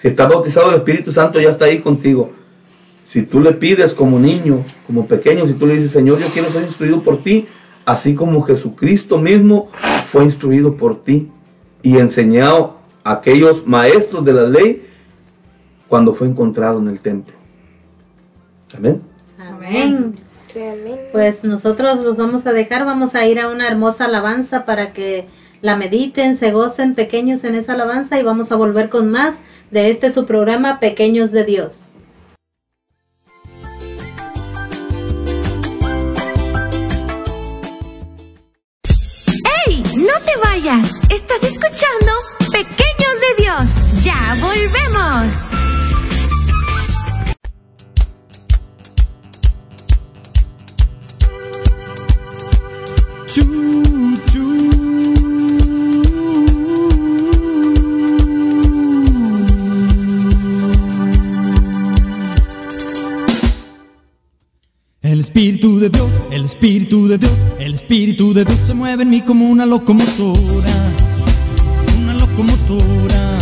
Si 0.03 0.09
estás 0.09 0.27
bautizado, 0.27 0.69
el 0.69 0.75
Espíritu 0.75 1.13
Santo 1.13 1.39
ya 1.39 1.49
está 1.49 1.63
ahí 1.63 1.80
contigo. 1.80 2.30
Si 3.05 3.21
tú 3.21 3.39
le 3.39 3.53
pides 3.53 3.93
como 3.93 4.19
niño, 4.19 4.65
como 4.85 5.07
pequeño, 5.07 5.45
si 5.45 5.53
tú 5.53 5.65
le 5.65 5.75
dices, 5.75 5.91
Señor, 5.93 6.19
yo 6.19 6.27
quiero 6.27 6.49
ser 6.49 6.63
instruido 6.63 7.01
por 7.01 7.23
ti, 7.23 7.47
así 7.85 8.13
como 8.13 8.41
Jesucristo 8.41 9.17
mismo 9.17 9.69
fue 10.11 10.25
instruido 10.25 10.75
por 10.75 11.01
ti 11.03 11.30
y 11.81 11.99
enseñado 11.99 12.80
a 13.05 13.13
aquellos 13.13 13.65
maestros 13.65 14.25
de 14.25 14.34
la 14.34 14.43
ley 14.43 14.85
cuando 15.88 16.13
fue 16.13 16.27
encontrado 16.27 16.80
en 16.80 16.89
el 16.89 16.99
templo. 16.99 17.35
Amén. 18.75 19.01
Amén. 19.39 20.15
Pues 21.13 21.45
nosotros 21.45 22.01
los 22.01 22.17
vamos 22.17 22.45
a 22.45 22.51
dejar, 22.51 22.84
vamos 22.84 23.15
a 23.15 23.25
ir 23.25 23.39
a 23.39 23.47
una 23.47 23.69
hermosa 23.69 24.03
alabanza 24.03 24.65
para 24.65 24.91
que 24.91 25.30
la 25.64 25.77
mediten, 25.77 26.35
se 26.35 26.52
gocen 26.52 26.94
pequeños 26.94 27.45
en 27.45 27.56
esa 27.56 27.72
alabanza 27.72 28.19
y 28.19 28.23
vamos 28.23 28.52
a 28.52 28.57
volver 28.57 28.90
con 28.90 29.10
más 29.10 29.40
de 29.72 29.90
este 29.90 30.11
su 30.11 30.26
programa 30.26 30.81
Pequeños 30.81 31.31
de 31.31 31.45
Dios. 31.45 31.84
¡Ey! 39.65 39.84
¡No 39.95 40.14
te 40.26 40.38
vayas! 40.44 40.99
Estás 41.10 41.41
escuchando 41.44 42.11
Pequeños 42.52 43.15
de 43.22 43.44
Dios. 43.44 44.03
¡Ya 44.03 44.38
volvemos! 44.41 45.34
Choo, 53.27 53.84
El 54.35 54.73
Espíritu 65.34 65.80
de 65.80 65.89
Dios, 65.89 66.22
el 66.30 66.45
Espíritu 66.45 67.07
de 67.07 67.18
Dios, 67.18 67.34
el 67.57 67.73
Espíritu 67.73 68.35
de 68.35 68.45
Dios 68.45 68.60
se 68.68 68.76
mueve 68.76 69.01
en 69.01 69.10
mí 69.10 69.22
como 69.22 69.49
una 69.49 69.65
locomotora, 69.65 70.91
una 71.97 72.14
locomotora. 72.14 73.39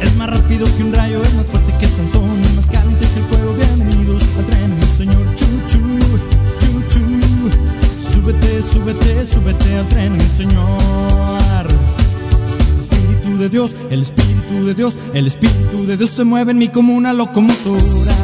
Es 0.00 0.14
más 0.14 0.30
rápido 0.30 0.68
que 0.76 0.84
un 0.84 0.94
rayo, 0.94 1.20
es 1.20 1.34
más 1.34 1.46
fuerte 1.46 1.74
que 1.80 1.88
Sansón, 1.88 2.40
es 2.42 2.54
más 2.54 2.70
caliente 2.70 3.04
que 3.12 3.18
el 3.18 3.26
fuego. 3.26 3.54
Bienvenidos 3.54 4.22
al 4.38 4.46
tren, 4.46 4.72
Señor. 4.96 5.34
Chu, 5.34 5.46
chu. 5.66 5.80
Súbete, 8.00 8.62
súbete, 8.62 9.26
súbete 9.26 9.78
al 9.78 9.88
tren, 9.88 10.20
Señor. 10.30 11.66
Espíritu 12.82 13.38
de 13.38 13.48
Dios, 13.48 13.76
el 13.90 14.02
Espíritu 14.02 14.64
de 14.64 14.74
Dios, 14.74 14.96
el 15.12 15.26
Espíritu 15.26 15.86
de 15.86 15.96
Dios 15.96 16.10
se 16.10 16.22
mueve 16.22 16.52
en 16.52 16.58
mí 16.58 16.68
como 16.68 16.94
una 16.94 17.12
locomotora, 17.12 18.14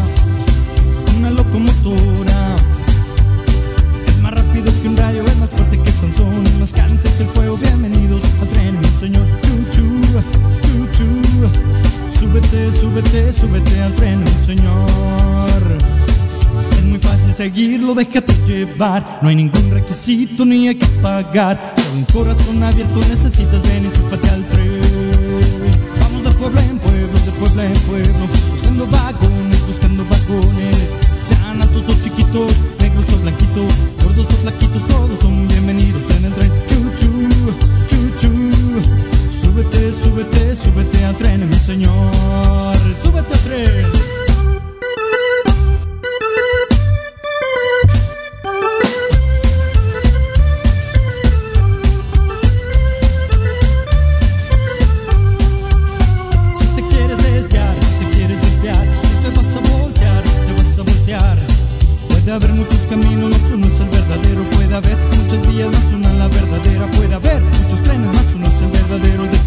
Bienvenidos 7.60 8.22
al 8.40 8.48
tren, 8.48 8.78
mi 8.80 8.88
Señor. 8.88 9.26
Chu, 9.42 9.52
chu. 9.70 10.02
Súbete, 12.10 12.72
súbete, 12.72 13.32
súbete 13.32 13.82
al 13.82 13.94
tren, 13.94 14.20
mi 14.20 14.30
Señor. 14.40 15.60
Es 16.78 16.84
muy 16.84 16.98
fácil 16.98 17.34
seguirlo, 17.34 17.94
déjate 17.94 18.32
llevar. 18.46 19.18
No 19.20 19.28
hay 19.28 19.36
ningún 19.36 19.70
requisito 19.70 20.46
ni 20.46 20.68
hay 20.68 20.76
que 20.76 20.86
pagar. 21.02 21.60
Solo 21.76 21.92
un 21.98 22.04
corazón 22.04 22.62
abierto 22.62 23.00
necesitas, 23.10 23.62
ven, 23.64 23.84
enchúfate 23.84 24.30
al 24.30 24.48
tren. 24.48 24.80
Vamos 26.00 26.24
de 26.24 26.30
pueblo 26.30 26.60
en 26.60 26.78
pueblo, 26.78 27.18
de 27.18 27.32
pueblo 27.32 27.62
en 27.62 27.80
pueblo. 27.80 28.28
Buscando 28.50 28.86
vagones, 28.86 29.66
buscando 29.66 30.04
vagones. 30.04 31.01
Sean 31.24 31.62
altos 31.62 31.88
o 31.88 31.94
chiquitos, 32.00 32.62
negros 32.80 33.12
o 33.12 33.16
blanquitos, 33.18 33.72
gordos 34.02 34.26
o 34.26 34.36
flaquitos, 34.42 34.86
todos 34.88 35.20
son 35.20 35.46
bienvenidos 35.48 36.10
en 36.10 36.24
el 36.24 36.34
tren. 36.34 36.52
Chu, 36.66 36.76
chu, 36.94 37.10
chu, 37.86 38.16
chu. 38.16 38.30
Súbete, 39.30 39.92
súbete, 39.92 40.56
súbete 40.56 41.04
al 41.04 41.16
tren, 41.16 41.48
mi 41.48 41.54
señor. 41.54 42.76
Súbete 43.02 43.34
al 43.34 43.40
tren. 43.40 44.21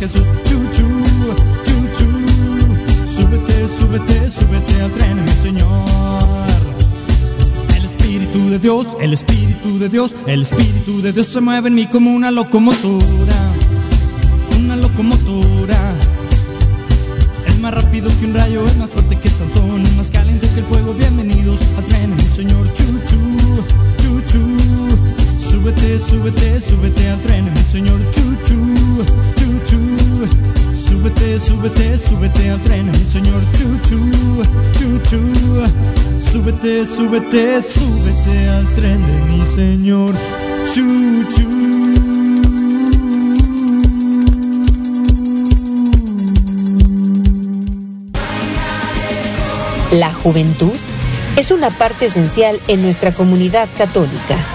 Jesús. 0.06 0.28
Chu, 0.48 0.58
chu, 0.72 0.88
chu, 1.66 1.78
chu. 1.98 2.08
Súbete, 3.08 3.68
súbete, 3.68 4.30
súbete 4.30 4.82
al 4.82 4.92
tren, 4.92 5.24
mi 5.24 5.32
Señor. 5.32 6.48
El 7.76 7.86
Espíritu 7.86 8.50
de 8.52 8.60
Dios, 8.60 8.96
el 9.02 9.14
Espíritu 9.14 9.80
de 9.80 9.90
Dios, 9.90 10.16
el 10.28 10.44
Espíritu 10.44 11.02
de 11.02 11.12
Dios 11.12 11.26
se 11.28 11.42
mueve 11.42 11.70
en 11.70 11.76
mí 11.76 11.88
como 11.88 12.14
una 12.14 12.30
locomotora. 12.30 13.40
Una 14.60 14.76
locomotora. 14.76 15.96
Es 17.48 17.60
más 17.60 17.74
rápido 17.74 18.12
que 18.20 18.26
un 18.26 18.36
rayo, 18.36 18.64
es 18.68 18.78
más 18.78 18.92
fuerte 18.92 19.18
que 19.18 19.30
Sansón, 19.32 19.82
más 19.98 20.12
caliente 20.12 20.48
que 20.54 20.60
el 20.60 20.66
fuego. 20.68 20.94
Bienvenidos 20.94 21.62
al 21.78 21.86
tren, 21.86 22.16
mi 22.16 22.22
Señor. 22.22 22.72
Chu, 22.74 22.86
chu, 23.08 23.18
chu, 24.02 24.22
chu. 24.32 25.25
Súbete, 25.50 26.00
súbete, 26.00 26.60
súbete 26.60 27.10
al 27.10 27.22
tren, 27.22 27.46
mi 27.54 27.64
Señor. 27.64 28.00
Chu, 28.12 28.36
chu, 28.44 28.58
chu. 29.64 29.80
Súbete, 30.74 31.40
súbete, 31.40 31.98
súbete 31.98 32.50
al 32.50 32.62
tren, 32.64 32.88
mi 32.88 33.06
Señor. 33.06 33.44
Chu, 33.52 33.78
chu. 33.84 35.20
Súbete, 36.20 36.86
súbete, 36.86 37.62
súbete 37.62 38.50
al 38.50 38.66
tren 38.76 39.06
de 39.06 39.14
mi 39.30 39.46
Señor. 39.46 40.16
Chu. 40.66 41.06
La 49.92 50.12
juventud 50.12 50.74
es 51.38 51.52
una 51.52 51.70
parte 51.70 52.08
esencial 52.08 52.60
en 52.68 52.82
nuestra 52.82 53.14
comunidad 53.14 53.70
católica. 53.78 54.55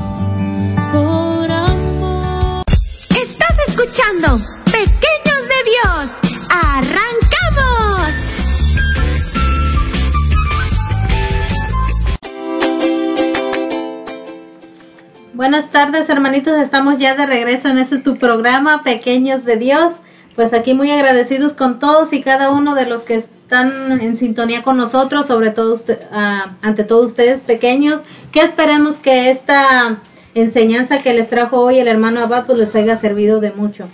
Buenas 15.41 15.71
tardes, 15.71 16.07
hermanitos. 16.07 16.59
Estamos 16.59 16.99
ya 16.99 17.15
de 17.15 17.25
regreso 17.25 17.67
en 17.67 17.79
este 17.79 17.97
tu 17.97 18.17
programa, 18.17 18.83
Pequeños 18.83 19.43
de 19.43 19.57
Dios. 19.57 19.93
Pues 20.35 20.53
aquí 20.53 20.75
muy 20.75 20.91
agradecidos 20.91 21.53
con 21.53 21.79
todos 21.79 22.13
y 22.13 22.21
cada 22.21 22.51
uno 22.51 22.75
de 22.75 22.85
los 22.85 23.01
que 23.01 23.15
están 23.15 23.99
en 24.03 24.17
sintonía 24.17 24.61
con 24.61 24.77
nosotros, 24.77 25.25
sobre 25.25 25.49
todo 25.49 25.73
usted- 25.73 25.99
ah, 26.11 26.51
ante 26.61 26.83
todo 26.83 27.03
ustedes 27.03 27.41
pequeños, 27.41 28.01
que 28.31 28.41
esperemos 28.41 28.97
que 28.99 29.31
esta 29.31 30.01
enseñanza 30.35 30.99
que 30.99 31.11
les 31.11 31.27
trajo 31.27 31.59
hoy 31.59 31.79
el 31.79 31.87
hermano 31.87 32.19
Abad 32.19 32.45
pues 32.45 32.59
les 32.59 32.75
haya 32.75 32.95
servido 32.97 33.39
de 33.39 33.51
mucho. 33.51 33.87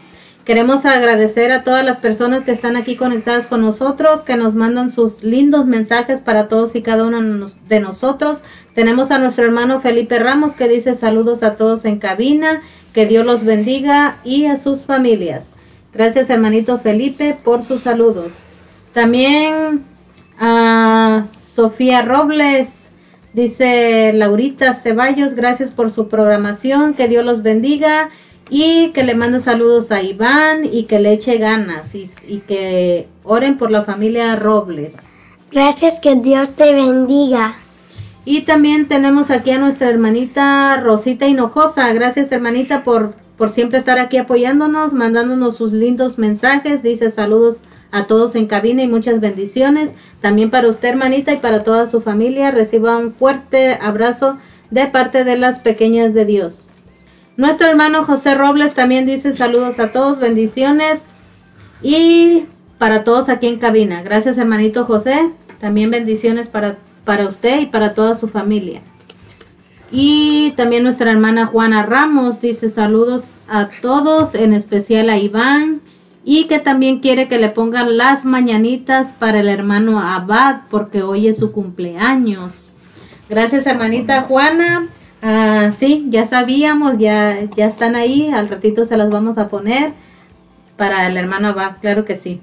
Queremos 0.48 0.86
agradecer 0.86 1.52
a 1.52 1.66
todas 1.66 1.84
las 1.84 1.98
personas 1.98 2.46
que 2.46 2.52
están 2.52 2.78
aquí 2.78 2.96
conectadas 2.96 3.48
con 3.48 3.60
nosotros, 3.60 4.22
que 4.22 4.38
nos 4.38 4.56
mandan 4.56 4.90
sus 4.90 5.22
lindos 5.22 5.66
mensajes 5.66 6.22
para 6.22 6.48
todos 6.48 6.74
y 6.78 6.82
cada 6.82 7.06
uno 7.06 7.50
de 7.68 7.82
nosotros. 7.82 8.38
Tenemos 8.74 9.12
a 9.12 9.18
nuestro 9.18 9.44
hermano 9.44 9.82
Felipe 9.82 10.18
Ramos 10.20 10.54
que 10.54 10.70
dice 10.70 10.96
saludos 10.96 11.44
a 11.44 11.56
todos 11.58 11.84
en 11.84 12.00
cabina, 12.00 12.62
que 12.94 13.06
Dios 13.06 13.26
los 13.26 13.44
bendiga 13.44 14.20
y 14.24 14.46
a 14.46 14.56
sus 14.56 14.86
familias. 14.86 15.50
Gracias 15.94 16.30
hermanito 16.30 16.80
Felipe 16.80 17.38
por 17.44 17.66
sus 17.66 17.82
saludos. 17.82 18.40
También 18.94 19.84
a 20.40 21.26
Sofía 21.30 22.04
Robles, 22.04 22.88
dice 23.34 24.14
Laurita 24.14 24.74
Ceballos, 24.76 25.34
gracias 25.34 25.72
por 25.72 25.92
su 25.92 26.08
programación, 26.08 26.94
que 26.94 27.10
Dios 27.10 27.26
los 27.26 27.44
bendiga 27.44 28.12
y 28.50 28.90
que 28.90 29.04
le 29.04 29.16
manda 29.16 29.40
saludos 29.40 29.92
a 29.92 30.02
Iván 30.02 30.64
y 30.64 30.84
que 30.84 31.00
le 31.00 31.14
eche 31.14 31.38
ganas 31.38 31.94
y, 31.96 32.10
y 32.28 32.40
que 32.40 33.08
oren 33.24 33.58
por 33.58 33.72
la 33.72 33.84
familia 33.84 34.36
Robles. 34.36 34.96
Gracias, 35.52 36.00
que 36.00 36.16
Dios 36.16 36.52
te 36.56 36.74
bendiga. 36.74 37.56
Y 38.26 38.42
también 38.42 38.90
tenemos 38.90 39.32
aquí 39.32 39.52
a 39.52 39.58
nuestra 39.58 39.90
hermanita 39.90 40.76
Rosita 40.84 41.28
Hinojosa. 41.28 41.94
Gracias 41.94 42.30
hermanita 42.32 42.84
por, 42.84 43.14
por 43.38 43.50
siempre 43.50 43.80
estar 43.80 44.00
aquí 44.00 44.18
apoyándonos, 44.18 44.92
mandándonos 44.92 45.56
sus 45.56 45.72
lindos 45.72 46.18
mensajes. 46.18 46.84
Dice 46.84 47.10
saludos 47.10 47.62
a 47.92 48.06
todos 48.06 48.36
en 48.36 48.48
cabina 48.48 48.84
y 48.84 48.88
muchas 48.90 49.22
bendiciones. 49.22 49.94
También 50.20 50.50
para 50.50 50.68
usted 50.68 50.90
hermanita 50.90 51.32
y 51.32 51.38
para 51.38 51.64
toda 51.64 51.88
su 51.88 52.02
familia. 52.02 52.52
Reciba 52.52 52.98
un 52.98 53.14
fuerte 53.14 53.80
abrazo 53.82 54.38
de 54.72 54.88
parte 54.88 55.24
de 55.24 55.38
las 55.38 55.60
pequeñas 55.60 56.14
de 56.14 56.26
Dios. 56.26 56.67
Nuestro 57.38 57.68
hermano 57.68 58.04
José 58.04 58.34
Robles 58.34 58.74
también 58.74 59.06
dice 59.06 59.32
saludos 59.32 59.80
a 59.80 59.92
todos, 59.92 60.18
bendiciones. 60.18 61.04
Y 61.84 62.46
para 62.80 63.04
todos 63.04 63.30
aquí 63.30 63.46
en 63.46 63.60
cabina. 63.60 64.02
Gracias 64.02 64.40
hermanito 64.40 64.86
José. 64.86 65.32
También 65.60 65.92
bendiciones 65.92 66.48
para, 66.48 66.78
para 67.06 67.28
usted 67.28 67.62
y 67.62 67.66
para 67.68 67.94
toda 67.94 68.16
su 68.16 68.28
familia. 68.28 68.82
Y 69.92 70.52
también 70.58 70.84
nuestra 70.84 71.12
hermana 71.12 71.46
Juana 71.46 71.84
Ramos 71.84 72.42
dice 72.42 72.70
saludos 72.70 73.38
a 73.48 73.70
todos, 73.82 74.34
en 74.34 74.54
especial 74.54 75.10
a 75.10 75.18
Iván. 75.18 75.82
Y 76.26 76.46
que 76.46 76.60
también 76.60 77.00
quiere 77.00 77.28
que 77.28 77.38
le 77.38 77.50
pongan 77.50 77.98
las 77.98 78.26
mañanitas 78.26 79.14
para 79.14 79.40
el 79.40 79.48
hermano 79.48 80.02
Abad 80.02 80.62
porque 80.72 81.04
hoy 81.04 81.28
es 81.28 81.38
su 81.38 81.52
cumpleaños. 81.52 82.72
Gracias 83.30 83.66
hermanita 83.68 84.24
Juana. 84.24 84.88
Ah, 85.22 85.72
sí, 85.80 86.06
ya 86.10 86.26
sabíamos, 86.26 86.98
ya, 86.98 87.46
ya 87.56 87.68
están 87.68 87.96
ahí. 87.96 88.30
Al 88.30 88.50
ratito 88.50 88.86
se 88.86 88.98
las 88.98 89.10
vamos 89.10 89.38
a 89.38 89.48
poner 89.48 89.94
para 90.76 91.08
el 91.08 91.18
hermano 91.18 91.50
Abad, 91.50 91.78
claro 91.82 92.06
que 92.06 92.16
sí. 92.16 92.42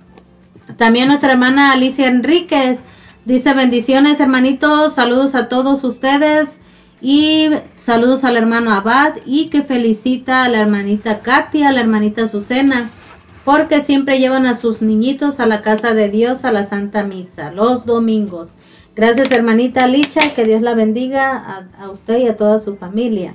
También 0.77 1.09
nuestra 1.09 1.33
hermana 1.33 1.73
Alicia 1.73 2.09
Enríquez 2.09 2.81
dice 3.25 3.55
bendiciones 3.55 4.19
hermanitos, 4.21 4.95
saludos 4.95 5.35
a 5.35 5.49
todos 5.49 5.85
ustedes 5.85 6.59
y 7.01 7.51
saludos 7.77 8.25
al 8.25 8.37
hermano 8.37 8.73
Abad 8.73 9.15
y 9.25 9.47
que 9.47 9.63
felicita 9.63 10.43
a 10.45 10.49
la 10.49 10.61
hermanita 10.61 11.21
Katia, 11.21 11.69
a 11.69 11.73
la 11.73 11.81
hermanita 11.81 12.25
Azucena, 12.25 12.91
porque 13.45 13.83
siempre 13.83 14.19
llevan 14.19 14.47
a 14.47 14.57
sus 14.57 14.83
niñitos 14.83 15.39
a 15.39 15.47
la 15.47 15.63
casa 15.63 15.95
de 15.95 16.09
Dios 16.09 16.45
a 16.45 16.53
la 16.53 16.65
Santa 16.65 17.05
Misa 17.05 17.53
los 17.53 17.87
domingos. 17.87 18.55
Gracias 18.97 19.33
hermanita 19.33 19.89
Licha, 19.89 20.21
que 20.37 20.45
Dios 20.45 20.63
la 20.63 20.75
bendiga 20.75 21.67
a, 21.77 21.91
usted 21.91 22.19
y 22.19 22.29
a 22.29 22.37
toda 22.37 22.61
su 22.61 22.77
familia. 22.77 23.35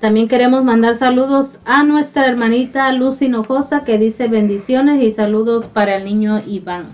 También 0.00 0.28
queremos 0.28 0.64
mandar 0.64 0.96
saludos 0.96 1.58
a 1.66 1.84
nuestra 1.84 2.26
hermanita 2.26 2.90
Luz 2.92 3.20
Hinojosa 3.20 3.84
que 3.84 3.98
dice 3.98 4.28
bendiciones 4.28 5.02
y 5.02 5.10
saludos 5.10 5.66
para 5.66 5.96
el 5.96 6.06
niño 6.06 6.40
Iván. 6.46 6.88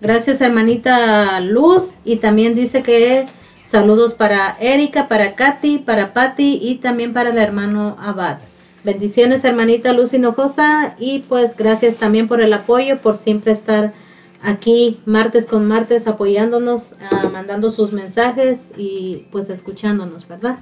Gracias 0.00 0.40
hermanita 0.40 1.40
Luz 1.40 1.94
y 2.04 2.16
también 2.16 2.56
dice 2.56 2.82
que 2.82 3.26
saludos 3.64 4.14
para 4.14 4.56
Erika, 4.58 5.06
para 5.06 5.36
Katy, 5.36 5.78
para 5.78 6.12
Patti 6.14 6.58
y 6.60 6.76
también 6.76 7.12
para 7.12 7.30
el 7.30 7.38
hermano 7.38 7.96
Abad. 8.00 8.38
Bendiciones 8.82 9.44
hermanita 9.44 9.92
Luz 9.92 10.12
Hinojosa 10.12 10.96
y 10.98 11.20
pues 11.20 11.56
gracias 11.56 11.98
también 11.98 12.26
por 12.26 12.40
el 12.40 12.52
apoyo, 12.52 12.98
por 12.98 13.16
siempre 13.16 13.52
estar 13.52 13.92
aquí 14.42 15.00
martes 15.04 15.46
con 15.46 15.66
martes 15.66 16.06
apoyándonos, 16.06 16.94
ah, 17.10 17.28
mandando 17.32 17.70
sus 17.70 17.92
mensajes 17.92 18.68
y 18.76 19.26
pues 19.30 19.50
escuchándonos, 19.50 20.28
¿verdad? 20.28 20.58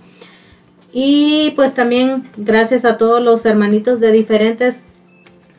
Y 0.92 1.52
pues 1.56 1.74
también 1.74 2.28
gracias 2.36 2.84
a 2.84 2.96
todos 2.96 3.22
los 3.22 3.44
hermanitos 3.44 4.00
de 4.00 4.12
diferentes 4.12 4.82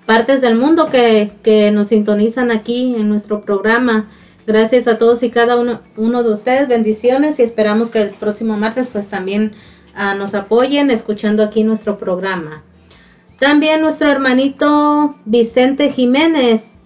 partes 0.06 0.41
del 0.41 0.56
mundo 0.56 0.88
que, 0.88 1.31
que 1.44 1.69
nos 1.72 1.89
sintonizan 1.89 2.49
aquí 2.49 2.95
en 2.95 3.10
nuestro 3.10 3.41
programa. 3.41 4.10
Gracias 4.48 4.88
a 4.88 4.98
todos 4.98 5.22
y 5.23 5.30
cada 5.30 5.57
uno, 5.57 5.81
uno 5.98 6.23
de 6.23 6.31
ustedes. 6.31 6.68
Bendiciones 6.68 7.38
y 7.38 7.44
esperamos 7.44 7.89
que 7.89 8.02
el 8.02 8.10
próximo 8.11 8.57
martes 8.57 8.88
pues 8.91 9.07
también 9.07 9.52
ah, 9.94 10.15
nos 10.15 10.34
apoyen 10.34 10.89
escuchando 10.89 11.44
aquí 11.44 11.64
nuestro 11.64 11.99
programa. 11.99 12.64
También 13.39 13.81
nuestro 13.81 14.10
hermanito 14.10 15.15
Vicente 15.26 15.91
Jiménez 15.91 16.77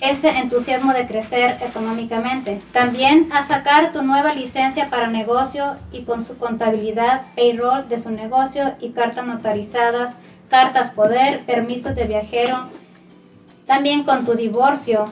ese 0.00 0.30
entusiasmo 0.30 0.94
de 0.94 1.06
crecer 1.06 1.58
económicamente. 1.60 2.62
También 2.72 3.30
a 3.30 3.42
sacar 3.42 3.92
tu 3.92 4.02
nueva 4.02 4.32
licencia 4.32 4.88
para 4.88 5.08
negocio 5.08 5.76
y 5.92 6.04
con 6.04 6.24
su 6.24 6.38
contabilidad, 6.38 7.22
payroll 7.36 7.88
de 7.90 8.00
su 8.00 8.10
negocio 8.10 8.74
y 8.80 8.90
cartas 8.90 9.26
notarizadas, 9.26 10.14
cartas 10.48 10.92
poder, 10.92 11.44
permisos 11.44 11.94
de 11.94 12.04
viajero, 12.04 12.68
también 13.68 14.02
con 14.02 14.24
tu 14.24 14.34
divorcio. 14.34 15.04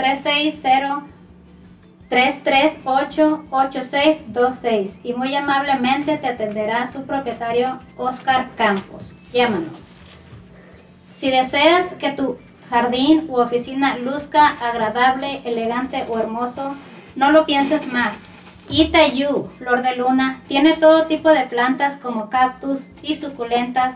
360-338-8626 2.10 4.98
y 5.04 5.12
muy 5.12 5.36
amablemente 5.36 6.18
te 6.18 6.26
atenderá 6.26 6.90
su 6.90 7.04
propietario 7.04 7.78
Oscar 7.96 8.50
Campos. 8.56 9.16
Llámanos. 9.32 9.93
Si 11.14 11.30
deseas 11.30 11.94
que 11.94 12.10
tu 12.10 12.38
jardín 12.68 13.26
u 13.28 13.36
oficina 13.36 13.96
luzca 13.96 14.48
agradable, 14.48 15.42
elegante 15.44 16.04
o 16.08 16.18
hermoso, 16.18 16.74
no 17.14 17.30
lo 17.30 17.46
pienses 17.46 17.86
más. 17.86 18.20
Itayu, 18.68 19.48
flor 19.58 19.82
de 19.82 19.94
luna, 19.94 20.40
tiene 20.48 20.74
todo 20.74 21.06
tipo 21.06 21.28
de 21.28 21.46
plantas 21.46 21.96
como 21.98 22.30
cactus 22.30 22.90
y 23.00 23.14
suculentas 23.14 23.94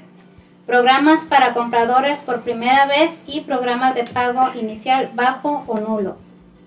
Programas 0.66 1.26
para 1.26 1.54
compradores 1.54 2.20
por 2.20 2.44
primera 2.44 2.86
vez 2.86 3.20
y 3.28 3.42
programas 3.42 3.94
de 3.94 4.06
pago 4.06 4.52
inicial 4.56 5.10
bajo 5.14 5.66
o 5.68 5.80
nulo. 5.80 6.16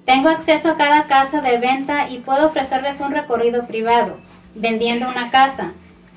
Tengo 0.05 0.29
acceso 0.29 0.69
a 0.69 0.77
cada 0.77 1.07
casa 1.07 1.41
de 1.41 1.57
venta 1.57 2.11
y 2.11 2.19
puedo 2.19 2.49
ofrecerles 2.49 3.01
un 3.01 3.13
recorrido 3.13 3.67
privado, 3.67 4.19
vendiendo 4.55 5.09
una 5.09 5.31
casa. 5.31 5.73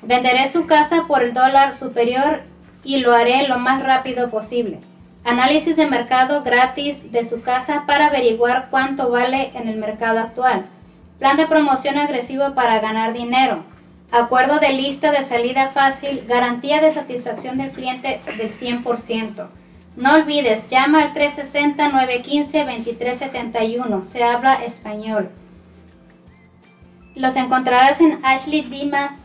Venderé 0.06 0.48
su 0.48 0.66
casa 0.66 1.04
por 1.06 1.22
el 1.22 1.32
dólar 1.32 1.74
superior 1.74 2.42
y 2.82 2.98
lo 2.98 3.14
haré 3.14 3.48
lo 3.48 3.58
más 3.58 3.82
rápido 3.82 4.28
posible. 4.28 4.80
Análisis 5.24 5.76
de 5.76 5.86
mercado 5.86 6.42
gratis 6.42 7.10
de 7.10 7.24
su 7.24 7.40
casa 7.40 7.84
para 7.86 8.08
averiguar 8.08 8.68
cuánto 8.70 9.08
vale 9.08 9.52
en 9.54 9.66
el 9.68 9.76
mercado 9.76 10.20
actual. 10.20 10.66
Plan 11.18 11.38
de 11.38 11.46
promoción 11.46 11.96
agresivo 11.96 12.52
para 12.54 12.80
ganar 12.80 13.14
dinero. 13.14 13.64
acuerdo 14.12 14.58
de 14.60 14.74
lista 14.74 15.10
de 15.10 15.24
salida 15.24 15.70
fácil, 15.70 16.26
garantía 16.28 16.80
de 16.80 16.92
satisfacción 16.92 17.56
del 17.56 17.70
cliente 17.70 18.20
del 18.36 18.50
100%. 18.50 19.48
No 19.96 20.14
olvides, 20.14 20.68
llama 20.68 21.02
al 21.02 21.14
360-915-2371, 21.14 24.04
se 24.04 24.22
habla 24.22 24.54
español. 24.54 25.30
Los 27.14 27.36
encontrarás 27.36 28.00
en 28.00 28.24
Ashley 28.24 28.62
Dimas 28.62 29.23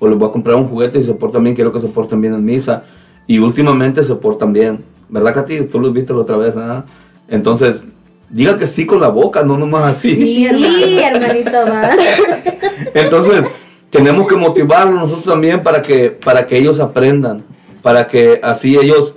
O 0.00 0.08
les 0.08 0.18
voy 0.18 0.28
a 0.28 0.32
comprar 0.32 0.56
un 0.56 0.66
juguete 0.66 1.00
si 1.00 1.06
se 1.06 1.14
portan 1.14 1.44
bien, 1.44 1.54
quiero 1.54 1.72
que 1.72 1.80
se 1.80 1.88
porten 1.88 2.20
bien 2.20 2.34
en 2.34 2.44
misa 2.44 2.84
y 3.28 3.38
últimamente 3.38 4.02
se 4.02 4.16
portan 4.16 4.52
bien. 4.52 4.84
¿Verdad, 5.08 5.34
Katy? 5.34 5.66
Tú 5.66 5.78
lo 5.78 5.92
viste 5.92 6.12
la 6.12 6.20
otra 6.20 6.36
vez, 6.36 6.56
¿ah? 6.56 6.84
Entonces, 7.28 7.86
diga 8.32 8.58
que 8.58 8.66
sí 8.66 8.86
con 8.86 9.00
la 9.00 9.08
boca, 9.08 9.42
no 9.44 9.56
nomás 9.56 9.96
así. 9.96 10.16
Sí, 10.16 10.46
hermanito, 10.46 11.66
más. 11.66 11.96
Entonces, 12.94 13.44
tenemos 13.90 14.26
que 14.26 14.36
motivarlos 14.36 14.94
nosotros 14.94 15.24
también 15.26 15.62
para 15.62 15.82
que, 15.82 16.10
para 16.10 16.46
que 16.46 16.56
ellos 16.56 16.80
aprendan, 16.80 17.44
para 17.82 18.08
que 18.08 18.40
así 18.42 18.76
ellos, 18.76 19.14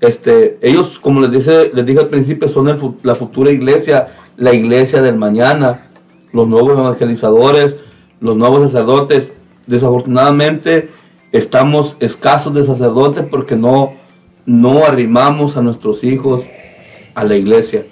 este, 0.00 0.58
ellos, 0.62 0.98
como 0.98 1.20
les, 1.20 1.30
dice, 1.30 1.70
les 1.72 1.84
dije 1.84 2.00
al 2.00 2.08
principio, 2.08 2.48
son 2.48 2.68
el 2.68 2.78
la 3.02 3.14
futura 3.14 3.52
iglesia, 3.52 4.08
la 4.36 4.54
iglesia 4.54 5.02
del 5.02 5.16
mañana, 5.16 5.90
los 6.32 6.48
nuevos 6.48 6.72
evangelizadores, 6.72 7.76
los 8.20 8.36
nuevos 8.36 8.62
sacerdotes. 8.70 9.30
Desafortunadamente, 9.66 10.90
estamos 11.32 11.96
escasos 12.00 12.54
de 12.54 12.64
sacerdotes 12.64 13.24
porque 13.30 13.56
no, 13.56 13.92
no 14.46 14.84
arrimamos 14.84 15.56
a 15.58 15.62
nuestros 15.62 16.02
hijos 16.02 16.44
a 17.14 17.24
la 17.24 17.36
iglesia. 17.36 17.84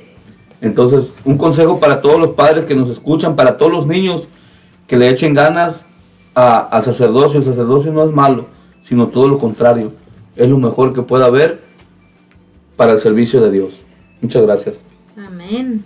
Entonces, 0.63 1.11
un 1.25 1.37
consejo 1.37 1.79
para 1.79 2.01
todos 2.01 2.19
los 2.19 2.31
padres 2.31 2.65
que 2.65 2.75
nos 2.75 2.89
escuchan, 2.89 3.37
para 3.37 3.59
todos 3.59 3.71
los 3.71 3.87
niños 3.87 4.29
que 4.87 4.97
le 4.97 5.11
echen 5.11 5.35
ganas 5.35 5.85
a- 6.35 6.61
al 6.61 6.83
sacerdocio. 6.83 7.41
El 7.41 7.45
sacerdocio 7.45 7.93
no 7.93 8.05
es 8.05 8.11
malo, 8.13 8.47
sino 8.83 9.09
todo 9.09 9.29
lo 9.29 9.39
contrario. 9.39 9.93
Es 10.37 10.49
lo 10.49 10.57
mejor 10.59 10.95
que 10.95 11.03
pueda 11.03 11.27
haber 11.27 11.63
para 12.77 12.93
el 12.93 12.99
servicio 13.01 13.43
de 13.43 13.51
Dios. 13.51 13.83
Muchas 14.23 14.43
gracias. 14.43 14.81
Amén. 15.17 15.85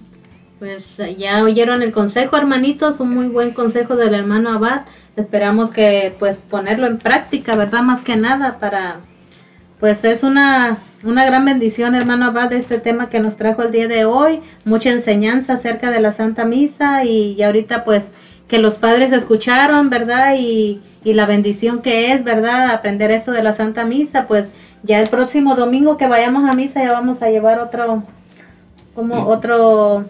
Pues 0.59 0.99
eh, 1.01 1.17
ya 1.19 1.43
oyeron 1.43 1.83
el 1.83 1.91
consejo, 1.93 2.37
hermanitos, 2.37 3.01
un 3.01 3.15
muy 3.15 3.29
buen 3.29 3.51
consejo 3.53 3.97
del 3.97 4.15
hermano 4.15 4.51
Abad. 4.51 4.83
Esperamos 5.17 5.71
que 5.71 6.15
pues 6.19 6.37
ponerlo 6.37 6.87
en 6.87 6.99
práctica, 6.99 7.57
¿verdad? 7.57 7.83
Más 7.83 8.03
que 8.03 8.17
nada 8.17 8.59
para 8.59 9.01
pues 9.81 10.05
es 10.05 10.23
una 10.23 10.79
una 11.07 11.25
gran 11.25 11.45
bendición, 11.45 11.95
hermano 11.95 12.27
Abad, 12.27 12.53
este 12.53 12.79
tema 12.81 13.09
que 13.09 13.21
nos 13.21 13.37
trajo 13.37 13.63
el 13.63 13.71
día 13.71 13.87
de 13.87 14.05
hoy, 14.05 14.41
mucha 14.65 14.91
enseñanza 14.91 15.55
acerca 15.55 15.91
de 15.91 16.01
la 16.01 16.13
Santa 16.13 16.45
Misa 16.45 17.05
y, 17.05 17.35
y 17.39 17.43
ahorita 17.43 17.85
pues 17.85 18.13
que 18.49 18.59
los 18.59 18.79
padres 18.79 19.13
escucharon, 19.13 19.89
¿verdad? 19.89 20.35
Y, 20.37 20.81
y 21.05 21.15
la 21.15 21.27
bendición 21.27 21.81
que 21.81 22.13
es, 22.13 22.25
¿verdad? 22.25 22.71
Aprender 22.71 23.11
eso 23.11 23.33
de 23.33 23.43
la 23.43 23.55
Santa 23.55 23.85
Misa, 23.85 24.27
pues 24.27 24.53
ya 24.83 25.01
el 25.01 25.09
próximo 25.09 25.55
domingo 25.55 25.97
que 25.97 26.07
vayamos 26.07 26.49
a 26.49 26.55
misa 26.55 26.83
ya 26.83 26.93
vamos 26.93 27.23
a 27.23 27.31
llevar 27.31 27.61
otro, 27.61 28.03
como 28.95 29.27
otro, 29.27 30.05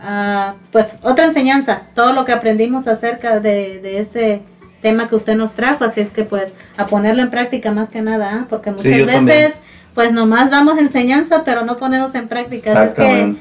ah, 0.00 0.54
pues 0.72 0.96
otra 1.02 1.24
enseñanza, 1.26 1.82
todo 1.94 2.12
lo 2.12 2.24
que 2.24 2.32
aprendimos 2.32 2.86
acerca 2.88 3.40
de, 3.40 3.80
de 3.80 4.00
este 4.00 4.42
tema 4.80 5.08
que 5.08 5.16
usted 5.16 5.34
nos 5.34 5.54
trajo, 5.54 5.84
así 5.84 6.00
es 6.00 6.10
que 6.10 6.24
pues 6.24 6.52
a 6.76 6.86
ponerlo 6.86 7.22
en 7.22 7.30
práctica 7.30 7.72
más 7.72 7.88
que 7.88 8.00
nada, 8.00 8.30
¿ah? 8.32 8.46
porque 8.48 8.70
muchas 8.70 8.84
veces 8.84 9.12
también. 9.12 9.52
Pues 9.98 10.12
nomás 10.12 10.48
damos 10.52 10.78
enseñanza 10.78 11.42
pero 11.42 11.64
no 11.64 11.76
ponemos 11.76 12.14
en 12.14 12.28
práctica, 12.28 12.84
es 12.84 12.92
que 12.92 13.34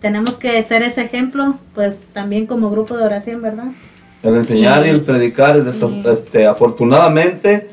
tenemos 0.00 0.38
que 0.38 0.62
ser 0.62 0.80
ese 0.82 1.02
ejemplo, 1.02 1.58
pues 1.74 1.98
también 2.14 2.46
como 2.46 2.70
grupo 2.70 2.96
de 2.96 3.04
oración, 3.04 3.42
¿verdad? 3.42 3.66
El 4.22 4.36
enseñar 4.36 4.84
y, 4.84 4.86
Y- 4.86 4.90
el 4.92 5.02
predicar, 5.02 5.58
es 5.58 5.64
desa- 5.66 5.90
y- 5.90 6.08
este, 6.08 6.46
afortunadamente, 6.46 7.68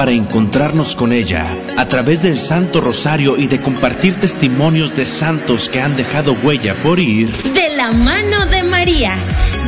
Para 0.00 0.12
encontrarnos 0.12 0.96
con 0.96 1.12
ella 1.12 1.46
a 1.76 1.86
través 1.86 2.22
del 2.22 2.38
Santo 2.38 2.80
Rosario 2.80 3.36
y 3.36 3.48
de 3.48 3.60
compartir 3.60 4.18
testimonios 4.18 4.96
de 4.96 5.04
santos 5.04 5.68
que 5.68 5.82
han 5.82 5.94
dejado 5.94 6.32
huella 6.42 6.74
por 6.82 6.98
ir. 6.98 7.30
De 7.52 7.76
la 7.76 7.92
mano 7.92 8.46
de 8.46 8.62
María. 8.62 9.14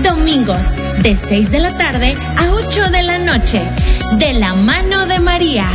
Domingos 0.03 0.69
de 1.03 1.17
6 1.17 1.51
de 1.51 1.59
la 1.59 1.77
tarde 1.77 2.17
a 2.39 2.51
8 2.51 2.91
de 2.91 3.03
la 3.03 3.19
noche. 3.19 3.61
De 4.17 4.33
la 4.33 4.55
mano 4.55 5.05
de 5.05 5.21
María. 5.21 5.69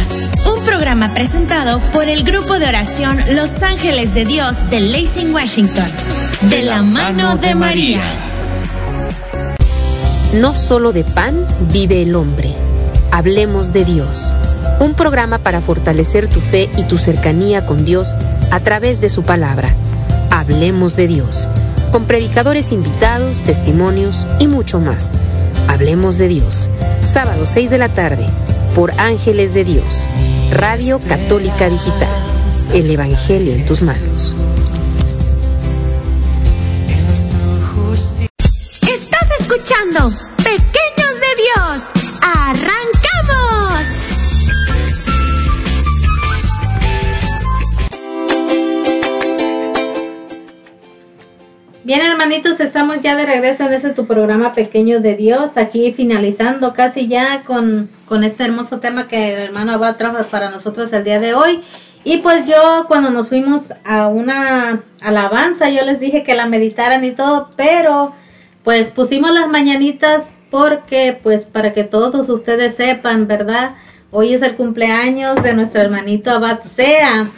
Un 0.51 0.65
programa 0.65 1.13
presentado 1.13 1.79
por 1.91 2.09
el 2.09 2.23
grupo 2.23 2.57
de 2.57 2.65
oración 2.65 3.19
Los 3.35 3.61
Ángeles 3.61 4.15
de 4.15 4.25
Dios 4.25 4.67
de 4.71 4.79
Lacing, 4.79 5.35
Washington. 5.35 5.91
De 6.49 6.63
la 6.63 6.81
mano 6.81 7.37
de 7.37 7.53
María. 7.53 8.01
No 10.33 10.55
solo 10.55 10.93
de 10.93 11.03
pan 11.03 11.45
vive 11.71 12.01
el 12.01 12.15
hombre. 12.15 12.55
Hablemos 13.11 13.71
de 13.71 13.85
Dios. 13.85 14.33
Un 14.79 14.93
programa 14.93 15.39
para 15.39 15.59
fortalecer 15.59 16.27
tu 16.27 16.39
fe 16.39 16.69
y 16.77 16.83
tu 16.83 16.97
cercanía 16.97 17.65
con 17.65 17.83
Dios 17.83 18.15
a 18.51 18.59
través 18.59 19.01
de 19.01 19.09
su 19.09 19.23
palabra. 19.23 19.73
Hablemos 20.29 20.95
de 20.95 21.07
Dios. 21.07 21.49
Con 21.91 22.05
predicadores 22.05 22.71
invitados, 22.71 23.41
testimonios 23.41 24.27
y 24.39 24.47
mucho 24.47 24.79
más. 24.79 25.13
Hablemos 25.67 26.17
de 26.17 26.27
Dios. 26.27 26.69
Sábado 27.01 27.45
6 27.45 27.69
de 27.71 27.77
la 27.79 27.89
tarde. 27.89 28.25
Por 28.75 28.91
Ángeles 28.99 29.53
de 29.53 29.63
Dios. 29.63 30.07
Radio 30.51 30.99
Católica 30.99 31.69
Digital. 31.69 32.09
El 32.73 32.91
Evangelio 32.91 33.53
en 33.53 33.65
tus 33.65 33.81
manos. 33.81 34.35
Estamos 52.67 52.99
ya 52.99 53.15
de 53.15 53.25
regreso 53.25 53.63
en 53.63 53.73
este 53.73 53.91
tu 53.91 54.05
programa 54.07 54.53
Pequeño 54.53 54.99
de 54.99 55.15
Dios, 55.15 55.55
aquí 55.55 55.93
finalizando 55.93 56.73
casi 56.73 57.07
ya 57.07 57.43
con, 57.43 57.89
con 58.05 58.25
este 58.25 58.43
hermoso 58.43 58.79
tema 58.79 59.07
que 59.07 59.33
el 59.33 59.39
hermano 59.39 59.71
Abad 59.71 59.95
trajo 59.95 60.21
para 60.25 60.49
nosotros 60.49 60.91
el 60.91 61.05
día 61.05 61.21
de 61.21 61.33
hoy. 61.33 61.61
Y 62.03 62.17
pues 62.17 62.45
yo 62.45 62.85
cuando 62.89 63.09
nos 63.09 63.29
fuimos 63.29 63.73
a 63.85 64.07
una 64.07 64.83
alabanza, 64.99 65.69
yo 65.69 65.85
les 65.85 66.01
dije 66.01 66.23
que 66.23 66.35
la 66.35 66.45
meditaran 66.45 67.05
y 67.05 67.11
todo, 67.11 67.49
pero 67.55 68.13
pues 68.65 68.91
pusimos 68.91 69.31
las 69.31 69.47
mañanitas 69.47 70.31
porque 70.51 71.17
pues 71.23 71.45
para 71.45 71.71
que 71.71 71.85
todos 71.85 72.27
ustedes 72.27 72.75
sepan, 72.75 73.27
¿verdad? 73.27 73.75
Hoy 74.11 74.33
es 74.33 74.41
el 74.41 74.55
cumpleaños 74.55 75.41
de 75.41 75.53
nuestro 75.53 75.81
hermanito 75.81 76.31
Abad 76.31 76.63
Sea. 76.63 77.29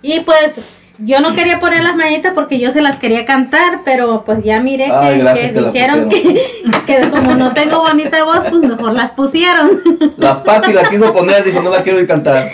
Y 0.00 0.20
pues 0.20 0.79
yo 1.02 1.20
no 1.20 1.34
quería 1.34 1.58
poner 1.60 1.82
las 1.82 1.96
mañanitas 1.96 2.32
porque 2.34 2.58
yo 2.58 2.70
se 2.70 2.82
las 2.82 2.96
quería 2.96 3.24
cantar, 3.24 3.80
pero 3.84 4.24
pues 4.24 4.42
ya 4.44 4.60
miré 4.60 4.86
que, 4.86 4.92
Ay, 4.92 5.18
gracias 5.18 5.48
que 5.48 5.54
que 5.54 5.60
la 5.60 5.70
dijeron 5.70 6.08
que, 6.08 6.62
que 6.86 7.10
como 7.10 7.34
no 7.34 7.52
tengo 7.52 7.80
bonita 7.80 8.22
voz, 8.24 8.40
pues 8.50 8.62
mejor 8.62 8.92
las 8.92 9.10
pusieron. 9.12 9.80
La 10.16 10.42
Pati 10.42 10.72
la 10.72 10.88
quiso 10.88 11.12
poner, 11.12 11.44
dijo, 11.44 11.62
no 11.62 11.70
la 11.70 11.82
quiero 11.82 12.00
ir 12.00 12.06
cantar. 12.06 12.50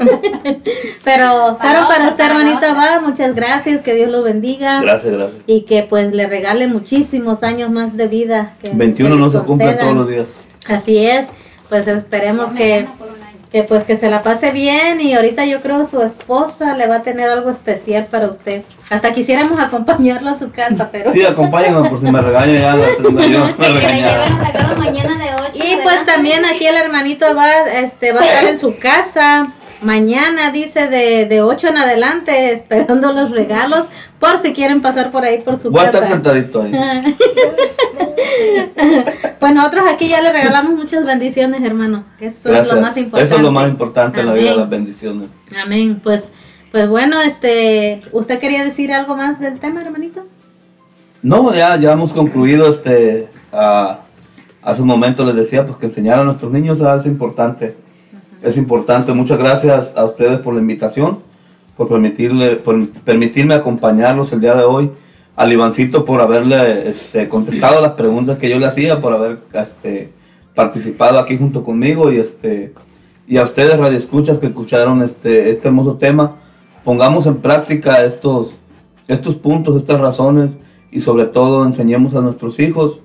Pero 1.04 1.56
fueron 1.60 1.86
para 1.88 2.08
usted, 2.10 2.24
hermanito 2.24 2.66
Abad, 2.66 3.00
muchas 3.02 3.34
gracias, 3.34 3.82
que 3.82 3.94
Dios 3.94 4.10
lo 4.10 4.22
bendiga. 4.22 4.80
Gracias, 4.80 5.12
gracias. 5.12 5.42
Y 5.46 5.62
que 5.62 5.82
pues 5.82 6.12
le 6.12 6.26
regale 6.26 6.66
muchísimos 6.68 7.42
años 7.42 7.70
más 7.70 7.96
de 7.96 8.08
vida. 8.08 8.54
Que, 8.62 8.70
21 8.70 9.14
que 9.14 9.20
no 9.20 9.30
se 9.30 9.38
cumplen 9.40 9.70
conceda. 9.70 9.82
todos 9.82 9.96
los 9.96 10.08
días. 10.08 10.28
Así 10.68 10.98
es, 10.98 11.26
pues 11.68 11.86
esperemos 11.88 12.52
que, 12.52 12.86
que 13.50 13.64
pues 13.64 13.84
que 13.84 13.96
se 13.96 14.08
la 14.08 14.22
pase 14.22 14.52
bien 14.52 15.00
y 15.00 15.14
ahorita 15.14 15.44
yo 15.44 15.60
creo 15.60 15.84
su 15.84 16.00
esposa 16.02 16.76
le 16.76 16.86
va 16.86 16.96
a 16.96 17.02
tener 17.02 17.28
algo 17.28 17.50
especial 17.50 18.06
para 18.06 18.28
usted. 18.28 18.62
Hasta 18.90 19.12
quisiéramos 19.12 19.58
acompañarlo 19.60 20.30
a 20.30 20.38
su 20.38 20.50
casa, 20.52 20.88
pero... 20.92 21.12
Sí, 21.12 21.24
acompáñenme 21.24 21.88
por 21.88 22.00
si 22.00 22.10
me 22.10 22.20
regaña 22.20 22.60
ya 22.60 22.76
la 22.76 22.94
segunda 22.94 23.26
yo 23.26 23.46
me 23.58 23.68
regañaron. 23.68 24.78
mañana 24.78 25.16
de 25.16 25.34
8. 25.34 25.52
Y 25.54 25.82
pues 25.82 26.06
también 26.06 26.44
aquí 26.44 26.66
el 26.66 26.76
hermanito 26.76 27.26
va, 27.34 27.62
este, 27.62 28.12
va 28.12 28.20
a 28.20 28.24
estar 28.24 28.44
en 28.44 28.58
su 28.58 28.78
casa 28.78 29.52
mañana, 29.82 30.50
dice, 30.50 30.88
de, 30.88 31.26
de 31.26 31.42
8 31.42 31.68
en 31.68 31.76
adelante, 31.78 32.52
esperando 32.52 33.12
los 33.12 33.30
regalos, 33.30 33.86
por 34.18 34.38
si 34.38 34.52
quieren 34.52 34.80
pasar 34.82 35.10
por 35.10 35.24
ahí 35.24 35.40
por 35.40 35.58
su 35.58 35.70
Voy 35.70 35.80
a 35.80 35.90
casa. 35.90 35.98
estar 36.04 36.12
sentadito 36.12 36.62
ahí. 36.62 36.72
pues 39.38 39.54
nosotros 39.54 39.84
aquí 39.92 40.08
ya 40.08 40.20
le 40.20 40.32
regalamos 40.32 40.74
muchas 40.74 41.04
bendiciones, 41.04 41.62
hermano. 41.62 42.04
que 42.18 42.26
Eso 42.26 42.54
es 42.54 42.72
lo 42.72 42.80
más 42.80 42.96
importante. 42.96 43.24
Eso 43.24 43.36
es 43.36 43.42
lo 43.42 43.52
más 43.52 43.68
importante 43.68 44.20
en 44.20 44.26
la 44.26 44.32
vida, 44.34 44.54
las 44.56 44.68
bendiciones. 44.68 45.28
Amén. 45.62 46.00
Pues, 46.02 46.24
pues 46.70 46.88
bueno, 46.88 47.20
este, 47.22 48.02
¿usted 48.12 48.38
quería 48.38 48.64
decir 48.64 48.92
algo 48.92 49.16
más 49.16 49.40
del 49.40 49.58
tema, 49.58 49.82
hermanito? 49.82 50.26
No, 51.22 51.52
ya, 51.54 51.76
ya 51.76 51.92
hemos 51.92 52.12
concluido 52.12 52.68
este 52.68 53.28
a- 53.52 54.00
hace 54.62 54.80
un 54.82 54.88
momento 54.88 55.24
les 55.24 55.34
decía 55.34 55.66
pues 55.66 55.78
que 55.78 55.86
enseñar 55.86 56.18
a 56.20 56.24
nuestros 56.24 56.50
niños 56.52 56.80
es 56.80 57.06
importante. 57.06 57.76
Es 58.42 58.56
importante. 58.56 59.12
Muchas 59.12 59.38
gracias 59.38 59.94
a 59.96 60.04
ustedes 60.04 60.38
por 60.38 60.54
la 60.54 60.60
invitación, 60.60 61.18
por 61.76 61.88
permitirle, 61.88 62.56
por 62.56 62.88
permitirme 62.88 63.54
acompañarlos 63.54 64.32
el 64.32 64.40
día 64.40 64.54
de 64.54 64.64
hoy. 64.64 64.90
Al 65.36 65.52
Ivancito 65.52 66.04
por 66.04 66.20
haberle 66.20 66.88
este, 66.88 67.28
contestado 67.28 67.80
las 67.80 67.92
preguntas 67.92 68.38
que 68.38 68.48
yo 68.48 68.58
le 68.58 68.66
hacía, 68.66 69.00
por 69.00 69.12
haber 69.12 69.38
este, 69.52 70.10
participado 70.54 71.18
aquí 71.18 71.36
junto 71.38 71.62
conmigo 71.64 72.12
y 72.12 72.18
este 72.18 72.74
y 73.26 73.36
a 73.36 73.44
ustedes 73.44 73.78
radioescuchas 73.78 74.38
que 74.38 74.46
escucharon 74.46 75.02
este 75.02 75.50
este 75.50 75.68
hermoso 75.68 75.94
tema, 75.94 76.36
pongamos 76.84 77.26
en 77.26 77.36
práctica 77.36 78.04
estos 78.04 78.58
estos 79.08 79.36
puntos, 79.36 79.76
estas 79.76 80.00
razones 80.00 80.52
y 80.90 81.00
sobre 81.00 81.26
todo 81.26 81.64
enseñemos 81.64 82.14
a 82.14 82.20
nuestros 82.20 82.58
hijos 82.58 83.00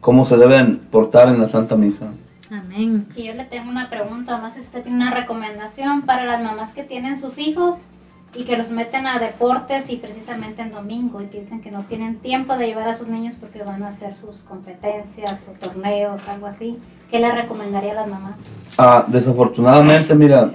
cómo 0.00 0.24
se 0.24 0.36
deben 0.36 0.80
portar 0.90 1.28
en 1.28 1.40
la 1.40 1.46
Santa 1.46 1.76
Misa. 1.76 2.12
Amén. 2.52 3.06
Y 3.16 3.24
yo 3.24 3.34
le 3.34 3.44
tengo 3.44 3.70
una 3.70 3.88
pregunta, 3.88 4.38
no 4.38 4.48
sé 4.48 4.56
si 4.56 4.66
usted 4.66 4.82
tiene 4.82 4.98
una 4.98 5.10
recomendación 5.10 6.02
para 6.02 6.24
las 6.24 6.42
mamás 6.42 6.74
que 6.74 6.82
tienen 6.82 7.18
sus 7.18 7.38
hijos 7.38 7.76
y 8.34 8.44
que 8.44 8.56
los 8.56 8.70
meten 8.70 9.06
a 9.06 9.18
deportes 9.18 9.90
y 9.90 9.96
precisamente 9.96 10.62
en 10.62 10.72
domingo 10.72 11.20
y 11.20 11.26
que 11.26 11.40
dicen 11.40 11.60
que 11.60 11.70
no 11.70 11.82
tienen 11.82 12.16
tiempo 12.16 12.56
de 12.56 12.66
llevar 12.66 12.88
a 12.88 12.94
sus 12.94 13.08
niños 13.08 13.34
porque 13.38 13.62
van 13.62 13.82
a 13.82 13.88
hacer 13.88 14.14
sus 14.14 14.38
competencias 14.40 15.46
o 15.48 15.52
torneos, 15.52 16.20
algo 16.28 16.46
así. 16.46 16.78
¿Qué 17.10 17.20
le 17.20 17.30
recomendaría 17.30 17.92
a 17.92 17.94
las 17.94 18.08
mamás? 18.08 18.40
Ah, 18.78 19.04
desafortunadamente, 19.06 20.14
mira, 20.14 20.54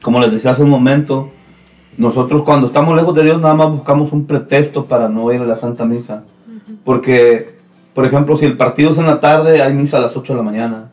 como 0.00 0.20
les 0.20 0.32
decía 0.32 0.52
hace 0.52 0.62
un 0.62 0.70
momento, 0.70 1.28
nosotros 1.98 2.42
cuando 2.42 2.66
estamos 2.66 2.96
lejos 2.96 3.14
de 3.14 3.24
Dios 3.24 3.40
nada 3.40 3.54
más 3.54 3.70
buscamos 3.70 4.12
un 4.12 4.24
pretexto 4.24 4.86
para 4.86 5.08
no 5.08 5.30
ir 5.32 5.40
a 5.42 5.44
la 5.44 5.56
Santa 5.56 5.84
Misa. 5.84 6.24
Porque, 6.84 7.56
por 7.94 8.06
ejemplo, 8.06 8.36
si 8.38 8.46
el 8.46 8.56
partido 8.56 8.90
es 8.90 8.98
en 8.98 9.06
la 9.06 9.20
tarde, 9.20 9.60
hay 9.60 9.74
misa 9.74 9.98
a 9.98 10.00
las 10.00 10.16
8 10.16 10.32
de 10.32 10.36
la 10.38 10.42
mañana. 10.42 10.89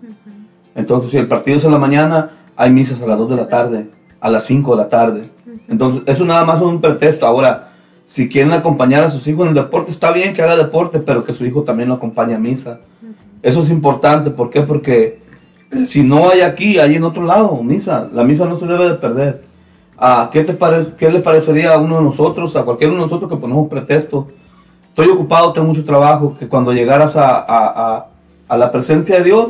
Entonces, 0.77 1.11
si 1.11 1.17
el 1.17 1.27
partido 1.27 1.57
es 1.57 1.65
en 1.65 1.71
la 1.71 1.77
mañana, 1.79 2.29
hay 2.55 2.71
misas 2.71 3.01
a 3.01 3.05
las 3.07 3.17
2 3.17 3.29
de 3.31 3.35
la 3.35 3.47
tarde, 3.49 3.89
a 4.21 4.29
las 4.29 4.45
5 4.45 4.71
de 4.75 4.77
la 4.83 4.87
tarde. 4.89 5.29
Entonces, 5.67 6.03
eso 6.05 6.23
nada 6.23 6.45
más 6.45 6.57
es 6.57 6.61
un 6.61 6.79
pretexto. 6.79 7.25
Ahora, 7.27 7.71
si 8.05 8.29
quieren 8.29 8.53
acompañar 8.53 9.03
a 9.03 9.09
sus 9.09 9.27
hijos 9.27 9.41
en 9.43 9.49
el 9.49 9.55
deporte, 9.55 9.91
está 9.91 10.13
bien 10.13 10.33
que 10.33 10.41
haga 10.41 10.55
deporte, 10.55 10.99
pero 10.99 11.25
que 11.25 11.33
su 11.33 11.45
hijo 11.45 11.63
también 11.63 11.89
lo 11.89 11.95
acompañe 11.95 12.33
a 12.35 12.39
misa. 12.39 12.79
Eso 13.43 13.61
es 13.63 13.69
importante. 13.69 14.29
¿Por 14.29 14.49
qué? 14.49 14.61
Porque 14.61 15.19
si 15.87 16.03
no 16.03 16.29
hay 16.29 16.41
aquí, 16.41 16.79
hay 16.79 16.95
en 16.95 17.03
otro 17.03 17.23
lado, 17.25 17.61
misa. 17.63 18.07
La 18.13 18.23
misa 18.23 18.45
no 18.45 18.55
se 18.55 18.65
debe 18.67 18.87
de 18.87 18.95
perder. 18.95 19.43
Ah, 19.97 20.29
¿qué, 20.31 20.43
te 20.43 20.53
parece, 20.53 20.93
¿Qué 20.95 21.09
le 21.11 21.19
parecería 21.21 21.73
a 21.73 21.79
uno 21.79 21.97
de 21.97 22.03
nosotros, 22.03 22.55
a 22.55 22.63
cualquiera 22.63 22.93
de 22.93 22.99
nosotros 22.99 23.29
que 23.31 23.37
ponemos 23.37 23.67
pretexto? 23.67 24.27
Estoy 24.89 25.09
ocupado, 25.09 25.51
tengo 25.53 25.67
mucho 25.67 25.83
trabajo, 25.83 26.35
que 26.39 26.47
cuando 26.47 26.71
llegaras 26.71 27.15
a, 27.15 27.35
a- 27.39 27.45
a- 27.95 28.05
a 28.47 28.57
la 28.57 28.71
presencia 28.71 29.17
de 29.17 29.23
Dios, 29.23 29.49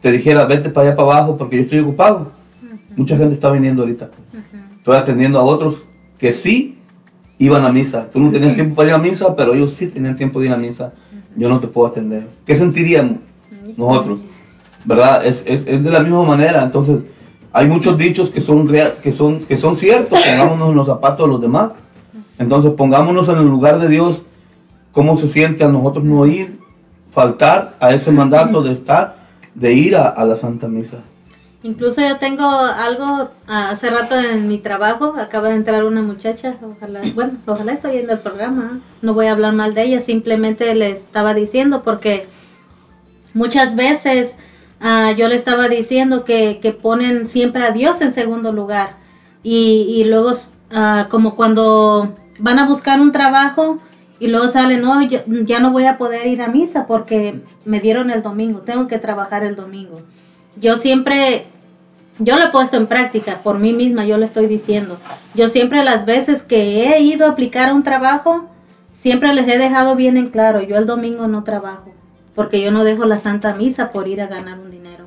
te 0.00 0.12
dijera, 0.12 0.44
vete 0.44 0.70
para 0.70 0.88
allá 0.88 0.96
para 0.96 1.12
abajo 1.12 1.36
porque 1.36 1.56
yo 1.56 1.62
estoy 1.62 1.80
ocupado. 1.80 2.32
Mucha 2.96 3.16
gente 3.16 3.34
está 3.34 3.50
viniendo 3.50 3.82
ahorita. 3.82 4.10
Estoy 4.78 4.96
atendiendo 4.96 5.38
a 5.38 5.44
otros 5.44 5.84
que 6.18 6.32
sí 6.32 6.78
iban 7.38 7.64
a 7.64 7.72
misa. 7.72 8.08
Tú 8.10 8.20
no 8.20 8.30
tenías 8.30 8.54
tiempo 8.54 8.76
para 8.76 8.88
ir 8.88 8.94
a 8.94 8.98
misa, 8.98 9.34
pero 9.36 9.54
ellos 9.54 9.72
sí 9.72 9.88
tenían 9.88 10.16
tiempo 10.16 10.40
de 10.40 10.46
ir 10.46 10.52
a 10.52 10.56
misa. 10.56 10.92
Yo 11.36 11.48
no 11.48 11.60
te 11.60 11.66
puedo 11.66 11.88
atender. 11.88 12.26
¿Qué 12.46 12.54
sentiríamos 12.54 13.18
nosotros? 13.76 14.20
¿Verdad? 14.84 15.26
Es, 15.26 15.42
es, 15.46 15.66
es 15.66 15.82
de 15.82 15.90
la 15.90 16.00
misma 16.00 16.22
manera. 16.22 16.62
Entonces, 16.62 17.04
hay 17.52 17.68
muchos 17.68 17.98
dichos 17.98 18.30
que 18.30 18.40
son, 18.40 18.68
real, 18.68 18.96
que 19.02 19.12
son, 19.12 19.40
que 19.40 19.56
son 19.56 19.76
ciertos. 19.76 20.18
Pongámonos 20.20 20.70
en 20.70 20.76
los 20.76 20.86
zapatos 20.86 21.26
de 21.26 21.32
los 21.32 21.40
demás. 21.40 21.72
Entonces, 22.38 22.72
pongámonos 22.72 23.28
en 23.28 23.38
el 23.38 23.46
lugar 23.46 23.78
de 23.78 23.88
Dios. 23.88 24.22
¿Cómo 24.92 25.16
se 25.16 25.28
siente 25.28 25.62
a 25.64 25.68
nosotros 25.68 26.04
no 26.04 26.26
ir, 26.26 26.58
faltar 27.10 27.76
a 27.80 27.92
ese 27.92 28.12
mandato 28.12 28.62
de 28.62 28.72
estar, 28.72 29.16
de 29.56 29.72
ir 29.72 29.96
a, 29.96 30.24
la 30.24 30.36
Santa 30.36 30.68
Misa? 30.68 30.98
Incluso 31.62 32.00
yo 32.00 32.18
tengo 32.18 32.44
algo 32.44 33.30
ah, 33.48 33.70
hace 33.70 33.90
rato 33.90 34.14
en 34.14 34.46
mi 34.46 34.58
trabajo, 34.58 35.14
acaba 35.18 35.48
de 35.48 35.56
entrar 35.56 35.84
una 35.84 36.02
muchacha, 36.02 36.54
ojalá, 36.62 37.00
bueno, 37.14 37.38
ojalá 37.46 37.72
estoy 37.72 37.92
viendo 37.92 38.12
el 38.12 38.20
programa, 38.20 38.80
no 39.02 39.14
voy 39.14 39.26
a 39.26 39.32
hablar 39.32 39.54
mal 39.54 39.74
de 39.74 39.82
ella, 39.82 40.00
simplemente 40.00 40.72
le 40.74 40.90
estaba 40.90 41.34
diciendo 41.34 41.82
porque 41.82 42.28
muchas 43.34 43.74
veces 43.74 44.36
ah, 44.80 45.12
yo 45.16 45.26
le 45.26 45.34
estaba 45.34 45.68
diciendo 45.68 46.24
que, 46.24 46.60
que 46.60 46.72
ponen 46.72 47.26
siempre 47.26 47.64
a 47.64 47.72
Dios 47.72 48.00
en 48.02 48.12
segundo 48.12 48.52
lugar 48.52 48.96
y, 49.42 49.86
y 49.88 50.04
luego 50.04 50.32
ah, 50.72 51.06
como 51.10 51.34
cuando 51.34 52.14
van 52.38 52.58
a 52.58 52.68
buscar 52.68 53.00
un 53.00 53.10
trabajo 53.10 53.78
y 54.18 54.28
luego 54.28 54.48
salen, 54.48 54.80
no, 54.82 55.02
yo- 55.02 55.20
ya 55.26 55.60
no 55.60 55.70
voy 55.72 55.84
a 55.86 55.98
poder 55.98 56.26
ir 56.26 56.42
a 56.42 56.48
misa 56.48 56.86
porque 56.86 57.40
me 57.64 57.80
dieron 57.80 58.10
el 58.10 58.22
domingo, 58.22 58.60
tengo 58.60 58.86
que 58.88 58.98
trabajar 58.98 59.44
el 59.44 59.56
domingo. 59.56 60.00
Yo 60.58 60.76
siempre, 60.76 61.46
yo 62.18 62.36
lo 62.36 62.44
he 62.44 62.48
puesto 62.50 62.76
en 62.78 62.86
práctica 62.86 63.40
por 63.42 63.58
mí 63.58 63.72
misma, 63.72 64.04
yo 64.04 64.16
lo 64.16 64.24
estoy 64.24 64.46
diciendo. 64.46 64.98
Yo 65.34 65.48
siempre 65.48 65.84
las 65.84 66.06
veces 66.06 66.42
que 66.42 66.88
he 66.94 67.00
ido 67.02 67.26
a 67.26 67.30
aplicar 67.30 67.74
un 67.74 67.82
trabajo, 67.82 68.48
siempre 68.94 69.32
les 69.34 69.46
he 69.48 69.58
dejado 69.58 69.96
bien 69.96 70.16
en 70.16 70.28
claro, 70.30 70.62
yo 70.62 70.76
el 70.78 70.86
domingo 70.86 71.26
no 71.26 71.44
trabajo, 71.44 71.92
porque 72.34 72.62
yo 72.62 72.70
no 72.70 72.84
dejo 72.84 73.04
la 73.04 73.18
Santa 73.18 73.54
Misa 73.54 73.92
por 73.92 74.08
ir 74.08 74.22
a 74.22 74.26
ganar 74.28 74.58
un 74.58 74.70
dinero. 74.70 75.04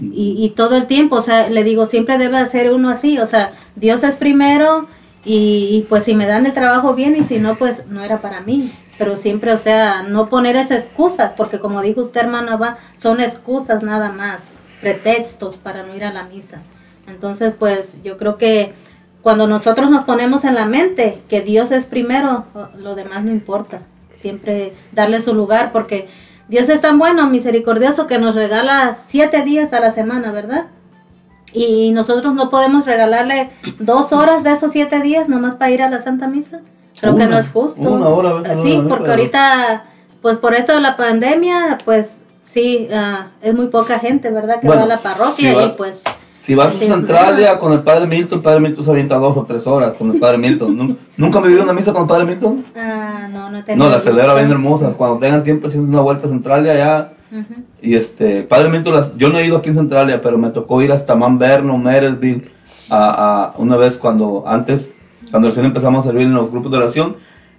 Y, 0.00 0.34
y 0.44 0.50
todo 0.50 0.76
el 0.76 0.86
tiempo, 0.86 1.16
o 1.16 1.22
sea, 1.22 1.48
le 1.50 1.62
digo, 1.64 1.86
siempre 1.86 2.16
debe 2.18 2.36
hacer 2.38 2.70
uno 2.72 2.88
así, 2.90 3.18
o 3.18 3.26
sea, 3.26 3.52
Dios 3.76 4.02
es 4.02 4.16
primero 4.16 4.86
y, 5.28 5.84
pues 5.88 6.04
si 6.04 6.14
me 6.14 6.24
dan 6.24 6.46
el 6.46 6.52
trabajo 6.52 6.94
bien 6.94 7.16
y 7.16 7.24
si 7.24 7.40
no, 7.40 7.58
pues 7.58 7.88
no 7.88 8.02
era 8.02 8.18
para 8.18 8.42
mí. 8.42 8.72
Pero 8.96 9.16
siempre, 9.16 9.52
o 9.52 9.56
sea, 9.56 10.04
no 10.04 10.28
poner 10.28 10.54
esas 10.54 10.84
excusas, 10.84 11.32
porque 11.36 11.58
como 11.58 11.82
dijo 11.82 12.00
usted, 12.00 12.22
hermana, 12.22 12.56
va, 12.56 12.78
son 12.96 13.20
excusas 13.20 13.82
nada 13.82 14.12
más, 14.12 14.38
pretextos 14.80 15.56
para 15.56 15.82
no 15.82 15.96
ir 15.96 16.04
a 16.04 16.12
la 16.12 16.24
misa. 16.24 16.62
Entonces, 17.08 17.52
pues 17.58 17.98
yo 18.04 18.16
creo 18.18 18.38
que 18.38 18.72
cuando 19.20 19.48
nosotros 19.48 19.90
nos 19.90 20.04
ponemos 20.04 20.44
en 20.44 20.54
la 20.54 20.66
mente 20.66 21.20
que 21.28 21.40
Dios 21.40 21.72
es 21.72 21.86
primero, 21.86 22.44
lo 22.78 22.94
demás 22.94 23.24
no 23.24 23.32
importa. 23.32 23.80
Siempre 24.14 24.74
darle 24.92 25.20
su 25.20 25.34
lugar, 25.34 25.72
porque 25.72 26.08
Dios 26.48 26.68
es 26.68 26.80
tan 26.80 27.00
bueno, 27.00 27.28
misericordioso, 27.28 28.06
que 28.06 28.18
nos 28.18 28.36
regala 28.36 28.96
siete 29.08 29.42
días 29.42 29.72
a 29.72 29.80
la 29.80 29.90
semana, 29.90 30.30
¿verdad? 30.30 30.66
Y 31.52 31.90
nosotros 31.92 32.34
no 32.34 32.50
podemos 32.50 32.84
regalarle 32.84 33.50
dos 33.78 34.12
horas 34.12 34.42
de 34.44 34.52
esos 34.52 34.72
siete 34.72 35.00
días 35.00 35.28
nomás 35.28 35.54
para 35.54 35.70
ir 35.70 35.82
a 35.82 35.90
la 35.90 36.02
Santa 36.02 36.28
Misa. 36.28 36.60
Creo 37.00 37.14
que 37.16 37.26
no 37.26 37.38
es 37.38 37.48
justo. 37.50 37.80
una 37.80 38.08
hora, 38.08 38.42
Sí, 38.62 38.72
una 38.72 38.78
hora, 38.80 38.88
porque 38.88 39.10
ahorita, 39.10 39.84
pues 40.22 40.36
por 40.38 40.54
esto 40.54 40.74
de 40.74 40.80
la 40.80 40.96
pandemia, 40.96 41.78
pues 41.84 42.20
sí, 42.44 42.88
ah, 42.92 43.26
es 43.42 43.54
muy 43.54 43.68
poca 43.68 43.98
gente, 43.98 44.30
¿verdad? 44.30 44.60
Que 44.60 44.66
Bueno, 44.66 44.80
va 44.82 44.94
a 44.94 44.96
la 44.96 44.98
parroquia 44.98 45.50
si 45.50 45.54
vas- 45.56 45.66
y 45.66 45.76
pues... 45.76 46.02
Si 46.38 46.54
vas 46.54 46.68
a 46.68 46.70
Sí, 46.78 46.86
Centralia 46.86 47.58
con 47.58 47.72
el 47.72 47.80
padre 47.82 48.06
Milton, 48.06 48.38
el 48.38 48.42
padre 48.44 48.60
Milton 48.60 48.84
se 48.84 48.90
avienta 48.92 49.16
dos 49.16 49.36
o 49.36 49.42
tres 49.44 49.66
horas 49.66 49.94
con 49.94 50.12
el 50.12 50.20
padre 50.20 50.38
Milton. 50.38 50.76
¿Nu- 50.76 50.96
¿Nunca 51.16 51.40
me 51.40 51.48
vivido 51.48 51.64
una 51.64 51.72
misa 51.72 51.92
con 51.92 52.02
el 52.02 52.08
padre 52.08 52.24
Milton? 52.24 52.64
Ah, 52.76 53.26
no, 53.28 53.50
no 53.50 53.58
he 53.66 53.76
No, 53.76 53.88
la 53.88 53.98
celebra 53.98 54.32
bien 54.34 54.52
hermosa. 54.52 54.92
Cuando 54.96 55.18
tengan 55.18 55.42
tiempo, 55.42 55.66
haciendo 55.66 55.88
una 55.90 56.00
vuelta 56.02 56.26
a 56.26 56.28
Centralia 56.28 56.76
ya. 56.76 57.12
Y 57.82 57.94
este, 57.94 58.42
Padre 58.42 58.68
Milton, 58.68 58.94
las- 58.94 59.16
yo 59.16 59.28
no 59.30 59.38
he 59.38 59.46
ido 59.46 59.56
aquí 59.56 59.68
en 59.70 59.74
Centralia, 59.76 60.20
pero 60.20 60.38
me 60.38 60.50
tocó 60.50 60.80
ir 60.82 60.92
hasta 60.92 61.14
Manverno, 61.16 61.76
Meresville, 61.78 62.42
a, 62.88 63.52
a 63.52 63.52
una 63.58 63.76
vez 63.76 63.96
cuando, 63.96 64.44
antes, 64.46 64.94
cuando 65.30 65.48
recién 65.48 65.66
empezamos 65.66 66.04
a 66.04 66.08
servir 66.08 66.26
en 66.26 66.34
los 66.34 66.50
grupos 66.50 66.70
de 66.70 66.78
oración, 66.78 67.16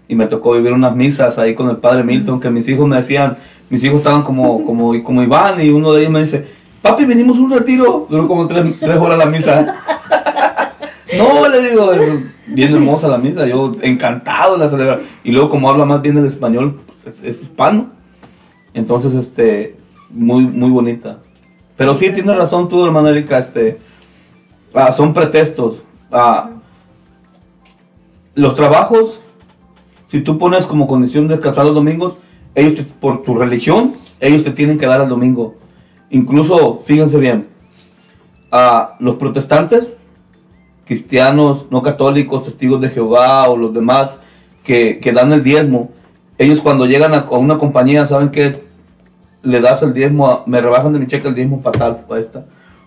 y 0.08 0.16
me 0.16 0.26
tocó 0.28 0.54
vivir 0.54 0.72
unas 0.72 0.96
misas 0.96 1.38
ahí 1.38 1.54
con 1.54 1.70
el 1.70 1.78
Padre 1.78 2.04
Milton, 2.04 2.40
que 2.40 2.50
mis 2.50 2.68
hijos 2.70 2.88
me 2.88 2.96
decían, 2.96 3.36
mis 3.70 3.84
hijos 3.84 3.98
estaban 3.98 4.22
como, 4.22 4.66
como, 4.66 5.04
como 5.04 5.22
Iván, 5.22 5.60
y 5.62 5.70
uno 5.70 5.92
de 5.92 6.00
ellos 6.02 6.12
me 6.14 6.22
dice, 6.22 6.46
papi, 6.82 7.04
venimos 7.04 7.38
un 7.40 7.52
retiro, 7.52 8.08
duró 8.10 8.26
como 8.28 8.48
tres, 8.48 8.80
tres 8.80 8.98
horas 8.98 9.18
la 9.18 9.26
misa. 9.26 9.76
no, 11.18 11.48
le 11.50 11.70
digo, 11.70 11.92
bien 12.48 12.74
hermosa 12.74 13.08
la 13.10 13.18
misa, 13.18 13.46
yo 13.46 13.74
encantado 13.82 14.54
de 14.54 14.60
la 14.64 14.70
celebrar. 14.70 15.02
Y 15.24 15.32
luego 15.32 15.50
como 15.50 15.70
habla 15.70 15.86
más 15.86 16.02
bien 16.02 16.18
el 16.18 16.26
español, 16.26 16.80
pues, 16.88 17.06
es, 17.08 17.24
es 17.24 17.42
hispano. 17.42 17.97
Entonces, 18.78 19.16
este, 19.16 19.76
muy, 20.12 20.46
muy 20.46 20.70
bonita. 20.70 21.18
Pero 21.76 21.96
sí, 21.96 22.12
tienes 22.12 22.38
razón 22.38 22.70
tú, 22.70 22.86
hermana 22.86 23.10
Erika, 23.10 23.40
este, 23.40 23.80
ah, 24.72 24.92
son 24.92 25.16
pretextos. 25.16 25.84
Ah, 26.12 26.52
los 28.36 28.54
trabajos, 28.54 29.20
si 30.06 30.22
tú 30.22 30.38
pones 30.38 30.68
como 30.68 30.86
condición 30.86 31.28
descansar 31.28 31.66
los 31.66 31.74
domingos, 31.74 32.18
ellos 32.54 32.76
te- 32.76 32.84
por 32.84 33.24
tu 33.24 33.34
religión, 33.34 33.96
ellos 34.20 34.44
te 34.44 34.52
tienen 34.52 34.78
que 34.78 34.86
dar 34.86 35.02
el 35.02 35.10
domingo. 35.10 35.56
Incluso, 36.12 36.84
fíjense 36.86 37.18
bien, 37.18 37.48
a 38.52 38.96
los 39.00 39.16
protestantes, 39.16 39.98
cristianos, 40.86 41.66
no 41.72 41.82
católicos, 41.82 42.44
testigos 42.44 42.80
de 42.80 42.90
Jehová 42.90 43.50
o 43.50 43.58
los 43.58 43.74
demás 43.74 44.18
que, 44.64 45.00
que 45.00 45.12
dan 45.14 45.34
el 45.34 45.44
diezmo, 45.44 45.90
ellos 46.38 46.62
cuando 46.62 46.86
llegan 46.86 47.16
a, 47.16 47.22
a 47.22 47.38
una 47.38 47.58
compañía 47.58 48.06
saben 48.06 48.30
que 48.30 48.67
le 49.48 49.62
das 49.62 49.82
el 49.84 49.94
diezmo, 49.94 50.28
a- 50.28 50.44
me 50.46 50.60
rebajan 50.62 50.94
de 50.94 51.00
mi 51.00 51.08
cheque 51.08 51.28
el 51.28 51.36
diezmo 51.36 51.62
fatal 51.62 52.04
para 52.08 52.22
esta. 52.22 52.46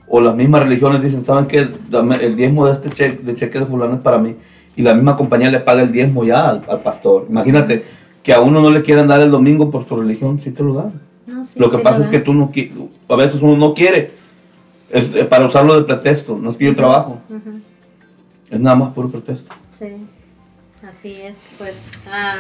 O 0.09 0.21
las 0.21 0.35
mismas 0.35 0.63
religiones 0.63 1.03
dicen, 1.03 1.25
saben 1.25 1.47
que 1.47 1.59
el 1.61 2.37
diezmo 2.37 2.67
de 2.67 2.73
este 2.73 2.91
cheque, 2.91 3.23
de 3.23 3.35
cheque 3.35 3.59
de 3.61 3.67
fulano 3.67 3.95
es 3.95 4.01
para 4.01 4.19
mí. 4.19 4.35
Y 4.77 4.83
la 4.83 4.95
misma 4.95 5.17
compañía 5.17 5.51
le 5.51 5.61
paga 5.61 5.83
el 5.83 5.93
diezmo 5.93 6.25
ya 6.25 6.49
al, 6.49 6.63
al 6.69 6.81
pastor. 6.81 7.27
Imagínate 7.29 7.85
que 8.23 8.33
a 8.33 8.41
uno 8.41 8.61
no 8.61 8.71
le 8.71 8.83
quieren 8.83 9.07
dar 9.09 9.21
el 9.21 9.31
domingo 9.31 9.71
por 9.71 9.87
su 9.87 9.97
religión, 9.97 10.41
sí 10.41 10.51
te 10.51 10.63
lo 10.63 10.75
dan. 10.75 10.93
No, 11.27 11.45
sí, 11.45 11.53
lo 11.59 11.71
que 11.71 11.79
sí 11.79 11.83
pasa 11.83 11.99
lo 11.99 12.05
es 12.05 12.11
que 12.11 12.19
tú 12.21 12.35
no 12.35 12.51
a 13.09 13.17
veces 13.17 13.41
uno 13.43 13.57
no 13.57 13.73
quiere. 13.75 14.13
Es 14.91 15.15
eh, 15.15 15.25
para 15.25 15.47
usarlo 15.47 15.77
de 15.77 15.85
pretexto, 15.85 16.37
no 16.37 16.51
es 16.51 16.57
que 16.57 16.65
yo 16.67 16.75
trabajo. 16.75 17.21
Es 18.51 18.59
nada 18.61 18.77
más 18.77 18.91
puro 18.91 19.09
pretexto. 19.09 19.55
Sí, 19.79 19.87
así 20.89 21.13
es. 21.23 21.37
Pues 21.57 21.89
ah, 22.13 22.37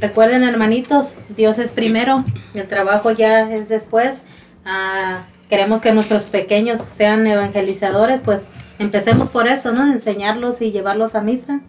recuerden, 0.00 0.44
hermanitos, 0.44 1.14
Dios 1.36 1.58
es 1.58 1.70
primero, 1.70 2.24
el 2.54 2.68
trabajo 2.68 3.10
ya 3.10 3.52
es 3.52 3.68
después. 3.68 4.22
Ah, 4.64 5.24
queremos 5.48 5.80
que 5.80 5.92
nuestros 5.92 6.24
pequeños 6.24 6.80
sean 6.80 7.26
evangelizadores, 7.26 8.20
pues 8.20 8.48
empecemos 8.78 9.28
por 9.28 9.48
eso, 9.48 9.72
¿no? 9.72 9.92
Enseñarlos 9.92 10.62
y 10.62 10.72
llevarlos 10.72 11.14
a 11.14 11.20
misa 11.20 11.60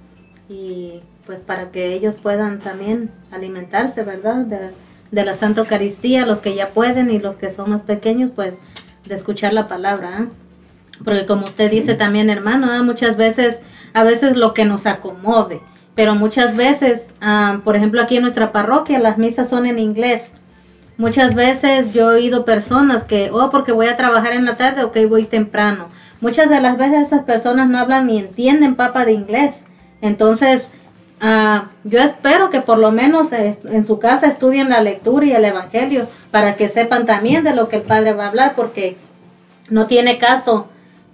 y 0.50 1.02
pues 1.26 1.42
para 1.42 1.72
que 1.72 1.94
ellos 1.94 2.16
puedan 2.22 2.60
también 2.60 3.12
alimentarse, 3.32 4.04
¿verdad? 4.04 4.46
De, 4.46 4.72
de 5.12 5.26
la 5.26 5.34
Santa 5.34 5.62
Eucaristía, 5.62 6.26
los 6.26 6.40
que 6.40 6.56
ya 6.56 6.70
pueden 6.70 7.10
y 7.12 7.20
los 7.20 7.36
que 7.36 7.52
son 7.52 7.70
más 7.70 7.82
pequeños, 7.82 8.32
pues 8.32 8.56
de 9.06 9.16
escuchar 9.16 9.54
la 9.54 9.68
palabra. 9.68 10.20
¿eh? 10.20 10.28
Porque 11.04 11.26
como 11.26 11.44
usted 11.44 11.70
dice 11.72 11.94
también, 11.96 12.30
hermano, 12.30 12.68
ah, 12.72 12.84
muchas 12.84 13.18
veces, 13.18 13.60
a 13.94 14.04
veces 14.04 14.36
lo 14.36 14.54
que 14.54 14.66
nos 14.66 14.86
acomode, 14.86 15.62
pero 15.96 16.16
muchas 16.16 16.56
veces, 16.56 17.12
ah, 17.22 17.60
por 17.64 17.76
ejemplo, 17.76 18.02
aquí 18.02 18.18
en 18.18 18.24
nuestra 18.24 18.52
parroquia 18.52 19.00
las 19.00 19.18
misas 19.18 19.50
son 19.50 19.66
en 19.66 19.80
inglés. 19.80 20.32
Muchas 20.98 21.36
veces 21.36 21.94
yo 21.94 22.12
he 22.12 22.16
oído 22.16 22.46
personas 22.46 23.04
que, 23.04 23.30
oh, 23.32 23.50
porque 23.50 23.72
voy 23.72 23.88
a 23.88 23.96
trabajar 23.96 24.34
en 24.34 24.46
la 24.46 24.58
tarde, 24.58 24.84
ok, 24.84 24.98
voy 25.08 25.26
temprano. 25.26 25.88
Muchas 26.22 26.50
de 26.50 26.62
las 26.62 26.78
veces 26.78 27.08
esas 27.08 27.24
personas 27.24 27.70
no 27.70 27.80
hablan 27.80 28.08
ni 28.08 28.20
entienden 28.20 28.76
papa 28.76 29.06
de 29.06 29.14
inglés. 29.14 29.56
Entonces, 30.02 30.70
ah, 31.22 31.70
yo 31.84 32.00
espero 32.00 32.50
que 32.50 32.62
por 32.62 32.78
lo 32.78 32.92
menos 32.92 33.32
en 33.32 33.84
su 33.84 34.00
casa 34.00 34.28
estudien 34.28 34.70
la 34.70 34.82
lectura 34.82 35.26
y 35.26 35.32
el 35.32 35.46
evangelio 35.46 36.08
para 36.32 36.56
que 36.56 36.70
sepan 36.70 37.06
también 37.06 37.44
de 37.44 37.56
lo 37.56 37.68
que 37.68 37.78
el 37.78 37.82
Padre 37.84 38.14
va 38.14 38.26
a 38.26 38.30
hablar, 38.30 38.54
porque 38.56 38.98
no 39.70 39.88
tiene 39.88 40.18
caso 40.18 40.68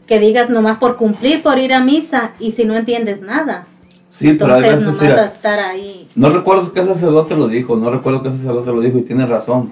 que 0.07 0.19
digas 0.19 0.49
nomás 0.49 0.77
por 0.77 0.97
cumplir, 0.97 1.43
por 1.43 1.59
ir 1.59 1.73
a 1.73 1.81
misa 1.81 2.31
y 2.39 2.51
si 2.51 2.65
no 2.65 2.75
entiendes 2.75 3.21
nada. 3.21 3.65
Sí, 4.11 4.33
pero 4.33 4.57
Entonces, 4.57 4.85
veces, 4.85 5.01
nomás 5.01 5.17
a 5.17 5.25
estar 5.25 5.59
ahí. 5.59 6.07
No 6.15 6.29
recuerdo 6.29 6.73
qué 6.73 6.83
sacerdote 6.83 7.35
lo 7.35 7.47
dijo, 7.47 7.75
no 7.77 7.89
recuerdo 7.89 8.21
qué 8.23 8.29
sacerdote 8.31 8.71
lo 8.71 8.81
dijo 8.81 8.97
y 8.97 9.03
tiene 9.03 9.25
razón. 9.25 9.71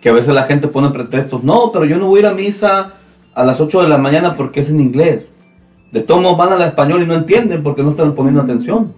Que 0.00 0.08
a 0.10 0.12
veces 0.12 0.32
la 0.34 0.44
gente 0.44 0.68
pone 0.68 0.90
pretextos, 0.90 1.42
no, 1.44 1.72
pero 1.72 1.84
yo 1.84 1.98
no 1.98 2.06
voy 2.06 2.18
a 2.18 2.22
ir 2.22 2.26
a 2.28 2.32
misa 2.34 2.94
a 3.34 3.44
las 3.44 3.60
8 3.60 3.82
de 3.82 3.88
la 3.88 3.98
mañana 3.98 4.36
porque 4.36 4.60
es 4.60 4.70
en 4.70 4.80
inglés. 4.80 5.28
De 5.92 6.00
todos 6.00 6.36
van 6.36 6.52
a 6.52 6.56
la 6.56 6.66
español 6.66 7.02
y 7.02 7.06
no 7.06 7.14
entienden 7.14 7.62
porque 7.62 7.82
no 7.82 7.90
están 7.90 8.14
poniendo 8.14 8.40
atención. 8.40 8.92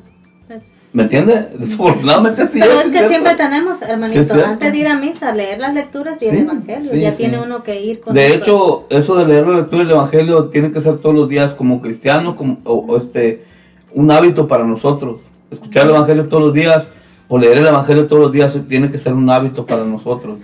¿Me 0.93 1.03
entiendes? 1.03 1.47
Desafortunadamente 1.59 2.47
sí. 2.49 2.61
Pero 2.61 2.73
es 2.75 2.79
es 2.79 2.85
que 2.85 2.91
cierto. 2.99 3.09
siempre 3.11 3.35
tenemos, 3.35 3.79
Sí, 3.79 3.85
hermanito, 3.89 4.25
cierto. 4.25 4.47
antes 4.47 4.73
de 4.73 4.79
ir 4.79 4.89
a 4.89 4.97
misa, 4.99 5.33
leer 5.35 5.59
las 5.61 5.75
lecturas 5.75 6.21
y 6.23 6.27
el 6.27 6.31
Sí, 6.31 6.43
evangelio. 6.43 6.93
sí, 6.93 7.01
ya 7.01 7.11
sí. 7.11 7.17
tiene 7.19 7.39
uno 7.41 7.63
que 7.63 7.81
ir 7.81 8.01
con 8.01 8.15
De 8.15 8.27
eso. 8.29 8.37
hecho, 8.37 8.87
eso 8.91 9.15
de 9.17 9.27
leer 9.27 9.47
la 9.47 9.59
lectura 9.59 9.83
del 9.83 9.91
Evangelio 9.93 10.45
tiene 10.47 10.73
que 10.73 10.81
ser 10.81 10.99
todos 10.99 11.15
los 11.15 11.29
días 11.29 11.55
como 11.55 11.83
cristiano, 11.83 12.37
como, 12.37 12.59
o, 12.65 12.73
o 12.89 12.97
este, 12.97 13.45
un 13.95 14.11
hábito 14.11 14.47
para 14.49 14.65
nosotros. 14.65 15.21
Escuchar 15.51 15.85
el 15.85 15.91
Evangelio 15.95 16.29
todos 16.29 16.43
los 16.45 16.53
días 16.53 16.89
o 17.29 17.39
leer 17.39 17.59
el 17.59 17.67
Evangelio 17.67 18.07
todos 18.07 18.23
los 18.23 18.33
días 18.33 18.59
tiene 18.69 18.91
que 18.91 18.99
ser 18.99 19.15
un 19.15 19.29
hábito 19.31 19.65
para 19.67 19.85
nosotros. 19.85 20.39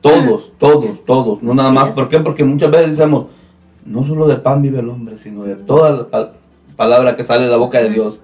Todos, 0.00 0.52
todos, 0.58 1.04
todos, 1.04 1.42
no 1.42 1.54
nada 1.54 1.72
más. 1.72 1.90
¿Por 1.90 2.08
qué? 2.08 2.20
Porque 2.20 2.44
muchas 2.44 2.70
veces 2.70 2.96
decimos, 2.96 3.26
no 3.84 4.04
solo 4.06 4.26
de 4.28 4.36
pan 4.36 4.62
vive 4.62 4.78
el 4.80 4.88
hombre, 4.88 5.16
sino 5.18 5.42
de 5.44 5.56
toda 5.56 5.90
la 5.90 6.06
pal- 6.08 6.30
palabra 6.76 7.16
que 7.16 7.24
sale 7.24 7.44
de 7.44 7.50
la 7.50 7.56
boca 7.56 7.78
de 7.82 7.90
Dios. 7.90 8.20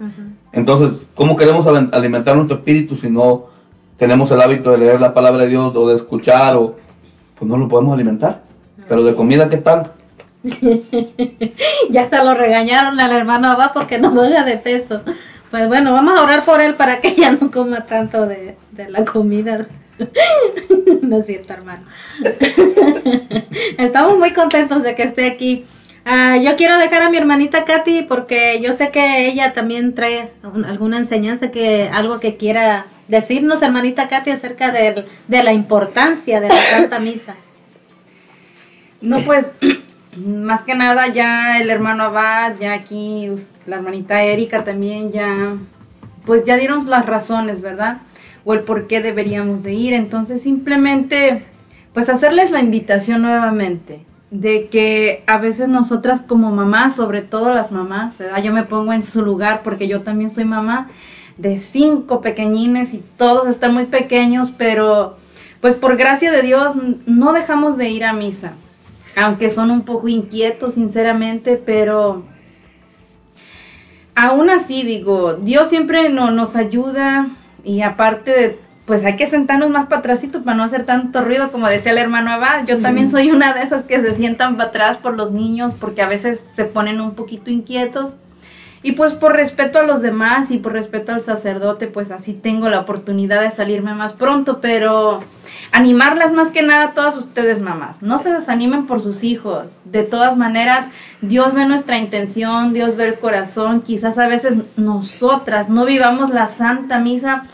Entonces, 0.52 1.04
¿cómo 1.16 1.34
queremos 1.36 1.66
al- 1.66 1.88
alimentar 1.92 2.36
nuestro 2.36 2.58
espíritu 2.58 2.94
si 2.96 3.10
no 3.10 3.46
tenemos 3.96 4.30
el 4.30 4.40
hábito 4.40 4.70
de 4.70 4.78
leer 4.78 5.00
la 5.00 5.12
palabra 5.12 5.42
de 5.44 5.48
Dios 5.50 5.74
o 5.74 5.88
de 5.88 5.96
escuchar 5.96 6.56
o 6.56 6.76
pues 7.36 7.48
no 7.48 7.56
lo 7.56 7.66
podemos 7.66 7.92
alimentar? 7.92 8.42
Pero 8.88 9.02
de 9.02 9.14
comida, 9.16 9.48
¿qué 9.48 9.56
tal? 9.56 9.90
ya 11.90 12.02
hasta 12.02 12.22
lo 12.22 12.34
regañaron 12.34 13.00
al 13.00 13.12
hermano 13.12 13.48
Abba 13.50 13.72
porque 13.72 13.98
no 13.98 14.10
baja 14.12 14.44
de 14.44 14.56
peso. 14.58 15.02
Pues 15.50 15.68
bueno, 15.68 15.92
vamos 15.92 16.18
a 16.18 16.22
orar 16.22 16.44
por 16.44 16.60
él 16.60 16.74
para 16.74 17.00
que 17.00 17.14
ya 17.16 17.32
no 17.32 17.50
coma 17.50 17.86
tanto 17.86 18.26
de, 18.26 18.56
de 18.72 18.90
la 18.90 19.04
comida. 19.04 19.66
no 21.02 21.18
es 21.18 21.26
cierto, 21.26 21.52
hermano. 21.52 21.82
Estamos 23.78 24.18
muy 24.18 24.32
contentos 24.32 24.82
de 24.82 24.94
que 24.94 25.04
esté 25.04 25.26
aquí. 25.26 25.64
Ah, 26.04 26.36
yo 26.36 26.56
quiero 26.56 26.76
dejar 26.78 27.02
a 27.02 27.08
mi 27.10 27.16
hermanita 27.16 27.64
Katy 27.64 28.02
porque 28.02 28.60
yo 28.60 28.74
sé 28.74 28.90
que 28.90 29.26
ella 29.28 29.54
también 29.54 29.94
trae 29.94 30.30
un- 30.42 30.64
alguna 30.66 30.98
enseñanza, 30.98 31.50
que 31.50 31.88
algo 31.90 32.20
que 32.20 32.36
quiera 32.36 32.86
decirnos, 33.08 33.62
hermanita 33.62 34.08
Katy, 34.08 34.30
acerca 34.30 34.70
del- 34.70 35.06
de 35.28 35.42
la 35.42 35.54
importancia 35.54 36.40
de 36.40 36.48
la 36.48 36.60
Santa 36.70 36.98
Misa. 36.98 37.36
No, 39.00 39.20
pues, 39.22 39.54
más 40.16 40.62
que 40.62 40.74
nada 40.74 41.08
ya 41.08 41.60
el 41.60 41.70
hermano 41.70 42.04
Abad, 42.04 42.54
ya 42.60 42.74
aquí 42.74 43.30
la 43.66 43.76
hermanita 43.76 44.22
Erika 44.22 44.64
también 44.64 45.12
ya, 45.12 45.56
pues 46.26 46.44
ya 46.44 46.56
dieron 46.56 46.88
las 46.88 47.06
razones, 47.06 47.60
¿verdad? 47.60 47.98
O 48.44 48.54
el 48.54 48.60
por 48.60 48.86
qué 48.86 49.00
deberíamos 49.00 49.62
de 49.62 49.72
ir. 49.72 49.94
Entonces 49.94 50.42
simplemente, 50.42 51.44
pues 51.92 52.08
hacerles 52.08 52.50
la 52.50 52.60
invitación 52.60 53.22
nuevamente 53.22 54.04
de 54.30 54.66
que 54.66 55.22
a 55.26 55.38
veces 55.38 55.68
nosotras 55.68 56.20
como 56.20 56.50
mamás, 56.50 56.96
sobre 56.96 57.22
todo 57.22 57.54
las 57.54 57.70
mamás, 57.70 58.20
yo 58.42 58.52
me 58.52 58.64
pongo 58.64 58.92
en 58.92 59.04
su 59.04 59.22
lugar 59.22 59.62
porque 59.62 59.86
yo 59.86 60.02
también 60.02 60.30
soy 60.30 60.44
mamá 60.44 60.88
de 61.36 61.60
cinco 61.60 62.20
pequeñines 62.20 62.94
y 62.94 63.02
todos 63.16 63.46
están 63.48 63.74
muy 63.74 63.86
pequeños, 63.86 64.52
pero 64.56 65.16
pues 65.60 65.76
por 65.76 65.96
gracia 65.96 66.32
de 66.32 66.42
Dios 66.42 66.72
no 67.06 67.32
dejamos 67.32 67.76
de 67.76 67.90
ir 67.90 68.04
a 68.04 68.12
misa, 68.12 68.54
aunque 69.16 69.50
son 69.50 69.70
un 69.70 69.82
poco 69.82 70.08
inquietos 70.08 70.74
sinceramente, 70.74 71.56
pero 71.56 72.24
aún 74.14 74.50
así 74.50 74.82
digo, 74.82 75.34
Dios 75.34 75.68
siempre 75.68 76.08
no, 76.08 76.30
nos 76.30 76.56
ayuda 76.56 77.28
y 77.64 77.82
aparte 77.82 78.30
de, 78.30 78.58
pues 78.86 79.04
hay 79.04 79.16
que 79.16 79.26
sentarnos 79.26 79.70
más 79.70 79.86
para 79.86 80.00
atrásito 80.00 80.42
para 80.42 80.56
no 80.56 80.62
hacer 80.62 80.84
tanto 80.84 81.24
ruido 81.24 81.50
como 81.50 81.68
decía 81.68 81.92
el 81.92 81.98
hermano 81.98 82.30
Abad. 82.30 82.66
Yo 82.66 82.78
también 82.80 83.10
soy 83.10 83.30
una 83.30 83.54
de 83.54 83.62
esas 83.62 83.84
que 83.84 84.00
se 84.00 84.12
sientan 84.12 84.56
para 84.56 84.68
atrás 84.68 84.96
por 84.98 85.14
los 85.14 85.32
niños 85.32 85.72
porque 85.80 86.02
a 86.02 86.08
veces 86.08 86.40
se 86.40 86.64
ponen 86.64 87.00
un 87.00 87.14
poquito 87.14 87.50
inquietos. 87.50 88.14
Y 88.84 88.92
pues 88.92 89.14
por 89.14 89.32
respeto 89.32 89.78
a 89.78 89.82
los 89.82 90.02
demás 90.02 90.50
y 90.50 90.58
por 90.58 90.74
respeto 90.74 91.12
al 91.12 91.22
sacerdote, 91.22 91.86
pues 91.86 92.10
así 92.10 92.34
tengo 92.34 92.68
la 92.68 92.80
oportunidad 92.80 93.40
de 93.40 93.50
salirme 93.50 93.94
más 93.94 94.12
pronto, 94.12 94.60
pero 94.60 95.20
animarlas 95.72 96.34
más 96.34 96.50
que 96.50 96.60
nada 96.60 96.88
a 96.88 96.92
todas 96.92 97.16
ustedes 97.16 97.62
mamás. 97.62 98.02
No 98.02 98.18
se 98.18 98.30
desanimen 98.30 98.84
por 98.84 99.00
sus 99.00 99.24
hijos. 99.24 99.80
De 99.86 100.02
todas 100.02 100.36
maneras, 100.36 100.88
Dios 101.22 101.54
ve 101.54 101.64
nuestra 101.64 101.96
intención, 101.96 102.74
Dios 102.74 102.96
ve 102.96 103.06
el 103.06 103.18
corazón. 103.18 103.80
Quizás 103.80 104.18
a 104.18 104.26
veces 104.26 104.58
nosotras 104.76 105.70
no 105.70 105.86
vivamos 105.86 106.28
la 106.28 106.48
Santa 106.48 106.98
Misa 106.98 107.44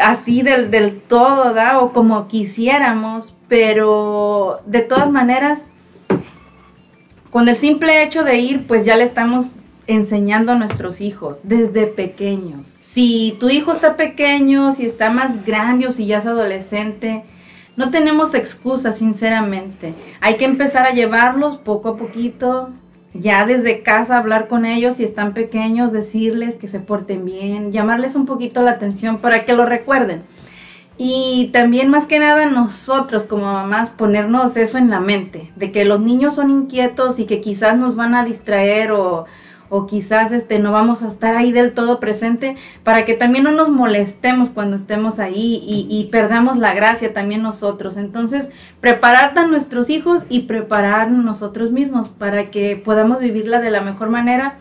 así 0.00 0.40
del, 0.40 0.70
del 0.70 0.98
todo, 0.98 1.52
¿da? 1.52 1.80
O 1.80 1.92
como 1.92 2.26
quisiéramos, 2.28 3.34
pero 3.48 4.62
de 4.64 4.80
todas 4.80 5.10
maneras, 5.10 5.66
con 7.30 7.50
el 7.50 7.58
simple 7.58 8.02
hecho 8.02 8.24
de 8.24 8.38
ir, 8.38 8.66
pues 8.66 8.86
ya 8.86 8.96
le 8.96 9.04
estamos 9.04 9.56
enseñando 9.92 10.52
a 10.52 10.56
nuestros 10.56 11.00
hijos 11.00 11.38
desde 11.42 11.86
pequeños. 11.86 12.66
Si 12.66 13.36
tu 13.38 13.48
hijo 13.48 13.72
está 13.72 13.96
pequeño, 13.96 14.72
si 14.72 14.86
está 14.86 15.10
más 15.10 15.44
grande 15.44 15.86
o 15.86 15.92
si 15.92 16.06
ya 16.06 16.18
es 16.18 16.26
adolescente, 16.26 17.24
no 17.76 17.90
tenemos 17.90 18.34
excusas, 18.34 18.98
sinceramente. 18.98 19.94
Hay 20.20 20.36
que 20.36 20.44
empezar 20.44 20.86
a 20.86 20.92
llevarlos 20.92 21.56
poco 21.56 21.90
a 21.90 21.96
poquito, 21.96 22.70
ya 23.14 23.44
desde 23.46 23.82
casa 23.82 24.18
hablar 24.18 24.48
con 24.48 24.66
ellos 24.66 24.96
si 24.96 25.04
están 25.04 25.32
pequeños, 25.32 25.92
decirles 25.92 26.56
que 26.56 26.68
se 26.68 26.80
porten 26.80 27.24
bien, 27.24 27.72
llamarles 27.72 28.14
un 28.14 28.26
poquito 28.26 28.62
la 28.62 28.72
atención 28.72 29.18
para 29.18 29.44
que 29.44 29.54
lo 29.54 29.64
recuerden. 29.64 30.22
Y 30.98 31.50
también 31.52 31.88
más 31.88 32.06
que 32.06 32.18
nada 32.18 32.46
nosotros 32.46 33.24
como 33.24 33.52
mamás 33.52 33.88
ponernos 33.88 34.56
eso 34.56 34.76
en 34.76 34.90
la 34.90 35.00
mente, 35.00 35.50
de 35.56 35.72
que 35.72 35.84
los 35.84 36.00
niños 36.00 36.34
son 36.34 36.50
inquietos 36.50 37.18
y 37.18 37.24
que 37.24 37.40
quizás 37.40 37.76
nos 37.76 37.96
van 37.96 38.14
a 38.14 38.24
distraer 38.24 38.92
o, 38.92 39.24
o 39.74 39.86
quizás 39.86 40.32
este 40.32 40.58
no 40.58 40.70
vamos 40.70 41.02
a 41.02 41.08
estar 41.08 41.34
ahí 41.34 41.50
del 41.50 41.72
todo 41.72 41.98
presente 41.98 42.56
para 42.84 43.06
que 43.06 43.14
también 43.14 43.44
no 43.44 43.52
nos 43.52 43.70
molestemos 43.70 44.50
cuando 44.50 44.76
estemos 44.76 45.18
ahí 45.18 45.64
y, 45.66 45.86
y 45.88 46.10
perdamos 46.10 46.58
la 46.58 46.74
gracia 46.74 47.14
también 47.14 47.42
nosotros. 47.42 47.96
Entonces, 47.96 48.50
preparar 48.82 49.32
a 49.38 49.46
nuestros 49.46 49.88
hijos 49.88 50.24
y 50.28 50.40
preparar 50.40 51.10
nosotros 51.10 51.72
mismos 51.72 52.08
para 52.10 52.50
que 52.50 52.76
podamos 52.76 53.20
vivirla 53.20 53.62
de 53.62 53.70
la 53.70 53.80
mejor 53.80 54.10
manera 54.10 54.56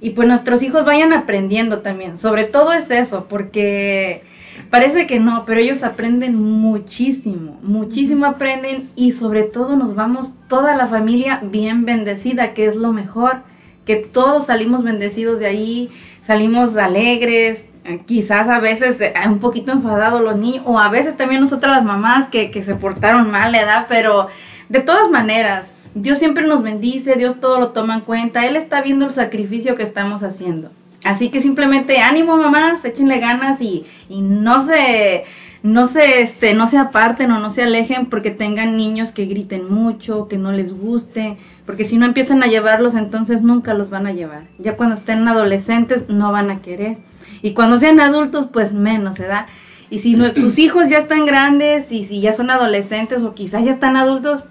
y 0.00 0.10
pues 0.10 0.26
nuestros 0.26 0.62
hijos 0.62 0.86
vayan 0.86 1.12
aprendiendo 1.12 1.80
también. 1.80 2.16
Sobre 2.16 2.44
todo 2.44 2.72
es 2.72 2.90
eso, 2.90 3.26
porque 3.28 4.22
parece 4.70 5.06
que 5.06 5.20
no, 5.20 5.44
pero 5.44 5.60
ellos 5.60 5.82
aprenden 5.82 6.36
muchísimo, 6.42 7.58
muchísimo 7.62 8.24
aprenden 8.24 8.88
y 8.96 9.12
sobre 9.12 9.42
todo 9.42 9.76
nos 9.76 9.94
vamos 9.94 10.32
toda 10.48 10.74
la 10.74 10.86
familia 10.86 11.42
bien 11.42 11.84
bendecida, 11.84 12.54
que 12.54 12.64
es 12.64 12.76
lo 12.76 12.94
mejor, 12.94 13.42
que 13.84 13.96
todos 13.96 14.46
salimos 14.46 14.82
bendecidos 14.82 15.38
de 15.38 15.46
ahí, 15.46 15.90
salimos 16.22 16.76
alegres, 16.76 17.66
eh, 17.84 18.00
quizás 18.06 18.48
a 18.48 18.60
veces 18.60 19.00
eh, 19.00 19.12
un 19.26 19.40
poquito 19.40 19.72
enfadados 19.72 20.22
los 20.22 20.36
niños, 20.36 20.62
o 20.66 20.78
a 20.78 20.88
veces 20.88 21.16
también 21.16 21.40
nosotras 21.40 21.76
las 21.76 21.84
mamás 21.84 22.28
que, 22.28 22.50
que 22.50 22.62
se 22.62 22.74
portaron 22.74 23.30
mal, 23.30 23.52
¿verdad? 23.52 23.86
Pero 23.88 24.28
de 24.68 24.80
todas 24.80 25.10
maneras, 25.10 25.66
Dios 25.94 26.18
siempre 26.18 26.46
nos 26.46 26.62
bendice, 26.62 27.14
Dios 27.16 27.40
todo 27.40 27.60
lo 27.60 27.68
toma 27.70 27.94
en 27.94 28.00
cuenta, 28.00 28.46
Él 28.46 28.56
está 28.56 28.80
viendo 28.80 29.04
el 29.04 29.12
sacrificio 29.12 29.76
que 29.76 29.82
estamos 29.82 30.22
haciendo. 30.22 30.70
Así 31.04 31.28
que 31.28 31.42
simplemente 31.42 32.00
ánimo 32.00 32.36
mamás, 32.36 32.84
échenle 32.84 33.18
ganas 33.18 33.60
y, 33.60 33.84
y 34.08 34.22
no 34.22 34.64
se, 34.64 35.24
no 35.64 35.86
se, 35.86 36.20
este, 36.20 36.52
no 36.52 36.66
se 36.66 36.76
aparten 36.76 37.30
o 37.32 37.38
no 37.40 37.48
se 37.48 37.62
alejen 37.62 38.06
porque 38.06 38.30
tengan 38.30 38.76
niños 38.76 39.12
que 39.12 39.24
griten 39.24 39.72
mucho, 39.72 40.28
que 40.28 40.36
no 40.36 40.52
les 40.52 40.78
guste, 40.78 41.38
porque 41.64 41.84
si 41.84 41.96
no 41.96 42.04
empiezan 42.04 42.42
a 42.42 42.48
llevarlos 42.48 42.94
entonces 42.94 43.40
nunca 43.40 43.72
los 43.72 43.88
van 43.88 44.06
a 44.06 44.12
llevar. 44.12 44.42
Ya 44.58 44.76
cuando 44.76 44.94
estén 44.94 45.26
adolescentes 45.26 46.10
no 46.10 46.30
van 46.32 46.50
a 46.50 46.60
querer. 46.60 46.98
Y 47.40 47.54
cuando 47.54 47.78
sean 47.78 47.98
adultos 47.98 48.48
pues 48.52 48.74
menos, 48.74 49.16
¿verdad? 49.18 49.46
Y 49.88 50.00
si 50.00 50.14
no- 50.16 50.28
sus 50.36 50.58
hijos 50.58 50.90
ya 50.90 50.98
están 50.98 51.24
grandes 51.24 51.90
y 51.92 52.04
si 52.04 52.20
ya 52.20 52.34
son 52.34 52.50
adolescentes 52.50 53.22
o 53.22 53.34
quizás 53.34 53.64
ya 53.64 53.72
están 53.72 53.96
adultos, 53.96 54.44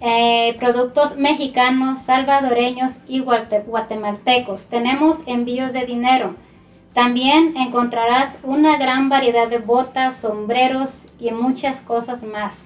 eh, 0.00 0.56
productos 0.58 1.16
mexicanos, 1.16 2.02
salvadoreños 2.02 2.94
y 3.06 3.20
guate- 3.20 3.64
guatemaltecos. 3.66 4.68
Tenemos 4.68 5.20
envíos 5.26 5.72
de 5.72 5.84
dinero. 5.84 6.34
También 6.94 7.56
encontrarás 7.56 8.38
una 8.42 8.78
gran 8.78 9.08
variedad 9.10 9.48
de 9.48 9.58
botas, 9.58 10.16
sombreros 10.16 11.02
y 11.20 11.30
muchas 11.30 11.80
cosas 11.82 12.22
más. 12.22 12.64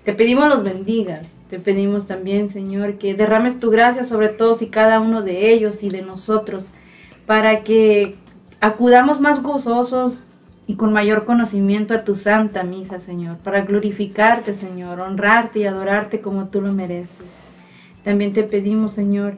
Te 0.03 0.13
pedimos 0.13 0.49
los 0.49 0.63
bendigas, 0.63 1.39
te 1.49 1.59
pedimos 1.59 2.07
también, 2.07 2.49
Señor, 2.49 2.97
que 2.97 3.13
derrames 3.13 3.59
tu 3.59 3.71
gracia 3.71 4.03
sobre 4.03 4.29
todos 4.29 4.61
y 4.61 4.67
cada 4.67 4.99
uno 4.99 5.21
de 5.21 5.53
ellos 5.53 5.81
y 5.81 5.89
de 5.89 6.01
nosotros, 6.01 6.67
para 7.25 7.63
que 7.63 8.15
acudamos 8.59 9.21
más 9.21 9.41
gozosos 9.41 10.19
y 10.67 10.75
con 10.75 10.91
mayor 10.91 11.25
conocimiento 11.25 11.93
a 11.93 12.03
tu 12.03 12.15
santa 12.15 12.63
misa, 12.63 12.99
Señor, 12.99 13.37
para 13.37 13.61
glorificarte, 13.61 14.55
Señor, 14.55 14.99
honrarte 14.99 15.59
y 15.59 15.65
adorarte 15.65 16.19
como 16.19 16.47
tú 16.47 16.61
lo 16.61 16.73
mereces. 16.73 17.39
También 18.03 18.33
te 18.33 18.43
pedimos, 18.43 18.93
Señor, 18.93 19.35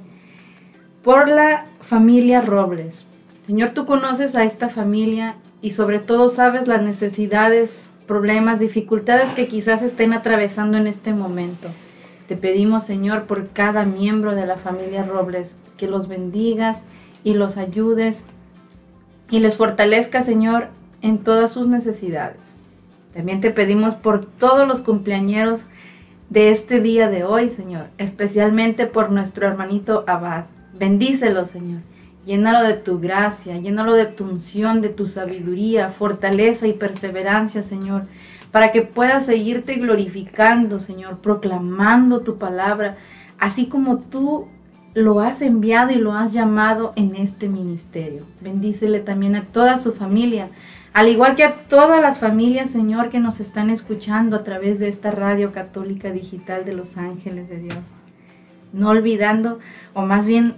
por 1.04 1.28
la 1.28 1.66
familia 1.80 2.42
Robles. 2.42 3.06
Señor, 3.46 3.70
tú 3.70 3.86
conoces 3.86 4.36
a 4.36 4.44
esta 4.44 4.70
familia 4.70 5.36
y 5.62 5.72
sobre 5.72 6.00
todo 6.00 6.30
sabes 6.30 6.68
las 6.68 6.82
necesidades, 6.82 7.92
problemas, 8.08 8.60
dificultades 8.60 9.32
que 9.32 9.48
quizás 9.48 9.82
estén 9.82 10.14
atravesando 10.14 10.78
en 10.78 10.88
este 10.88 11.14
momento. 11.14 11.70
Te 12.28 12.36
pedimos, 12.36 12.84
Señor, 12.84 13.24
por 13.24 13.50
cada 13.50 13.84
miembro 13.86 14.34
de 14.34 14.46
la 14.46 14.58
familia 14.58 15.04
Robles, 15.04 15.56
que 15.78 15.88
los 15.88 16.08
bendigas 16.08 16.80
y 17.24 17.34
los 17.34 17.58
ayudes 17.58 18.24
y 19.30 19.40
les 19.40 19.56
fortalezca, 19.56 20.24
Señor, 20.24 20.68
en 21.02 21.20
todas 21.20 21.54
sus 21.54 21.68
necesidades. 21.68 22.54
También 23.14 23.42
te 23.42 23.52
pedimos 23.52 23.96
por 23.96 24.26
todos 24.26 24.68
los 24.68 24.82
cumpleañeros 24.82 25.62
de 26.30 26.50
este 26.50 26.82
día 26.82 27.10
de 27.10 27.24
hoy, 27.24 27.50
Señor, 27.50 27.88
especialmente 27.98 28.88
por 28.88 29.12
nuestro 29.12 29.48
hermanito 29.48 30.04
Abad. 30.08 30.46
Bendícelo, 30.78 31.46
Señor. 31.46 31.82
Llénalo 32.26 32.68
de 32.68 32.74
tu 32.74 33.00
gracia, 33.00 33.58
llénalo 33.58 33.94
de 33.94 34.08
tu 34.08 34.24
unción, 34.24 34.82
de 34.82 34.90
tu 34.90 35.08
sabiduría, 35.08 35.90
fortaleza 35.90 36.66
y 36.66 36.74
perseverancia, 36.74 37.62
Señor, 37.62 38.04
para 38.52 38.72
que 38.72 38.82
pueda 38.82 39.22
seguirte 39.22 39.76
glorificando, 39.76 40.80
Señor, 40.80 41.20
proclamando 41.20 42.22
tu 42.22 42.38
palabra, 42.38 42.98
así 43.38 43.68
como 43.68 44.00
tú 44.00 44.48
lo 44.96 45.20
has 45.20 45.42
enviado 45.42 45.92
y 45.92 45.96
lo 45.96 46.14
has 46.14 46.32
llamado 46.32 46.94
en 46.96 47.16
este 47.16 47.50
ministerio. 47.50 48.24
Bendícele 48.42 49.02
también 49.02 49.36
a 49.36 49.44
toda 49.44 49.78
su 49.78 49.92
familia, 49.92 50.48
al 50.94 51.10
igual 51.10 51.36
que 51.36 51.44
a 51.44 51.68
todas 51.68 52.02
las 52.02 52.18
familias, 52.18 52.70
Señor, 52.72 53.10
que 53.10 53.20
nos 53.20 53.42
están 53.42 53.70
escuchando 53.70 54.38
a 54.38 54.44
través 54.46 54.80
de 54.80 54.88
esta 54.88 55.12
radio 55.12 55.52
católica 55.52 56.12
digital 56.12 56.64
de 56.64 56.74
los 56.74 56.96
ángeles 56.96 57.50
de 57.50 57.60
Dios. 57.60 57.80
No 58.72 58.90
olvidando, 58.90 59.60
o 59.94 60.04
más 60.06 60.26
bien 60.26 60.56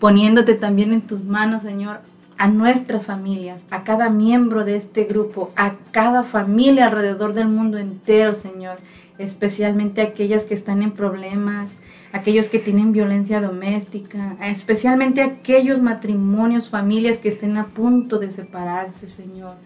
poniéndote 0.00 0.54
también 0.54 0.92
en 0.92 1.02
tus 1.02 1.22
manos, 1.22 1.62
Señor, 1.62 2.00
a 2.38 2.48
nuestras 2.48 3.04
familias, 3.04 3.62
a 3.70 3.84
cada 3.84 4.08
miembro 4.08 4.64
de 4.64 4.76
este 4.76 5.04
grupo, 5.04 5.52
a 5.56 5.74
cada 5.90 6.24
familia 6.24 6.86
alrededor 6.86 7.34
del 7.34 7.48
mundo 7.48 7.76
entero, 7.76 8.34
Señor, 8.34 8.78
especialmente 9.18 10.00
aquellas 10.00 10.46
que 10.46 10.54
están 10.54 10.82
en 10.82 10.92
problemas, 10.92 11.78
aquellos 12.12 12.48
que 12.48 12.58
tienen 12.58 12.92
violencia 12.92 13.42
doméstica, 13.42 14.36
especialmente 14.42 15.20
aquellos 15.20 15.82
matrimonios, 15.82 16.70
familias 16.70 17.18
que 17.18 17.28
estén 17.28 17.58
a 17.58 17.66
punto 17.66 18.18
de 18.18 18.30
separarse, 18.30 19.06
Señor. 19.06 19.56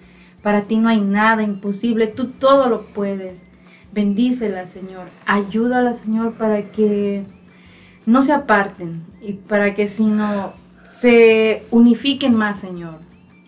Para 0.42 0.62
ti 0.62 0.76
no 0.76 0.88
hay 0.88 1.00
nada 1.00 1.44
imposible, 1.44 2.08
tú 2.08 2.32
todo 2.32 2.68
lo 2.68 2.86
puedes. 2.86 3.40
Bendícela, 3.92 4.66
Señor. 4.66 5.06
Ayúdala, 5.26 5.94
Señor, 5.94 6.32
para 6.32 6.72
que 6.72 7.24
no 8.06 8.22
se 8.22 8.32
aparten 8.32 9.02
y 9.22 9.34
para 9.34 9.74
que 9.74 9.88
sino 9.88 10.52
se 10.90 11.64
unifiquen 11.70 12.34
más, 12.34 12.60
Señor, 12.60 12.98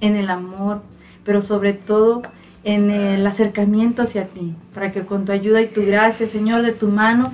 en 0.00 0.16
el 0.16 0.30
amor, 0.30 0.82
pero 1.24 1.42
sobre 1.42 1.72
todo 1.74 2.22
en 2.64 2.90
el 2.90 3.26
acercamiento 3.26 4.02
hacia 4.02 4.26
ti, 4.26 4.54
para 4.74 4.90
que 4.90 5.06
con 5.06 5.24
tu 5.24 5.32
ayuda 5.32 5.62
y 5.62 5.68
tu 5.68 5.84
gracia, 5.84 6.26
Señor, 6.26 6.62
de 6.62 6.72
tu 6.72 6.88
mano, 6.88 7.32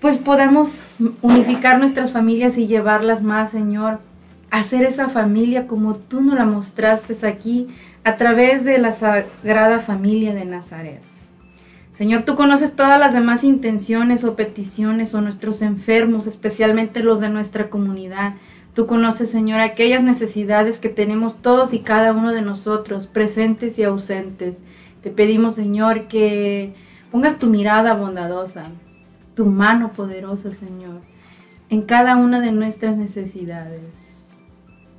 pues 0.00 0.18
podamos 0.18 0.80
unificar 1.22 1.78
nuestras 1.78 2.10
familias 2.10 2.58
y 2.58 2.66
llevarlas 2.66 3.22
más, 3.22 3.52
Señor, 3.52 4.00
a 4.50 4.64
ser 4.64 4.82
esa 4.82 5.08
familia 5.08 5.66
como 5.66 5.94
tú 5.94 6.20
nos 6.20 6.34
la 6.34 6.44
mostraste 6.44 7.14
aquí 7.26 7.68
a 8.02 8.16
través 8.16 8.64
de 8.64 8.78
la 8.78 8.92
sagrada 8.92 9.78
familia 9.80 10.34
de 10.34 10.44
Nazaret. 10.44 11.11
Señor, 12.02 12.22
tú 12.22 12.34
conoces 12.34 12.74
todas 12.74 12.98
las 12.98 13.12
demás 13.12 13.44
intenciones 13.44 14.24
o 14.24 14.34
peticiones 14.34 15.14
o 15.14 15.20
nuestros 15.20 15.62
enfermos, 15.62 16.26
especialmente 16.26 17.00
los 17.00 17.20
de 17.20 17.28
nuestra 17.28 17.70
comunidad. 17.70 18.34
Tú 18.74 18.88
conoces, 18.88 19.30
Señor, 19.30 19.60
aquellas 19.60 20.02
necesidades 20.02 20.80
que 20.80 20.88
tenemos 20.88 21.40
todos 21.40 21.72
y 21.72 21.78
cada 21.78 22.12
uno 22.12 22.32
de 22.32 22.42
nosotros, 22.42 23.06
presentes 23.06 23.78
y 23.78 23.84
ausentes. 23.84 24.64
Te 25.00 25.10
pedimos, 25.10 25.54
Señor, 25.54 26.08
que 26.08 26.74
pongas 27.12 27.38
tu 27.38 27.46
mirada 27.46 27.94
bondadosa, 27.94 28.64
tu 29.36 29.46
mano 29.46 29.92
poderosa, 29.92 30.50
Señor, 30.50 31.02
en 31.70 31.82
cada 31.82 32.16
una 32.16 32.40
de 32.40 32.50
nuestras 32.50 32.96
necesidades. 32.96 34.32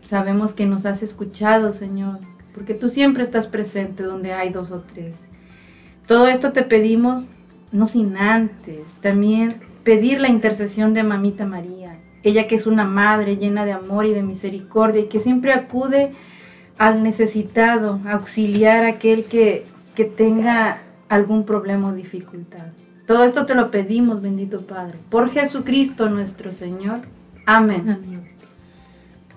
Sabemos 0.06 0.53
que 0.53 0.67
nos 0.67 0.85
has 0.85 1.03
escuchado, 1.03 1.73
Señor, 1.73 2.19
porque 2.53 2.73
tú 2.73 2.88
siempre 2.88 3.23
estás 3.23 3.48
presente 3.48 4.03
donde 4.03 4.32
hay 4.32 4.51
dos 4.51 4.72
o 4.72 4.80
tres. 4.80 5.32
Todo 6.07 6.27
esto 6.27 6.51
te 6.51 6.64
pedimos, 6.64 7.25
no 7.72 7.88
sin 7.88 8.17
antes, 8.17 8.95
también 9.01 9.61
pedir 9.83 10.19
la 10.22 10.30
intercesión 10.30 10.93
de 10.93 11.03
Mamita 11.03 11.45
María, 11.45 11.98
ella 12.23 12.48
que 12.48 12.56
es 12.56 12.67
una 12.67 12.85
madre 12.85 13.38
llena 13.38 13.65
de 13.65 13.73
amor 13.73 14.06
y 14.06 14.14
de 14.14 14.23
misericordia 14.23 15.01
y 15.01 15.07
que 15.07 15.19
siempre 15.19 15.53
acude 15.53 16.11
al 16.77 17.03
necesitado, 17.03 17.99
auxiliar 18.06 18.85
a 18.85 18.90
aquel 18.90 19.25
que, 19.25 19.65
que 19.95 20.06
tenga 20.06 20.80
algún 21.09 21.45
problema 21.45 21.90
o 21.90 21.93
dificultad. 21.93 22.65
Todo 23.06 23.23
esto 23.23 23.45
te 23.45 23.56
lo 23.56 23.69
pedimos, 23.69 24.22
bendito 24.22 24.61
Padre, 24.61 24.98
por 25.09 25.30
Jesucristo 25.30 26.09
nuestro 26.09 26.53
Señor. 26.53 27.01
Amén. 27.45 28.32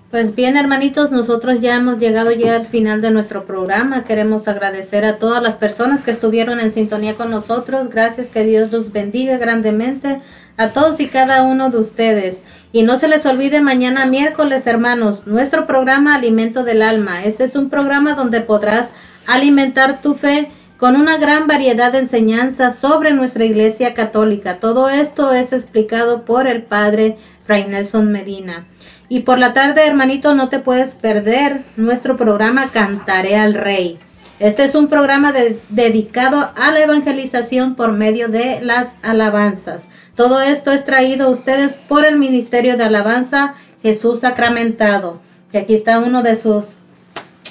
Pues 0.09 0.33
bien, 0.35 0.55
hermanitos, 0.55 1.11
nosotros 1.11 1.59
ya 1.59 1.75
hemos 1.75 1.99
llegado 1.99 2.31
ya 2.31 2.55
al 2.55 2.65
final 2.65 3.01
de 3.01 3.11
nuestro 3.11 3.43
programa. 3.43 4.05
Queremos 4.05 4.47
agradecer 4.47 5.03
a 5.03 5.17
todas 5.17 5.43
las 5.43 5.55
personas 5.55 6.01
que 6.01 6.11
estuvieron 6.11 6.61
en 6.61 6.71
sintonía 6.71 7.15
con 7.15 7.29
nosotros. 7.29 7.89
Gracias, 7.89 8.29
que 8.29 8.45
Dios 8.45 8.71
los 8.71 8.93
bendiga 8.93 9.37
grandemente 9.37 10.21
a 10.55 10.69
todos 10.69 11.01
y 11.01 11.07
cada 11.07 11.43
uno 11.43 11.71
de 11.71 11.79
ustedes. 11.79 12.41
Y 12.71 12.83
no 12.83 12.97
se 12.97 13.09
les 13.09 13.25
olvide 13.25 13.59
mañana 13.59 14.05
miércoles, 14.05 14.65
hermanos, 14.65 15.27
nuestro 15.27 15.67
programa 15.67 16.15
Alimento 16.15 16.63
del 16.63 16.83
Alma. 16.83 17.25
Este 17.25 17.43
es 17.43 17.57
un 17.57 17.69
programa 17.69 18.13
donde 18.13 18.39
podrás 18.39 18.93
alimentar 19.25 20.01
tu 20.01 20.13
fe 20.13 20.47
con 20.77 20.95
una 20.95 21.17
gran 21.17 21.47
variedad 21.47 21.91
de 21.91 21.99
enseñanzas 21.99 22.79
sobre 22.79 23.11
nuestra 23.11 23.43
Iglesia 23.43 23.93
Católica. 23.93 24.61
Todo 24.61 24.87
esto 24.87 25.33
es 25.33 25.51
explicado 25.51 26.23
por 26.23 26.47
el 26.47 26.61
Padre 26.61 27.17
Fray 27.45 27.65
Nelson 27.65 28.09
Medina. 28.09 28.65
Y 29.09 29.21
por 29.21 29.37
la 29.39 29.53
tarde, 29.53 29.85
hermanito, 29.87 30.35
no 30.35 30.49
te 30.49 30.59
puedes 30.59 30.95
perder 30.95 31.63
nuestro 31.77 32.17
programa 32.17 32.67
Cantaré 32.71 33.37
al 33.37 33.53
Rey. 33.53 33.99
Este 34.39 34.65
es 34.65 34.75
un 34.75 34.87
programa 34.87 35.31
de- 35.31 35.59
dedicado 35.69 36.51
a 36.55 36.71
la 36.71 36.81
evangelización 36.81 37.75
por 37.75 37.91
medio 37.93 38.27
de 38.27 38.59
las 38.61 38.89
alabanzas. 39.01 39.89
Todo 40.15 40.41
esto 40.41 40.71
es 40.71 40.83
traído 40.85 41.27
a 41.27 41.29
ustedes 41.31 41.75
por 41.87 42.05
el 42.05 42.17
Ministerio 42.17 42.77
de 42.77 42.83
Alabanza 42.83 43.55
Jesús 43.81 44.19
Sacramentado. 44.19 45.21
Y 45.53 45.57
aquí 45.57 45.73
está 45.73 45.99
uno 45.99 46.21
de 46.21 46.35
sus 46.35 46.77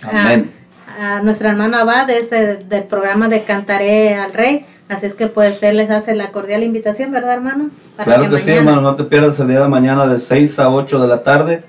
Amén. 0.02 0.52
a 1.00 1.20
nuestro 1.22 1.48
hermano 1.48 1.78
Abad 1.78 2.08
es 2.10 2.30
el 2.32 2.68
del 2.68 2.84
programa 2.84 3.28
de 3.28 3.42
Cantaré 3.42 4.14
al 4.14 4.32
Rey. 4.34 4.66
Así 4.88 5.06
es 5.06 5.14
que 5.14 5.26
pues 5.26 5.62
él 5.62 5.78
les 5.78 5.90
hace 5.90 6.14
la 6.14 6.30
cordial 6.30 6.62
invitación, 6.62 7.10
¿verdad, 7.10 7.34
hermano? 7.34 7.70
Claro 8.02 8.30
que, 8.30 8.38
sí, 8.38 8.50
hermano, 8.50 8.80
no 8.80 8.94
te 8.94 9.04
pierdas 9.04 9.38
el 9.40 9.48
día 9.48 9.60
de 9.60 9.68
mañana 9.68 10.06
de 10.06 10.18
6 10.18 10.58
a 10.60 10.70
8 10.70 11.00
de 11.00 11.08
la 11.08 11.22
tarde 11.22 11.62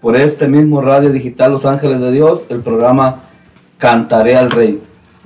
por 0.00 0.16
este 0.16 0.48
mismo 0.48 0.80
radio 0.80 1.10
digital 1.10 1.52
Los 1.52 1.66
Ángeles 1.66 2.00
de 2.00 2.10
Dios, 2.12 2.46
el 2.48 2.60
programa 2.60 3.24
Cantaré 3.76 4.36
al 4.36 4.50
Rey. 4.50 4.82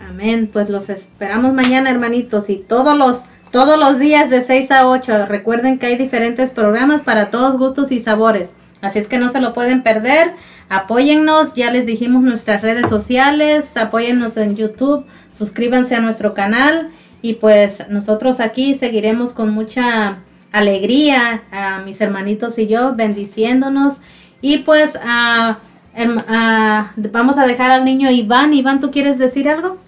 Amén. 0.08 0.50
Pues 0.52 0.70
los 0.70 0.88
esperamos 0.88 1.54
mañana, 1.54 1.90
hermanitos, 1.90 2.50
y 2.50 2.56
todos 2.56 2.96
los 2.96 3.22
todos 3.50 3.78
los 3.78 3.98
días 3.98 4.28
de 4.28 4.42
6 4.42 4.70
a 4.72 4.88
8. 4.88 5.26
Recuerden 5.26 5.78
que 5.78 5.86
hay 5.86 5.96
diferentes 5.96 6.50
programas 6.50 7.00
para 7.00 7.30
todos 7.30 7.56
gustos 7.56 7.92
y 7.92 8.00
sabores. 8.00 8.52
Así 8.82 8.98
es 8.98 9.08
que 9.08 9.18
no 9.18 9.28
se 9.28 9.40
lo 9.40 9.54
pueden 9.54 9.82
perder. 9.82 10.32
Apóyennos, 10.68 11.54
ya 11.54 11.70
les 11.70 11.86
dijimos 11.86 12.22
nuestras 12.22 12.60
redes 12.60 12.88
sociales, 12.88 13.76
apóyennos 13.76 14.36
en 14.36 14.56
YouTube, 14.56 15.06
suscríbanse 15.30 15.94
a 15.94 16.00
nuestro 16.00 16.34
canal 16.34 16.90
y 17.26 17.34
pues 17.34 17.82
nosotros 17.88 18.38
aquí 18.38 18.74
seguiremos 18.76 19.32
con 19.32 19.50
mucha 19.50 20.18
alegría 20.52 21.42
a 21.50 21.80
mis 21.80 22.00
hermanitos 22.00 22.56
y 22.56 22.68
yo 22.68 22.94
bendiciéndonos 22.94 23.94
y 24.40 24.58
pues 24.58 24.96
ah, 25.02 25.58
em- 25.96 26.22
ah, 26.28 26.92
vamos 27.10 27.36
a 27.36 27.44
dejar 27.44 27.72
al 27.72 27.84
niño 27.84 28.08
Iván. 28.12 28.54
Iván, 28.54 28.78
¿tú 28.78 28.92
quieres 28.92 29.18
decir 29.18 29.48
algo? 29.48 29.78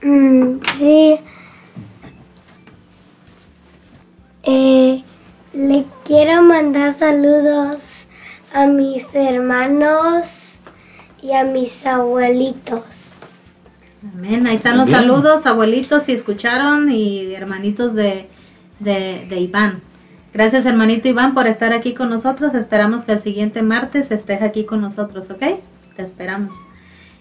Mm, 0.00 0.60
sí. 0.78 1.18
Eh, 4.44 5.02
le 5.54 5.84
quiero 6.04 6.42
mandar 6.42 6.94
saludos 6.94 8.04
a 8.54 8.66
mis 8.66 9.12
hermanos 9.12 10.60
y 11.20 11.32
a 11.32 11.42
mis 11.42 11.84
abuelitos. 11.84 13.15
Amén. 14.14 14.46
Ahí 14.46 14.56
están 14.56 14.76
los 14.78 14.88
saludos, 14.90 15.46
abuelitos, 15.46 16.04
si 16.04 16.12
escucharon, 16.12 16.90
y 16.90 17.34
hermanitos 17.34 17.94
de, 17.94 18.28
de, 18.78 19.26
de 19.28 19.40
Iván. 19.40 19.80
Gracias, 20.32 20.66
hermanito 20.66 21.08
Iván, 21.08 21.34
por 21.34 21.46
estar 21.46 21.72
aquí 21.72 21.94
con 21.94 22.10
nosotros. 22.10 22.54
Esperamos 22.54 23.02
que 23.02 23.12
el 23.12 23.20
siguiente 23.20 23.62
martes 23.62 24.10
estés 24.10 24.42
aquí 24.42 24.64
con 24.64 24.80
nosotros, 24.82 25.30
¿ok? 25.30 25.42
Te 25.96 26.02
esperamos. 26.02 26.50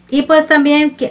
Y 0.10 0.24
pues 0.24 0.48
también 0.48 0.96
que- 0.96 1.10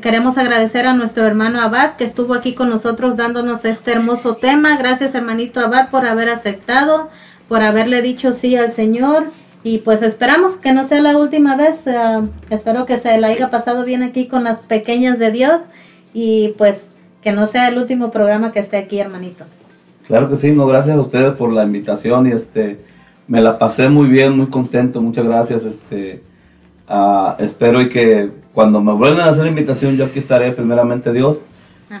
queremos 0.00 0.38
agradecer 0.38 0.86
a 0.86 0.94
nuestro 0.94 1.26
hermano 1.26 1.60
Abad 1.60 1.96
que 1.96 2.04
estuvo 2.04 2.32
aquí 2.32 2.54
con 2.54 2.70
nosotros 2.70 3.16
dándonos 3.18 3.66
este 3.66 3.92
hermoso 3.92 4.36
tema. 4.36 4.76
Gracias, 4.78 5.14
hermanito 5.14 5.60
Abad, 5.60 5.90
por 5.90 6.06
haber 6.06 6.30
aceptado, 6.30 7.10
por 7.46 7.62
haberle 7.62 8.00
dicho 8.00 8.32
sí 8.32 8.56
al 8.56 8.72
Señor. 8.72 9.30
Y 9.66 9.78
pues 9.78 10.00
esperamos 10.02 10.54
que 10.54 10.72
no 10.72 10.84
sea 10.84 11.00
la 11.00 11.18
última 11.18 11.56
vez. 11.56 11.88
ah, 11.88 12.22
espero 12.50 12.86
que 12.86 12.98
se 12.98 13.18
la 13.18 13.26
haya 13.26 13.50
pasado 13.50 13.84
bien 13.84 14.04
aquí 14.04 14.28
con 14.28 14.44
las 14.44 14.60
pequeñas 14.60 15.18
de 15.18 15.32
Dios. 15.32 15.60
Y 16.14 16.54
pues 16.56 16.86
que 17.20 17.32
no 17.32 17.48
sea 17.48 17.66
el 17.66 17.76
último 17.76 18.12
programa 18.12 18.52
que 18.52 18.60
esté 18.60 18.76
aquí, 18.76 19.00
hermanito. 19.00 19.44
Claro 20.06 20.30
que 20.30 20.36
sí, 20.36 20.52
no, 20.52 20.68
gracias 20.68 20.96
a 20.96 21.00
ustedes 21.00 21.32
por 21.32 21.52
la 21.52 21.64
invitación 21.64 22.28
y 22.28 22.30
este, 22.30 22.78
me 23.26 23.40
la 23.40 23.58
pasé 23.58 23.88
muy 23.88 24.06
bien, 24.06 24.36
muy 24.36 24.46
contento, 24.46 25.02
muchas 25.02 25.24
gracias, 25.24 25.64
este, 25.64 26.22
ah, 26.86 27.34
espero 27.40 27.80
y 27.80 27.88
que 27.88 28.30
cuando 28.54 28.80
me 28.80 28.92
vuelvan 28.92 29.22
a 29.22 29.30
hacer 29.30 29.42
la 29.42 29.50
invitación 29.50 29.96
yo 29.96 30.04
aquí 30.04 30.20
estaré 30.20 30.52
primeramente 30.52 31.12
Dios, 31.12 31.38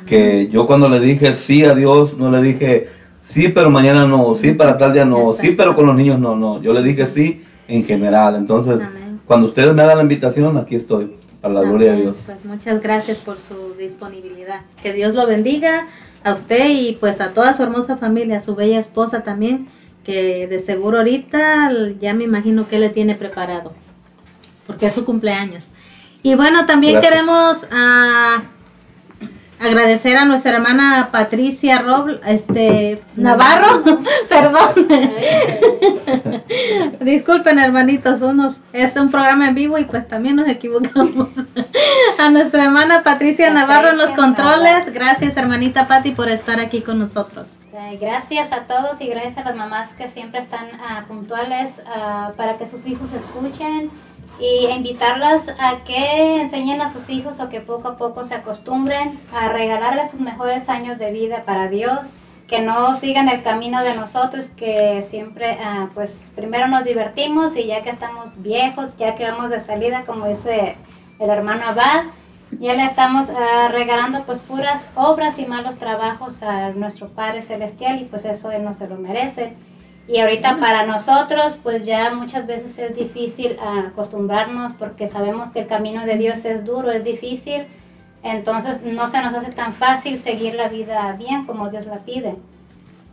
que 0.06 0.46
yo 0.52 0.68
cuando 0.68 0.88
le 0.88 1.00
dije 1.00 1.34
sí 1.34 1.64
a 1.64 1.74
Dios, 1.74 2.16
no 2.16 2.30
le 2.30 2.40
dije 2.42 2.90
sí 3.24 3.48
pero 3.48 3.70
mañana 3.70 4.06
no, 4.06 4.36
sí 4.36 4.52
para 4.52 4.78
tal 4.78 4.92
día 4.92 5.04
no, 5.04 5.32
sí 5.32 5.50
pero 5.50 5.74
con 5.74 5.86
los 5.86 5.96
niños 5.96 6.20
no, 6.20 6.36
no, 6.36 6.62
yo 6.62 6.72
le 6.72 6.84
dije 6.84 7.06
sí 7.06 7.42
en 7.68 7.84
general, 7.84 8.36
entonces 8.36 8.80
cuando 9.26 9.46
ustedes 9.46 9.74
me 9.74 9.82
hagan 9.82 9.98
la 9.98 10.02
invitación 10.02 10.56
aquí 10.56 10.76
estoy, 10.76 11.16
para 11.40 11.54
la 11.54 11.62
gloria 11.62 11.92
de. 11.92 12.02
Dios. 12.02 12.16
Pues 12.24 12.44
muchas 12.44 12.82
gracias 12.82 13.18
por 13.18 13.38
su 13.38 13.74
disponibilidad. 13.78 14.60
Que 14.82 14.92
Dios 14.92 15.14
lo 15.14 15.26
bendiga 15.26 15.86
a 16.24 16.32
usted 16.32 16.68
y 16.70 16.96
pues 16.98 17.20
a 17.20 17.30
toda 17.30 17.52
su 17.52 17.62
hermosa 17.62 17.96
familia, 17.96 18.38
a 18.38 18.40
su 18.40 18.54
bella 18.54 18.78
esposa 18.78 19.22
también, 19.22 19.66
que 20.04 20.46
de 20.46 20.60
seguro 20.60 20.98
ahorita 20.98 21.70
ya 22.00 22.14
me 22.14 22.24
imagino 22.24 22.68
que 22.68 22.78
le 22.78 22.88
tiene 22.88 23.14
preparado, 23.16 23.72
porque 24.66 24.86
es 24.86 24.94
su 24.94 25.04
cumpleaños. 25.04 25.66
Y 26.22 26.34
bueno, 26.34 26.66
también 26.66 26.94
Gracias. 26.94 27.12
queremos 27.12 27.66
ah, 27.70 28.42
agradecer 29.58 30.16
a 30.16 30.24
nuestra 30.24 30.52
hermana 30.52 31.08
Patricia 31.12 31.84
este 32.26 33.02
Navarro, 33.16 33.82
perdón. 34.28 34.88
Disculpen 37.00 37.58
hermanitos, 37.58 38.20
unos 38.22 38.56
es 38.72 38.94
un 38.96 39.10
programa 39.10 39.48
en 39.48 39.54
vivo 39.54 39.78
y 39.78 39.84
pues 39.84 40.06
también 40.06 40.36
nos 40.36 40.48
equivocamos. 40.48 41.30
a 42.18 42.30
nuestra 42.30 42.64
hermana 42.64 43.02
Patricia 43.02 43.50
Navarro 43.50 43.90
en 43.90 43.98
los 43.98 44.10
controles. 44.10 44.92
Gracias 44.92 45.36
hermanita 45.36 45.86
Patti 45.86 46.12
por 46.12 46.28
estar 46.28 46.60
aquí 46.60 46.82
con 46.82 46.98
nosotros. 46.98 47.66
Gracias 48.00 48.52
a 48.52 48.62
todos 48.62 49.00
y 49.00 49.06
gracias 49.06 49.36
a 49.36 49.44
las 49.44 49.56
mamás 49.56 49.92
que 49.92 50.08
siempre 50.08 50.40
están 50.40 50.66
ah, 50.80 51.04
puntuales 51.06 51.82
ah, 51.86 52.32
para 52.34 52.56
que 52.56 52.66
sus 52.66 52.86
hijos 52.86 53.12
escuchen 53.12 53.90
y 54.38 54.66
invitarlas 54.66 55.48
a 55.58 55.84
que 55.84 56.40
enseñen 56.40 56.80
a 56.80 56.92
sus 56.92 57.08
hijos 57.08 57.40
o 57.40 57.48
que 57.48 57.60
poco 57.60 57.88
a 57.88 57.96
poco 57.96 58.24
se 58.24 58.34
acostumbren 58.34 59.18
a 59.34 59.48
regalarles 59.48 60.10
sus 60.10 60.20
mejores 60.20 60.68
años 60.68 60.98
de 60.98 61.10
vida 61.10 61.42
para 61.46 61.68
Dios, 61.68 62.14
que 62.46 62.60
no 62.60 62.94
sigan 62.94 63.28
el 63.28 63.42
camino 63.42 63.82
de 63.82 63.94
nosotros, 63.94 64.48
que 64.56 65.04
siempre 65.08 65.58
ah, 65.62 65.88
pues 65.94 66.24
primero 66.36 66.68
nos 66.68 66.84
divertimos 66.84 67.56
y 67.56 67.66
ya 67.66 67.82
que 67.82 67.90
estamos 67.90 68.30
viejos, 68.36 68.96
ya 68.96 69.16
que 69.16 69.28
vamos 69.28 69.50
de 69.50 69.60
salida, 69.60 70.04
como 70.06 70.26
dice 70.26 70.76
el 71.18 71.30
hermano 71.30 71.66
Abad, 71.66 72.04
ya 72.60 72.74
le 72.74 72.84
estamos 72.84 73.28
ah, 73.30 73.68
regalando 73.68 74.24
pues 74.24 74.38
puras 74.38 74.88
obras 74.94 75.38
y 75.38 75.46
malos 75.46 75.78
trabajos 75.78 76.42
a 76.42 76.70
nuestro 76.70 77.08
Padre 77.08 77.42
Celestial 77.42 78.00
y 78.00 78.04
pues 78.04 78.24
eso 78.24 78.50
Él 78.52 78.64
no 78.64 78.74
se 78.74 78.88
lo 78.88 78.96
merece. 78.96 79.54
Y 80.08 80.20
ahorita 80.20 80.58
para 80.58 80.86
nosotros 80.86 81.58
pues 81.62 81.84
ya 81.84 82.12
muchas 82.14 82.46
veces 82.46 82.78
es 82.78 82.96
difícil 82.96 83.58
acostumbrarnos 83.60 84.72
porque 84.78 85.08
sabemos 85.08 85.50
que 85.50 85.60
el 85.60 85.66
camino 85.66 86.04
de 86.06 86.16
Dios 86.16 86.44
es 86.44 86.64
duro, 86.64 86.92
es 86.92 87.02
difícil. 87.02 87.66
Entonces 88.22 88.82
no 88.82 89.08
se 89.08 89.20
nos 89.20 89.34
hace 89.34 89.50
tan 89.50 89.72
fácil 89.72 90.18
seguir 90.18 90.54
la 90.54 90.68
vida 90.68 91.12
bien 91.18 91.44
como 91.44 91.68
Dios 91.70 91.86
la 91.86 91.98
pide. 91.98 92.36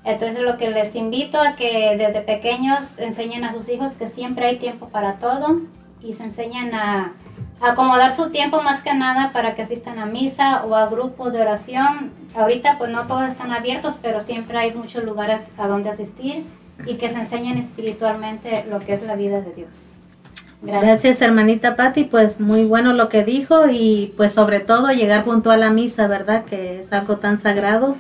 Entonces 0.04 0.44
lo 0.44 0.58
que 0.58 0.70
les 0.70 0.96
invito 0.96 1.40
a 1.40 1.56
que 1.56 1.96
desde 1.98 2.22
pequeños 2.22 3.00
enseñen 3.00 3.44
a 3.44 3.54
sus 3.54 3.70
hijos 3.70 3.94
que 3.94 4.08
siempre 4.08 4.46
hay 4.46 4.58
tiempo 4.58 4.90
para 4.90 5.14
todo 5.14 5.62
y 6.02 6.14
se 6.14 6.26
enseñen 6.26 6.76
a, 6.76 7.14
a 7.60 7.72
acomodar 7.72 8.14
su 8.14 8.30
tiempo 8.30 8.62
más 8.62 8.82
que 8.82 8.94
nada 8.94 9.32
para 9.32 9.56
que 9.56 9.64
asistan 9.64 9.98
a 9.98 10.06
misa 10.06 10.64
o 10.66 10.76
a 10.76 10.88
grupos 10.88 11.34
de 11.34 11.42
oración. 11.42 12.12
Ahorita 12.36 12.78
pues 12.78 12.92
no 12.92 13.08
todos 13.08 13.24
están 13.24 13.52
abiertos, 13.52 13.96
pero 14.00 14.22
siempre 14.22 14.60
hay 14.60 14.74
muchos 14.74 15.04
lugares 15.04 15.48
a 15.58 15.68
donde 15.68 15.90
asistir 15.90 16.46
y 16.86 16.96
que 16.96 17.10
se 17.10 17.20
enseñen 17.20 17.58
espiritualmente 17.58 18.66
lo 18.70 18.80
que 18.80 18.94
es 18.94 19.04
la 19.04 19.16
vida 19.16 19.42
de 19.42 19.54
Dios. 19.54 19.70
Gracias. 20.62 21.22
hermanita 21.22 21.76
Patti, 21.76 22.06
pues 22.06 22.40
muy 22.40 22.64
bueno 22.64 22.94
lo 22.94 23.10
que 23.10 23.26
dijo 23.26 23.68
y 23.70 24.14
pues 24.16 24.32
sobre 24.34 24.62
todo 24.62 24.92
llegar 24.92 25.26
puntual 25.26 25.62
a 25.62 25.68
la 25.68 25.74
misa, 25.74 26.08
¿verdad? 26.08 26.46
Que 26.46 26.80
es 26.80 26.94
algo 26.94 27.18
tan 27.18 27.42
sagrado, 27.42 27.98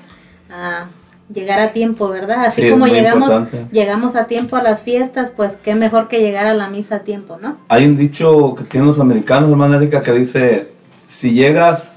a 0.49 0.85
llegar 1.33 1.59
a 1.59 1.71
tiempo, 1.71 2.07
¿verdad? 2.09 2.45
Así 2.45 2.61
Sí, 2.61 2.69
como 2.69 2.87
llegamos 2.87 3.29
importante. 3.29 3.67
llegamos 3.73 4.15
a 4.15 4.25
tiempo 4.25 4.55
a 4.55 4.63
las 4.63 4.81
fiestas, 4.81 5.31
pues 5.35 5.57
qué 5.61 5.75
mejor 5.75 6.07
que 6.07 6.19
llegar 6.21 6.45
a 6.45 6.53
la 6.53 6.69
misa 6.69 6.97
a 6.97 6.99
tiempo, 6.99 7.37
¿no? 7.41 7.57
Hay 7.67 7.85
un 7.85 7.97
dicho 7.97 8.55
que 8.55 8.63
tienen 8.63 8.87
los 8.87 8.99
americanos, 8.99 9.49
hermana 9.49 9.77
Erika, 9.77 10.01
que 10.01 10.13
dice, 10.13 10.69
si 11.07 11.31
llegas, 11.33 11.91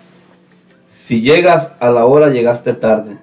si 0.88 1.20
llegas 1.20 1.72
a 1.78 1.90
la 1.90 2.06
hora, 2.06 2.28
llegaste 2.30 2.72
tarde. 2.72 3.16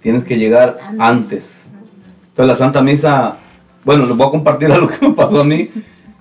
Tienes 0.00 0.24
que 0.24 0.38
llegar 0.38 0.78
antes. 0.98 1.55
Entonces 2.36 2.48
la 2.48 2.66
Santa 2.66 2.82
Misa, 2.82 3.38
bueno, 3.82 4.04
les 4.04 4.14
voy 4.14 4.26
a 4.26 4.30
compartir 4.30 4.70
algo 4.72 4.88
que 4.88 5.08
me 5.08 5.14
pasó 5.14 5.40
a 5.40 5.44
mí. 5.44 5.70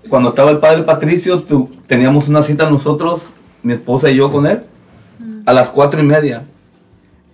Cuando 0.07 0.29
estaba 0.29 0.49
el 0.49 0.59
Padre 0.59 0.83
Patricio, 0.83 1.43
teníamos 1.87 2.29
una 2.29 2.41
cita 2.41 2.69
nosotros, 2.69 3.33
mi 3.63 3.73
esposa 3.73 4.09
y 4.09 4.15
yo 4.15 4.31
con 4.31 4.47
él, 4.47 4.61
a 5.45 5.51
las 5.51 5.69
cuatro 5.69 5.99
y 5.99 6.03
media. 6.03 6.43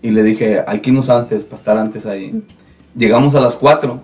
Y 0.01 0.09
le 0.09 0.23
dije, 0.23 0.63
hay 0.65 0.79
que 0.79 0.89
irnos 0.89 1.11
antes, 1.11 1.43
para 1.43 1.57
estar 1.57 1.77
antes 1.77 2.07
ahí. 2.07 2.43
Llegamos 2.95 3.35
a 3.35 3.39
las 3.39 3.55
cuatro 3.55 4.01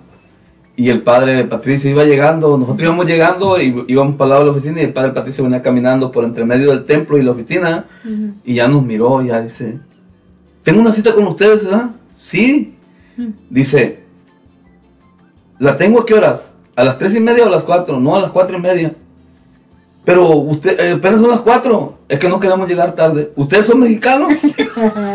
y 0.76 0.90
el 0.90 1.02
padre 1.02 1.44
Patricio 1.46 1.90
iba 1.90 2.04
llegando, 2.04 2.56
nosotros 2.56 2.84
íbamos 2.84 3.08
llegando 3.08 3.60
y 3.60 3.84
íbamos 3.88 4.14
para 4.14 4.26
el 4.26 4.30
lado 4.30 4.42
de 4.42 4.46
la 4.46 4.52
oficina 4.52 4.82
y 4.82 4.86
el 4.86 4.94
padre 4.94 5.12
Patricio 5.12 5.44
venía 5.44 5.64
caminando 5.64 6.12
por 6.12 6.24
entre 6.24 6.46
medio 6.46 6.70
del 6.70 6.86
templo 6.86 7.18
y 7.18 7.24
la 7.24 7.32
oficina 7.32 7.86
y 8.46 8.54
ya 8.54 8.68
nos 8.68 8.84
miró 8.84 9.24
y 9.24 9.30
ya 9.30 9.42
dice, 9.42 9.80
tengo 10.62 10.82
una 10.82 10.94
cita 10.94 11.16
con 11.16 11.26
ustedes, 11.26 11.66
¿verdad? 11.66 11.90
Sí. 12.16 12.76
Dice, 13.50 14.07
¿la 15.60 15.76
tengo 15.76 16.02
a 16.02 16.06
qué 16.06 16.14
horas? 16.14 16.48
¿A 16.76 16.84
las 16.84 16.98
tres 16.98 17.16
y 17.16 17.20
media 17.20 17.44
o 17.46 17.48
a 17.48 17.52
las 17.52 17.64
cuatro? 17.64 18.00
No, 18.00 18.16
a 18.16 18.22
las 18.22 18.32
cuatro 18.32 18.58
y 18.58 18.62
media. 18.62 18.94
Pero 20.06 20.30
usted, 20.30 20.80
eh, 20.80 20.92
apenas 20.92 21.20
son 21.20 21.30
las 21.32 21.42
cuatro. 21.42 21.98
Es 22.08 22.18
que 22.18 22.30
no 22.30 22.40
queremos 22.40 22.70
llegar 22.70 22.94
tarde. 22.94 23.32
¿Ustedes 23.36 23.66
son 23.66 23.80
mexicanos? 23.80 24.34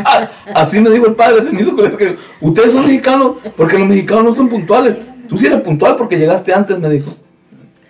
Ah, 0.05 0.29
Así 0.55 0.81
me 0.81 0.91
dijo 0.91 1.07
el 1.07 1.15
padre, 1.15 1.41
se 1.43 1.53
me 1.53 1.63
hizo 1.63 1.71
curioso 1.71 1.97
que 1.97 2.17
ustedes 2.41 2.73
son 2.73 2.85
mexicanos 2.85 3.37
porque 3.57 3.79
los 3.79 3.89
mexicanos 3.89 4.25
no 4.25 4.35
son 4.35 4.49
puntuales. 4.49 4.97
Tú 5.29 5.39
sí 5.39 5.47
eres 5.47 5.61
puntual 5.61 5.95
porque 5.95 6.19
llegaste 6.19 6.53
antes, 6.53 6.79
me 6.81 6.89
dijo. 6.91 7.13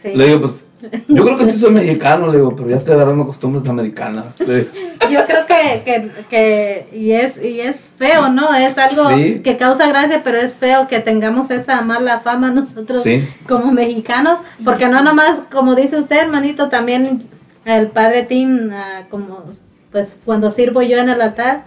Le 0.05 0.27
digo, 0.27 0.43
pues, 0.43 0.67
yo 1.09 1.25
creo 1.25 1.39
que 1.39 1.47
sí 1.47 1.59
soy 1.59 1.71
mexicano, 1.73 2.27
le 2.31 2.39
digo, 2.39 2.55
pero 2.57 2.69
ya 2.71 2.77
estoy 2.77 2.95
agarrando 2.95 3.27
costumbres 3.27 3.69
americanas. 3.69 4.37
Yo 4.39 5.25
creo 5.27 5.47
que, 5.47 5.83
que, 5.85 6.11
que 6.29 6.87
y 6.93 7.13
es 7.13 7.37
y 7.43 7.61
es 7.61 7.89
feo, 7.97 8.29
¿no? 8.29 8.55
Es 8.55 8.77
algo 8.79 9.11
Sí. 9.11 9.41
que 9.45 9.57
causa 9.57 9.87
gracia, 9.89 10.23
pero 10.25 10.39
es 10.39 10.53
feo 10.53 10.89
que 10.89 11.01
tengamos 11.01 11.51
esa 11.51 11.83
mala 11.83 12.21
fama 12.21 12.51
nosotros 12.51 13.03
Sí. 13.03 13.27
como 13.49 13.73
mexicanos, 13.73 14.41
porque 14.65 14.89
no 14.89 15.03
nomás, 15.03 15.41
como 15.51 15.75
dice 15.75 15.99
usted, 15.99 16.23
hermanito, 16.23 16.69
también 16.69 17.25
el 17.65 17.89
padre 17.89 18.25
Tim, 18.25 18.71
ah, 18.73 19.03
como 19.11 19.43
pues 19.91 20.17
cuando 20.25 20.51
sirvo 20.51 20.83
yo 20.83 20.99
en 20.99 21.09
el 21.11 21.21
altar, 21.21 21.65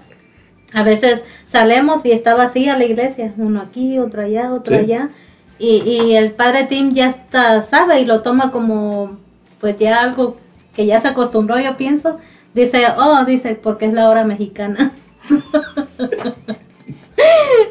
a 0.74 0.84
veces 0.84 1.24
salemos 1.46 2.06
y 2.06 2.12
está 2.12 2.36
vacía 2.36 2.78
la 2.78 2.86
iglesia, 2.86 3.34
uno 3.38 3.62
aquí, 3.62 4.00
otro 4.00 4.22
allá, 4.24 4.52
otro 4.52 4.76
allá, 4.76 5.10
y, 5.60 5.78
y 5.84 6.16
el 6.16 6.32
padre 6.32 6.66
Tim 6.66 6.94
ya 6.94 7.08
está, 7.08 7.62
sabe 7.62 8.02
y 8.02 8.06
lo 8.06 8.22
toma 8.22 8.52
como 8.52 9.18
pues 9.60 9.78
ya 9.78 10.02
algo 10.02 10.38
que 10.76 10.86
ya 10.86 11.00
se 11.00 11.08
acostumbró, 11.08 11.58
yo 11.60 11.78
pienso. 11.78 12.20
Dice, 12.54 12.86
oh, 12.98 13.26
dice, 13.26 13.56
porque 13.56 13.86
es 13.86 13.94
la 13.94 14.10
hora 14.10 14.24
mexicana. 14.24 14.92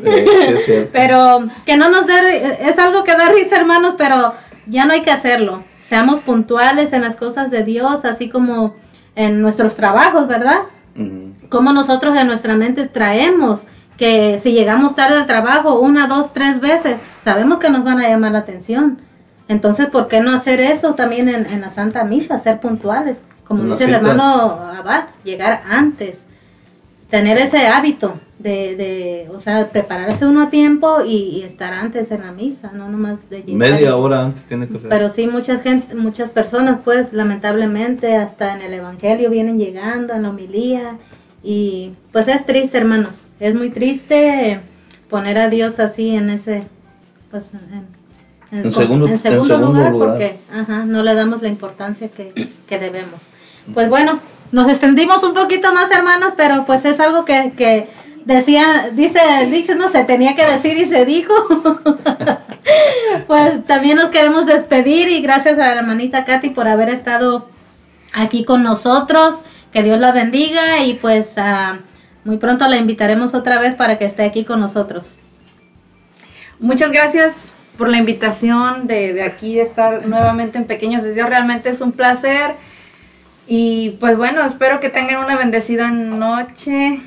Eh, 0.06 0.56
sí. 0.64 0.72
Pero 0.90 1.44
que 1.66 1.76
no 1.76 1.90
nos 1.90 2.06
dé, 2.06 2.58
es 2.60 2.78
algo 2.78 3.04
que 3.04 3.12
da 3.12 3.28
risa, 3.28 3.56
hermanos, 3.56 3.94
pero 3.98 4.34
ya 4.66 4.86
no 4.86 4.94
hay 4.94 5.02
que 5.02 5.10
hacerlo. 5.10 5.62
Seamos 5.80 6.20
puntuales 6.20 6.94
en 6.94 7.02
las 7.02 7.14
cosas 7.14 7.50
de 7.50 7.62
Dios, 7.62 8.06
así 8.06 8.30
como 8.30 8.74
en 9.16 9.42
nuestros 9.42 9.76
trabajos, 9.76 10.26
¿verdad? 10.28 10.60
Como 11.50 11.72
nosotros 11.72 12.16
en 12.16 12.26
nuestra 12.26 12.56
mente 12.56 12.88
traemos 12.88 13.66
que 13.96 14.38
si 14.38 14.52
llegamos 14.52 14.94
tarde 14.96 15.16
al 15.18 15.26
trabajo 15.26 15.78
una, 15.78 16.06
dos, 16.06 16.32
tres 16.32 16.60
veces, 16.60 16.96
sabemos 17.22 17.58
que 17.58 17.70
nos 17.70 17.84
van 17.84 17.98
a 18.00 18.08
llamar 18.08 18.32
la 18.32 18.38
atención. 18.40 18.98
Entonces, 19.48 19.86
¿por 19.86 20.08
qué 20.08 20.20
no 20.20 20.32
hacer 20.32 20.60
eso 20.60 20.94
también 20.94 21.28
en, 21.28 21.46
en 21.46 21.60
la 21.60 21.70
Santa 21.70 22.02
Misa, 22.04 22.38
ser 22.38 22.60
puntuales? 22.60 23.18
Como 23.46 23.62
dice 23.64 23.84
el 23.84 23.94
hermano 23.94 24.24
Abad, 24.24 25.04
llegar 25.22 25.62
antes, 25.68 26.24
tener 27.10 27.36
ese 27.38 27.66
hábito 27.66 28.18
de, 28.38 28.74
de 28.74 29.28
o 29.34 29.38
sea, 29.38 29.68
prepararse 29.68 30.26
uno 30.26 30.42
a 30.42 30.50
tiempo 30.50 31.02
y, 31.06 31.12
y 31.16 31.42
estar 31.42 31.72
antes 31.74 32.10
en 32.10 32.22
la 32.22 32.32
misa, 32.32 32.72
no 32.72 32.88
nomás 32.88 33.28
de 33.30 33.42
llegar. 33.42 33.50
y- 33.50 33.54
Media 33.54 33.96
hora 33.96 34.22
antes 34.24 34.42
tiene 34.44 34.66
que 34.66 34.78
ser. 34.78 34.88
pero 34.88 35.08
sí, 35.10 35.26
muchas 35.26 35.60
gente, 35.62 35.94
muchas 35.94 36.30
personas, 36.30 36.78
pues, 36.82 37.12
lamentablemente, 37.12 38.16
hasta 38.16 38.54
en 38.54 38.62
el 38.62 38.72
Evangelio 38.72 39.28
vienen 39.30 39.58
llegando, 39.58 40.14
en 40.14 40.22
la 40.22 40.30
homilía, 40.30 40.96
y 41.42 41.92
pues 42.12 42.26
es 42.28 42.46
triste, 42.46 42.78
hermanos, 42.78 43.23
es 43.40 43.54
muy 43.54 43.70
triste 43.70 44.60
poner 45.10 45.38
a 45.38 45.48
Dios 45.48 45.80
así 45.80 46.14
en 46.14 46.30
ese, 46.30 46.64
pues, 47.30 47.50
en, 48.52 48.64
En 48.64 48.72
segundo- 48.72 49.06
en 49.08 49.18
segundo 49.18 49.58
lugar, 49.58 49.92
lugar. 49.92 50.08
porque 50.10 50.38
ajá, 50.52 50.84
no 50.84 51.02
le 51.02 51.14
damos 51.14 51.42
la 51.42 51.48
importancia 51.48 52.08
que, 52.08 52.48
que 52.68 52.78
debemos. 52.78 53.30
Pues 53.72 53.88
bueno, 53.88 54.20
nos 54.52 54.68
extendimos 54.68 55.22
un 55.24 55.34
poquito 55.34 55.72
más, 55.72 55.90
hermanos, 55.90 56.34
pero 56.36 56.64
pues 56.64 56.84
es 56.84 57.00
algo 57.00 57.24
que, 57.24 57.52
que 57.56 57.88
decía, 58.24 58.90
dice 58.92 59.18
el 59.40 59.50
dicho, 59.50 59.74
no 59.74 59.88
se 59.90 60.04
tenía 60.04 60.36
que 60.36 60.44
decir 60.46 60.76
y 60.78 60.84
se 60.86 61.04
dijo. 61.04 61.32
pues 63.26 63.64
también 63.66 63.96
nos 63.96 64.10
queremos 64.10 64.46
despedir 64.46 65.08
y 65.08 65.20
gracias 65.20 65.54
a 65.58 65.74
la 65.74 65.80
hermanita 65.80 66.24
Katy 66.24 66.50
por 66.50 66.68
haber 66.68 66.88
estado 66.88 67.48
aquí 68.12 68.44
con 68.44 68.62
nosotros. 68.62 69.36
Que 69.72 69.82
Dios 69.82 69.98
la 69.98 70.12
bendiga 70.12 70.84
y 70.84 70.94
pues 70.94 71.32
ah, 71.36 71.78
muy 72.24 72.38
pronto 72.38 72.66
la 72.68 72.76
invitaremos 72.76 73.34
otra 73.34 73.58
vez 73.58 73.74
para 73.74 73.98
que 73.98 74.04
esté 74.06 74.24
aquí 74.24 74.44
con 74.44 74.60
nosotros. 74.60 75.06
Muchas 76.60 76.90
gracias 76.92 77.52
por 77.76 77.88
la 77.88 77.98
invitación 77.98 78.86
de, 78.86 79.12
de 79.12 79.22
aquí 79.22 79.56
de 79.56 79.62
estar 79.62 80.06
nuevamente 80.06 80.58
en 80.58 80.64
Pequeños 80.64 81.02
de 81.02 81.12
Dios. 81.12 81.28
Realmente 81.28 81.68
es 81.68 81.80
un 81.80 81.92
placer. 81.92 82.52
Y 83.46 83.90
pues 84.00 84.16
bueno, 84.16 84.42
espero 84.44 84.80
que 84.80 84.88
tengan 84.88 85.22
una 85.24 85.36
bendecida 85.36 85.90
noche. 85.90 87.00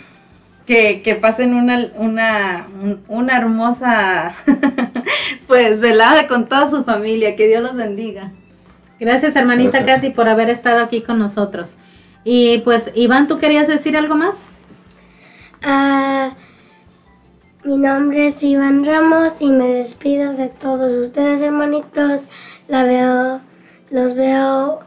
Que, 0.68 1.02
que 1.02 1.16
pasen 1.16 1.54
una, 1.56 1.92
una, 1.96 2.68
un- 2.84 3.00
una 3.08 3.38
hermosa 3.38 4.34
pues 5.48 5.80
velada 5.80 6.28
con 6.28 6.48
toda 6.50 6.70
su 6.70 6.84
familia. 6.84 7.38
Que 7.38 7.48
Dios 7.48 7.64
los 7.64 7.76
bendiga. 7.76 8.32
Gracias 9.00 9.36
hermanita 9.38 9.78
Gracias. 9.80 10.02
Katy 10.02 10.10
por 10.10 10.28
haber 10.28 10.50
estado 10.50 10.84
aquí 10.84 11.02
con 11.02 11.20
nosotros. 11.20 11.76
Y 12.26 12.58
pues 12.66 12.92
Iván, 12.96 13.28
¿tú 13.28 13.38
querías 13.40 13.68
decir 13.70 13.96
algo 13.96 14.16
más? 14.16 14.36
Ah, 15.64 16.32
mi 17.64 17.77
nombre 17.77 18.27
es 18.27 18.44
Iván 18.44 18.86
Ramos 18.86 19.42
y 19.42 19.52
me 19.52 19.68
despido 19.68 20.34
de 20.34 20.50
todos 20.50 20.94
ustedes, 20.94 21.42
hermanitos. 21.42 22.27
La 22.68 22.84
veo, 22.84 23.42
los 23.90 24.14
veo 24.16 24.80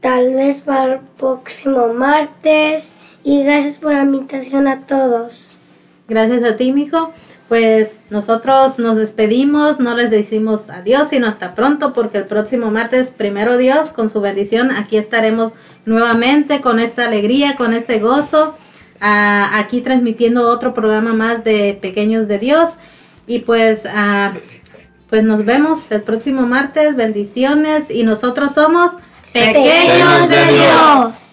tal 0.00 0.34
vez 0.34 0.60
para 0.60 0.94
el 0.94 1.00
próximo 1.18 1.92
martes. 1.94 2.94
Y 3.24 3.44
gracias 3.44 3.78
por 3.78 3.92
la 3.92 4.02
invitación 4.02 4.66
a 4.68 4.86
todos. 4.86 5.56
Gracias 6.08 6.42
a 6.42 6.54
ti, 6.54 6.72
mijo. 6.72 7.12
Pues 7.48 7.98
nosotros 8.08 8.78
nos 8.78 8.96
despedimos, 8.96 9.78
no 9.78 9.94
les 9.94 10.10
decimos 10.10 10.70
adiós, 10.70 11.08
sino 11.08 11.26
hasta 11.26 11.54
pronto, 11.54 11.92
porque 11.92 12.18
el 12.18 12.24
próximo 12.24 12.70
martes, 12.70 13.10
primero 13.10 13.58
Dios, 13.58 13.90
con 13.90 14.08
su 14.08 14.22
bendición, 14.22 14.70
aquí 14.70 14.96
estaremos 14.96 15.52
nuevamente 15.84 16.62
con 16.62 16.80
esta 16.80 17.04
alegría, 17.04 17.56
con 17.56 17.74
ese 17.74 17.98
gozo, 17.98 18.56
ah, 19.02 19.58
aquí 19.58 19.82
transmitiendo 19.82 20.48
otro 20.48 20.72
programa 20.72 21.12
más 21.12 21.44
de 21.44 21.78
Pequeños 21.82 22.28
de 22.28 22.38
Dios. 22.38 22.70
Y 23.26 23.40
pues, 23.40 23.82
ah, 23.86 24.32
pues 25.10 25.24
nos 25.24 25.44
vemos 25.44 25.90
el 25.90 26.00
próximo 26.02 26.42
martes, 26.42 26.96
bendiciones, 26.96 27.90
y 27.90 28.04
nosotros 28.04 28.52
somos 28.54 28.92
Pequeños 29.34 30.28
de 30.28 30.52
Dios. 30.52 31.31